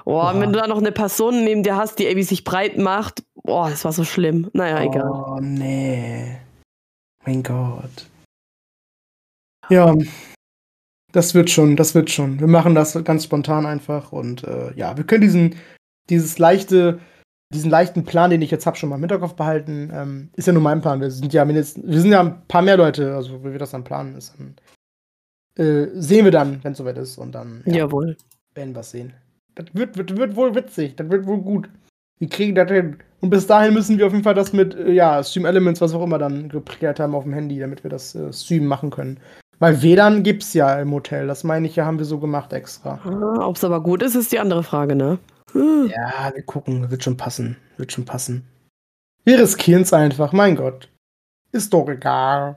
Boah, 0.05 0.39
wenn 0.39 0.53
du 0.53 0.59
da 0.59 0.67
noch 0.67 0.79
eine 0.79 0.93
Person 0.93 1.45
neben 1.45 1.63
dir 1.63 1.77
hast, 1.77 1.99
die 1.99 2.05
irgendwie 2.05 2.25
sich 2.25 2.45
breit 2.45 2.79
macht, 2.79 3.23
boah, 3.35 3.71
das 3.71 3.85
war 3.85 3.93
so 3.93 4.05
schlimm. 4.05 4.51
Naja, 4.53 4.83
egal. 4.83 5.11
Oh, 5.11 5.39
nee. 5.41 6.39
Mein 7.25 7.43
Gott. 7.43 8.07
Ja, 9.69 9.95
das 11.13 11.35
wird 11.35 11.51
schon, 11.51 11.77
das 11.77 11.95
wird 11.95 12.11
schon. 12.11 12.41
Wir 12.41 12.47
machen 12.47 12.75
das 12.75 13.03
ganz 13.05 13.25
spontan 13.25 13.67
einfach 13.67 14.13
und 14.13 14.45
äh, 14.45 14.73
ja, 14.75 14.97
wir 14.97 15.05
können 15.05 15.23
diesen, 15.23 15.57
dieses 16.09 16.39
leichte, 16.39 17.01
diesen 17.53 17.71
leichten 17.71 18.05
Plan, 18.05 18.31
den 18.31 18.43
ich 18.43 18.51
jetzt 18.51 18.67
habe, 18.67 18.77
schon 18.77 18.89
mal 18.89 18.97
im 18.97 19.03
Hinterkopf 19.03 19.35
behalten. 19.35 19.91
Ähm, 19.93 20.31
ist 20.37 20.47
ja 20.47 20.53
nur 20.53 20.63
mein 20.63 20.81
Plan. 20.81 21.01
Wir 21.01 21.11
sind 21.11 21.33
ja 21.33 21.45
mindestens, 21.45 21.87
wir 21.87 22.01
sind 22.01 22.13
ja 22.13 22.21
ein 22.21 22.47
paar 22.47 22.63
mehr 22.63 22.77
Leute, 22.77 23.15
also 23.15 23.45
wie 23.45 23.53
wir 23.53 23.59
das 23.59 23.73
dann 23.73 23.85
planen, 23.85 24.17
ist 24.17 24.35
dann, 24.39 24.57
äh, 25.57 25.87
sehen 25.95 26.25
wir 26.25 26.33
dann, 26.33 26.63
wenn 26.63 26.73
es 26.73 26.79
soweit 26.79 26.99
ist 26.99 27.19
und 27.19 27.33
dann 27.33 27.63
ja, 27.67 27.79
Jawohl. 27.79 28.17
werden 28.55 28.75
wir 28.75 28.83
sehen. 28.83 29.13
Das 29.55 29.67
wird, 29.73 29.97
wird, 29.97 30.17
wird 30.17 30.37
wohl 30.37 30.55
witzig, 30.55 30.97
das 30.97 31.11
wird 31.11 31.27
wohl 31.27 31.39
gut. 31.39 31.69
Wir 32.19 32.29
kriegen 32.29 32.55
das 32.55 32.71
hin. 32.71 32.99
Und 33.21 33.31
bis 33.31 33.47
dahin 33.47 33.75
müssen 33.75 33.99
wir 33.99 34.07
auf 34.07 34.13
jeden 34.13 34.25
Fall 34.25 34.35
das 34.35 34.53
mit, 34.53 34.75
äh, 34.75 34.93
ja, 34.93 35.23
Stream 35.23 35.45
Elements, 35.47 35.81
was 35.81 35.95
auch 35.95 36.03
immer, 36.03 36.19
dann 36.19 36.49
geprägt 36.49 37.01
haben 37.01 37.15
auf 37.15 37.25
dem 37.25 37.33
Handy, 37.33 37.59
damit 37.59 37.83
wir 37.83 37.91
das 37.91 38.15
äh, 38.15 38.33
streamen 38.33 38.69
machen 38.69 38.91
können. 38.91 39.19
Weil 39.59 39.83
WLAN 39.83 40.23
gibt's 40.23 40.55
ja 40.55 40.81
im 40.81 40.93
Hotel. 40.93 41.27
Das 41.27 41.45
meine 41.45 41.67
ich 41.67 41.77
ja, 41.77 41.85
haben 41.85 41.99
wir 41.99 42.07
so 42.07 42.19
gemacht 42.19 42.53
extra. 42.55 42.99
Ah, 43.05 43.47
Ob 43.47 43.57
es 43.57 43.65
aber 43.65 43.83
gut 43.83 44.03
ist, 44.03 44.15
ist 44.15 44.33
die 44.33 44.39
andere 44.39 44.63
Frage, 44.63 44.97
ne? 44.97 45.19
Hm. 45.53 45.91
Ja, 45.95 46.33
wir 46.35 46.43
gucken. 46.43 46.91
Wird 46.91 47.05
schon 47.05 47.19
passen. 47.19 47.57
Wird 47.77 47.93
schon 47.93 48.07
passen. 48.07 48.47
Wir 49.25 49.39
riskieren 49.39 49.83
es 49.83 49.93
einfach. 49.93 50.33
Mein 50.33 50.57
Gott. 50.57 50.89
Ist 51.53 51.75
doch 51.75 51.89
egal. 51.89 52.57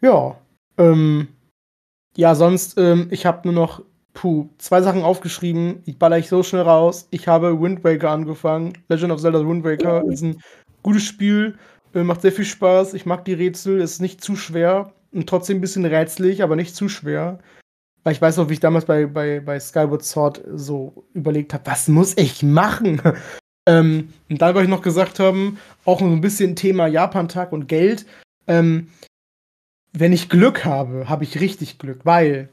Ja. 0.00 0.36
Ähm. 0.76 1.28
Ja, 2.16 2.34
sonst, 2.34 2.78
ähm, 2.78 3.08
ich 3.10 3.26
habe 3.26 3.48
nur 3.48 3.54
noch 3.54 3.82
Puh, 4.14 4.50
zwei 4.58 4.82
Sachen 4.82 5.02
aufgeschrieben. 5.02 5.82
Ich 5.86 5.98
baller 5.98 6.18
ich 6.18 6.28
so 6.28 6.42
schnell 6.42 6.62
raus. 6.62 7.08
Ich 7.10 7.28
habe 7.28 7.60
Wind 7.60 7.82
Waker 7.82 8.10
angefangen. 8.10 8.74
Legend 8.88 9.12
of 9.12 9.20
Zelda 9.20 9.46
Wind 9.46 9.64
Waker 9.64 10.04
ist 10.04 10.22
ein 10.22 10.40
gutes 10.82 11.04
Spiel. 11.04 11.56
Äh, 11.94 12.02
macht 12.02 12.20
sehr 12.20 12.32
viel 12.32 12.44
Spaß. 12.44 12.94
Ich 12.94 13.06
mag 13.06 13.24
die 13.24 13.32
Rätsel. 13.32 13.80
Ist 13.80 14.00
nicht 14.00 14.22
zu 14.22 14.36
schwer 14.36 14.92
und 15.12 15.28
trotzdem 15.28 15.58
ein 15.58 15.60
bisschen 15.62 15.84
rätselig, 15.84 16.42
aber 16.42 16.56
nicht 16.56 16.76
zu 16.76 16.88
schwer. 16.88 17.38
Weil 18.04 18.12
ich 18.12 18.22
weiß 18.22 18.36
noch, 18.36 18.48
wie 18.48 18.54
ich 18.54 18.60
damals 18.60 18.84
bei, 18.84 19.06
bei, 19.06 19.40
bei 19.40 19.58
Skyward 19.58 20.02
Sword 20.02 20.42
so 20.54 21.04
überlegt 21.14 21.54
habe, 21.54 21.64
was 21.66 21.88
muss 21.88 22.16
ich 22.16 22.42
machen? 22.42 23.00
ähm, 23.66 24.12
und 24.28 24.42
da 24.42 24.48
wollte 24.48 24.64
ich 24.64 24.70
noch 24.70 24.82
gesagt 24.82 25.20
haben, 25.20 25.58
auch 25.84 26.00
so 26.00 26.06
ein 26.06 26.20
bisschen 26.20 26.56
Thema 26.56 26.86
Japan-Tag 26.86 27.52
und 27.52 27.68
Geld. 27.68 28.04
Ähm, 28.46 28.88
wenn 29.92 30.12
ich 30.12 30.28
Glück 30.28 30.64
habe, 30.64 31.08
habe 31.08 31.24
ich 31.24 31.40
richtig 31.40 31.78
Glück, 31.78 32.04
weil, 32.04 32.48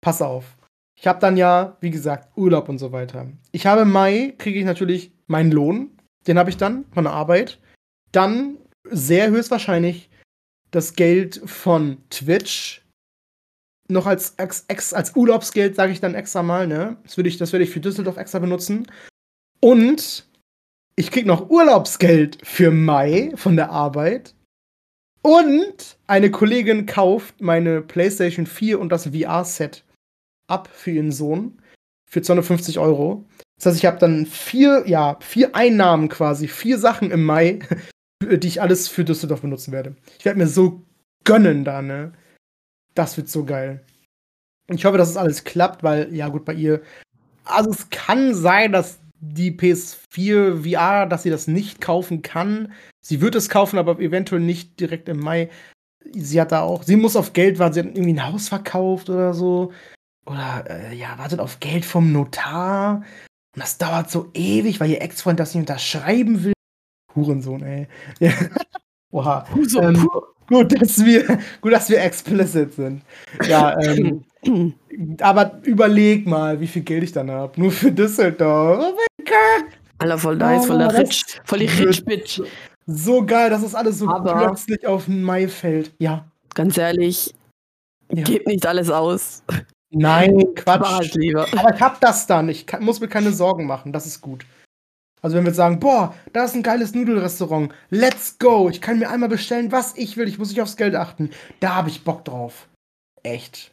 pass 0.00 0.22
auf, 0.22 0.56
ich 0.96 1.06
habe 1.06 1.20
dann 1.20 1.36
ja, 1.36 1.76
wie 1.80 1.90
gesagt, 1.90 2.36
Urlaub 2.36 2.68
und 2.68 2.78
so 2.78 2.92
weiter. 2.92 3.26
Ich 3.52 3.66
habe 3.66 3.82
im 3.82 3.92
Mai, 3.92 4.34
kriege 4.38 4.58
ich 4.58 4.64
natürlich 4.64 5.12
meinen 5.26 5.50
Lohn, 5.50 5.90
den 6.26 6.38
habe 6.38 6.50
ich 6.50 6.56
dann 6.56 6.84
von 6.92 7.04
der 7.04 7.12
Arbeit. 7.12 7.58
Dann 8.12 8.58
sehr 8.84 9.30
höchstwahrscheinlich 9.30 10.08
das 10.70 10.94
Geld 10.94 11.40
von 11.44 11.98
Twitch 12.10 12.84
noch 13.88 14.06
als, 14.06 14.38
als, 14.38 14.94
als 14.94 15.14
Urlaubsgeld, 15.14 15.76
sage 15.76 15.92
ich 15.92 16.00
dann 16.00 16.14
extra 16.14 16.42
mal, 16.42 16.66
ne? 16.66 16.96
Das 17.02 17.16
würde 17.16 17.28
ich, 17.28 17.36
das 17.36 17.52
ich 17.52 17.70
für 17.70 17.80
Düsseldorf 17.80 18.16
extra 18.16 18.38
benutzen. 18.38 18.90
Und 19.60 20.26
ich 20.96 21.10
krieg 21.10 21.26
noch 21.26 21.50
Urlaubsgeld 21.50 22.38
für 22.46 22.70
Mai 22.70 23.32
von 23.34 23.56
der 23.56 23.70
Arbeit. 23.70 24.33
Und 25.24 25.96
eine 26.06 26.30
Kollegin 26.30 26.84
kauft 26.84 27.40
meine 27.40 27.80
PlayStation 27.80 28.46
4 28.46 28.78
und 28.78 28.90
das 28.90 29.06
VR-Set 29.08 29.82
ab 30.48 30.68
für 30.70 30.90
ihren 30.90 31.12
Sohn 31.12 31.58
für 32.10 32.20
250 32.20 32.78
Euro. 32.78 33.24
Das 33.56 33.66
heißt, 33.66 33.78
ich 33.78 33.86
habe 33.86 33.98
dann 33.98 34.26
vier, 34.26 34.84
ja, 34.86 35.16
vier 35.20 35.56
Einnahmen 35.56 36.10
quasi, 36.10 36.46
vier 36.46 36.78
Sachen 36.78 37.10
im 37.10 37.24
Mai, 37.24 37.60
die 38.22 38.46
ich 38.46 38.60
alles 38.60 38.88
für 38.88 39.04
Düsseldorf 39.04 39.40
benutzen 39.40 39.72
werde. 39.72 39.96
Ich 40.18 40.26
werde 40.26 40.38
mir 40.38 40.46
so 40.46 40.82
gönnen 41.24 41.64
da, 41.64 41.80
ne? 41.80 42.12
Das 42.94 43.16
wird 43.16 43.30
so 43.30 43.44
geil. 43.44 43.82
Ich 44.68 44.84
hoffe, 44.84 44.98
dass 44.98 45.08
es 45.08 45.16
alles 45.16 45.44
klappt, 45.44 45.82
weil, 45.82 46.14
ja, 46.14 46.28
gut, 46.28 46.44
bei 46.44 46.52
ihr. 46.52 46.82
Also, 47.44 47.70
es 47.70 47.88
kann 47.88 48.34
sein, 48.34 48.72
dass 48.72 49.00
die 49.20 49.52
PS4 49.52 50.62
VR, 50.62 51.06
dass 51.06 51.22
sie 51.22 51.30
das 51.30 51.46
nicht 51.46 51.80
kaufen 51.80 52.22
kann. 52.22 52.72
Sie 53.00 53.20
wird 53.20 53.34
es 53.34 53.48
kaufen, 53.48 53.78
aber 53.78 53.98
eventuell 54.00 54.40
nicht 54.40 54.80
direkt 54.80 55.08
im 55.08 55.20
Mai. 55.20 55.50
Sie 56.12 56.40
hat 56.40 56.52
da 56.52 56.60
auch, 56.60 56.82
sie 56.82 56.96
muss 56.96 57.16
auf 57.16 57.32
Geld 57.32 57.58
warten, 57.58 57.74
sie 57.74 57.80
hat 57.80 57.86
irgendwie 57.86 58.12
ein 58.12 58.26
Haus 58.26 58.48
verkauft 58.48 59.08
oder 59.08 59.34
so. 59.34 59.72
Oder, 60.26 60.64
äh, 60.68 60.94
ja, 60.94 61.18
wartet 61.18 61.40
auf 61.40 61.60
Geld 61.60 61.84
vom 61.84 62.12
Notar. 62.12 63.02
Und 63.54 63.62
das 63.62 63.78
dauert 63.78 64.10
so 64.10 64.30
ewig, 64.34 64.80
weil 64.80 64.90
ihr 64.90 65.02
Ex-Freund 65.02 65.38
das 65.38 65.54
nicht 65.54 65.62
unterschreiben 65.62 66.44
will. 66.44 66.52
Hurensohn, 67.14 67.62
ey. 67.62 67.88
Oha. 69.10 69.46
Ähm, 69.80 70.08
gut, 70.46 70.80
dass 70.80 71.04
wir, 71.04 71.38
gut, 71.60 71.72
dass 71.72 71.88
wir 71.88 72.02
explicit 72.02 72.74
sind. 72.74 73.02
Ja, 73.48 73.78
ähm, 73.80 74.24
aber 75.20 75.60
überleg 75.62 76.26
mal, 76.26 76.60
wie 76.60 76.66
viel 76.66 76.82
Geld 76.82 77.04
ich 77.04 77.12
dann 77.12 77.30
habe. 77.30 77.60
Nur 77.60 77.70
für 77.70 77.90
Düsseldorf. 77.92 78.78
Oh 78.80 78.96
mein 78.96 79.26
Gott. 79.26 79.72
Alter, 79.98 80.18
voll 80.18 80.36
nice, 80.36 80.66
voll 80.66 80.78
der 80.78 80.98
Rich, 80.98 81.24
voll 81.44 81.60
die 81.60 81.66
Rich 81.66 82.04
Bitch. 82.04 82.40
So 82.86 83.24
geil, 83.24 83.50
dass 83.50 83.62
das 83.62 83.74
alles 83.74 83.98
so 83.98 84.08
aber 84.08 84.34
plötzlich 84.34 84.86
auf 84.86 85.06
den 85.06 85.22
Mai 85.22 85.48
fällt. 85.48 85.92
Ja. 85.98 86.26
Ganz 86.54 86.76
ehrlich, 86.76 87.34
ja. 88.12 88.22
gebt 88.22 88.46
nicht 88.46 88.66
alles 88.66 88.90
aus. 88.90 89.42
Nein, 89.90 90.36
Quatsch. 90.54 91.14
Halt. 91.14 91.54
Aber 91.58 91.74
ich 91.74 91.80
hab 91.80 92.00
das 92.00 92.26
dann. 92.26 92.48
Ich 92.48 92.66
kann, 92.66 92.84
muss 92.84 93.00
mir 93.00 93.08
keine 93.08 93.32
Sorgen 93.32 93.66
machen. 93.66 93.92
Das 93.92 94.06
ist 94.06 94.20
gut. 94.20 94.44
Also 95.24 95.38
wenn 95.38 95.46
wir 95.46 95.54
sagen, 95.54 95.80
boah, 95.80 96.14
da 96.34 96.44
ist 96.44 96.54
ein 96.54 96.62
geiles 96.62 96.94
Nudelrestaurant, 96.94 97.72
let's 97.88 98.38
go, 98.38 98.68
ich 98.68 98.82
kann 98.82 98.98
mir 98.98 99.08
einmal 99.08 99.30
bestellen, 99.30 99.72
was 99.72 99.96
ich 99.96 100.18
will, 100.18 100.28
ich 100.28 100.38
muss 100.38 100.50
nicht 100.50 100.60
aufs 100.60 100.76
Geld 100.76 100.94
achten. 100.94 101.30
Da 101.60 101.76
habe 101.76 101.88
ich 101.88 102.04
Bock 102.04 102.26
drauf. 102.26 102.68
Echt. 103.22 103.72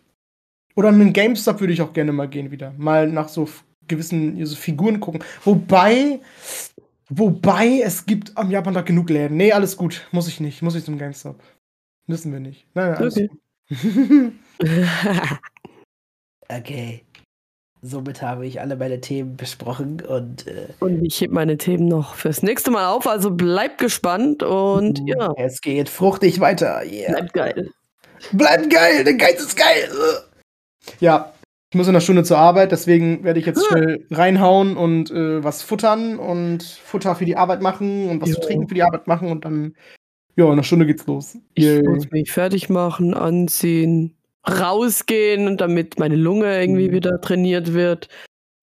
Oder 0.77 0.87
in 0.87 1.01
einen 1.01 1.11
GameStop 1.11 1.59
würde 1.59 1.73
ich 1.73 1.81
auch 1.81 1.91
gerne 1.91 2.13
mal 2.13 2.29
gehen 2.29 2.51
wieder. 2.51 2.73
Mal 2.77 3.09
nach 3.09 3.27
so 3.27 3.49
gewissen 3.85 4.45
so 4.45 4.55
Figuren 4.55 5.01
gucken. 5.01 5.25
Wobei, 5.43 6.21
wobei, 7.09 7.81
es 7.83 8.05
gibt 8.05 8.37
am 8.37 8.49
Japan 8.49 8.73
da 8.73 8.79
genug 8.79 9.09
Läden. 9.09 9.35
Nee, 9.35 9.51
alles 9.51 9.75
gut. 9.75 10.07
Muss 10.13 10.29
ich 10.29 10.39
nicht. 10.39 10.61
Muss 10.61 10.75
ich 10.75 10.85
zum 10.85 10.97
GameStop. 10.97 11.43
Müssen 12.07 12.31
wir 12.31 12.39
nicht. 12.39 12.65
Nein, 12.73 12.95
alles 12.95 13.17
okay. 13.17 13.29
gut. 13.67 14.33
okay. 16.47 17.03
Somit 17.83 18.21
habe 18.21 18.45
ich 18.45 18.61
alle 18.61 18.75
meine 18.75 19.01
Themen 19.01 19.37
besprochen 19.37 20.01
und. 20.01 20.45
Äh, 20.47 20.67
und 20.79 21.03
ich 21.03 21.19
hebe 21.19 21.33
meine 21.33 21.57
Themen 21.57 21.87
noch 21.87 22.13
fürs 22.13 22.43
nächste 22.43 22.69
Mal 22.69 22.87
auf, 22.87 23.07
also 23.07 23.31
bleibt 23.31 23.79
gespannt 23.79 24.43
und 24.43 24.99
uh, 24.99 25.07
ja. 25.07 25.33
Es 25.37 25.61
geht 25.61 25.89
fruchtig 25.89 26.39
weiter. 26.39 26.83
Yeah. 26.85 27.13
Bleibt 27.13 27.33
geil. 27.33 27.69
Bleibt 28.33 28.69
geil, 28.69 29.03
der 29.03 29.15
Geiz 29.15 29.41
ist 29.41 29.57
geil. 29.57 29.89
Ja, 30.99 31.33
ich 31.71 31.77
muss 31.77 31.87
in 31.87 31.91
einer 31.91 32.01
Stunde 32.01 32.23
zur 32.23 32.37
Arbeit, 32.37 32.71
deswegen 32.71 33.23
werde 33.23 33.39
ich 33.39 33.45
jetzt 33.45 33.65
schnell 33.65 34.05
reinhauen 34.11 34.77
und 34.77 35.09
äh, 35.09 35.43
was 35.43 35.63
futtern 35.63 36.19
und 36.19 36.63
Futter 36.63 37.15
für 37.15 37.25
die 37.25 37.37
Arbeit 37.37 37.61
machen 37.61 38.09
und 38.09 38.21
was 38.21 38.29
ja. 38.29 38.35
zu 38.35 38.41
trinken 38.41 38.67
für 38.67 38.75
die 38.75 38.83
Arbeit 38.83 39.07
machen 39.07 39.31
und 39.31 39.45
dann, 39.45 39.75
ja, 40.35 40.45
in 40.45 40.51
einer 40.51 40.63
Stunde 40.63 40.85
geht's 40.85 41.07
los. 41.07 41.37
Ich 41.55 41.81
muss 41.81 42.11
mich 42.11 42.31
fertig 42.31 42.69
machen, 42.69 43.13
anziehen, 43.13 44.17
rausgehen, 44.47 45.57
damit 45.57 45.99
meine 45.99 46.15
Lunge 46.15 46.59
irgendwie 46.59 46.89
mhm. 46.89 46.93
wieder 46.93 47.21
trainiert 47.21 47.73
wird. 47.73 48.09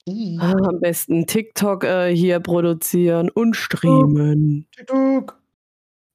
Mhm. 0.07 0.39
Ah, 0.39 0.69
am 0.69 0.79
besten 0.79 1.27
TikTok 1.27 1.83
äh, 1.83 2.15
hier 2.15 2.39
produzieren 2.39 3.29
und 3.29 3.55
streamen. 3.55 4.67
TikTok. 4.75 5.39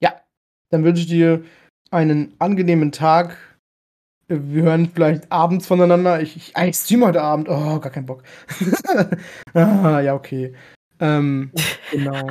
Ja, 0.00 0.20
dann 0.70 0.84
wünsche 0.84 1.02
ich 1.02 1.08
dir 1.08 1.44
einen 1.90 2.34
angenehmen 2.38 2.92
Tag. 2.92 3.36
Wir 4.28 4.62
hören 4.62 4.90
vielleicht 4.92 5.30
abends 5.30 5.66
voneinander. 5.66 6.20
Ich, 6.20 6.36
ich, 6.36 6.54
ich 6.56 6.76
stream 6.76 7.04
heute 7.04 7.22
Abend. 7.22 7.48
Oh, 7.48 7.78
gar 7.78 7.90
keinen 7.90 8.06
Bock. 8.06 8.22
ah, 9.54 10.00
ja, 10.00 10.14
okay. 10.14 10.54
Ähm, 10.98 11.52
genau. 11.90 12.28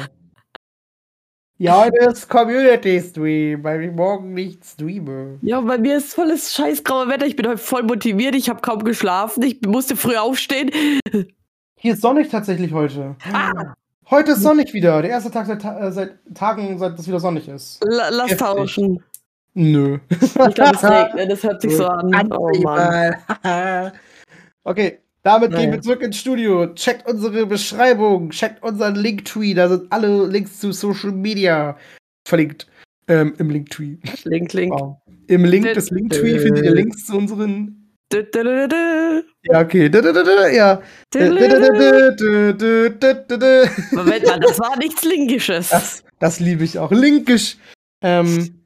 Ja, 1.59 1.85
heute 1.85 2.09
ist 2.09 2.27
Community 2.29 2.99
Stream, 2.99 3.63
weil 3.63 3.83
ich 3.83 3.91
morgen 3.91 4.33
nicht 4.33 4.65
streame. 4.65 5.37
Ja, 5.43 5.61
bei 5.61 5.77
mir 5.77 5.97
ist 5.97 6.15
volles 6.15 6.51
scheißgraue 6.53 7.07
Wetter. 7.09 7.27
Ich 7.27 7.35
bin 7.35 7.47
heute 7.47 7.59
voll 7.59 7.83
motiviert. 7.83 8.33
Ich 8.33 8.49
habe 8.49 8.59
kaum 8.61 8.83
geschlafen. 8.83 9.43
Ich 9.43 9.61
musste 9.61 9.95
früh 9.95 10.17
aufstehen. 10.17 10.71
Hier 11.75 11.93
ist 11.93 12.01
sonnig 12.01 12.29
tatsächlich 12.29 12.73
heute. 12.73 13.15
Ah. 13.31 13.75
Heute 14.09 14.31
ist 14.31 14.41
sonnig 14.41 14.73
wieder. 14.73 15.01
Der 15.03 15.11
erste 15.11 15.29
Tag 15.29 15.45
seit, 15.45 15.63
äh, 15.63 15.91
seit 15.91 16.17
Tagen, 16.33 16.77
seit 16.79 16.97
es 16.97 17.07
wieder 17.07 17.19
sonnig 17.19 17.47
ist. 17.47 17.85
L 17.85 18.01
lass 18.09 18.31
Heftig. 18.31 18.37
tauschen. 18.39 19.03
Nö. 19.53 19.99
Ich 20.09 20.33
glaube, 20.33 20.75
es 20.75 20.83
regnet. 20.83 21.31
Das 21.31 21.43
hört 21.43 21.61
sich 21.61 21.77
so 21.77 21.85
an. 21.87 22.31
Oh 22.33 22.49
Mann. 22.63 23.15
okay, 24.63 25.02
damit 25.23 25.51
Nein. 25.51 25.61
gehen 25.61 25.71
wir 25.71 25.81
zurück 25.81 26.01
ins 26.01 26.17
Studio. 26.17 26.67
Checkt 26.73 27.07
unsere 27.07 27.45
Beschreibung, 27.45 28.29
checkt 28.31 28.61
unseren 28.61 28.95
Linktree. 28.95 29.53
Da 29.53 29.69
sind 29.69 29.91
alle 29.91 30.27
Links 30.27 30.59
zu 30.59 30.73
Social 30.73 31.11
Media 31.11 31.77
verlinkt. 32.27 32.67
Ähm, 33.07 33.33
Im 33.37 33.49
Linktree. 33.49 33.97
Link, 34.25 34.53
Link. 34.53 34.73
Wow. 34.73 34.97
Im 35.27 35.45
Link 35.45 35.73
des 35.73 35.89
Linktree 35.91 36.39
findet 36.39 36.65
ihr 36.65 36.73
Links 36.73 37.05
zu 37.05 37.17
unseren 37.17 37.79
ja, 38.13 39.61
okay. 39.61 39.89
Ja. 40.55 40.81
Moment 43.91 44.25
mal, 44.27 44.39
das 44.39 44.59
war 44.59 44.77
nichts 44.77 45.03
Linkisches. 45.03 45.69
Das, 45.69 46.03
das 46.19 46.39
liebe 46.39 46.63
ich 46.63 46.77
auch. 46.77 46.91
Linkisch. 46.91 47.57
Ähm, 48.03 48.62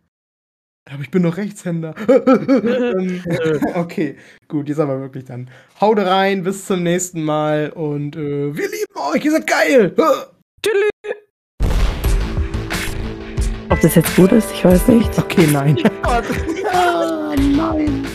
aber 0.92 1.02
ich 1.02 1.12
bin 1.12 1.24
noch 1.24 1.38
Rechtshänder. 1.38 1.94
Ähm, 2.08 3.24
okay, 3.76 4.16
gut, 4.48 4.70
jetzt 4.70 4.80
aber 4.80 5.00
wirklich 5.00 5.26
dann. 5.26 5.50
Haut 5.80 6.00
rein, 6.00 6.44
bis 6.44 6.66
zum 6.66 6.84
nächsten 6.84 7.24
Mal 7.24 7.70
und 7.70 8.16
äh, 8.16 8.56
wir 8.56 8.70
lieben 8.70 9.14
euch, 9.14 9.26
ihr 9.26 9.32
seid 9.32 9.48
geil. 9.48 9.94
Tschüss. 10.64 10.90
Ob 13.70 13.82
das 13.82 13.96
jetzt 13.96 14.16
gut 14.16 14.32
ist, 14.32 14.52
ich 14.54 14.64
weiß 14.64 14.88
nicht. 14.88 15.18
Okay, 15.18 15.48
nein. 15.52 15.76
Gott. 16.02 16.24
Ah, 16.72 17.36
nein. 17.38 18.06